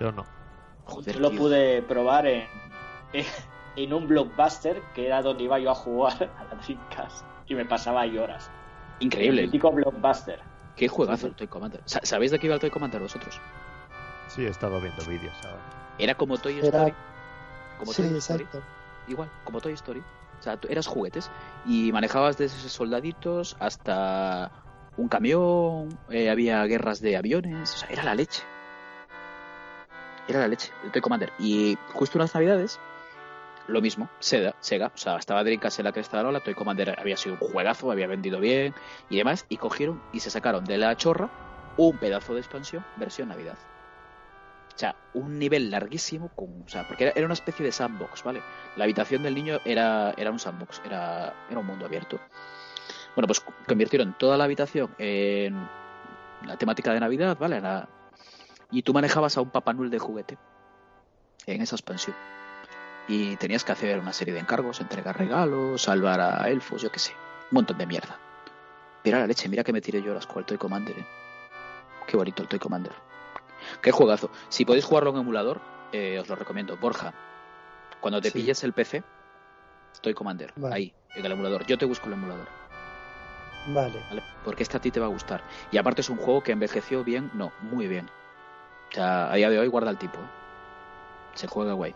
Yo 0.00 0.12
no. 0.12 0.26
Joder, 0.84 1.14
Yo 1.14 1.20
lo 1.20 1.30
tío. 1.30 1.38
pude 1.38 1.82
probar 1.82 2.26
en, 2.26 2.46
en 3.76 3.92
un 3.92 4.06
blockbuster 4.08 4.82
que 4.94 5.06
era 5.06 5.22
donde 5.22 5.44
iba 5.44 5.58
yo 5.58 5.70
a 5.70 5.74
jugar 5.74 6.30
a 6.38 6.44
la 6.44 6.60
Dreamcast. 6.62 7.24
Y 7.46 7.54
me 7.54 7.64
pasaba 7.64 8.02
ahí 8.02 8.18
horas. 8.18 8.50
Increíble. 9.00 9.42
El 9.42 9.46
mítico 9.46 9.70
blockbuster. 9.70 10.40
Qué 10.78 10.88
juegazo 10.88 11.26
el 11.26 11.34
Toy 11.34 11.48
Commander. 11.48 11.82
Sa- 11.84 12.00
¿Sabéis 12.04 12.30
de 12.30 12.38
qué 12.38 12.46
iba 12.46 12.54
el 12.54 12.60
Toy 12.60 12.70
Commander 12.70 13.00
vosotros? 13.00 13.40
Sí, 14.28 14.44
he 14.44 14.48
estado 14.48 14.80
viendo 14.80 15.04
vídeos 15.04 15.34
ahora. 15.44 15.94
Era 15.98 16.14
como 16.14 16.38
Toy 16.38 16.58
Era- 16.58 16.66
Story. 16.68 16.94
Como 17.78 17.92
Sí, 17.92 18.02
Toy 18.02 18.16
Story. 18.18 18.44
exacto. 18.44 18.66
igual, 19.08 19.30
como 19.44 19.60
Toy 19.60 19.72
Story. 19.72 20.00
O 20.38 20.42
sea, 20.42 20.56
tú 20.56 20.68
eras 20.70 20.86
juguetes 20.86 21.30
y 21.66 21.90
manejabas 21.92 22.36
desde 22.38 22.68
soldaditos 22.68 23.56
hasta 23.58 24.52
un 24.96 25.08
camión, 25.08 25.98
eh, 26.10 26.30
había 26.30 26.62
guerras 26.66 27.00
de 27.00 27.16
aviones, 27.16 27.74
o 27.74 27.78
sea, 27.78 27.88
era 27.88 28.04
la 28.04 28.14
leche. 28.14 28.42
Era 30.28 30.40
la 30.40 30.48
leche, 30.48 30.72
el 30.84 30.92
Toy 30.92 31.00
Commander. 31.00 31.32
Y 31.38 31.76
justo 31.94 32.18
unas 32.18 32.34
navidades, 32.34 32.78
lo 33.68 33.82
mismo, 33.82 34.08
Sega, 34.18 34.54
Sega, 34.60 34.90
o 34.94 34.98
sea, 34.98 35.16
estaba 35.16 35.44
Dreamcast 35.44 35.78
en 35.78 35.84
la 35.84 35.92
cresta 35.92 36.22
de 36.22 36.32
la 36.32 36.40
Toy 36.40 36.54
Commander 36.54 36.98
había 36.98 37.16
sido 37.16 37.36
un 37.38 37.48
juegazo, 37.48 37.90
había 37.90 38.06
vendido 38.06 38.40
bien 38.40 38.74
y 39.10 39.18
demás, 39.18 39.44
y 39.48 39.58
cogieron 39.58 40.02
y 40.12 40.20
se 40.20 40.30
sacaron 40.30 40.64
de 40.64 40.78
la 40.78 40.96
chorra 40.96 41.30
un 41.76 41.98
pedazo 41.98 42.34
de 42.34 42.40
expansión 42.40 42.84
versión 42.96 43.28
Navidad. 43.28 43.56
O 44.74 44.78
sea, 44.78 44.96
un 45.12 45.38
nivel 45.38 45.70
larguísimo, 45.70 46.30
con, 46.34 46.62
o 46.62 46.68
sea, 46.68 46.86
porque 46.86 47.12
era, 47.14 47.24
una 47.24 47.34
especie 47.34 47.64
de 47.64 47.72
sandbox, 47.72 48.22
¿vale? 48.22 48.42
La 48.76 48.84
habitación 48.84 49.22
del 49.22 49.34
niño 49.34 49.58
era, 49.64 50.14
era 50.16 50.30
un 50.30 50.38
sandbox, 50.38 50.80
era, 50.84 51.34
era 51.50 51.60
un 51.60 51.66
mundo 51.66 51.84
abierto. 51.84 52.18
Bueno, 53.14 53.26
pues 53.26 53.42
convirtieron 53.66 54.16
toda 54.16 54.36
la 54.36 54.44
habitación 54.44 54.94
en 54.98 55.68
la 56.46 56.56
temática 56.56 56.92
de 56.92 57.00
Navidad, 57.00 57.36
¿vale? 57.38 57.60
Y 58.70 58.82
tú 58.82 58.94
manejabas 58.94 59.36
a 59.36 59.40
un 59.40 59.50
Papá 59.50 59.72
Noel 59.72 59.90
de 59.90 59.98
juguete 59.98 60.38
en 61.46 61.60
esa 61.60 61.74
expansión. 61.74 62.14
Y 63.08 63.36
tenías 63.36 63.64
que 63.64 63.72
hacer 63.72 63.98
una 63.98 64.12
serie 64.12 64.34
de 64.34 64.40
encargos, 64.40 64.80
entregar 64.80 65.18
regalos, 65.18 65.82
salvar 65.82 66.20
a 66.20 66.48
elfos, 66.48 66.82
yo 66.82 66.92
qué 66.92 66.98
sé. 66.98 67.12
Un 67.50 67.56
montón 67.56 67.78
de 67.78 67.86
mierda. 67.86 68.18
Mira 69.04 69.20
la 69.20 69.26
leche, 69.26 69.48
mira 69.48 69.64
que 69.64 69.72
me 69.72 69.80
tiré 69.80 70.02
yo 70.02 70.12
las 70.12 70.26
con 70.26 70.40
el 70.40 70.44
Toy 70.44 70.58
Commander, 70.58 70.98
¿eh? 70.98 71.06
Qué 72.06 72.16
bonito 72.16 72.42
el 72.42 72.48
Toy 72.48 72.58
Commander. 72.58 72.92
Qué 73.80 73.90
juegazo. 73.92 74.30
Si 74.50 74.64
podéis 74.64 74.84
jugarlo 74.84 75.10
en 75.10 75.16
emulador, 75.18 75.60
eh, 75.92 76.18
os 76.18 76.28
lo 76.28 76.36
recomiendo. 76.36 76.76
Borja, 76.76 77.14
cuando 78.00 78.20
te 78.20 78.30
Sí. 78.30 78.38
pilles 78.38 78.62
el 78.64 78.72
PC, 78.74 79.02
Toy 80.02 80.12
Commander, 80.14 80.52
Vale. 80.56 80.74
ahí, 80.74 80.94
en 81.14 81.24
el 81.24 81.32
emulador. 81.32 81.64
Yo 81.66 81.78
te 81.78 81.86
busco 81.86 82.06
el 82.08 82.12
emulador, 82.12 82.46
Vale. 83.68 84.02
¿vale? 84.10 84.22
Porque 84.44 84.62
este 84.62 84.76
a 84.76 84.80
ti 84.80 84.90
te 84.90 85.00
va 85.00 85.06
a 85.06 85.10
gustar. 85.10 85.42
Y 85.70 85.78
aparte 85.78 86.02
es 86.02 86.10
un 86.10 86.18
juego 86.18 86.42
que 86.42 86.52
envejeció 86.52 87.02
bien, 87.04 87.30
no, 87.34 87.52
muy 87.62 87.86
bien. 87.88 88.10
O 88.90 88.94
sea, 88.94 89.30
a 89.32 89.34
día 89.36 89.48
de 89.50 89.58
hoy 89.58 89.68
guarda 89.68 89.90
el 89.90 89.98
tipo. 89.98 90.18
¿eh? 90.18 90.28
Se 91.34 91.46
juega 91.46 91.72
guay. 91.72 91.94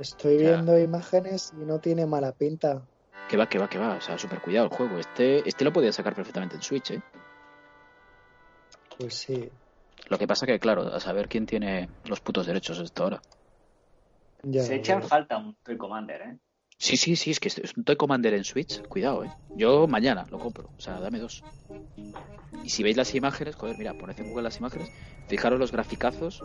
Estoy 0.00 0.38
sea- 0.38 0.52
viendo 0.52 0.78
imágenes 0.78 1.52
y 1.60 1.64
no 1.64 1.78
tiene 1.78 2.06
mala 2.06 2.32
pinta. 2.32 2.82
Que 3.28 3.36
va, 3.36 3.48
que 3.48 3.58
va, 3.58 3.68
que 3.68 3.78
va. 3.78 3.96
O 3.96 4.00
sea, 4.00 4.18
súper 4.18 4.40
cuidado 4.40 4.66
el 4.66 4.72
juego. 4.72 4.98
Este, 4.98 5.48
este 5.48 5.64
lo 5.64 5.72
podía 5.72 5.92
sacar 5.92 6.14
perfectamente 6.14 6.56
en 6.56 6.62
Switch, 6.62 6.90
¿eh? 6.92 7.02
Pues 8.98 9.14
sí. 9.14 9.48
Lo 10.08 10.18
que 10.18 10.26
pasa 10.26 10.46
que, 10.46 10.58
claro, 10.58 10.82
a 10.92 10.98
saber 11.00 11.28
quién 11.28 11.46
tiene 11.46 11.88
los 12.04 12.20
putos 12.20 12.46
derechos 12.46 12.78
hasta 12.80 13.02
ahora. 13.02 13.22
Ya 14.42 14.62
Se 14.62 14.74
echa 14.76 14.94
en 14.94 15.00
veo. 15.00 15.08
falta 15.08 15.36
un 15.36 15.54
Toy 15.62 15.76
Commander, 15.76 16.22
¿eh? 16.22 16.38
Sí, 16.78 16.96
sí, 16.96 17.14
sí, 17.14 17.30
es 17.30 17.38
que 17.40 17.48
es 17.48 17.76
un 17.76 17.84
Toy 17.84 17.96
Commander 17.96 18.32
en 18.34 18.42
Switch. 18.44 18.82
Cuidado, 18.88 19.22
¿eh? 19.24 19.30
Yo 19.54 19.86
mañana 19.86 20.26
lo 20.30 20.38
compro. 20.38 20.70
O 20.76 20.80
sea, 20.80 20.98
dame 20.98 21.18
dos. 21.18 21.44
Y 22.64 22.70
si 22.70 22.82
veis 22.82 22.96
las 22.96 23.14
imágenes, 23.14 23.54
joder, 23.54 23.76
mira, 23.78 23.92
poned 23.94 24.18
en 24.18 24.28
Google 24.30 24.44
las 24.44 24.58
imágenes. 24.58 24.90
Fijaros 25.28 25.58
los 25.60 25.72
graficazos. 25.72 26.42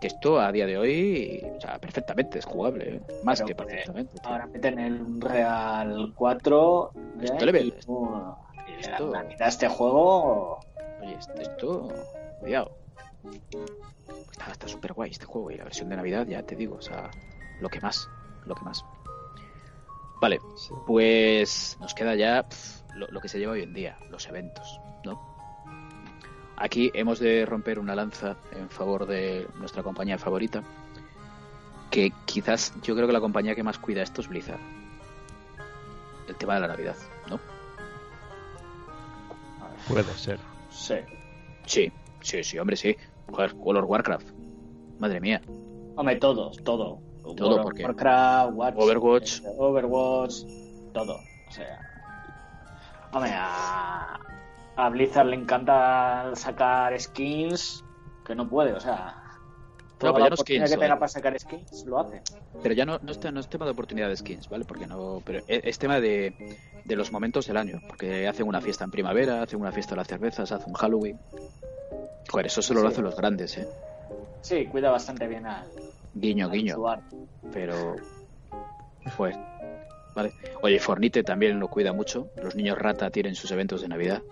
Que 0.00 0.08
esto 0.08 0.38
a 0.40 0.52
día 0.52 0.66
de 0.66 0.76
hoy, 0.76 1.46
o 1.56 1.60
sea, 1.60 1.78
perfectamente 1.78 2.38
es 2.38 2.44
jugable, 2.44 2.96
¿eh? 2.96 3.00
Más 3.22 3.40
Pero, 3.40 3.46
que 3.46 3.52
eh, 3.52 3.56
perfectamente. 3.56 4.18
tío. 4.18 4.30
Ahora 4.30 4.46
meten 4.46 4.78
el 4.78 5.20
Real 5.20 6.12
4. 6.14 6.92
¿eh? 6.94 7.24
Esto 7.24 7.46
le 7.46 7.52
ve- 7.52 7.74
uh, 7.86 8.34
esto- 8.78 9.10
la 9.12 9.22
mitad 9.22 9.46
de 9.46 9.50
este 9.50 9.68
juego. 9.68 10.60
Oye, 11.00 11.14
esto- 11.14 11.32
esto, 11.40 11.88
cuidado. 12.40 12.70
Está 14.32 14.52
está 14.52 14.68
súper 14.68 14.92
guay 14.92 15.10
este 15.12 15.24
juego 15.26 15.50
y 15.50 15.56
la 15.56 15.64
versión 15.64 15.88
de 15.88 15.96
Navidad, 15.96 16.26
ya 16.26 16.42
te 16.42 16.54
digo, 16.56 16.76
o 16.76 16.82
sea, 16.82 17.10
lo 17.60 17.68
que 17.70 17.80
más, 17.80 18.06
lo 18.44 18.54
que 18.54 18.64
más. 18.64 18.84
Vale, 20.20 20.40
Sí. 20.56 20.74
pues 20.86 21.76
nos 21.80 21.94
queda 21.94 22.14
ya 22.14 22.46
lo, 22.94 23.06
lo 23.08 23.20
que 23.20 23.28
se 23.28 23.38
lleva 23.38 23.52
hoy 23.52 23.62
en 23.62 23.72
día, 23.72 23.96
los 24.10 24.26
eventos, 24.28 24.80
¿no? 25.04 25.33
Aquí 26.56 26.90
hemos 26.94 27.18
de 27.18 27.44
romper 27.46 27.78
una 27.78 27.94
lanza 27.94 28.36
en 28.52 28.68
favor 28.70 29.06
de 29.06 29.46
nuestra 29.58 29.82
compañía 29.82 30.18
favorita, 30.18 30.62
que 31.90 32.12
quizás 32.24 32.72
yo 32.82 32.94
creo 32.94 33.06
que 33.06 33.12
la 33.12 33.20
compañía 33.20 33.54
que 33.54 33.62
más 33.62 33.78
cuida 33.78 34.02
esto 34.02 34.20
es 34.20 34.28
Blizzard. 34.28 34.60
El 36.28 36.36
tema 36.36 36.54
de 36.54 36.60
la 36.60 36.68
Navidad, 36.68 36.96
¿no? 37.28 37.38
Puede 39.88 40.04
ser. 40.14 40.38
Sí. 40.70 40.94
Sí, 41.66 41.92
sí, 42.20 42.44
sí, 42.44 42.58
hombre, 42.58 42.76
sí. 42.76 42.96
Joder, 43.30 43.52
World 43.54 43.82
of 43.84 43.90
Warcraft. 43.90 44.26
Madre 44.98 45.20
mía. 45.20 45.40
Hombre, 45.96 46.16
todos, 46.16 46.56
todo. 46.64 47.00
Todo, 47.22 47.34
World 47.48 47.58
of 47.58 47.62
porque- 47.64 47.84
Warcraft, 47.84 48.52
Watch- 48.54 48.74
Overwatch. 48.76 49.40
eh, 49.40 49.48
Overwatch, 49.58 50.34
todo. 50.92 51.16
O 51.48 51.50
sea. 51.50 51.78
Hombre, 53.12 53.30
a, 53.34 54.18
a 54.76 54.88
Blizzard 54.90 55.26
le 55.26 55.36
encanta 55.36 56.30
sacar 56.34 56.98
skins 57.00 57.84
que 58.26 58.34
no 58.34 58.48
puede, 58.48 58.72
o 58.72 58.80
sea. 58.80 59.20
Toda 59.98 60.12
pero 60.12 60.18
la 60.18 60.24
ya 60.26 60.30
no 60.30 60.36
skins, 60.36 60.70
que 60.70 60.76
tenga 60.76 60.94
para 60.98 61.08
sacar 61.08 61.38
skins 61.38 61.84
lo 61.86 62.00
hace. 62.00 62.22
Pero 62.62 62.74
ya 62.74 62.84
no, 62.84 62.98
no, 63.02 63.12
es, 63.12 63.20
te- 63.20 63.30
no 63.30 63.40
es 63.40 63.48
tema 63.48 63.64
de 63.64 63.70
oportunidad 63.70 64.08
de 64.08 64.16
skins, 64.16 64.48
¿vale? 64.48 64.64
Porque 64.64 64.86
no. 64.86 65.22
Pero 65.24 65.38
es, 65.46 65.60
es 65.64 65.78
tema 65.78 66.00
de, 66.00 66.34
de 66.84 66.96
los 66.96 67.12
momentos 67.12 67.46
del 67.46 67.56
año. 67.56 67.80
Porque 67.86 68.26
hacen 68.26 68.46
una 68.48 68.60
fiesta 68.60 68.84
en 68.84 68.90
primavera, 68.90 69.42
hacen 69.42 69.60
una 69.60 69.70
fiesta 69.72 69.92
de 69.94 69.96
las 69.98 70.08
cervezas, 70.08 70.50
hacen 70.50 70.68
un 70.70 70.74
Halloween. 70.74 71.18
Joder, 72.30 72.46
eso 72.46 72.60
solo 72.62 72.82
lo 72.82 72.88
hacen 72.88 73.04
los 73.04 73.16
grandes, 73.16 73.56
¿eh? 73.58 73.68
Sí, 74.40 74.66
cuida 74.66 74.90
bastante 74.90 75.26
bien 75.28 75.46
al, 75.46 75.66
Guiño, 76.14 76.46
al 76.46 76.52
guiño. 76.52 76.76
Pero. 77.52 77.96
Pues. 79.16 79.36
Vale. 80.14 80.32
Oye, 80.62 80.78
Fornite 80.78 81.22
también 81.24 81.58
lo 81.58 81.68
cuida 81.68 81.92
mucho. 81.92 82.28
Los 82.42 82.54
niños 82.54 82.78
rata 82.78 83.10
tienen 83.10 83.34
sus 83.34 83.50
eventos 83.50 83.82
de 83.82 83.88
Navidad. 83.88 84.22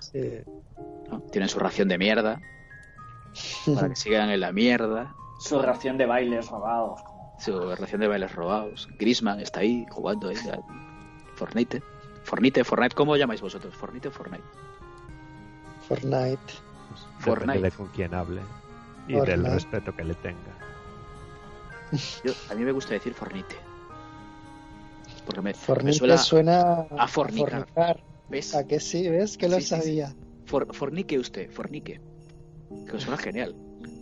Sí. 0.00 0.40
¿no? 1.10 1.20
Tienen 1.32 1.48
su 1.48 1.58
ración 1.58 1.88
de 1.88 1.98
mierda. 1.98 2.40
Para 3.74 3.88
que 3.90 3.96
sigan 3.96 4.30
en 4.30 4.40
la 4.40 4.52
mierda. 4.52 5.14
Su 5.38 5.60
ración 5.60 5.98
de 5.98 6.06
bailes 6.06 6.48
robados. 6.48 7.00
Su 7.38 7.74
ración 7.76 8.00
de 8.00 8.08
bailes 8.08 8.34
robados. 8.34 8.88
Grisman 8.98 9.40
está 9.40 9.60
ahí 9.60 9.86
jugando 9.90 10.28
ahí. 10.28 10.36
a 10.50 10.58
Fornite. 11.36 11.82
Fornite, 12.24 12.64
Fortnite. 12.64 12.94
¿Cómo 12.96 13.16
llamáis 13.16 13.40
vosotros? 13.40 13.74
Fornite, 13.76 14.10
Fortnite. 14.10 14.42
Fortnite. 15.86 16.38
Fortnite. 17.20 17.52
Depende 17.52 17.70
de 17.70 17.76
con 17.76 17.86
quién 17.88 18.14
hable 18.14 18.40
y 19.06 19.12
Fortnite. 19.14 19.30
del 19.42 19.52
respeto 19.52 19.94
que 19.94 20.04
le 20.04 20.14
tenga. 20.14 20.52
Yo, 22.24 22.32
a 22.50 22.54
mí 22.54 22.64
me 22.64 22.72
gusta 22.72 22.94
decir 22.94 23.14
Fornite. 23.14 23.54
Porque 25.24 25.40
me, 25.42 25.50
me 25.50 25.54
Fornite 25.54 25.98
suena. 25.98 26.18
suena 26.18 26.86
a 26.98 27.06
fornicar. 27.06 27.50
fornicar. 27.66 28.00
¿Ves? 28.28 28.54
¿A 28.54 28.66
que 28.66 28.80
sí? 28.80 29.08
¿Ves? 29.08 29.36
Que 29.38 29.48
lo 29.48 29.56
Sí, 29.56 29.62
sí, 29.62 29.74
sí. 29.74 29.80
sabía. 29.82 30.14
For- 30.46 30.74
fornique 30.74 31.18
usted, 31.18 31.50
fornique. 31.50 32.00
Que 32.90 32.98
suena 33.00 33.16
genial. 33.16 33.54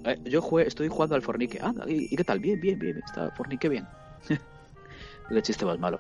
Eh, 0.05 0.19
yo 0.25 0.41
jue- 0.43 0.67
estoy 0.67 0.89
jugando 0.89 1.15
al 1.15 1.23
fornique. 1.23 1.59
Ah, 1.61 1.73
¿y, 1.87 2.13
y 2.13 2.17
qué 2.17 2.25
tal? 2.25 2.39
Bien, 2.41 2.61
bien, 2.61 2.79
bien. 2.79 2.99
Está 3.05 3.31
fornique 3.33 3.69
bien. 3.69 3.87
El 5.31 5.43
chiste 5.43 5.65
más 5.65 5.79
malo. 5.79 5.99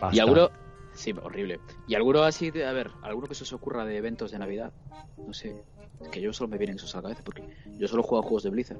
Basta. 0.00 0.14
Y 0.16 0.20
alguno. 0.20 0.50
Sí, 0.94 1.12
horrible. 1.22 1.58
Y 1.88 1.94
alguno 1.94 2.22
así, 2.22 2.50
de, 2.50 2.66
a 2.66 2.72
ver, 2.72 2.90
alguno 3.02 3.26
que 3.26 3.34
se 3.34 3.44
os 3.44 3.52
ocurra 3.54 3.84
de 3.86 3.96
eventos 3.96 4.30
de 4.30 4.38
Navidad. 4.38 4.72
No 5.16 5.32
sé. 5.32 5.54
Es 6.02 6.08
que 6.08 6.20
yo 6.20 6.32
solo 6.34 6.48
me 6.48 6.58
vienen 6.58 6.76
esos 6.76 6.94
a 6.94 6.98
la 6.98 7.02
cabeza 7.04 7.22
porque 7.24 7.42
yo 7.78 7.88
solo 7.88 8.02
juego 8.02 8.18
a 8.22 8.22
juegos 8.22 8.42
de 8.42 8.50
Blizzard. 8.50 8.78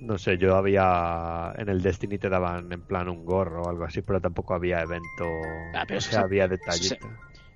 No 0.00 0.16
sé, 0.16 0.38
yo 0.38 0.54
había. 0.56 1.52
En 1.56 1.68
el 1.68 1.82
Destiny 1.82 2.18
te 2.18 2.28
daban 2.28 2.72
en 2.72 2.82
plan 2.82 3.08
un 3.08 3.24
gorro 3.24 3.64
o 3.64 3.68
algo 3.68 3.84
así, 3.84 4.02
pero 4.02 4.20
tampoco 4.20 4.54
había 4.54 4.80
evento. 4.80 5.24
Ah, 5.74 5.84
pero 5.86 5.98
o 5.98 6.00
sea, 6.00 6.20
es- 6.20 6.24
había 6.24 6.44
eso 6.44 6.50
detallito. 6.52 7.08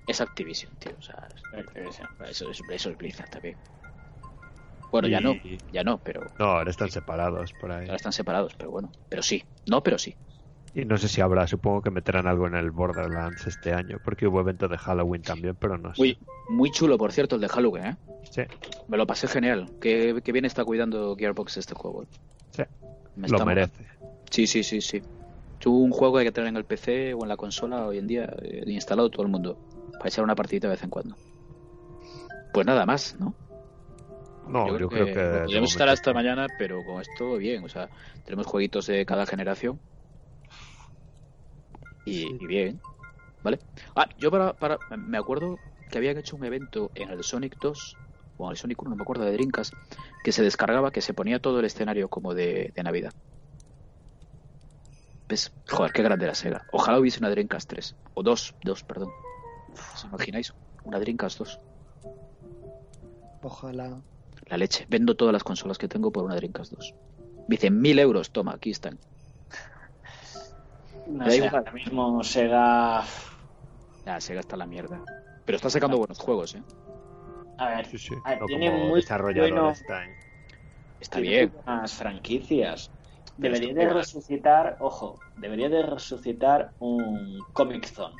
Es 0.05 0.19
Activision, 0.19 0.75
tío. 0.77 0.91
O 0.97 1.01
sea, 1.01 1.27
Activision. 1.53 2.07
eso, 2.27 2.49
es- 2.51 2.61
eso 2.69 2.89
es 2.89 2.97
Blizzard 2.97 3.29
también. 3.29 3.57
Bueno, 4.91 5.07
ya 5.07 5.21
no. 5.21 5.33
Ya 5.71 5.83
no, 5.83 5.97
pero. 5.99 6.21
No, 6.37 6.45
ahora 6.45 6.69
están 6.69 6.91
separados 6.91 7.53
por 7.53 7.71
ahí. 7.71 7.85
Ahora 7.85 7.95
están 7.95 8.13
separados, 8.13 8.53
pero 8.57 8.71
bueno. 8.71 8.91
Pero 9.09 9.23
sí. 9.23 9.43
No, 9.65 9.81
pero 9.81 9.97
sí. 9.97 10.15
Y 10.75 10.85
no 10.85 10.97
sé 10.97 11.07
si 11.07 11.21
habrá, 11.21 11.47
supongo 11.47 11.81
que 11.83 11.91
meterán 11.91 12.25
algo 12.27 12.47
en 12.47 12.55
el 12.55 12.71
Borderlands 12.71 13.45
este 13.45 13.73
año, 13.73 13.99
porque 14.03 14.27
hubo 14.27 14.39
evento 14.41 14.67
de 14.67 14.77
Halloween 14.77 15.21
también, 15.21 15.55
pero 15.55 15.77
no 15.77 15.93
sé. 15.93 16.01
Muy, 16.01 16.17
muy 16.49 16.71
chulo, 16.71 16.97
por 16.97 17.11
cierto, 17.11 17.35
el 17.35 17.41
de 17.41 17.47
Halloween, 17.47 17.85
¿eh? 17.85 17.97
Sí, 18.31 18.41
Me 18.87 18.97
lo 18.97 19.05
pasé 19.05 19.27
genial. 19.27 19.71
Qué, 19.79 20.19
qué 20.23 20.31
bien 20.31 20.45
está 20.45 20.65
cuidando 20.65 21.15
Gearbox 21.15 21.57
este 21.57 21.75
juego. 21.75 22.05
Lo 23.15 23.25
está 23.25 23.45
merece. 23.45 23.85
Sí, 24.29 24.47
sí, 24.47 24.63
sí, 24.63 24.81
sí. 24.81 25.01
Tú 25.59 25.77
un 25.77 25.91
juego 25.91 26.15
que 26.15 26.19
hay 26.21 26.25
que 26.25 26.31
tener 26.31 26.49
en 26.49 26.57
el 26.57 26.65
PC 26.65 27.13
o 27.13 27.23
en 27.23 27.29
la 27.29 27.37
consola 27.37 27.87
hoy 27.87 27.97
en 27.97 28.07
día, 28.07 28.33
eh, 28.41 28.63
instalado 28.67 29.09
todo 29.09 29.23
el 29.23 29.29
mundo, 29.29 29.57
para 29.93 30.09
echar 30.09 30.23
una 30.23 30.35
partidita 30.35 30.67
de 30.67 30.73
vez 30.73 30.83
en 30.83 30.89
cuando. 30.89 31.15
Pues 32.53 32.65
nada 32.65 32.85
más, 32.85 33.15
¿no? 33.19 33.35
No, 34.47 34.67
yo, 34.67 34.89
creo 34.89 34.89
que. 34.89 35.19
de 35.19 35.45
podemos 35.45 35.71
estar 35.71 35.87
hasta 35.87 36.13
mañana, 36.13 36.47
pero 36.57 36.83
con 36.83 37.01
esto 37.01 37.37
bien. 37.37 37.63
O 37.63 37.69
sea, 37.69 37.89
tenemos 38.25 38.45
jueguitos 38.45 38.87
de 38.87 39.05
cada 39.05 39.25
generación. 39.25 39.79
Y, 42.05 42.43
y 42.43 42.47
bien, 42.47 42.81
¿vale? 43.43 43.59
Ah, 43.95 44.07
yo 44.17 44.29
para, 44.29 44.53
para. 44.53 44.77
Me 44.97 45.17
acuerdo 45.17 45.57
que 45.89 45.97
habían 45.97 46.17
hecho 46.17 46.35
un 46.35 46.43
evento 46.43 46.91
en 46.95 47.09
el 47.09 47.23
Sonic 47.23 47.55
2, 47.61 47.95
o 48.49 48.55
Sonic 48.55 48.81
1, 48.81 48.89
no 48.89 48.95
me 48.95 49.03
acuerdo 49.03 49.25
de 49.25 49.31
Dreamcast, 49.33 49.73
que 50.23 50.31
se 50.31 50.43
descargaba, 50.43 50.91
que 50.91 51.01
se 51.01 51.13
ponía 51.13 51.39
todo 51.39 51.59
el 51.59 51.65
escenario 51.65 52.09
como 52.09 52.33
de, 52.33 52.71
de 52.75 52.83
Navidad. 52.83 53.13
¿Ves? 55.27 55.51
Joder, 55.69 55.91
qué 55.91 56.03
grande 56.03 56.25
era 56.25 56.35
Sega. 56.35 56.65
Ojalá 56.71 56.99
hubiese 56.99 57.19
una 57.19 57.29
Dreamcast 57.29 57.69
3. 57.69 57.95
O 58.13 58.23
2, 58.23 58.55
2, 58.63 58.83
perdón. 58.83 59.09
¿Os 59.93 60.03
imagináis? 60.03 60.53
Una 60.83 60.99
Dreamcast 60.99 61.39
2. 61.39 61.59
Ojalá. 63.41 64.01
La 64.47 64.57
leche. 64.57 64.85
Vendo 64.89 65.15
todas 65.15 65.33
las 65.33 65.43
consolas 65.43 65.77
que 65.77 65.87
tengo 65.87 66.11
por 66.11 66.23
una 66.23 66.35
Dreamcast 66.35 66.73
2. 66.73 66.93
Me 67.47 67.55
dicen 67.55 67.81
mil 67.81 67.99
euros, 67.99 68.31
toma, 68.31 68.53
aquí 68.53 68.71
están. 68.71 68.99
No 71.07 71.29
sé, 71.29 71.47
ahora 71.47 71.71
mismo 71.71 72.23
Sega. 72.23 72.99
Ah, 72.99 74.19
Sega 74.19 74.39
está 74.39 74.55
la 74.55 74.65
mierda. 74.65 75.01
Pero 75.45 75.55
está 75.55 75.69
sacando 75.69 75.97
buenos 75.97 76.19
juegos, 76.19 76.55
¿eh? 76.55 76.63
A 77.57 77.69
ver, 77.69 77.85
Sí, 77.85 77.97
sí. 77.97 78.15
a 78.23 78.29
ver, 78.31 78.39
no 78.41 78.45
tiene 78.47 78.71
como 78.71 78.85
muy 78.87 79.01
desarrollador 79.01 79.49
bueno- 79.51 79.69
está 79.71 80.03
en- 80.05 80.15
Está 80.99 81.19
tiene 81.19 81.29
bien. 81.37 81.51
buenas 81.51 81.93
franquicias. 81.93 82.91
Pero 83.39 83.55
Debería 83.55 83.73
de 83.73 83.93
resucitar, 83.93 84.77
ojo, 84.79 85.19
debería 85.35 85.67
de 85.69 85.81
resucitar 85.83 86.71
un 86.79 87.39
Comic 87.53 87.85
Zone. 87.85 88.15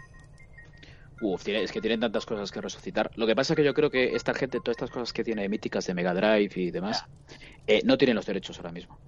Uf, 1.19 1.47
es 1.47 1.71
que 1.71 1.79
tienen 1.79 1.99
tantas 1.99 2.25
cosas 2.25 2.51
que 2.51 2.59
resucitar. 2.59 3.09
Lo 3.15 3.25
que 3.27 3.35
pasa 3.35 3.53
es 3.53 3.57
que 3.57 3.63
yo 3.63 3.73
creo 3.73 3.89
que 3.89 4.15
esta 4.15 4.33
gente, 4.33 4.59
todas 4.59 4.73
estas 4.75 4.89
cosas 4.89 5.13
que 5.13 5.23
tiene 5.23 5.47
míticas 5.47 5.85
de 5.85 5.93
Mega 5.93 6.13
Drive 6.13 6.51
y 6.55 6.71
demás, 6.71 7.05
eh, 7.67 7.81
no 7.85 7.97
tienen 7.97 8.15
los 8.15 8.25
derechos 8.25 8.57
ahora 8.59 8.71
mismo. 8.71 8.99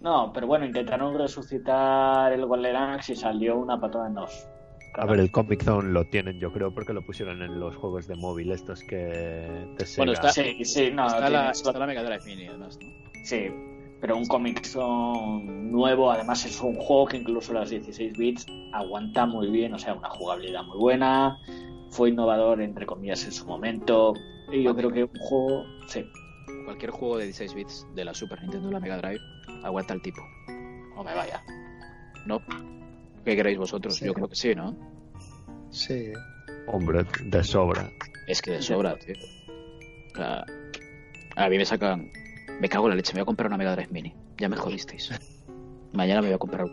No, 0.00 0.32
pero 0.32 0.46
bueno, 0.46 0.64
intentaron 0.64 1.18
resucitar 1.18 2.32
el 2.32 2.46
Golden 2.46 3.00
y 3.06 3.16
salió 3.16 3.58
una 3.58 3.80
patada 3.80 4.06
en 4.06 4.14
dos. 4.14 4.48
A 4.94 5.06
ver, 5.06 5.20
el 5.20 5.30
Comic 5.30 5.62
Zone 5.62 5.90
lo 5.90 6.04
tienen, 6.06 6.38
yo 6.40 6.52
creo, 6.52 6.72
porque 6.72 6.92
lo 6.92 7.02
pusieron 7.02 7.42
en 7.42 7.60
los 7.60 7.76
juegos 7.76 8.06
de 8.06 8.16
móvil 8.16 8.50
estos 8.52 8.82
que 8.84 9.66
Sega. 9.78 9.96
Bueno, 9.98 10.12
está- 10.12 10.32
Sí, 10.32 10.64
sí, 10.64 10.90
no, 10.92 11.06
está, 11.06 11.30
la, 11.30 11.50
está 11.50 11.78
la 11.78 11.86
Mega 11.86 12.02
Drive 12.02 12.24
Mini, 12.24 12.46
además, 12.46 12.78
¿no? 12.82 12.90
sí, 13.24 13.46
pero 14.00 14.16
un 14.16 14.26
Comic 14.26 14.64
Zone 14.64 15.44
nuevo, 15.44 16.10
además 16.10 16.44
es 16.46 16.60
un 16.60 16.74
juego 16.76 17.06
que 17.06 17.16
incluso 17.18 17.52
las 17.52 17.70
16 17.70 18.16
bits 18.16 18.46
aguanta 18.72 19.26
muy 19.26 19.48
bien, 19.50 19.74
o 19.74 19.78
sea, 19.78 19.94
una 19.94 20.08
jugabilidad 20.10 20.62
muy 20.64 20.78
buena, 20.78 21.38
fue 21.90 22.10
innovador, 22.10 22.60
entre 22.60 22.86
comillas, 22.86 23.24
en 23.24 23.32
su 23.32 23.46
momento, 23.46 24.14
y 24.52 24.62
yo 24.62 24.74
creo 24.74 24.90
que 24.90 25.04
un 25.04 25.20
juego, 25.20 25.64
sí, 25.88 26.04
Cualquier 26.64 26.90
juego 26.90 27.16
de 27.16 27.24
16 27.24 27.54
bits 27.54 27.86
de 27.94 28.04
la 28.04 28.12
Super 28.12 28.42
Nintendo 28.42 28.68
o 28.68 28.72
la 28.72 28.80
Mega 28.80 28.98
Drive 28.98 29.20
aguanta 29.64 29.94
el 29.94 30.02
tipo. 30.02 30.20
no 30.94 31.02
me 31.02 31.14
vaya. 31.14 31.42
¿No? 32.26 32.40
¿Qué 33.28 33.36
queréis 33.36 33.58
vosotros? 33.58 33.94
Sí. 33.96 34.06
Yo 34.06 34.14
creo 34.14 34.26
que 34.26 34.34
sí, 34.34 34.54
¿no? 34.54 34.74
Sí. 35.68 36.10
Hombre, 36.66 37.04
de 37.26 37.44
sobra. 37.44 37.90
Es 38.26 38.40
que 38.40 38.52
de 38.52 38.62
sobra, 38.62 38.96
tío. 38.98 39.16
O 40.14 40.16
sea, 40.16 40.46
a 41.36 41.48
mí 41.50 41.58
me 41.58 41.64
sacan. 41.66 42.10
Me 42.58 42.70
cago 42.70 42.86
en 42.86 42.90
la 42.92 42.96
leche, 42.96 43.12
me 43.12 43.18
voy 43.20 43.24
a 43.24 43.26
comprar 43.26 43.48
una 43.48 43.58
Mega 43.58 43.72
Drive 43.76 43.90
Mini. 43.92 44.14
Ya 44.38 44.48
me 44.48 44.56
jodisteis. 44.56 45.10
Mañana 45.92 46.22
me 46.22 46.28
voy 46.28 46.36
a 46.36 46.38
comprar. 46.38 46.64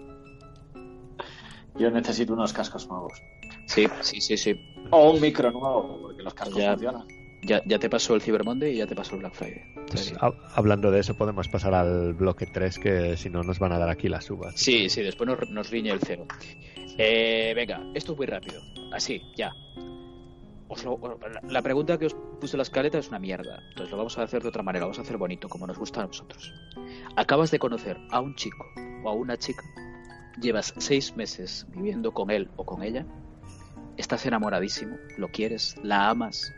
Yo 1.78 1.92
necesito 1.92 2.32
unos 2.32 2.54
cascos 2.54 2.88
nuevos. 2.88 3.22
Sí, 3.68 3.86
sí, 4.00 4.22
sí, 4.22 4.38
sí. 4.38 4.56
O 4.92 5.12
un 5.12 5.20
micro 5.20 5.52
nuevo, 5.52 6.00
porque 6.04 6.24
los 6.24 6.34
cascos 6.34 6.56
Ya. 6.58 6.72
funcionan. 6.72 7.06
Ya, 7.42 7.62
ya 7.66 7.78
te 7.78 7.90
pasó 7.90 8.16
el 8.16 8.22
Cyber 8.22 8.44
Monday 8.44 8.74
y 8.74 8.78
ya 8.78 8.88
te 8.88 8.96
pasó 8.96 9.14
el 9.16 9.20
Black 9.22 9.34
Friday. 9.34 9.62
Pues, 9.88 10.14
ha- 10.20 10.34
hablando 10.56 10.90
de 10.90 11.00
eso, 11.00 11.16
podemos 11.16 11.48
pasar 11.48 11.76
al 11.76 12.14
bloque 12.14 12.48
3, 12.48 12.80
que 12.80 13.18
si 13.18 13.30
no 13.30 13.44
nos 13.44 13.60
van 13.60 13.72
a 13.72 13.78
dar 13.78 13.90
aquí 13.90 14.10
las 14.10 14.30
uvas. 14.32 14.56
sí, 14.56 14.90
sí, 14.90 15.04
después 15.04 15.28
nos, 15.28 15.50
nos 15.50 15.70
riñe 15.70 15.92
el 15.92 16.00
cero. 16.00 16.26
Eh, 16.98 17.54
venga, 17.56 17.82
esto 17.94 18.14
es 18.14 18.18
muy 18.18 18.26
rápido. 18.26 18.62
Así, 18.92 19.22
ya. 19.36 19.54
Os 20.68 20.84
lo- 20.84 21.00
la, 21.32 21.42
la 21.48 21.62
pregunta 21.62 22.00
que 22.00 22.08
os 22.08 22.16
puse 22.42 22.56
en 22.56 22.60
la 22.60 22.64
escaleta 22.64 22.98
es 22.98 23.10
una 23.10 23.20
mierda. 23.20 23.60
Entonces 23.70 23.92
lo 23.92 23.98
vamos 23.98 24.18
a 24.18 24.24
hacer 24.24 24.42
de 24.42 24.50
otra 24.50 24.64
manera, 24.64 24.82
lo 24.82 24.88
vamos 24.88 25.00
a 25.00 25.04
hacer 25.04 25.18
bonito, 25.18 25.48
como 25.48 25.68
nos 25.68 25.78
gusta 25.78 26.02
a 26.02 26.08
nosotros. 26.08 26.52
Acabas 27.16 27.52
de 27.52 27.60
conocer 27.60 27.98
a 28.10 28.20
un 28.22 28.34
chico 28.36 28.66
o 29.04 29.10
a 29.10 29.14
una 29.14 29.38
chica, 29.38 29.62
llevas 30.42 30.74
seis 30.80 31.16
meses 31.16 31.68
viviendo 31.70 32.12
con 32.12 32.32
él 32.32 32.50
o 32.56 32.66
con 32.66 32.82
ella, 32.82 33.06
estás 33.98 34.26
enamoradísimo, 34.26 34.98
lo 35.18 35.28
quieres, 35.28 35.76
la 35.84 36.10
amas, 36.10 36.52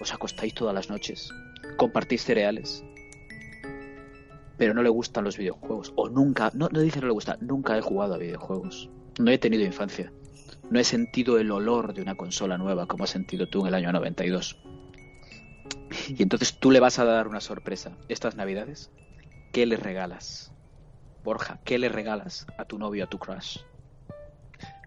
os 0.00 0.12
acostáis 0.12 0.54
todas 0.54 0.74
las 0.74 0.90
noches, 0.90 1.28
compartís 1.76 2.24
cereales, 2.24 2.84
pero 4.56 4.74
no 4.74 4.82
le 4.82 4.88
gustan 4.88 5.24
los 5.24 5.36
videojuegos, 5.36 5.92
o 5.96 6.08
nunca, 6.08 6.50
no, 6.54 6.68
no 6.70 6.80
dice 6.80 7.00
no 7.00 7.06
le 7.06 7.12
gusta, 7.12 7.36
nunca 7.40 7.76
he 7.76 7.80
jugado 7.80 8.14
a 8.14 8.18
videojuegos, 8.18 8.90
no 9.18 9.30
he 9.30 9.38
tenido 9.38 9.64
infancia, 9.64 10.12
no 10.70 10.78
he 10.78 10.84
sentido 10.84 11.38
el 11.38 11.50
olor 11.50 11.94
de 11.94 12.02
una 12.02 12.14
consola 12.14 12.58
nueva 12.58 12.86
como 12.86 13.04
has 13.04 13.10
sentido 13.10 13.48
tú 13.48 13.60
en 13.62 13.66
el 13.68 13.74
año 13.74 13.92
92. 13.92 14.56
Y 16.08 16.22
entonces 16.22 16.58
tú 16.58 16.70
le 16.70 16.80
vas 16.80 16.98
a 16.98 17.04
dar 17.04 17.28
una 17.28 17.40
sorpresa. 17.40 17.98
Estas 18.08 18.34
navidades, 18.34 18.90
¿qué 19.52 19.66
le 19.66 19.76
regalas? 19.76 20.52
Borja, 21.22 21.60
¿qué 21.64 21.78
le 21.78 21.88
regalas 21.88 22.46
a 22.56 22.64
tu 22.64 22.78
novio, 22.78 23.04
a 23.04 23.06
tu 23.06 23.18
crush? 23.18 23.58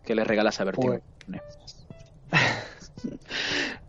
¿Qué 0.04 0.16
le 0.16 0.24
regalas 0.24 0.60
a 0.60 0.64
Bertín? 0.64 1.02
Pues- 1.28 1.86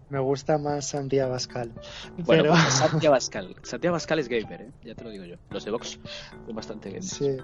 Me 0.08 0.20
gusta 0.20 0.56
más 0.58 0.86
Santiago 0.86 1.32
Bascal. 1.32 1.72
Bueno, 2.18 2.44
Pero- 2.44 2.52
pues 2.54 2.74
Santiago 2.74 3.12
Bascal. 3.16 3.56
Santiago 3.62 3.94
Bascal 3.94 4.18
es 4.20 4.28
gamer, 4.28 4.62
¿eh? 4.62 4.70
ya 4.84 4.94
te 4.94 5.04
lo 5.04 5.10
digo 5.10 5.24
yo. 5.24 5.36
Los 5.50 5.64
de 5.64 5.70
Vox 5.72 5.98
son 6.46 6.54
bastante 6.54 6.90
gamers. 6.90 7.08
Sí, 7.08 7.36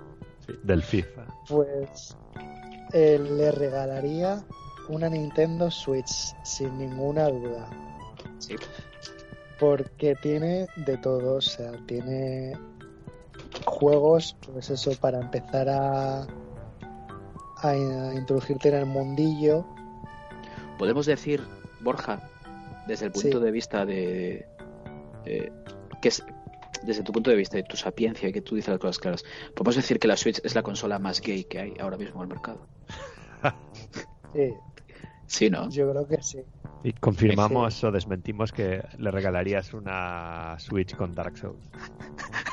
Sí, 0.47 0.53
del 0.63 0.83
FIFA. 0.83 1.25
pues 1.49 2.17
eh, 2.93 3.19
le 3.19 3.53
regalaría 3.53 4.45
una 4.89 5.09
Nintendo 5.09 5.71
Switch, 5.71 6.35
sin 6.45 6.77
ninguna 6.79 7.29
duda. 7.29 7.69
Sí. 8.39 8.57
Porque 9.61 10.17
tiene 10.17 10.67
de 10.77 10.97
todo, 10.99 11.37
o 11.37 11.41
sea, 11.41 11.71
tiene 11.87 12.53
juegos, 13.65 14.37
pues 14.53 14.71
eso, 14.71 14.91
para 15.01 15.21
empezar 15.21 15.69
a, 15.69 16.27
a 17.59 17.77
introducirte 18.15 18.69
en 18.71 18.75
el 18.77 18.87
mundillo. 18.87 19.65
Podemos 20.79 21.07
decir, 21.07 21.41
Borja, 21.81 22.29
desde 22.87 23.07
el 23.07 23.13
punto 23.13 23.39
Sí. 23.39 23.45
de 23.45 23.51
vista 23.51 23.85
de. 23.87 24.47
eh, 25.25 25.53
que 26.01 26.09
es, 26.09 26.25
desde 26.85 27.03
tu 27.05 27.13
punto 27.13 27.31
de 27.31 27.37
vista 27.37 27.57
de 27.57 27.63
tu 27.63 27.77
sapiencia 27.77 28.29
y 28.29 28.33
que 28.33 28.41
tú 28.43 28.57
dices 28.57 28.71
las 28.71 28.81
cosas 28.81 28.99
claras, 28.99 29.25
podemos 29.55 29.77
decir 29.77 29.99
que 30.01 30.09
la 30.09 30.17
Switch 30.17 30.41
es 30.43 30.55
la 30.55 30.63
consola 30.63 30.99
más 30.99 31.21
gay 31.21 31.45
que 31.45 31.61
hay 31.61 31.75
ahora 31.81 31.97
mismo 31.97 32.23
en 32.23 32.31
el 32.31 32.35
mercado. 32.37 32.67
Sí, 34.35 34.53
Sí, 35.27 35.49
¿no? 35.51 35.69
yo 35.71 35.91
creo 35.91 36.07
que 36.07 36.23
sí. 36.23 36.41
Y 36.85 36.93
confirmamos 36.95 37.83
o 37.85 37.91
desmentimos 37.93 38.51
que 38.53 38.83
le 38.99 39.11
regalarías 39.11 39.73
una 39.73 40.57
Switch 40.59 40.95
con 40.97 41.15
Dark 41.15 41.37
Souls. 41.39 41.71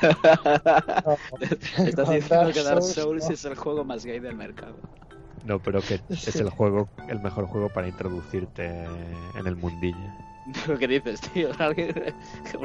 No, 0.02 1.84
Estás 1.86 2.10
diciendo 2.10 2.52
que 2.52 2.62
Dark 2.62 2.82
Souls, 2.82 2.94
Souls 2.94 3.24
no. 3.28 3.34
es 3.34 3.44
el 3.44 3.54
juego 3.56 3.84
más 3.84 4.04
gay 4.04 4.20
del 4.20 4.36
mercado. 4.36 4.76
No, 5.44 5.58
pero 5.58 5.80
que 5.80 5.94
es 6.08 6.20
Sí. 6.20 6.38
el 6.38 6.50
juego, 6.50 6.88
el 7.08 7.20
mejor 7.20 7.46
juego 7.46 7.68
para 7.70 7.88
introducirte 7.88 8.66
en 9.34 9.46
el 9.46 9.56
mundillo. 9.56 9.96
Lo 10.68 10.78
que 10.78 10.88
dices, 10.88 11.20
tío. 11.32 11.50
Alguien, 11.58 11.94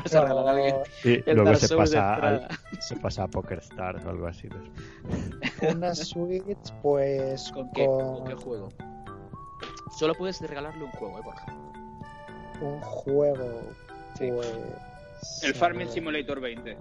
vas 0.04 0.14
a 0.16 0.22
regalar 0.22 0.48
a 0.48 0.52
alguien 0.52 0.76
Y 1.04 1.30
el 1.30 1.36
luego 1.38 1.56
se 1.56 1.76
pasa, 1.76 2.16
al- 2.16 2.48
se 2.80 2.96
pasa 2.98 3.24
a 3.24 3.28
Poker 3.28 3.60
Stars 3.60 4.04
o 4.06 4.10
algo 4.10 4.28
así. 4.28 4.48
después. 4.48 5.76
una 5.76 5.94
Switch, 5.96 6.74
pues 6.82 7.52
¿Con 7.52 7.72
qué? 7.72 7.86
¿Con 7.86 8.16
con 8.20 8.28
qué 8.28 8.34
juego? 8.36 8.70
Solo 9.98 10.14
puedes 10.16 10.42
regalarle 10.42 10.84
un 10.84 10.92
juego, 10.92 11.20
¿eh, 11.20 11.22
Borja? 11.24 11.46
un 12.62 12.80
juego, 12.82 13.62
Sí. 14.18 14.30
pues... 14.34 14.54
El 15.44 15.54
Farming 15.56 15.88
eh, 15.88 15.92
Simulator 15.92 16.40
20. 16.40 16.78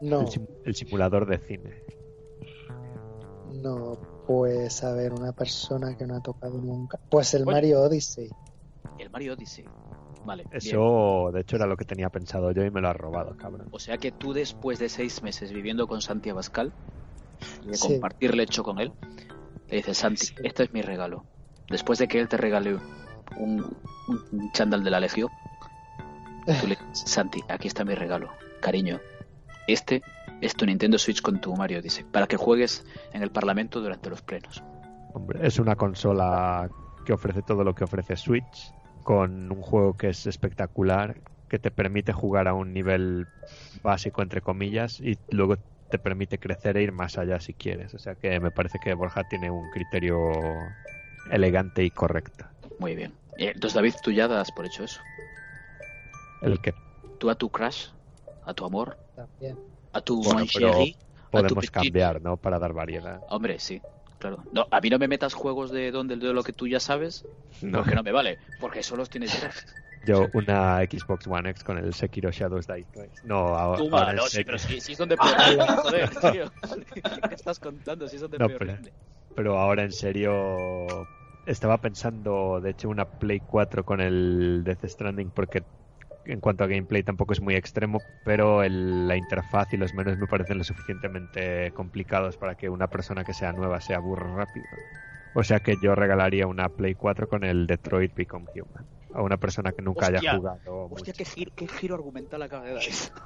No, 0.00 0.20
El, 0.20 0.28
sim- 0.28 0.46
el 0.64 0.74
simulador 0.74 1.26
de 1.26 1.38
cine. 1.38 1.82
No, 3.52 3.98
pues 4.26 4.82
a 4.84 4.92
ver, 4.92 5.12
una 5.12 5.32
persona 5.32 5.96
que 5.96 6.06
no 6.06 6.16
ha 6.16 6.20
tocado 6.20 6.58
nunca. 6.58 6.98
Pues 7.10 7.32
el 7.34 7.42
Oye. 7.42 7.52
Mario 7.52 7.82
Odyssey. 7.82 8.30
El 8.98 9.10
Mario 9.10 9.34
Odyssey. 9.34 9.64
Vale. 10.24 10.44
bien. 10.44 10.56
Eso, 10.56 11.30
de 11.32 11.40
hecho, 11.40 11.56
era 11.56 11.66
lo 11.66 11.76
que 11.76 11.84
tenía 11.84 12.10
pensado 12.10 12.50
yo 12.52 12.64
y 12.64 12.70
me 12.70 12.80
lo 12.80 12.88
has 12.88 12.96
robado, 12.96 13.36
cabrón. 13.36 13.68
O 13.70 13.78
sea 13.78 13.96
que 13.98 14.12
tú 14.12 14.32
después 14.32 14.78
de 14.78 14.88
seis 14.88 15.22
meses 15.22 15.52
viviendo 15.52 15.86
con 15.86 16.02
Santi 16.02 16.30
Abascal 16.30 16.72
y 17.62 17.68
de 17.68 17.74
Sí. 17.74 17.88
compartir 17.88 18.34
lecho 18.34 18.62
con 18.62 18.78
él, 18.80 18.92
le 19.68 19.76
dices, 19.76 19.96
Santi, 19.98 20.26
Sí. 20.26 20.34
este 20.42 20.64
es 20.64 20.72
mi 20.72 20.82
regalo. 20.82 21.24
Después 21.70 21.98
de 21.98 22.08
que 22.08 22.18
él 22.20 22.28
te 22.28 22.36
regale 22.36 22.78
un, 23.38 23.76
un 24.08 24.52
chándal 24.52 24.82
de 24.82 24.90
la 24.90 25.00
Legión, 25.00 25.28
tú 26.60 26.66
le 26.66 26.76
dices, 26.76 26.86
Santi, 27.06 27.40
aquí 27.48 27.68
está 27.68 27.84
mi 27.84 27.94
regalo. 27.94 28.30
Cariño, 28.60 29.00
este 29.68 30.02
es 30.40 30.54
tu 30.54 30.66
Nintendo 30.66 30.98
Switch 30.98 31.20
con 31.20 31.40
tu 31.40 31.54
Mario 31.54 31.80
Odyssey, 31.80 32.04
para 32.04 32.26
que 32.26 32.36
juegues 32.36 32.84
en 33.12 33.22
el 33.22 33.30
Parlamento 33.30 33.80
durante 33.80 34.10
los 34.10 34.22
plenos. 34.22 34.62
Hombre, 35.14 35.46
es 35.46 35.58
una 35.58 35.76
consola 35.76 36.68
que 37.04 37.12
ofrece 37.12 37.42
todo 37.42 37.64
lo 37.64 37.74
que 37.74 37.84
ofrece 37.84 38.16
Switch, 38.16 38.72
con 39.02 39.50
un 39.50 39.62
juego 39.62 39.96
que 39.96 40.10
es 40.10 40.26
espectacular, 40.26 41.16
que 41.48 41.58
te 41.58 41.70
permite 41.70 42.12
jugar 42.12 42.46
a 42.46 42.54
un 42.54 42.72
nivel 42.72 43.26
básico, 43.82 44.22
entre 44.22 44.42
comillas, 44.42 45.00
y 45.00 45.18
luego 45.30 45.56
te 45.90 45.98
permite 45.98 46.38
crecer 46.38 46.76
e 46.76 46.82
ir 46.82 46.92
más 46.92 47.16
allá 47.16 47.40
si 47.40 47.54
quieres. 47.54 47.94
O 47.94 47.98
sea 47.98 48.14
que 48.14 48.38
me 48.40 48.50
parece 48.50 48.78
que 48.78 48.92
Borja 48.94 49.24
tiene 49.24 49.50
un 49.50 49.70
criterio 49.70 50.30
elegante 51.30 51.82
y 51.82 51.90
correcto. 51.90 52.44
Muy 52.78 52.94
bien. 52.94 53.12
Eh, 53.38 53.52
Entonces, 53.54 53.74
David, 53.74 53.94
tú 54.02 54.10
ya 54.10 54.28
das 54.28 54.52
por 54.52 54.66
hecho 54.66 54.84
eso. 54.84 55.00
El 56.42 56.60
que 56.60 56.74
Tú 57.18 57.30
a 57.30 57.34
tu 57.34 57.50
crush, 57.50 57.88
a 58.44 58.54
tu 58.54 58.64
amor, 58.64 58.96
También. 59.16 59.58
A 59.92 60.00
tu 60.00 60.22
Bueno, 60.22 60.46
tu 60.46 60.94
podemos 61.30 61.70
cambiar, 61.70 62.20
¿no? 62.22 62.36
Para 62.36 62.58
dar 62.58 62.72
variedad. 62.72 63.20
Hombre, 63.28 63.58
sí, 63.58 63.80
claro. 64.18 64.44
No, 64.52 64.66
a 64.70 64.80
mí 64.80 64.90
no 64.90 64.98
me 64.98 65.08
metas 65.08 65.34
juegos 65.34 65.70
de 65.70 65.90
donde 65.90 66.16
de 66.16 66.32
lo 66.32 66.42
que 66.42 66.52
tú 66.52 66.66
ya 66.66 66.80
sabes, 66.80 67.24
No. 67.62 67.78
porque 67.78 67.94
no 67.94 68.02
me 68.02 68.12
vale, 68.12 68.38
porque 68.60 68.82
solo 68.82 69.02
los 69.02 69.10
tienes 69.10 69.40
ya. 69.40 69.50
Yo 70.04 70.28
una 70.32 70.78
Xbox 70.84 71.26
One 71.26 71.50
X 71.50 71.64
con 71.64 71.78
el 71.78 71.92
Sekiro 71.92 72.30
Shadows 72.30 72.66
Die 72.66 72.84
Twice. 72.92 73.20
No, 73.24 73.56
ahora, 73.56 74.10
en 74.10 74.16
no, 74.16 74.22
sí, 74.22 74.44
pero 74.44 74.58
sí, 74.58 74.80
sí 74.80 74.94
son 74.94 75.08
de 75.08 75.16
peor 75.16 75.36
joder, 75.82 76.10
tío. 76.10 76.52
¿Qué 77.28 77.34
estás 77.34 77.58
contando? 77.58 78.08
Sí 78.08 78.18
son 78.18 78.30
de 78.30 78.38
No, 78.38 78.46
peor 78.46 78.78
pero 79.34 79.58
ahora 79.58 79.84
en 79.84 79.92
serio 79.92 81.06
estaba 81.46 81.78
pensando 81.78 82.60
de 82.60 82.70
hecho 82.70 82.88
una 82.88 83.04
Play 83.04 83.40
4 83.40 83.84
con 83.84 84.00
el 84.00 84.62
Death 84.64 84.84
Stranding 84.86 85.30
porque 85.30 85.62
en 86.28 86.40
cuanto 86.40 86.64
a 86.64 86.66
gameplay 86.66 87.02
tampoco 87.02 87.32
es 87.32 87.40
muy 87.40 87.54
extremo 87.56 88.04
pero 88.22 88.62
el- 88.62 89.08
la 89.08 89.16
interfaz 89.16 89.72
y 89.72 89.76
los 89.76 89.94
menús 89.94 90.16
me 90.18 90.26
parecen 90.26 90.58
lo 90.58 90.64
suficientemente 90.64 91.72
complicados 91.72 92.36
para 92.36 92.54
que 92.54 92.68
una 92.68 92.88
persona 92.88 93.24
que 93.24 93.34
sea 93.34 93.52
nueva 93.52 93.80
se 93.80 93.94
aburra 93.94 94.34
rápido 94.34 94.68
o 95.32 95.42
sea 95.44 95.60
que 95.60 95.76
yo 95.76 95.94
regalaría 95.94 96.46
una 96.46 96.68
Play 96.68 96.94
4 96.94 97.28
con 97.28 97.44
el 97.44 97.66
Detroit 97.66 98.14
Become 98.14 98.46
Human 98.54 98.86
a 99.14 99.22
una 99.22 99.38
persona 99.38 99.72
que 99.72 99.82
nunca 99.82 100.06
Hostia, 100.06 100.18
haya 100.20 100.36
jugado 100.36 100.88
Hostia, 100.90 101.14
qué 101.14 101.24
giro, 101.24 101.52
qué 101.56 101.66
giro 101.66 101.94
argumental 101.94 102.42
acaba 102.42 102.64
de 102.66 102.72
dar 102.74 102.82
esto. 102.88 103.22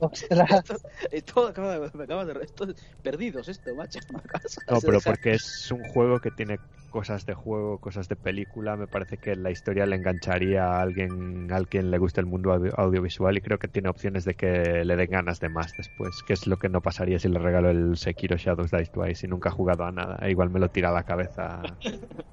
Ostras, 0.00 0.64
Esto 1.10 1.46
acaba 1.48 1.78
de, 1.78 1.90
me 1.94 2.04
acaba 2.04 2.24
de... 2.24 2.44
Esto 2.44 2.64
es 2.64 2.74
perdidos 3.02 3.48
esto, 3.48 3.74
macho. 3.74 4.00
No, 4.70 4.80
pero 4.80 5.00
porque 5.00 5.34
es 5.34 5.70
un 5.70 5.82
juego 5.84 6.18
que 6.20 6.30
tiene 6.30 6.58
cosas 6.94 7.26
de 7.26 7.34
juego, 7.34 7.78
cosas 7.80 8.06
de 8.08 8.14
película. 8.14 8.76
Me 8.76 8.86
parece 8.86 9.16
que 9.18 9.34
la 9.34 9.50
historia 9.50 9.84
le 9.84 9.96
engancharía 9.96 10.64
a 10.64 10.80
alguien 10.80 11.50
al 11.52 11.66
quien 11.66 11.90
le 11.90 11.98
guste 11.98 12.20
el 12.20 12.26
mundo 12.26 12.52
audio- 12.52 12.72
audiovisual 12.78 13.36
y 13.36 13.40
creo 13.40 13.58
que 13.58 13.66
tiene 13.66 13.88
opciones 13.88 14.24
de 14.24 14.34
que 14.36 14.84
le 14.84 14.94
den 14.94 15.10
ganas 15.10 15.40
de 15.40 15.48
más 15.48 15.76
después, 15.76 16.22
que 16.22 16.34
es 16.34 16.46
lo 16.46 16.56
que 16.56 16.68
no 16.68 16.80
pasaría 16.82 17.18
si 17.18 17.28
le 17.28 17.40
regalo 17.40 17.68
el 17.68 17.96
Sekiro 17.96 18.36
Shadows 18.36 18.70
Die 18.70 18.86
Twice 18.86 19.26
y 19.26 19.28
nunca 19.28 19.48
ha 19.48 19.52
jugado 19.52 19.82
a 19.84 19.90
nada. 19.90 20.18
E 20.22 20.30
igual 20.30 20.50
me 20.50 20.60
lo 20.60 20.68
tira 20.68 20.90
a 20.90 20.92
la 20.92 21.02
cabeza 21.02 21.62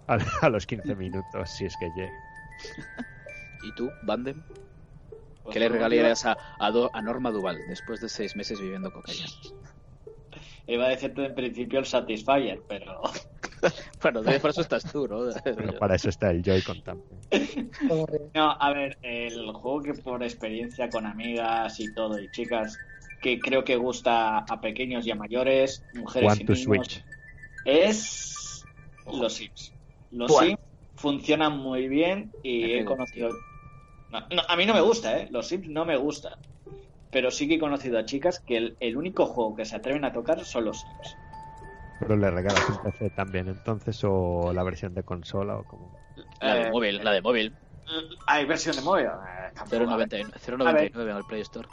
a, 0.08 0.18
a 0.42 0.50
los 0.50 0.68
15 0.68 0.94
minutos 0.96 1.50
si 1.50 1.66
es 1.66 1.76
que 1.76 1.90
llega. 1.90 2.14
¿Y 3.64 3.72
tú, 3.72 3.90
Bandem? 4.04 4.44
Pues 5.42 5.54
¿Qué 5.54 5.60
le 5.60 5.70
como 5.70 5.80
regalarías 5.80 6.24
a, 6.28 6.38
a, 6.60 6.70
Do- 6.70 6.92
a 6.94 7.02
Norma 7.02 7.32
Duval 7.32 7.58
después 7.68 8.00
de 8.00 8.10
seis 8.10 8.36
meses 8.36 8.62
viviendo 8.62 8.92
con 8.92 9.02
ella? 9.08 9.26
Iba 10.68 10.86
a 10.86 10.90
decirte 10.90 11.26
en 11.26 11.34
principio 11.34 11.80
el 11.80 11.86
Satisfyer, 11.86 12.62
pero 12.70 13.02
Bueno, 14.02 14.24
de- 14.24 14.40
por 14.40 14.50
eso 14.50 14.62
estás 14.62 14.84
tú, 14.92 15.08
¿no? 15.08 15.30
Pero 15.44 15.78
para 15.78 15.96
eso 15.96 16.10
está 16.10 16.32
el 16.32 16.42
Joy-Con 16.42 16.82
también. 16.82 17.20
No, 18.34 18.52
a 18.52 18.74
ver, 18.74 18.98
el 19.02 19.52
juego 19.54 19.82
que 19.82 19.94
por 19.94 20.24
experiencia 20.24 20.90
con 20.90 21.06
amigas 21.06 21.80
y 21.80 21.94
todo, 21.94 22.20
y 22.20 22.30
chicas, 22.30 22.80
que 23.22 23.40
creo 23.40 23.64
que 23.64 23.76
gusta 23.76 24.40
a 24.40 24.62
pequeños 24.62 25.06
y 25.06 25.12
a 25.12 25.16
mayores, 25.16 25.84
mujeres 25.94 26.34
One 26.34 26.42
y 26.42 26.46
niños, 26.46 26.88
Switch. 26.88 27.06
es 27.64 28.68
los 29.06 29.34
Sims. 29.34 29.74
Los 30.10 30.32
Buah. 30.32 30.46
Sims 30.46 30.60
funcionan 30.96 31.58
muy 31.58 31.88
bien 31.88 32.32
y 32.44 32.74
he 32.74 32.86
conocido... 32.86 33.30
No, 34.10 34.20
no, 34.30 34.42
a 34.48 34.56
mí 34.58 34.66
no 34.66 34.74
me 34.74 34.82
gusta, 34.82 35.20
¿eh? 35.20 35.28
Los 35.32 35.48
Sims 35.48 35.70
no 35.70 35.86
me 35.86 35.96
gustan. 35.96 36.34
Pero 37.12 37.30
sí 37.32 37.48
que 37.48 37.56
he 37.56 37.60
conocido 37.60 37.98
a 38.00 38.06
chicas 38.06 38.42
que 38.46 38.58
el, 38.58 38.78
el 38.80 38.98
único 38.98 39.26
juego 39.26 39.56
que 39.56 39.66
se 39.66 39.76
atreven 39.76 40.04
a 40.06 40.12
tocar 40.14 40.44
son 40.46 40.66
los 40.66 40.80
Sims. 40.82 41.18
Pero 42.02 42.18
le 42.18 42.32
regalas 42.32 42.68
un 42.70 42.78
PC 42.80 43.10
también 43.12 43.48
entonces 43.48 44.00
o 44.04 44.52
la 44.54 44.64
versión 44.64 44.94
de 44.94 45.04
consola 45.04 45.58
o 45.58 45.64
como... 45.64 45.92
La 46.42 46.56
de 46.56 46.68
Eh, 46.68 46.72
móvil, 46.72 47.04
la 47.04 47.12
de 47.12 47.22
móvil. 47.22 47.56
Hay 48.28 48.46
versión 48.46 48.76
de 48.76 48.82
móvil. 48.82 49.06
Eh, 49.06 49.52
tampoco, 49.54 49.90
a 49.90 49.98
ver, 49.98 50.08
0.99 50.10 50.32
0.99 50.40 51.12
en 51.12 51.18
el 51.18 51.24
Play 51.26 51.42
Store. 51.42 51.68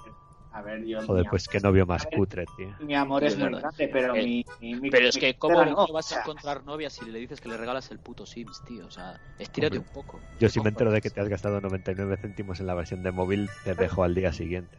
A 0.50 0.62
ver, 0.62 0.84
yo... 0.84 1.02
Joder, 1.02 1.26
pues 1.30 1.48
qué 1.48 1.60
novio 1.60 1.86
más 1.86 2.04
ver. 2.04 2.14
cutre, 2.14 2.46
tío. 2.46 2.74
mi 2.80 2.94
amor 2.94 3.24
es 3.24 3.32
Es 3.34 3.38
muy 3.38 3.46
verdad. 3.48 3.60
grande, 3.60 3.88
pero 3.92 4.14
Eh, 4.16 4.22
mi, 4.24 4.44
mi- 4.60 4.74
mi- 4.76 4.90
Pero 4.90 5.08
es 5.08 5.16
que, 5.16 5.34
¿cómo 5.34 5.64
no 5.64 5.86
vas 5.92 6.12
a 6.12 6.20
encontrar 6.20 6.64
novia 6.64 6.90
si 6.90 7.04
le 7.04 7.18
dices 7.18 7.40
que 7.40 7.48
le 7.48 7.56
regalas 7.56 7.90
el 7.90 7.98
puto 7.98 8.26
Sims, 8.26 8.62
tío? 8.62 8.86
O 8.86 8.90
sea, 8.90 9.20
estírate 9.38 9.78
un 9.78 9.84
poco. 9.84 10.20
Yo 10.38 10.48
si 10.48 10.60
me 10.60 10.70
entero 10.70 10.90
de 10.90 11.00
que 11.00 11.10
te 11.10 11.20
has 11.20 11.28
gastado 11.28 11.60
99 11.60 12.16
céntimos 12.16 12.60
en 12.60 12.66
la 12.66 12.74
versión 12.74 13.02
de 13.02 13.12
móvil, 13.12 13.48
te 13.62 13.74
dejo 13.74 14.02
al 14.02 14.14
día 14.14 14.32
siguiente. 14.32 14.78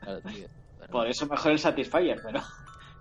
Claro, 0.00 0.20
tío. 0.22 0.46
Bueno, 0.78 0.92
Por 0.92 1.06
eso 1.08 1.26
mejor 1.26 1.52
el 1.52 1.58
Satisfyer, 1.58 2.20
pero... 2.22 2.40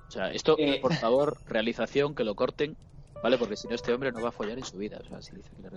O 0.07 0.11
sea, 0.11 0.31
esto, 0.31 0.55
Eh. 0.57 0.79
por 0.81 0.93
favor, 0.93 1.37
realización, 1.47 2.15
que 2.15 2.23
lo 2.23 2.35
corten, 2.35 2.75
¿vale? 3.21 3.37
Porque 3.37 3.57
si 3.57 3.67
no, 3.67 3.75
este 3.75 3.93
hombre 3.93 4.11
no 4.11 4.21
va 4.21 4.29
a 4.29 4.31
follar 4.31 4.57
en 4.57 4.63
su 4.65 4.77
vida. 4.77 4.99
O 5.03 5.07
sea, 5.07 5.21
si 5.21 5.35
dice 5.35 5.49
que. 5.61 5.69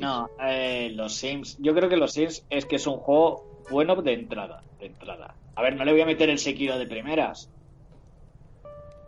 No, 0.00 0.28
eh, 0.42 0.90
los 0.94 1.14
Sims. 1.14 1.56
Yo 1.60 1.74
creo 1.74 1.88
que 1.88 1.96
los 1.96 2.12
Sims 2.12 2.44
es 2.50 2.66
que 2.66 2.76
es 2.76 2.86
un 2.86 2.96
juego 2.96 3.62
bueno 3.70 3.96
de 4.02 4.12
entrada. 4.14 4.62
De 4.80 4.86
entrada. 4.86 5.34
A 5.54 5.62
ver, 5.62 5.76
no 5.76 5.84
le 5.84 5.92
voy 5.92 6.00
a 6.02 6.06
meter 6.06 6.28
el 6.28 6.38
Sekiro 6.38 6.76
de 6.78 6.86
primeras. 6.86 7.48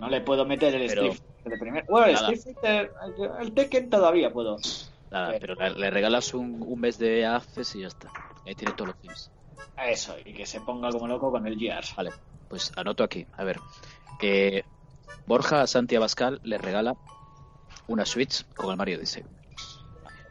No 0.01 0.09
le 0.09 0.21
puedo 0.21 0.45
meter 0.47 0.75
el 0.75 0.87
Pero- 0.87 1.03
Street 1.07 1.21
Fighter 1.35 1.53
de 1.53 1.59
primeras. 1.59 1.89
Bueno, 1.89 2.07
el. 2.07 2.15
Street 2.15 2.41
Fighter, 2.55 2.93
el 3.41 3.53
Tekken 3.53 3.91
todavía 3.91 4.33
puedo. 4.33 4.57
Nada, 5.11 5.35
Eh. 5.35 5.39
pero 5.41 5.55
le, 5.57 5.71
le 5.71 5.91
regalas 5.91 6.33
un, 6.35 6.63
un 6.67 6.81
mes 6.81 6.99
de 6.99 7.27
Access 7.27 7.75
y 7.77 7.81
ya 7.81 7.89
está. 7.89 8.09
Ahí 8.47 8.55
tiene 8.55 8.73
todos 8.75 8.89
los 8.89 8.97
Sims. 9.03 9.31
Eso, 9.87 10.15
y 10.25 10.33
que 10.33 10.47
se 10.47 10.61
ponga 10.61 10.91
como 10.91 11.09
loco 11.09 11.31
con 11.31 11.47
el 11.47 11.57
GR. 11.57 11.85
Vale, 11.97 12.11
pues 12.49 12.73
anoto 12.77 13.03
aquí. 13.05 13.27
A 13.37 13.45
ver. 13.45 13.59
Eh, 14.21 14.65
Borja 15.27 15.63
a 15.63 15.67
Santi 15.67 15.97
Abascal 15.97 16.41
le 16.43 16.59
regala 16.59 16.97
una 17.87 18.05
Switch 18.07 18.45
con 18.55 18.71
el 18.71 18.77
Mario 18.77 18.99
Odyssey. 18.99 19.25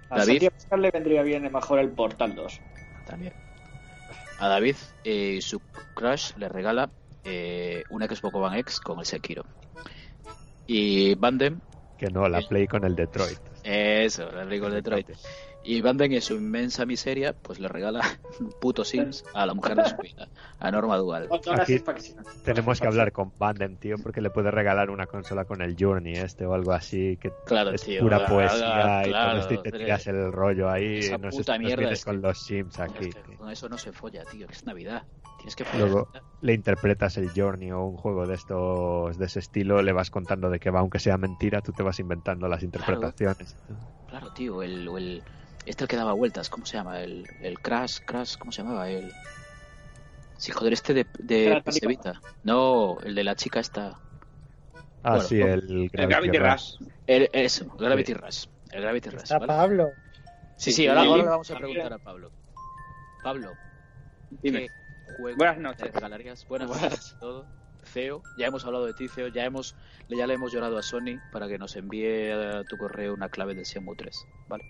A 0.09 0.19
David. 0.19 0.31
Santiago 0.33 0.55
Pascal 0.55 0.81
le 0.81 0.91
vendría 0.91 1.23
bien 1.23 1.51
mejor 1.51 1.79
el 1.79 1.89
Portal 1.89 2.35
2. 2.35 2.61
También. 3.05 3.33
A 4.39 4.47
David 4.47 4.75
eh, 5.03 5.35
y 5.37 5.41
su 5.41 5.59
crush 5.95 6.33
le 6.37 6.49
regala 6.49 6.89
eh, 7.23 7.83
una 7.89 8.07
Xbox 8.07 8.35
One 8.35 8.59
X 8.59 8.79
con 8.79 8.99
el 8.99 9.05
Sekiro. 9.05 9.43
Y 10.65 11.15
Banden, 11.15 11.61
Que 11.97 12.07
no, 12.07 12.27
la 12.27 12.41
Play 12.41 12.67
con 12.67 12.83
el 12.83 12.95
Detroit. 12.95 13.39
eso, 13.63 14.31
le 14.31 14.45
digo 14.47 14.67
el 14.67 14.73
Detroit. 14.73 15.09
Y 15.67 15.81
Banden 15.81 16.13
en 16.13 16.21
su 16.21 16.35
inmensa 16.35 16.85
miseria, 16.85 17.33
pues 17.33 17.59
le 17.59 17.67
regala 17.67 17.99
un 18.39 18.53
puto 18.61 18.85
Sims 18.85 19.25
a 19.33 19.45
la 19.45 19.53
mujer 19.53 19.75
de 19.75 19.89
su 19.89 19.97
vida, 19.97 20.29
a 20.59 20.71
Norma 20.71 20.95
Dual. 20.95 21.27
Aquí 21.51 21.83
Tenemos 22.45 22.79
que 22.79 22.87
hablar 22.87 23.11
con 23.11 23.33
Banden, 23.37 23.75
tío, 23.75 23.97
porque 24.01 24.21
le 24.21 24.29
puedes 24.29 24.53
regalar 24.53 24.89
una 24.89 25.07
consola 25.07 25.43
con 25.43 25.61
el 25.61 25.75
Journey 25.77 26.13
este 26.13 26.45
o 26.45 26.53
algo 26.53 26.71
así, 26.71 27.17
que 27.17 27.33
Claro, 27.45 27.71
es 27.71 27.81
tío, 27.81 27.99
pura 27.99 28.23
ah, 28.23 28.29
poesía 28.29 29.01
y 29.07 29.09
claro, 29.09 29.29
con 29.31 29.39
esto 29.41 29.53
y 29.55 29.57
te 29.69 29.77
tiras 29.77 30.07
el 30.07 30.31
rollo 30.31 30.69
ahí. 30.69 30.99
esa 30.99 31.17
no 31.17 31.31
sé 31.31 31.37
puta 31.37 31.57
si 31.57 31.59
nos 31.63 31.67
mierda 31.67 31.91
es 31.91 32.05
con 32.05 32.21
los 32.21 32.39
Sims 32.45 32.79
aquí. 32.79 33.09
Es 33.09 33.15
que 33.15 33.35
con 33.35 33.49
eso 33.49 33.67
no 33.67 33.77
se 33.77 33.91
folla, 33.91 34.23
tío, 34.23 34.47
que 34.47 34.53
es 34.53 34.65
Navidad. 34.65 35.03
Tienes 35.37 35.57
que 35.57 35.65
follar. 35.65 35.89
Luego 35.89 36.07
le 36.39 36.53
interpretas 36.53 37.17
el 37.17 37.29
Journey 37.35 37.73
o 37.73 37.83
un 37.83 37.97
juego 37.97 38.25
de 38.25 38.35
estos 38.35 39.17
de 39.17 39.25
ese 39.25 39.39
estilo, 39.39 39.81
le 39.81 39.91
vas 39.91 40.09
contando 40.11 40.49
de 40.49 40.61
qué 40.61 40.69
va, 40.69 40.79
aunque 40.79 40.99
sea 40.99 41.17
mentira, 41.17 41.59
tú 41.61 41.73
te 41.73 41.83
vas 41.83 41.99
inventando 41.99 42.47
las 42.47 42.63
interpretaciones. 42.63 43.57
Claro, 44.07 44.31
tío, 44.31 44.63
el, 44.63 44.87
el- 44.87 45.23
este 45.69 45.83
el 45.83 45.87
que 45.87 45.95
daba 45.95 46.13
vueltas, 46.13 46.49
¿cómo 46.49 46.65
se 46.65 46.77
llama? 46.77 47.01
El, 47.01 47.25
el 47.41 47.59
Crash, 47.59 47.99
Crash, 48.05 48.37
¿cómo 48.37 48.51
se 48.51 48.61
llamaba? 48.63 48.89
El... 48.89 49.11
Sí, 50.37 50.51
joder, 50.51 50.73
este 50.73 50.93
de, 50.93 51.05
de. 51.19 51.61
Vita. 51.87 52.21
No, 52.43 52.99
el 53.01 53.15
de 53.15 53.23
la 53.23 53.35
chica 53.35 53.59
esta. 53.59 53.99
Ah, 55.03 55.11
Bueno, 55.11 55.21
sí, 55.27 55.41
el 55.41 55.89
El 55.93 56.07
Gravity 56.07 56.37
Rush. 56.37 56.73
El- 57.05 57.29
eso, 57.33 57.65
Gravity 57.77 58.13
Rush. 58.13 58.45
El 58.71 58.81
Gravity 58.81 59.09
Rush, 59.09 59.23
Está 59.23 59.39
¿vale? 59.39 59.47
Pablo. 59.47 59.91
Sí, 60.57 60.71
sí, 60.71 60.87
ahora, 60.87 61.03
le 61.03 61.23
vamos 61.23 61.49
a 61.51 61.55
preguntar 61.57 61.93
a 61.93 61.97
Pablo. 61.99 62.31
Pablo, 63.23 63.53
Dime. 64.29 64.67
¿qué 64.67 65.13
juego 65.17 65.37
Buenas 65.37 65.55
te 65.57 65.61
noches. 65.61 65.93
regalarías? 65.93 66.45
Buenas 66.47 66.69
noches 66.69 67.13
a 67.15 67.19
todo. 67.19 67.45
Ceo, 67.83 68.21
ya 68.37 68.47
hemos 68.47 68.65
hablado 68.65 68.85
de 68.85 68.93
ti, 68.93 69.07
Ceo, 69.07 69.27
ya 69.29 69.45
hemos 69.45 69.75
ya 70.09 70.27
le 70.27 70.33
hemos 70.33 70.51
llorado 70.51 70.77
a 70.77 70.83
Sony 70.83 71.19
para 71.31 71.47
que 71.47 71.57
nos 71.57 71.75
envíe 71.75 72.31
a 72.31 72.63
tu 72.65 72.75
correo 72.77 73.13
una 73.13 73.29
clave 73.29 73.55
del 73.55 73.63
Shenmue 73.65 73.95
3, 73.95 74.15
¿vale? 74.47 74.63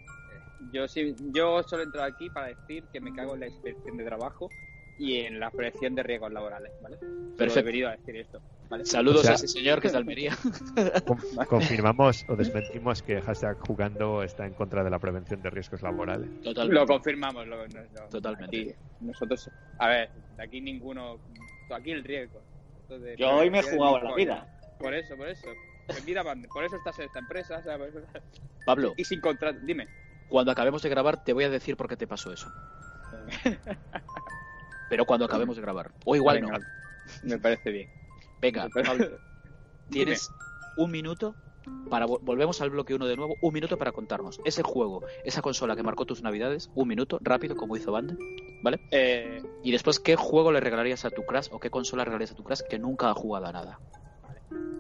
Yo 0.72 0.88
sí, 0.88 1.16
yo 1.32 1.62
solo 1.64 1.84
entro 1.84 2.04
aquí 2.04 2.30
para 2.30 2.48
decir 2.48 2.84
que 2.92 3.00
me 3.00 3.14
cago 3.14 3.34
en 3.36 3.42
la 3.42 3.48
inspección 3.48 3.98
de 3.98 4.04
trabajo 4.06 4.52
y 4.98 5.20
en 5.20 5.40
la 5.40 5.52
prevención 5.52 5.94
de 5.94 6.02
riesgos 6.04 6.32
laborales, 6.34 6.72
¿vale? 6.82 6.98
Perfecto. 7.38 7.60
he 7.60 7.64
venido 7.64 7.88
a 7.90 7.92
decir 7.92 8.16
esto, 8.16 8.42
¿vale? 8.68 8.84
Saludos 8.86 9.20
O 9.22 9.24
sea- 9.24 9.32
a 9.34 9.36
ese 9.36 9.48
señor 9.48 9.80
que 9.80 9.88
es 9.88 9.94
de 9.94 10.00
Almería. 10.00 10.36
Con- 11.06 11.46
confirmamos 11.48 12.26
o 12.28 12.36
desmentimos 12.36 13.04
que 13.04 13.22
hashtag 13.22 13.58
jugando 13.60 14.24
está 14.24 14.48
en 14.48 14.54
contra 14.54 14.84
de 14.84 14.90
la 14.90 14.98
prevención 14.98 15.40
de 15.42 15.50
riesgos 15.52 15.84
laborales. 15.84 16.28
Totalmente. 16.42 16.74
Lo 16.80 16.88
confirmamos, 16.88 17.46
lo, 17.48 17.68
lo- 17.68 18.10
Totalmente. 18.10 18.46
aquí 18.62 18.72
nosotros, 19.02 19.52
a 19.78 19.88
ver, 19.90 20.10
de 20.36 20.44
aquí 20.44 20.62
ninguno, 20.62 21.20
aquí 21.70 21.92
el 21.92 22.04
riesgo. 22.04 22.42
Yo 23.18 23.30
hoy 23.36 23.52
me 23.52 23.60
he 23.60 23.62
prevención 23.62 23.78
jugado 23.78 24.00
la 24.02 24.16
vida. 24.16 24.48
Por 24.80 24.94
eso, 24.96 25.16
por 25.16 25.28
eso. 25.28 25.48
Pues 25.86 26.04
mira, 26.06 26.24
por 26.52 26.64
eso 26.64 26.76
estás 26.78 26.98
en 27.00 27.06
esta 27.06 27.20
empresa. 27.20 27.62
Pablo, 28.66 28.94
Y 28.98 29.04
sin 29.06 29.22
contrato, 29.22 29.60
dime. 29.62 29.88
Cuando 30.30 30.52
acabemos 30.52 30.82
de 30.82 30.90
grabar 30.90 31.18
te 31.18 31.34
voy 31.34 31.44
a 31.46 31.50
decir 31.50 31.76
por 31.78 31.88
qué 31.88 31.98
te 31.98 32.08
pasó 32.08 32.32
eso. 32.32 32.50
Pero 34.90 35.06
cuando 35.06 35.26
acabemos 35.26 35.56
de 35.56 35.62
grabar. 35.62 35.92
O 36.06 36.16
igual 36.16 36.42
no. 36.42 36.50
Me 37.24 37.38
parece 37.40 37.72
bien. 37.72 37.90
Venga, 38.42 38.70
Pablo, 38.70 39.20
tienes 39.90 40.32
un 40.76 40.92
minuto 40.92 41.36
para 41.90 42.06
vo- 42.06 42.20
volvemos 42.22 42.62
al 42.62 42.70
bloque 42.70 42.94
1 42.94 43.06
de 43.08 43.16
nuevo, 43.18 43.38
un 43.42 43.54
minuto 43.54 43.78
para 43.78 43.92
contarnos 43.92 44.40
ese 44.46 44.62
juego, 44.64 45.04
esa 45.24 45.42
consola 45.42 45.76
que 45.76 45.84
marcó 45.84 46.06
tus 46.06 46.22
navidades, 46.22 46.70
un 46.76 46.88
minuto, 46.88 47.18
rápido, 47.22 47.56
como 47.56 47.76
hizo 47.76 47.92
Bande, 47.92 48.16
¿vale? 48.62 48.80
Eh, 48.92 49.42
Y 49.64 49.72
después, 49.72 50.00
¿qué 50.00 50.16
juego 50.16 50.52
le 50.52 50.60
regalarías 50.60 51.04
a 51.06 51.10
tu 51.10 51.26
Crash 51.26 51.48
o 51.52 51.60
qué 51.60 51.70
consola 51.70 52.06
regalarías 52.06 52.32
a 52.32 52.36
tu 52.36 52.44
Crash 52.44 52.62
que 52.62 52.78
nunca 52.80 53.10
ha 53.10 53.14
jugado 53.14 53.48
a 53.48 53.52
nada? 53.52 53.80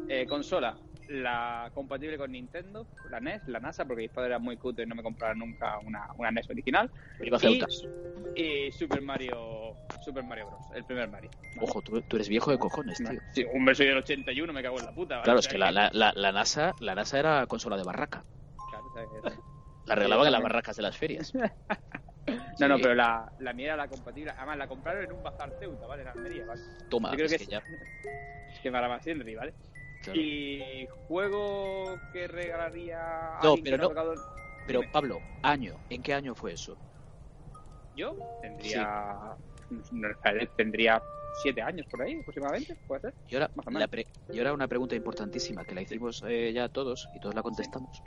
Eh, 0.09 0.25
consola, 0.27 0.77
la 1.09 1.71
compatible 1.73 2.17
con 2.17 2.31
Nintendo, 2.31 2.85
la 3.09 3.19
NES, 3.19 3.47
la 3.47 3.59
NASA, 3.59 3.85
porque 3.85 4.03
mis 4.03 4.11
padres 4.11 4.29
eran 4.31 4.41
muy 4.43 4.57
cutres 4.57 4.85
y 4.85 4.89
no 4.89 4.95
me 4.95 5.03
compraron 5.03 5.39
nunca 5.39 5.79
una, 5.79 6.07
una 6.17 6.31
NES 6.31 6.49
original. 6.49 6.89
Viva 7.19 7.37
Y, 8.35 8.65
y 8.67 8.71
Super 8.71 9.01
Mario 9.01 9.73
Super 10.01 10.23
Mario 10.23 10.47
Bros. 10.47 10.61
El 10.75 10.83
primer 10.83 11.09
Mario. 11.09 11.29
Ojo, 11.59 11.81
tú, 11.81 12.01
tú 12.01 12.15
eres 12.17 12.29
viejo 12.29 12.51
de 12.51 12.57
cojones, 12.57 12.97
tío. 12.97 13.19
Sí, 13.33 13.45
un 13.51 13.65
beso 13.65 13.83
del 13.83 13.97
81, 13.97 14.51
me 14.53 14.61
cago 14.63 14.79
en 14.79 14.85
la 14.85 14.91
puta. 14.91 15.15
¿vale? 15.15 15.23
Claro, 15.23 15.39
es 15.39 15.47
que 15.47 15.57
la, 15.57 15.71
la, 15.71 15.89
la, 15.93 16.13
la 16.15 16.31
NASA, 16.31 16.73
la 16.79 16.95
NASA 16.95 17.19
era 17.19 17.45
consola 17.47 17.77
de 17.77 17.83
barraca. 17.83 18.25
claro, 18.69 18.85
que- 18.93 19.37
La 19.85 19.95
regalaban 19.95 20.27
en 20.27 20.33
las 20.33 20.41
barracas 20.43 20.75
de 20.75 20.83
las 20.83 20.97
ferias. 20.97 21.31
No, 22.59 22.67
no, 22.67 22.77
pero 22.77 22.93
la, 22.95 23.31
la 23.39 23.53
mía 23.53 23.67
era 23.67 23.77
la 23.77 23.87
compatible. 23.87 24.31
Además, 24.35 24.57
la 24.57 24.67
compraron 24.67 25.03
en 25.03 25.11
un 25.11 25.23
bazar 25.23 25.49
Ceuta, 25.59 25.85
¿vale? 25.85 26.01
En 26.01 26.09
Almería, 26.09 26.43
¿vale? 26.45 26.59
Toma, 26.89 27.11
Yo 27.11 27.15
creo 27.15 27.27
es 27.27 27.31
que 27.37 27.45
que 27.45 27.51
ya. 27.51 27.63
Es 28.51 28.59
que 28.59 28.71
para 28.71 28.89
más 28.89 29.05
Henry, 29.05 29.35
¿vale? 29.35 29.53
Claro. 30.13 30.19
Y 30.21 30.87
juego 31.07 31.85
que 32.13 32.27
regalaría 32.27 33.37
a 33.39 33.43
No, 33.43 33.55
pero 33.63 33.77
no. 33.77 33.89
tocado- 33.89 34.13
Pero. 34.65 34.81
Pablo, 34.91 35.19
año, 35.43 35.75
¿en 35.89 36.01
qué 36.03 36.13
año 36.13 36.35
fue 36.35 36.53
eso? 36.53 36.77
Yo 37.95 38.15
tendría. 38.41 39.35
no, 39.91 40.07
tendría 40.55 41.01
siete 41.41 41.61
años 41.61 41.85
por 41.89 42.01
ahí, 42.01 42.19
aproximadamente, 42.19 42.75
puede 42.87 43.01
ser. 43.01 43.13
Y 43.27 43.35
ahora, 43.35 43.49
Más 43.55 43.65
o 43.67 43.69
menos. 43.69 43.81
la 43.81 43.87
pre- 43.87 44.07
y 44.31 44.37
ahora 44.39 44.53
una 44.53 44.67
pregunta 44.67 44.95
importantísima 44.95 45.63
que 45.65 45.75
la 45.75 45.81
hicimos 45.81 46.23
eh, 46.27 46.51
ya 46.53 46.67
todos 46.69 47.07
y 47.15 47.19
todos 47.19 47.35
la 47.35 47.41
contestamos. 47.43 48.01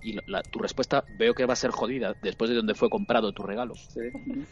Y 0.00 0.12
la- 0.12 0.22
la- 0.26 0.42
tu 0.42 0.58
respuesta 0.58 1.04
veo 1.08 1.34
que 1.34 1.46
va 1.46 1.54
a 1.54 1.56
ser 1.56 1.70
jodida 1.70 2.14
después 2.22 2.50
de 2.50 2.56
donde 2.56 2.74
fue 2.74 2.90
comprado 2.90 3.32
tu 3.32 3.42
regalo. 3.42 3.74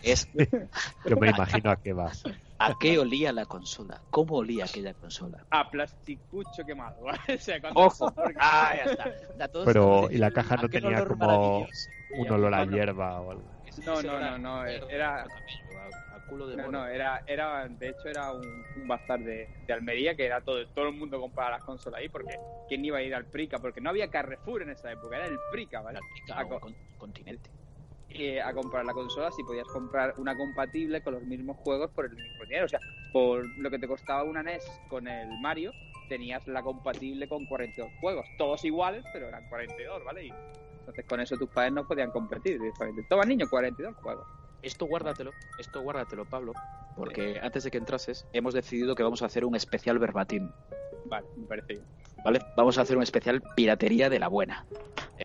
Es 0.02 0.28
Yo 1.06 1.16
me 1.16 1.28
imagino 1.30 1.70
a 1.70 1.76
qué 1.76 1.92
vas. 1.92 2.22
¿a 2.58 2.74
qué 2.78 2.98
olía 2.98 3.32
la 3.32 3.44
consola? 3.46 4.02
¿Cómo 4.10 4.36
olía 4.36 4.64
aquella 4.64 4.94
consola? 4.94 5.44
A 5.50 5.70
plasticucho 5.70 6.64
quemado, 6.64 7.04
¡Ojo! 7.74 8.12
porque- 8.14 8.34
¡Ah, 8.38 8.74
ya 8.76 8.90
está! 8.90 9.04
Ya 9.36 9.48
Pero, 9.64 10.08
y 10.10 10.18
la 10.18 10.30
caja 10.30 10.56
no 10.56 10.68
tenía 10.68 11.04
como 11.04 11.66
un 12.08 12.30
olor 12.30 12.54
a 12.54 12.64
hierba 12.64 13.20
o 13.20 13.30
algo. 13.32 13.44
No, 13.84 14.02
no, 14.02 14.20
no, 14.20 14.38
no, 14.38 14.66
era- 14.66 15.26
culo 16.24 16.46
de 16.46 16.56
No, 16.56 16.86
era, 16.86 17.22
era, 17.26 17.68
de 17.68 17.88
hecho 17.88 18.08
era 18.08 18.32
un, 18.32 18.64
un 18.76 18.88
bazar 18.88 19.20
de, 19.20 19.48
de 19.66 19.72
Almería 19.72 20.14
que 20.14 20.26
era 20.26 20.40
todo, 20.40 20.66
todo 20.68 20.88
el 20.88 20.94
mundo 20.94 21.20
compraba 21.20 21.50
las 21.52 21.64
consolas 21.64 22.00
ahí 22.00 22.08
porque 22.08 22.34
¿quién 22.68 22.84
iba 22.84 22.98
a 22.98 23.02
ir 23.02 23.14
al 23.14 23.26
Prica? 23.26 23.58
Porque 23.58 23.80
no 23.80 23.90
había 23.90 24.08
Carrefour 24.10 24.62
en 24.62 24.70
esa 24.70 24.90
época, 24.92 25.16
era 25.16 25.26
el 25.26 25.38
Prica, 25.50 25.80
¿vale? 25.80 25.98
Era 25.98 26.06
Pica, 26.14 26.40
a 26.40 26.44
o 26.44 26.48
co- 26.48 26.60
con- 26.60 26.76
continente. 26.98 27.50
Eh, 28.10 28.40
a 28.40 28.52
comprar 28.52 28.84
la 28.84 28.92
consola 28.92 29.30
si 29.32 29.42
podías 29.42 29.66
comprar 29.66 30.14
una 30.18 30.36
compatible 30.36 31.00
con 31.02 31.14
los 31.14 31.22
mismos 31.24 31.56
juegos 31.56 31.90
por 31.90 32.04
el 32.04 32.12
mismo 32.12 32.44
dinero. 32.44 32.66
O 32.66 32.68
sea, 32.68 32.78
por 33.12 33.44
lo 33.58 33.70
que 33.70 33.78
te 33.78 33.88
costaba 33.88 34.22
una 34.22 34.40
NES 34.40 34.62
con 34.88 35.08
el 35.08 35.26
Mario, 35.40 35.72
tenías 36.08 36.46
la 36.46 36.62
compatible 36.62 37.26
con 37.26 37.44
42 37.46 37.90
juegos. 38.00 38.26
Todos 38.38 38.64
iguales, 38.64 39.04
pero 39.12 39.26
eran 39.28 39.42
42, 39.48 40.04
¿vale? 40.04 40.26
Y 40.26 40.32
entonces 40.80 41.04
con 41.06 41.18
eso 41.20 41.36
tus 41.36 41.48
padres 41.50 41.72
no 41.72 41.86
podían 41.86 42.10
competir. 42.10 42.58
directamente. 42.60 43.02
Toma 43.08 43.24
niño, 43.24 43.46
42 43.48 43.96
juegos. 43.96 44.28
Esto 44.64 44.86
guárdatelo, 44.86 45.32
esto 45.58 45.82
guárdatelo, 45.82 46.24
Pablo, 46.24 46.54
porque 46.96 47.38
antes 47.42 47.64
de 47.64 47.70
que 47.70 47.76
entrases 47.78 48.26
hemos 48.32 48.54
decidido 48.54 48.94
que 48.94 49.02
vamos 49.02 49.20
a 49.20 49.26
hacer 49.26 49.44
un 49.44 49.54
especial 49.54 49.98
verbatim, 49.98 50.50
Vale, 51.04 51.26
me 51.36 51.46
parece 51.46 51.74
bien. 51.74 51.84
¿vale? 52.24 52.40
Vamos 52.56 52.78
a 52.78 52.80
hacer 52.80 52.96
un 52.96 53.02
especial 53.02 53.42
piratería 53.54 54.08
de 54.08 54.18
la 54.18 54.28
buena, 54.28 54.64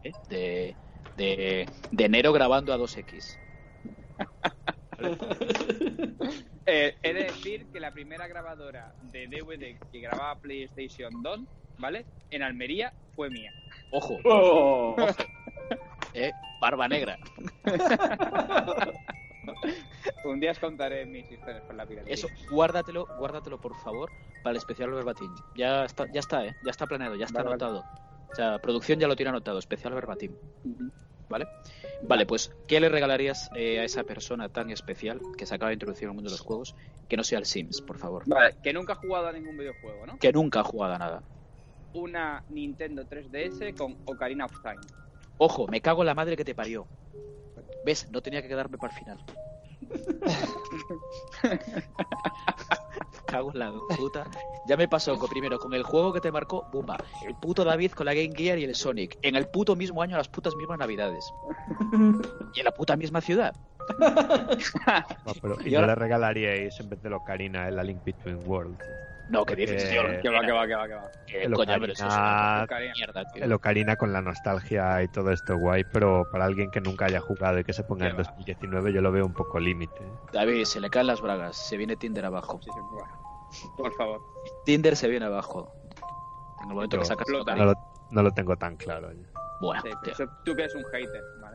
¿eh? 0.03 0.11
de, 0.28 0.76
de, 1.16 1.70
de 1.91 2.06
enero 2.06 2.34
grabando 2.34 2.74
a 2.74 2.78
2X. 2.78 3.40
Eh, 6.72 6.95
he 7.02 7.14
de 7.14 7.24
decir 7.24 7.66
que 7.74 7.80
la 7.80 7.91
primera 7.91 8.28
grabadora 8.28 8.94
de 9.11 9.28
DVD 9.28 9.80
que 9.91 10.02
grababa 10.02 10.36
PlayStation 10.40 11.24
2, 11.24 11.40
¿vale? 11.80 12.06
En 12.30 12.44
Almería 12.44 12.94
fue 13.16 13.32
mía. 13.32 13.52
Ojo, 13.91 14.20
¡Oh! 14.26 14.95
¿eh? 16.14 16.32
barba 16.61 16.88
negra. 16.88 17.18
Un 20.26 20.40
día 20.40 20.52
os 20.52 20.60
contaré 20.60 21.06
mis 21.06 21.30
historias 21.32 21.64
con 21.64 21.78
la 21.78 21.86
piratería. 21.86 22.14
Eso, 22.14 22.28
guárdatelo, 22.52 23.08
guárdatelo 23.18 23.60
por 23.60 23.76
favor 23.76 24.12
para 24.44 24.52
el 24.52 24.58
especial 24.58 24.92
verbatim. 24.92 25.34
Ya 25.56 25.86
está, 25.86 26.12
ya 26.12 26.20
está, 26.20 26.46
¿eh? 26.46 26.56
ya 26.64 26.72
está 26.72 26.86
planeado, 26.88 27.16
ya 27.16 27.26
está 27.26 27.44
Vale, 27.44 27.58
vale. 27.58 27.64
anotado. 27.64 28.10
O 28.32 28.36
sea, 28.36 28.60
producción 28.60 29.00
ya 29.00 29.08
lo 29.08 29.16
tiene 29.16 29.30
anotado, 29.30 29.60
especial 29.60 29.94
verbatim. 29.94 30.34
¿Vale? 31.30 31.48
Vale, 32.02 32.26
pues, 32.26 32.52
¿qué 32.68 32.80
le 32.80 32.90
regalarías 32.90 33.50
eh, 33.56 33.80
a 33.80 33.84
esa 33.84 34.04
persona 34.04 34.50
tan 34.50 34.72
especial 34.72 35.20
que 35.38 35.46
se 35.46 35.54
acaba 35.56 35.70
de 35.70 35.74
introducir 35.74 36.06
en 36.06 36.10
el 36.10 36.16
mundo 36.16 36.30
de 36.30 36.34
los 36.34 36.42
juegos 36.42 36.76
que 37.08 37.18
no 37.18 37.24
sea 37.24 37.40
el 37.40 37.46
Sims, 37.46 37.82
por 37.82 37.98
favor? 37.98 38.24
Vale, 38.26 38.56
que 38.64 38.74
nunca 38.74 38.94
ha 38.94 38.96
jugado 38.96 39.28
a 39.28 39.32
ningún 39.32 39.58
videojuego, 39.58 40.06
¿no? 40.08 40.18
Que 40.18 40.32
nunca 40.32 40.62
ha 40.62 40.64
jugado 40.64 40.96
a 40.96 40.98
nada. 40.98 41.24
Una 41.94 42.44
Nintendo 42.50 43.04
3DS 43.04 43.76
con 43.76 43.98
Ocarina 44.06 44.46
of 44.46 44.62
Time. 44.62 44.80
Ojo, 45.38 45.68
me 45.68 45.82
cago 45.82 46.02
en 46.02 46.08
la 46.08 46.16
madre 46.16 46.36
que 46.36 46.46
te 46.46 46.56
parió. 46.56 46.88
¿Ves? 47.86 48.08
No 48.12 48.22
tenía 48.22 48.42
que 48.42 48.48
quedarme 48.48 48.78
para 48.78 48.94
el 48.94 49.00
final. 49.00 49.18
cago 53.30 53.52
en 53.52 53.60
la 53.60 53.74
puta. 53.98 54.26
Ya 54.68 54.78
me 54.78 54.88
pasó 54.88 55.18
con, 55.18 55.30
primero 55.30 55.60
con 55.60 55.74
el 55.74 55.84
juego 55.84 56.14
que 56.14 56.20
te 56.20 56.32
marcó, 56.32 56.68
Bumba. 56.72 56.98
El 57.26 57.36
puto 57.36 57.64
David 57.64 57.92
con 57.92 58.06
la 58.06 58.14
Game 58.14 58.34
Gear 58.36 58.58
y 58.58 58.64
el 58.64 58.76
Sonic. 58.76 59.18
En 59.22 59.36
el 59.36 59.48
puto 59.48 59.76
mismo 59.76 60.02
año, 60.02 60.16
a 60.16 60.18
las 60.18 60.28
putas 60.28 60.56
mismas 60.56 60.80
navidades. 60.80 61.26
y 62.54 62.60
en 62.60 62.66
la 62.66 62.72
puta 62.72 62.96
misma 62.96 63.22
ciudad. 63.22 63.56
No, 65.26 65.34
pero, 65.42 65.58
y 65.62 65.70
Y 65.70 65.72
no 65.72 65.80
ahora- 65.80 65.88
le 65.88 65.96
regalaríais 65.96 66.80
en 66.80 66.90
vez 66.90 67.02
de 67.02 67.14
Ocarina 67.14 67.68
el 67.68 67.80
A 67.80 67.84
Link 67.84 68.04
Between 68.04 68.40
Worlds. 68.48 68.84
No, 69.30 69.46
¿qué 69.46 69.56
dices, 69.56 69.88
tío? 69.92 70.02
Que 70.24 70.30
va, 70.30 70.42
que 70.44 70.52
va, 70.52 70.66
que 70.66 70.74
va, 70.76 70.88
que 70.88 70.94
va. 70.96 71.12
Eh, 71.28 71.44
el 71.44 71.54
coño, 71.54 71.76
pero 71.80 71.94
eso 71.94 72.08
es 72.08 72.14
una 72.14 72.64
Ocarina- 72.64 72.64
Ocarina. 72.64 72.94
mierda, 72.96 73.26
tío. 73.32 73.44
El 73.44 73.54
Ocarina 73.54 73.96
con 73.96 74.12
la 74.12 74.22
nostalgia 74.24 75.04
y 75.04 75.08
todo 75.10 75.32
esto 75.32 75.56
guay, 75.58 75.84
pero 75.94 76.24
para 76.32 76.46
alguien 76.46 76.72
que 76.72 76.82
nunca 76.82 77.06
haya 77.06 77.20
jugado 77.22 77.60
y 77.60 77.64
que 77.64 77.72
se 77.74 77.84
ponga 77.84 78.08
en 78.08 78.14
va. 78.14 78.24
2019 78.24 78.92
yo 78.92 79.02
lo 79.02 79.12
veo 79.12 79.26
un 79.26 79.34
poco 79.34 79.60
límite. 79.60 80.02
David, 80.34 80.64
se 80.66 80.80
le 80.82 80.90
caen 80.90 81.06
las 81.08 81.22
bragas. 81.22 81.56
Se 81.58 81.78
viene 81.78 81.96
Tinder 81.96 82.26
abajo. 82.26 82.60
Sí, 82.64 82.72
sí, 82.74 82.80
bueno. 82.92 83.14
Por 83.78 83.94
favor. 83.94 84.20
Tinder 84.66 84.96
se 84.96 85.08
viene 85.08 85.28
abajo. 85.28 85.72
En 86.64 86.70
el 86.70 86.76
momento 86.76 86.98
que 86.98 87.06
sacas. 87.06 87.28
No 87.30 87.66
lo, 87.66 87.74
no 88.10 88.24
lo 88.24 88.32
tengo 88.32 88.56
tan 88.58 88.76
claro. 88.78 89.12
ya. 89.14 89.30
Bueno, 89.62 89.82
Sí, 89.84 89.90
tío. 90.04 90.14
eso- 90.14 90.26
tú 90.46 90.56
que 90.56 90.64
eres 90.64 90.74
un 90.74 90.84
hater, 90.86 91.22
¿vale? 91.42 91.49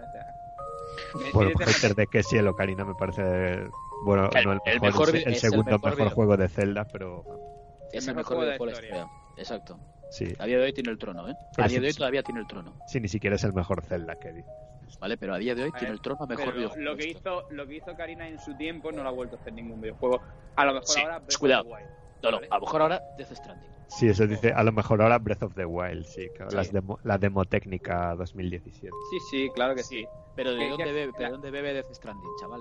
Bueno, 1.32 1.50
dices- 1.50 1.76
hater 1.76 1.94
de 1.94 2.06
que 2.06 2.22
sí, 2.22 2.36
el 2.36 2.48
Ocarina 2.48 2.84
me 2.84 2.94
parece, 2.94 3.68
bueno, 4.04 4.28
El- 4.34 4.44
no 4.44 4.52
el 4.52 4.60
el 4.66 4.80
mejor, 4.80 5.08
el, 5.10 5.26
el 5.26 5.36
segundo 5.36 5.78
mejor 5.78 6.10
juego 6.12 6.36
de 6.36 6.48
Zelda, 6.48 6.84
pero 6.92 7.24
Es 7.92 8.06
el 8.08 8.14
mejor 8.14 8.16
mejor 8.16 8.24
juego 8.24 8.42
de 8.42 8.46
videojuego 8.48 8.66
de 8.66 8.72
la 8.72 8.98
historia. 8.98 9.08
Exacto. 9.36 9.78
sí, 10.10 10.34
A 10.38 10.46
día 10.46 10.58
de 10.58 10.64
hoy 10.64 10.72
tiene 10.72 10.90
el 10.90 10.98
trono, 10.98 11.28
¿eh? 11.28 11.34
Pero 11.54 11.64
a 11.64 11.68
día 11.68 11.78
sí, 11.78 11.82
de 11.82 11.86
hoy 11.88 11.94
todavía 11.94 12.22
tiene 12.22 12.40
el 12.40 12.46
trono. 12.46 12.76
sí, 12.86 13.00
ni 13.00 13.08
siquiera 13.08 13.36
es 13.36 13.44
el 13.44 13.52
mejor 13.52 13.82
Zelda 13.82 14.14
que 14.16 14.32
dices. 14.32 14.50
¿Vale? 15.00 15.16
Pero 15.16 15.34
a 15.34 15.38
día 15.38 15.54
de 15.54 15.62
hoy 15.64 15.68
A 15.70 15.72
tiene 15.72 15.86
ver, 15.88 15.92
el 15.94 16.00
trono 16.00 16.26
mejor 16.26 16.44
pero 16.46 16.56
videojuego. 16.56 16.82
lo 16.90 16.96
que 16.96 17.08
hizo 17.08 17.42
lo 17.50 17.66
que 17.66 17.74
hizo 17.76 17.96
Karina 17.96 18.28
en 18.28 18.38
su 18.38 18.56
tiempo 18.56 18.92
no 18.92 19.02
lo 19.02 19.08
ha 19.08 19.12
vuelto 19.12 19.36
a 19.36 19.38
hacer 19.40 19.52
ningún 19.52 19.80
videojuego. 19.80 20.22
A 20.56 20.64
lo 20.64 20.74
mejor 20.74 20.88
Sí, 20.88 21.00
ahora 21.00 21.20
cuidado. 21.38 21.64
No, 22.24 22.30
no, 22.30 22.36
¿vale? 22.38 22.48
a 22.50 22.54
lo 22.56 22.60
mejor 22.62 22.82
ahora 22.82 23.02
Death 23.18 23.32
Stranding. 23.32 23.70
Sí, 23.88 24.08
eso 24.08 24.26
dice, 24.26 24.52
a 24.52 24.62
lo 24.64 24.72
mejor 24.72 25.02
ahora 25.02 25.18
Breath 25.18 25.42
of 25.44 25.54
the 25.54 25.64
Wild, 25.64 26.04
sí, 26.06 26.28
claro, 26.34 26.50
Sí. 26.50 26.56
las 26.56 26.72
demo- 26.72 26.98
la 27.04 27.18
demo 27.18 27.44
técnica 27.44 28.14
2017. 28.16 28.90
Sí, 29.10 29.18
sí, 29.30 29.50
claro 29.54 29.74
que 29.74 29.82
sí. 29.82 30.06
Pero 30.34 30.52
¿de 30.52 30.68
dónde 30.70 30.84
bebe, 30.92 31.12
la- 31.18 31.26
¿de 31.26 31.30
dónde 31.30 31.50
bebe 31.50 31.74
Death 31.74 31.92
Stranding, 31.92 32.30
chaval? 32.40 32.60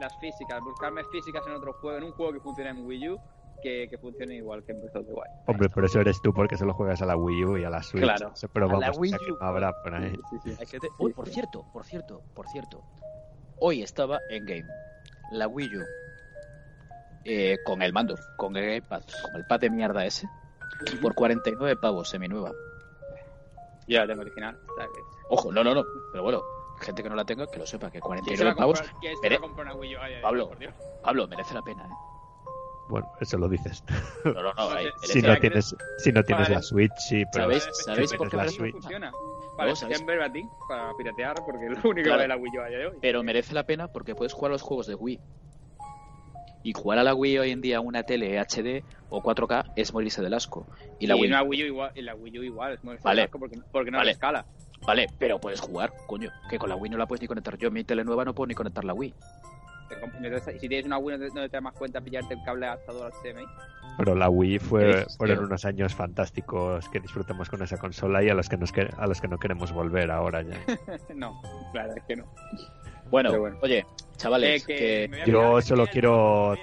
Las 0.00 0.16
físicas, 0.18 0.60
buscarme 0.62 1.02
físicas 1.12 1.46
en 1.46 1.52
otro 1.52 1.72
juego, 1.74 1.98
en 1.98 2.04
un 2.04 2.12
juego 2.12 2.32
que 2.32 2.40
funcione 2.40 2.70
en 2.70 2.84
Wii 2.84 3.08
U, 3.10 3.20
que, 3.62 3.86
que 3.88 3.96
funcione 3.98 4.34
igual 4.36 4.64
que 4.64 4.72
en 4.72 4.80
Breath 4.80 4.96
of 4.96 5.06
the 5.06 5.12
Wild. 5.12 5.26
Hombre, 5.46 5.68
pero 5.72 5.86
eso 5.86 6.00
eres 6.00 6.20
tú 6.20 6.32
porque 6.32 6.56
solo 6.56 6.72
juegas 6.74 7.00
a 7.02 7.06
la 7.06 7.16
Wii 7.16 7.44
U 7.44 7.56
y 7.58 7.64
a 7.64 7.70
la 7.70 7.82
Switch. 7.82 8.02
Claro. 8.02 8.32
pero 8.52 8.66
A 8.66 8.68
la 8.72 8.78
vamos, 8.78 8.98
Wii 8.98 9.12
que 9.12 9.30
U. 9.32 9.36
no 9.40 9.46
habrá 9.46 9.72
por 9.84 9.94
ahí. 9.94 10.16
Sí, 10.30 10.36
sí. 10.42 10.56
Hay 10.58 10.66
que 10.66 10.80
te- 10.80 10.88
Uy, 10.98 11.12
por 11.12 11.28
cierto, 11.28 11.64
por 11.72 11.84
cierto, 11.84 12.22
por 12.34 12.48
cierto. 12.48 12.82
Hoy 13.60 13.82
estaba 13.82 14.18
en 14.30 14.44
game 14.46 14.64
la 15.30 15.46
Wii 15.46 15.76
U 15.76 15.82
eh, 17.24 17.58
con 17.64 17.82
el 17.82 17.92
mando, 17.92 18.14
con 18.36 18.56
el 18.56 18.64
gamepad, 18.66 19.02
con 19.22 19.36
el 19.36 19.46
pad 19.46 19.60
de 19.60 19.70
mierda 19.70 20.04
ese, 20.04 20.28
por 21.00 21.14
49 21.14 21.76
pavos 21.76 22.08
seminueva. 22.08 22.52
Ya, 23.88 24.06
tengo 24.06 24.22
original. 24.22 24.56
que- 24.78 25.00
Ojo, 25.28 25.50
no, 25.52 25.64
no, 25.64 25.74
no, 25.74 25.82
pero 26.12 26.22
bueno, 26.24 26.42
gente 26.80 27.02
que 27.02 27.08
no 27.08 27.14
la 27.16 27.24
tenga, 27.24 27.46
que 27.46 27.58
lo 27.58 27.66
sepa, 27.66 27.90
que 27.90 28.00
¿Quién 28.00 28.36
se 28.36 28.44
va 28.44 28.50
49 28.50 28.50
a 28.50 28.54
pavos, 28.56 28.80
comprar, 28.80 29.00
¿quién 29.00 29.16
se 29.16 29.22
Mere- 29.22 29.38
una 29.62 29.74
Wii 29.74 29.96
U? 29.96 29.98
Ay, 30.00 30.12
Pablo. 30.22 30.48
por 30.48 30.58
Dios. 30.58 30.74
Pablo, 31.02 31.26
merece 31.28 31.54
la 31.54 31.62
pena, 31.62 31.84
¿eh? 31.84 31.88
Bueno, 32.88 33.10
eso 33.20 33.38
lo 33.38 33.48
dices. 33.48 33.82
No, 34.24 34.32
no, 34.34 34.52
no, 34.52 34.70
ahí, 34.70 34.86
si 35.02 35.22
la 35.22 35.28
no 35.28 35.34
que- 35.36 35.40
tienes, 35.42 35.74
si 35.98 36.12
no 36.12 36.22
tienes 36.22 36.44
Vale. 36.46 36.54
la 36.56 36.62
Switch, 36.62 36.92
sí, 36.98 37.24
pero 37.32 37.44
¿Sabéis? 37.44 37.64
Vale, 37.64 37.74
¿Sabéis 37.84 38.10
si 38.10 38.16
por 38.16 38.28
qué 38.30 38.36
la 38.36 38.48
Switch? 38.48 38.72
funciona? 38.72 39.12
Vale, 39.56 39.72
verbatim 40.06 40.48
para 40.68 40.92
piratear, 40.96 41.36
porque 41.44 41.66
es 41.66 41.82
lo 41.82 41.90
único 41.90 42.06
Claro. 42.06 42.22
de 42.22 42.28
la 42.28 42.36
Wii 42.36 42.58
U 42.58 42.62
a 42.62 42.68
día 42.68 42.78
de 42.78 42.86
hoy. 42.88 42.98
Pero 43.00 43.22
merece 43.22 43.54
la 43.54 43.64
pena 43.64 43.88
porque 43.88 44.14
puedes 44.14 44.32
jugar 44.32 44.50
los 44.52 44.62
juegos 44.62 44.86
de 44.86 44.94
Wii. 44.94 45.20
Y 46.64 46.72
jugar 46.74 46.98
a 46.98 47.04
la 47.04 47.14
Wii 47.14 47.38
hoy 47.38 47.50
en 47.50 47.60
día 47.60 47.78
a 47.78 47.80
una 47.80 48.02
tele 48.04 48.38
HD 48.40 48.84
o 49.10 49.22
4K 49.22 49.72
es 49.76 49.92
morirse 49.92 50.22
del 50.22 50.34
asco. 50.34 50.66
Y 51.00 51.06
la 51.06 51.16
y 51.16 51.20
Wii, 51.22 51.28
una 51.30 51.42
Wii 51.42 51.62
U 51.62 51.66
igual, 51.66 51.92
y 51.94 52.02
la 52.02 52.14
Wii 52.14 52.38
U 52.38 52.42
igual, 52.44 52.72
es 52.74 52.84
muy 52.84 52.96
Vale. 53.02 53.22
asco 53.22 53.38
porque, 53.38 53.58
porque 53.72 53.90
no 53.90 53.98
Vale. 53.98 54.06
le 54.06 54.12
escala. 54.12 54.44
vale, 54.86 55.06
pero 55.18 55.40
puedes 55.40 55.60
jugar, 55.60 55.92
coño. 56.06 56.30
Que 56.48 56.58
con 56.58 56.68
la 56.68 56.76
Wii 56.76 56.90
no 56.90 56.98
la 56.98 57.06
puedes 57.06 57.20
ni 57.22 57.28
conectar. 57.28 57.56
Yo 57.58 57.68
en 57.68 57.74
mi 57.74 57.84
tele 57.84 58.04
nueva 58.04 58.24
no 58.24 58.34
puedo 58.34 58.46
ni 58.48 58.54
conectar 58.54 58.84
la 58.84 58.94
Wii. 58.94 59.14
Entonces, 60.22 60.58
si 60.60 60.68
tienes 60.68 60.86
una 60.86 60.96
Wii 60.98 61.18
no 61.18 61.24
te, 61.26 61.34
no 61.34 61.42
te 61.42 61.48
das 61.48 61.62
más 61.62 61.74
cuenta 61.74 62.00
pillarte 62.00 62.32
el 62.34 62.42
cable 62.44 62.66
adaptador 62.66 63.06
al 63.06 63.12
HDMI. 63.12 63.44
Pero 63.98 64.14
la 64.14 64.30
Wii 64.30 64.58
¿Qué 64.58 64.60
fue, 64.64 65.06
fueron 65.18 65.36
tío? 65.38 65.46
unos 65.46 65.64
años 65.66 65.94
fantásticos 65.94 66.88
que 66.88 66.98
disfrutamos 67.00 67.50
con 67.50 67.62
esa 67.62 67.76
consola 67.76 68.22
y 68.24 68.30
a 68.30 68.34
los 68.34 68.48
que 68.48 68.56
nos 68.56 68.72
que- 68.72 68.88
a 68.96 69.06
los 69.06 69.20
que 69.20 69.28
no 69.28 69.38
queremos 69.38 69.70
volver 69.72 70.10
ahora 70.10 70.40
ya. 70.42 70.56
no, 71.14 71.40
claro, 71.72 71.92
es 71.94 72.02
que 72.04 72.16
no. 72.16 72.24
Bueno, 73.12 73.30
oye, 73.60 73.86
chavales, 74.16 74.62
Eh, 74.62 75.08
que, 75.10 75.30
yo 75.30 75.60
solo 75.60 75.86
quiero- 75.86 76.54
¿eh? 76.54 76.60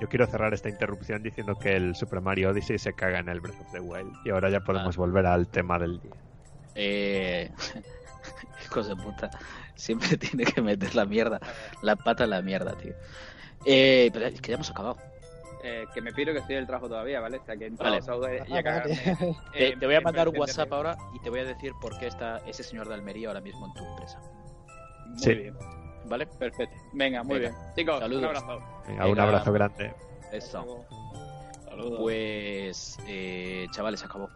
Yo 0.00 0.08
quiero 0.08 0.26
cerrar 0.26 0.54
esta 0.54 0.68
interrupción 0.70 1.22
diciendo 1.22 1.56
que 1.56 1.74
el 1.76 1.94
Super 1.96 2.20
Mario 2.22 2.50
Odyssey 2.50 2.78
se 2.78 2.94
caga 2.94 3.18
en 3.18 3.28
el 3.28 3.40
Breath 3.40 3.60
of 3.60 3.72
the 3.72 3.80
Wild 3.80 4.14
y 4.24 4.30
ahora 4.30 4.48
ya 4.48 4.60
podemos 4.60 4.96
Ah. 4.96 5.00
volver 5.00 5.26
al 5.26 5.46
tema 5.48 5.78
del 5.78 6.00
día. 6.00 6.12
eh, 6.76 7.50
de 8.88 8.96
puta, 8.96 9.30
siempre 9.74 10.16
tiene 10.16 10.44
que 10.44 10.62
meter 10.62 10.94
la 10.94 11.04
mierda, 11.04 11.40
la 11.82 11.96
pata 11.96 12.22
en 12.24 12.30
la 12.30 12.40
mierda, 12.40 12.72
tío. 12.78 12.94
Eh, 13.66 14.10
pero 14.12 14.26
es 14.26 14.40
que 14.40 14.48
ya 14.50 14.54
hemos 14.54 14.70
acabado. 14.70 14.96
Eh, 15.64 15.84
que 15.92 16.00
me 16.00 16.12
pido 16.12 16.32
que 16.32 16.38
estoy 16.38 16.54
en 16.54 16.60
el 16.62 16.66
trabajo 16.66 16.88
todavía, 16.88 17.20
¿vale? 17.20 17.38
O 17.38 17.44
sea, 17.44 17.56
que 17.56 17.68
Vale. 17.70 18.00
Saude 18.00 18.42
y 18.48 18.56
a 18.56 18.62
cagarme. 18.62 18.96
vale. 19.52 19.76
Te, 19.76 19.86
voy 19.86 19.94
a 19.96 19.98
en 19.98 20.04
mandar 20.04 20.28
un 20.28 20.38
WhatsApp 20.38 20.72
ahora 20.72 20.96
y 21.14 21.18
te 21.18 21.28
voy 21.28 21.40
a 21.40 21.44
decir 21.44 21.72
por 21.80 21.98
qué 21.98 22.06
está 22.06 22.38
ese 22.46 22.62
señor 22.62 22.88
de 22.88 22.94
Almería 22.94 23.28
ahora 23.28 23.40
mismo 23.42 23.66
en 23.66 23.74
tu 23.74 23.84
empresa. 23.84 24.18
Muy 25.10 25.18
Sí. 25.18 25.34
bien, 25.34 25.54
¿Vale? 26.06 26.26
perfecto. 26.26 26.74
Venga, 26.92 27.22
muy 27.22 27.38
Venga. 27.38 27.50
bien. 27.50 27.74
Chicos, 27.76 27.98
Saludos. 28.00 28.22
un 28.22 28.28
abrazo. 28.28 28.60
Venga, 28.88 29.06
un 29.08 29.20
abrazo 29.20 29.52
grande. 29.52 29.94
Eso. 30.32 30.84
Pues, 31.98 32.98
eh, 33.06 33.66
chavales, 33.70 34.00
se 34.00 34.06
acabó. 34.06 34.28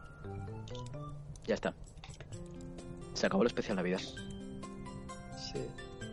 Ya 1.46 1.54
está. 1.54 1.74
Se 3.12 3.26
acabó 3.26 3.42
el 3.42 3.48
especial 3.48 3.76
Navidad. 3.76 4.00
Sí. 5.36 5.60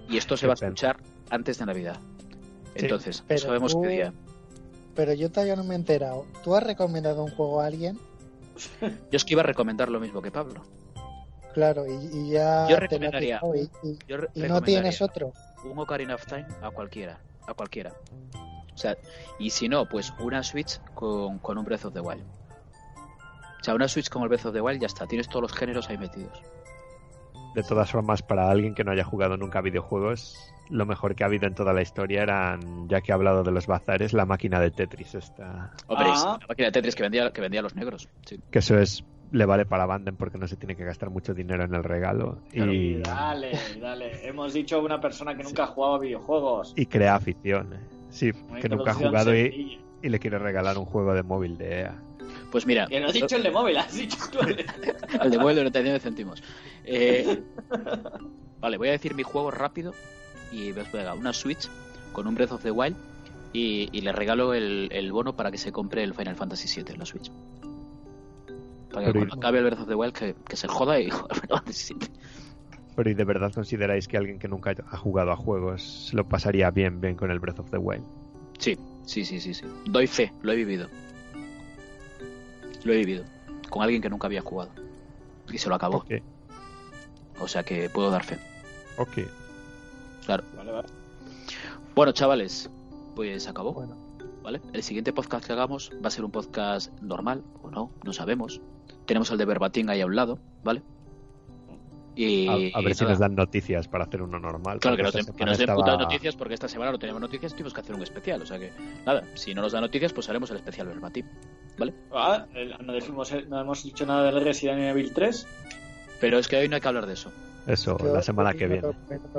Y 0.10 0.18
esto 0.18 0.36
se 0.36 0.42
Qué 0.42 0.48
va 0.48 0.54
a 0.54 0.56
escuchar 0.56 0.98
antes 1.30 1.58
de 1.58 1.66
Navidad. 1.66 1.98
Entonces, 2.76 3.24
Pero 3.28 3.40
sabemos 3.40 3.72
tú- 3.74 3.82
qué 3.82 3.88
día. 3.90 4.14
Pero 4.96 5.14
yo 5.14 5.32
todavía 5.32 5.56
no 5.56 5.64
me 5.64 5.74
he 5.74 5.78
enterado. 5.78 6.26
¿Tú 6.44 6.54
has 6.56 6.64
recomendado 6.64 7.24
un 7.24 7.32
juego 7.32 7.62
a 7.62 7.66
alguien? 7.68 7.98
Yo 8.82 8.90
es 9.12 9.24
que 9.24 9.34
iba 9.34 9.42
a 9.42 9.46
recomendar 9.46 9.90
lo 9.90 10.00
mismo 10.02 10.22
que 10.22 10.32
Pablo. 10.32 10.62
Claro, 11.54 11.86
y, 11.86 11.94
y 12.14 12.30
ya 12.32 12.68
Yo 12.70 12.76
te 12.76 12.82
recomendaría- 12.82 13.40
fijado 13.40 13.56
y, 13.56 13.70
y- 13.84 13.98
Yo 14.08 14.18
re- 14.18 14.30
y 14.34 14.40
no 14.40 14.44
recomendaría 14.46 14.62
tienes 14.64 15.02
otro. 15.02 15.34
un 15.66 15.78
Ocarina 15.80 16.16
of 16.16 16.26
Time 16.26 16.46
a 16.62 16.70
cualquiera. 16.72 17.18
A 17.48 17.54
cualquiera. 17.54 17.92
O 18.74 18.78
sea, 18.78 18.96
y 19.38 19.50
si 19.50 19.68
no, 19.68 19.86
pues 19.88 20.14
una 20.20 20.42
Switch 20.44 20.80
con, 20.96 21.40
con 21.40 21.58
un 21.58 21.66
Breath 21.66 21.86
of 21.86 21.94
the 21.94 22.00
Wild. 22.00 22.24
O 23.60 23.64
sea, 23.64 23.76
una 23.76 23.88
Switch 23.88 24.10
con 24.10 24.24
el 24.24 24.30
Breath 24.30 24.46
of 24.46 24.54
the 24.54 24.62
Wild 24.62 24.80
ya 24.82 24.88
está. 24.88 25.06
Tienes 25.06 25.28
todos 25.28 25.44
los 25.44 25.54
géneros 25.54 25.90
ahí 25.90 25.98
metidos. 25.98 26.42
De 27.54 27.64
todas 27.64 27.92
formas, 27.92 28.22
para 28.22 28.50
alguien 28.50 28.74
que 28.74 28.84
no 28.86 28.92
haya 28.92 29.04
jugado 29.04 29.36
nunca 29.36 29.60
videojuegos, 29.60 30.38
lo 30.70 30.86
mejor 30.86 31.16
que 31.16 31.24
ha 31.24 31.28
habido 31.28 31.48
en 31.48 31.54
toda 31.54 31.74
la 31.74 31.82
historia 31.82 32.24
eran, 32.24 32.88
ya 32.88 33.02
que 33.02 33.12
he 33.12 33.14
hablado 33.14 33.44
de 33.44 33.52
los 33.52 33.68
bazares, 33.68 34.14
la 34.14 34.26
máquina 34.26 34.60
de 34.62 34.72
Tetris 34.72 35.16
esta. 35.16 35.74
Hombre, 35.88 36.08
Ah. 36.10 36.38
la 36.40 36.48
máquina 36.48 36.68
de 36.68 36.72
Tetris 36.72 36.96
que 36.96 37.04
vendía, 37.04 37.30
que 37.34 37.42
vendía 37.42 37.60
a 37.60 37.64
los 37.64 37.76
negros. 37.76 38.08
Sí. 38.26 38.40
Que 38.50 38.60
eso 38.60 38.80
es 38.80 39.04
le 39.32 39.46
vale 39.46 39.66
para 39.66 39.86
Banden 39.86 40.16
porque 40.16 40.38
no 40.38 40.48
se 40.48 40.58
tiene 40.58 40.76
que 40.76 40.84
gastar 40.84 41.10
mucho 41.10 41.34
dinero 41.34 41.64
en 41.64 41.74
el 41.74 41.84
regalo 41.84 42.40
y, 42.52 42.96
Dale, 42.96 43.52
dale. 43.80 44.28
Hemos 44.28 44.54
dicho 44.54 44.82
una 44.82 45.00
persona 45.00 45.36
que 45.36 45.44
nunca 45.44 45.64
ha 45.64 45.68
jugado 45.68 45.96
a 45.96 46.00
videojuegos. 46.00 46.74
y 46.76 46.86
crea 46.86 47.16
afición. 47.16 47.74
¿eh? 47.74 47.80
Sí, 48.10 48.32
Una 48.50 48.60
que 48.60 48.70
nunca 48.70 48.92
ha 48.92 48.94
jugado 48.94 49.36
y, 49.36 49.80
y 50.02 50.10
le 50.10 50.20
quiere 50.20 50.38
regalar 50.38 50.78
un 50.78 50.86
juego 50.86 51.14
de 51.14 51.24
móvil 51.24 51.58
de 51.58 51.82
EA. 51.82 51.96
Pues 52.52 52.66
mira, 52.66 52.88
Que 52.88 53.00
no 53.00 53.08
has 53.08 53.14
dicho 53.14 53.38
el 53.38 53.44
de 53.44 53.52
móvil, 53.52 53.78
has 53.78 53.94
dicho 53.96 54.18
tú 54.32 54.40
el 54.42 54.58
de... 54.58 54.66
el 55.22 55.32
de 55.32 55.38
vuelo 55.38 55.60
de 55.60 55.64
99 55.66 56.00
céntimos. 56.00 56.44
Eh, 56.84 57.42
vale, 58.60 58.78
voy 58.78 58.90
a 58.90 58.92
decir 58.92 59.16
mi 59.16 59.24
juego 59.24 59.52
rápido 59.52 59.94
y 60.52 60.72
os 60.72 60.92
voy 60.92 61.02
a 61.02 61.06
dar 61.06 61.18
una 61.18 61.32
Switch 61.32 61.70
con 62.12 62.28
un 62.28 62.36
Breath 62.36 62.52
of 62.52 62.64
the 62.64 62.72
Wild 62.72 62.98
y, 63.54 63.88
y 63.94 64.02
le 64.02 64.12
regalo 64.12 64.54
el, 64.54 64.90
el 64.92 65.12
bono 65.14 65.36
para 65.38 65.52
que 65.52 65.58
se 65.58 65.72
compre 65.72 66.04
el 66.04 66.14
Final 66.14 66.36
Fantasy 66.36 66.82
VII 66.82 66.94
en 66.94 67.00
la 67.00 67.06
Switch. 67.06 67.32
Para 68.94 69.06
que 69.08 69.14
Pero- 69.14 69.20
cuando 69.28 69.36
acabe 69.36 69.60
el 69.60 69.66
Breath 69.66 69.80
of 69.82 69.88
the 69.88 69.96
Wild 69.96 70.14
que, 70.14 70.36
que 70.48 70.56
se 70.56 70.68
joda 70.68 71.00
y. 71.00 71.10
Pero 72.96 73.10
¿y 73.10 73.14
de 73.14 73.24
verdad 73.24 73.52
consideráis 73.54 74.08
que 74.08 74.18
alguien 74.18 74.38
que 74.38 74.48
nunca 74.50 74.76
ha 74.90 74.98
jugado 74.98 75.32
a 75.32 75.36
juegos 75.38 76.08
se 76.10 76.16
lo 76.16 76.28
pasaría 76.28 76.70
bien 76.72 77.00
bien 77.00 77.16
con 77.16 77.32
el 77.32 77.40
Breath 77.40 77.60
of 77.60 77.70
the 77.72 77.78
Wild? 77.78 78.04
Sí, 78.60 78.78
sí, 79.06 79.24
sí, 79.26 79.40
sí, 79.40 79.54
sí. 79.54 79.66
Doy 79.86 80.08
fe, 80.08 80.34
lo 80.42 80.52
he 80.52 80.56
vivido. 80.58 80.88
Lo 82.84 82.94
he 82.94 82.98
vivido. 82.98 83.24
Con 83.70 83.84
alguien 83.84 84.02
que 84.02 84.10
nunca 84.10 84.28
había 84.28 84.42
jugado. 84.42 84.72
Y 85.52 85.58
se 85.58 85.70
lo 85.70 85.76
acabó. 85.76 85.98
Ok, 85.98 86.12
O 87.40 87.48
sea 87.48 87.64
que 87.64 87.90
puedo 87.90 88.10
dar 88.12 88.24
fe. 88.24 88.38
ok. 88.98 89.20
Claro. 90.26 90.44
Vale, 90.56 90.72
vale. 90.72 90.88
Bueno, 91.96 92.12
chavales, 92.12 92.70
pues 93.16 93.48
acabó. 93.48 93.74
Bueno, 93.74 93.96
¿Vale? 94.44 94.60
El 94.74 94.84
siguiente 94.84 95.14
podcast 95.14 95.46
que 95.46 95.54
hagamos 95.54 95.92
va 96.04 96.08
a 96.08 96.12
ser 96.12 96.26
un 96.26 96.32
podcast 96.32 96.92
normal 97.02 97.44
o 97.62 97.70
no, 97.72 97.92
no 98.04 98.12
sabemos. 98.14 98.60
Tenemos 99.06 99.30
el 99.32 99.38
de 99.38 99.46
Verbatim 99.46 99.90
ahí 99.90 100.02
a 100.02 100.06
un 100.06 100.16
lado, 100.16 100.40
¿vale? 100.64 100.82
Y, 102.14 102.48
A, 102.48 102.54
a 102.54 102.82
y 102.82 102.86
ver 102.86 102.94
si 102.94 103.04
nada. 103.04 103.14
nos 103.14 103.20
dan 103.20 103.36
noticias 103.36 103.88
para 103.88 104.04
hacer 104.04 104.22
uno 104.22 104.38
normal. 104.38 104.80
Claro, 104.80 104.98
que 104.98 105.04
nos, 105.04 105.14
den, 105.14 105.26
que 105.26 105.46
nos 105.46 105.58
den 105.58 105.70
estaba- 105.70 105.80
putas 105.82 105.98
noticias 106.00 106.36
porque 106.36 106.54
esta 106.54 106.68
semana 106.68 106.92
no 106.92 107.00
tenemos 107.00 107.22
noticias, 107.22 107.54
tuvimos 107.54 107.74
que 107.74 107.80
hacer 107.80 107.96
un 107.96 108.04
especial. 108.04 108.42
O 108.42 108.46
sea 108.46 108.60
que, 108.60 108.72
nada, 109.06 109.24
si 109.36 109.54
no 109.56 109.62
nos 109.62 109.72
dan 109.72 109.82
noticias, 109.82 110.12
pues 110.12 110.28
haremos 110.30 110.52
el 110.52 110.58
especial 110.58 110.88
Verbatim. 110.88 111.26
Ah, 112.14 112.46
el- 112.54 112.76
no, 112.86 112.92
decimos- 112.94 113.34
no 113.48 113.62
hemos 113.62 113.84
dicho 113.84 114.06
nada 114.06 114.30
del 114.32 114.44
Resident 114.44 114.80
Evil 114.82 115.14
3. 115.14 115.48
Pero 116.20 116.38
es 116.38 116.48
que 116.48 116.58
hoy 116.58 116.68
no 116.68 116.76
hay 116.76 116.82
que 116.82 116.88
hablar 116.88 117.06
de 117.08 117.14
eso. 117.14 117.32
Eso, 117.66 117.98
la 117.98 118.22
semana 118.22 118.54
que 118.54 118.68
viene. 118.68 118.88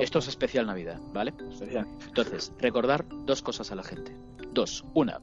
Esto 0.00 0.20
es 0.20 0.28
especial 0.28 0.66
Navidad, 0.66 0.98
¿vale? 1.12 1.34
Especial. 1.50 1.86
Entonces, 2.06 2.52
recordar 2.58 3.04
dos 3.26 3.42
cosas 3.42 3.70
a 3.70 3.74
la 3.74 3.82
gente. 3.82 4.16
Dos. 4.52 4.84
Una, 4.94 5.20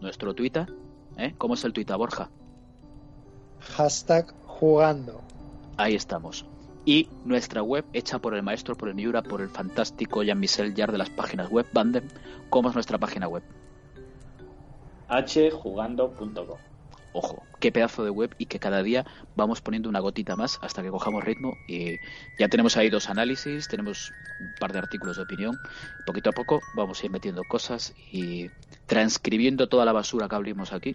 nuestro 0.00 0.34
Twitter. 0.34 0.72
¿eh? 1.18 1.34
¿Cómo 1.36 1.54
es 1.54 1.64
el 1.64 1.72
Twitter, 1.72 1.96
Borja? 1.96 2.30
Hashtag 3.74 4.32
jugando. 4.46 5.22
Ahí 5.76 5.94
estamos. 5.94 6.46
Y 6.84 7.08
nuestra 7.24 7.62
web, 7.62 7.84
hecha 7.92 8.18
por 8.18 8.34
el 8.34 8.42
maestro, 8.42 8.76
por 8.76 8.88
el 8.88 8.94
Miura, 8.94 9.22
por 9.22 9.40
el 9.40 9.48
fantástico 9.48 10.22
Jean-Michel 10.22 10.74
Jarre 10.76 10.92
de 10.92 10.98
las 10.98 11.10
páginas 11.10 11.50
web 11.50 11.66
Bandem. 11.72 12.08
¿Cómo 12.48 12.68
es 12.68 12.74
nuestra 12.74 12.98
página 12.98 13.28
web? 13.28 13.42
hjugando.com. 15.08 16.58
Ojo, 17.12 17.42
qué 17.60 17.72
pedazo 17.72 18.04
de 18.04 18.10
web 18.10 18.34
y 18.36 18.44
que 18.44 18.58
cada 18.58 18.82
día 18.82 19.06
vamos 19.36 19.62
poniendo 19.62 19.88
una 19.88 20.00
gotita 20.00 20.36
más 20.36 20.58
hasta 20.60 20.82
que 20.82 20.90
cojamos 20.90 21.24
ritmo 21.24 21.56
y 21.66 21.96
ya 22.38 22.48
tenemos 22.48 22.76
ahí 22.76 22.90
dos 22.90 23.08
análisis, 23.08 23.68
tenemos 23.68 24.12
un 24.38 24.54
par 24.60 24.72
de 24.74 24.80
artículos 24.80 25.16
de 25.16 25.22
opinión. 25.22 25.56
Poquito 26.04 26.28
a 26.28 26.34
poco 26.34 26.60
vamos 26.74 27.02
a 27.02 27.06
ir 27.06 27.12
metiendo 27.12 27.42
cosas 27.48 27.94
y 28.12 28.50
transcribiendo 28.84 29.66
toda 29.66 29.86
la 29.86 29.92
basura 29.92 30.28
que 30.28 30.34
abrimos 30.34 30.74
aquí. 30.74 30.94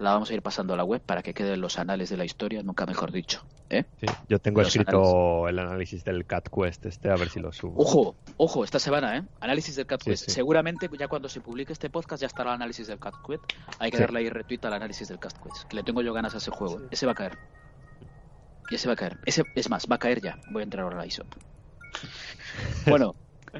La 0.00 0.12
vamos 0.12 0.30
a 0.30 0.34
ir 0.34 0.40
pasando 0.40 0.72
a 0.72 0.78
la 0.78 0.84
web 0.84 1.02
para 1.02 1.22
que 1.22 1.34
queden 1.34 1.60
los 1.60 1.78
anales 1.78 2.08
de 2.08 2.16
la 2.16 2.24
historia, 2.24 2.62
nunca 2.62 2.86
mejor 2.86 3.12
dicho. 3.12 3.44
¿eh? 3.68 3.84
Sí, 4.00 4.06
yo 4.30 4.38
tengo 4.38 4.62
Los 4.62 4.68
escrito 4.68 5.46
el 5.46 5.58
análisis 5.58 6.04
del 6.04 6.24
Cat 6.24 6.48
Quest 6.48 6.86
este, 6.86 7.10
a 7.10 7.16
ver 7.16 7.28
si 7.28 7.38
lo 7.38 7.52
subo. 7.52 7.74
Ojo, 7.82 8.16
ojo, 8.38 8.64
esta 8.64 8.78
semana, 8.78 9.18
¿eh? 9.18 9.22
Análisis 9.40 9.76
del 9.76 9.84
Cat 9.84 10.00
Sí, 10.02 10.10
Quest. 10.10 10.24
sí. 10.24 10.30
Seguramente 10.30 10.88
ya 10.98 11.06
cuando 11.06 11.28
se 11.28 11.42
publique 11.42 11.74
este 11.74 11.90
podcast 11.90 12.22
ya 12.22 12.28
estará 12.28 12.48
el 12.50 12.54
análisis 12.54 12.86
del 12.86 12.98
Cat 12.98 13.14
Quest. 13.26 13.44
Hay 13.78 13.90
que 13.90 13.98
darle 13.98 14.20
ahí 14.20 14.30
retweet 14.30 14.60
al 14.64 14.72
análisis 14.72 15.06
del 15.08 15.18
Cat 15.18 15.34
Quest. 15.34 15.68
Que 15.68 15.76
le 15.76 15.82
tengo 15.82 16.00
yo 16.00 16.14
ganas 16.14 16.34
a 16.34 16.38
ese 16.38 16.50
juego. 16.50 16.80
Ese 16.90 17.04
va 17.04 17.12
a 17.12 17.14
caer. 17.14 17.36
Y 18.70 18.76
ese 18.76 18.88
va 18.88 18.94
a 18.94 18.96
caer. 18.96 19.18
Ese, 19.26 19.42
es 19.54 19.68
más, 19.68 19.86
va 19.86 19.96
a 19.96 19.98
caer 19.98 20.22
ya. 20.22 20.38
Voy 20.50 20.62
a 20.62 20.64
entrar 20.64 20.84
ahora 20.84 20.96
a 20.96 21.00
la 21.00 21.06
ISOP. 21.06 21.26
Bueno, 22.86 23.14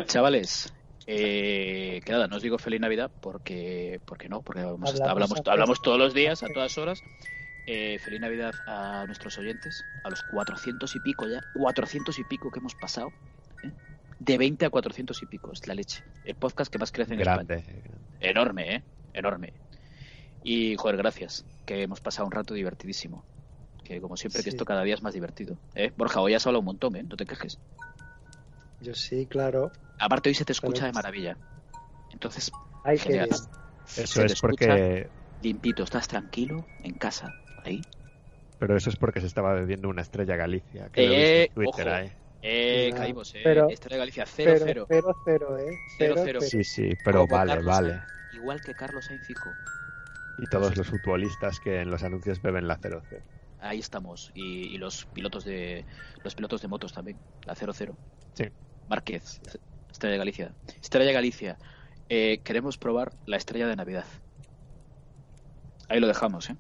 chavales. 0.06 0.72
Eh, 1.06 2.00
que 2.04 2.12
nada, 2.12 2.28
no 2.28 2.36
os 2.36 2.42
digo 2.42 2.58
feliz 2.58 2.80
Navidad 2.80 3.10
porque, 3.20 4.00
porque 4.04 4.28
no, 4.28 4.42
porque 4.42 4.60
estado- 4.60 4.76
Hablamos 4.84 5.00
hablamos, 5.10 5.40
hablamos 5.48 5.82
todos 5.82 5.98
los 5.98 6.14
días, 6.14 6.42
a 6.42 6.48
todas 6.48 6.76
horas. 6.78 7.02
Eh, 7.66 7.98
feliz 8.00 8.20
Navidad 8.20 8.52
a 8.66 9.04
nuestros 9.06 9.38
oyentes, 9.38 9.84
a 10.04 10.10
los 10.10 10.22
400 10.24 10.94
y 10.96 11.00
pico 11.00 11.26
ya, 11.28 11.40
400 11.54 12.18
y 12.18 12.24
pico 12.24 12.50
que 12.50 12.58
hemos 12.58 12.74
pasado. 12.74 13.12
¿eh? 13.62 13.70
De 14.18 14.38
20 14.38 14.66
a 14.66 14.70
400 14.70 15.22
y 15.22 15.26
pico, 15.26 15.52
es 15.52 15.66
la 15.66 15.74
leche. 15.74 16.02
El 16.24 16.34
podcast 16.34 16.70
que 16.72 16.78
más 16.78 16.92
crece 16.92 17.14
en 17.14 17.20
España. 17.20 17.42
Grande. 17.44 17.64
Enorme, 18.20 18.74
¿eh? 18.76 18.82
Enorme. 19.14 19.52
Y, 20.42 20.76
joder, 20.76 20.96
gracias, 20.96 21.44
que 21.66 21.82
hemos 21.82 22.00
pasado 22.00 22.26
un 22.26 22.32
rato 22.32 22.54
divertidísimo. 22.54 23.24
Que 23.84 24.00
como 24.00 24.16
siempre, 24.16 24.42
que 24.42 24.50
esto 24.50 24.64
cada 24.64 24.82
día 24.82 24.94
es 24.94 25.02
más 25.02 25.14
divertido. 25.14 25.56
¿eh? 25.74 25.92
Borja, 25.96 26.20
hoy 26.20 26.34
has 26.34 26.46
hablado 26.46 26.60
un 26.60 26.66
montón, 26.66 26.96
¿eh? 26.96 27.02
No 27.02 27.16
te 27.16 27.24
quejes. 27.26 27.58
Yo 28.80 28.94
sí, 28.94 29.26
claro. 29.26 29.70
Aparte, 29.98 30.28
hoy 30.30 30.34
se 30.34 30.44
te 30.44 30.52
escucha 30.52 30.86
de 30.86 30.92
maravilla. 30.92 31.36
Entonces, 32.12 32.50
Ay, 32.84 32.98
qué 32.98 33.10
bien. 33.10 33.24
Eso 33.30 33.46
Se 33.86 34.20
te 34.26 34.32
es 34.32 34.40
porque. 34.40 35.08
limpito, 35.42 35.82
estás 35.84 36.08
tranquilo, 36.08 36.66
en 36.82 36.94
casa, 36.94 37.34
ahí. 37.64 37.82
Pero 38.58 38.76
eso 38.76 38.90
es 38.90 38.96
porque 38.96 39.20
se 39.20 39.26
estaba 39.26 39.52
bebiendo 39.54 39.88
una 39.88 40.02
estrella 40.02 40.36
Galicia. 40.36 40.88
Que 40.90 41.06
lo 41.06 41.12
he 41.12 41.16
Eh, 41.16 41.40
visto 41.44 41.60
en 41.60 41.64
Twitter 41.66 41.88
ojo. 41.88 41.96
ahí. 41.96 42.12
Eh, 42.42 42.86
Cuidado. 42.90 43.02
caímos, 43.02 43.34
eh. 43.34 43.40
Pero- 43.44 43.68
Estrella 43.68 43.98
Galicia, 43.98 44.24
Pero, 44.36 44.52
0-0. 44.66 44.86
pero, 44.88 45.16
cero, 45.24 45.58
¿eh? 45.58 45.64
Cero, 45.98 46.14
Cero, 46.14 46.14
cero. 46.24 46.38
cero. 46.40 46.40
Sí, 46.40 46.64
sí, 46.64 46.88
pero 47.04 47.20
Como 47.26 47.36
vale, 47.36 47.50
Carlos 47.52 47.66
vale. 47.66 47.88
Sainz, 47.90 48.04
igual 48.34 48.60
que 48.62 48.74
Carlos 48.74 49.04
Sainz 49.04 49.26
Fijo. 49.26 49.50
Y 50.38 50.46
todos 50.46 50.74
los 50.76 50.86
futbolistas 50.88 51.60
que 51.60 51.80
en 51.80 51.90
los 51.90 52.02
anuncios 52.02 52.40
beben 52.40 52.66
la 52.66 52.78
0 52.80 53.02
Ahí 53.60 53.78
estamos. 53.78 54.30
Y, 54.34 54.74
y 54.74 54.78
los 54.78 55.04
pilotos 55.12 55.44
de 55.44 55.84
los 56.24 56.34
pilotos 56.34 56.62
de 56.62 56.68
motos 56.68 56.94
también. 56.94 57.18
La 57.44 57.54
0-0. 57.54 57.94
Sí. 58.32 58.44
Márquez, 58.90 59.40
Estrella 59.90 60.12
de 60.12 60.18
Galicia. 60.18 60.52
Estrella 60.82 61.06
de 61.06 61.12
Galicia. 61.12 61.56
Eh, 62.08 62.40
queremos 62.44 62.76
probar 62.76 63.12
la 63.24 63.36
estrella 63.36 63.68
de 63.68 63.76
Navidad. 63.76 64.04
Ahí 65.88 66.00
lo 66.00 66.06
dejamos, 66.08 66.50
¿eh? 66.50 66.56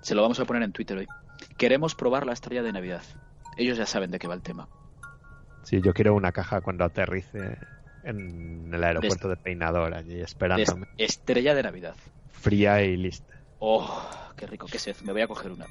Se 0.00 0.14
lo 0.14 0.22
vamos 0.22 0.40
a 0.40 0.44
poner 0.46 0.62
en 0.62 0.72
Twitter 0.72 0.96
hoy. 0.98 1.06
Queremos 1.58 1.94
probar 1.94 2.26
la 2.26 2.32
estrella 2.32 2.62
de 2.62 2.72
Navidad. 2.72 3.02
Ellos 3.58 3.76
ya 3.78 3.86
saben 3.86 4.10
de 4.10 4.18
qué 4.18 4.26
va 4.28 4.34
el 4.34 4.42
tema. 4.42 4.68
Sí, 5.62 5.80
yo 5.82 5.92
quiero 5.92 6.14
una 6.14 6.32
caja 6.32 6.60
cuando 6.60 6.84
aterrice 6.84 7.58
en 8.04 8.72
el 8.72 8.82
aeropuerto 8.84 9.28
de 9.28 9.36
Peinador, 9.36 9.92
allí 9.94 10.20
esperándome. 10.20 10.86
est- 10.96 11.16
estrella 11.18 11.54
de 11.54 11.62
Navidad. 11.62 11.94
Fría 12.30 12.82
y 12.82 12.96
lista. 12.96 13.34
Oh, 13.58 14.08
qué 14.36 14.46
rico, 14.46 14.66
qué 14.66 14.78
sed. 14.78 14.96
Me 15.02 15.12
voy 15.12 15.22
a 15.22 15.26
coger 15.28 15.50
una. 15.52 15.66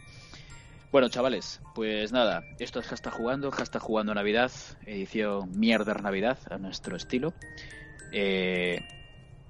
Bueno, 0.95 1.09
chavales, 1.09 1.59
pues 1.73 2.13
nada, 2.13 2.45
esto 2.57 2.79
es 2.79 2.87
Hashtag 2.87 3.11
Jugando, 3.11 3.51
Hashtag 3.51 3.81
Jugando 3.81 4.13
Navidad, 4.13 4.49
edición 4.85 5.51
Mierder 5.51 6.01
Navidad, 6.01 6.37
a 6.49 6.57
nuestro 6.57 6.95
estilo. 6.95 7.33
Eh, 8.13 8.79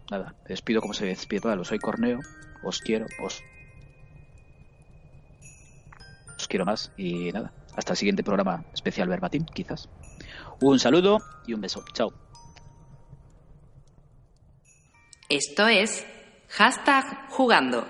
nada, 0.09 0.33
despido 0.47 0.81
como 0.81 0.95
se 0.95 1.05
despide 1.05 1.41
Pablo. 1.41 1.63
Soy 1.63 1.77
Corneo, 1.77 2.17
os 2.63 2.79
quiero, 2.79 3.05
os, 3.23 3.43
os 6.35 6.47
quiero 6.47 6.65
más 6.65 6.91
y 6.97 7.31
nada, 7.31 7.53
hasta 7.75 7.93
el 7.93 7.97
siguiente 7.97 8.23
programa 8.23 8.65
especial 8.73 9.07
Verbatim, 9.07 9.45
quizás. 9.45 9.87
Un 10.61 10.79
saludo 10.79 11.19
y 11.45 11.53
un 11.53 11.61
beso. 11.61 11.85
Chao. 11.93 12.11
Esto 15.29 15.67
es 15.67 16.07
Hashtag 16.49 17.29
Jugando 17.29 17.85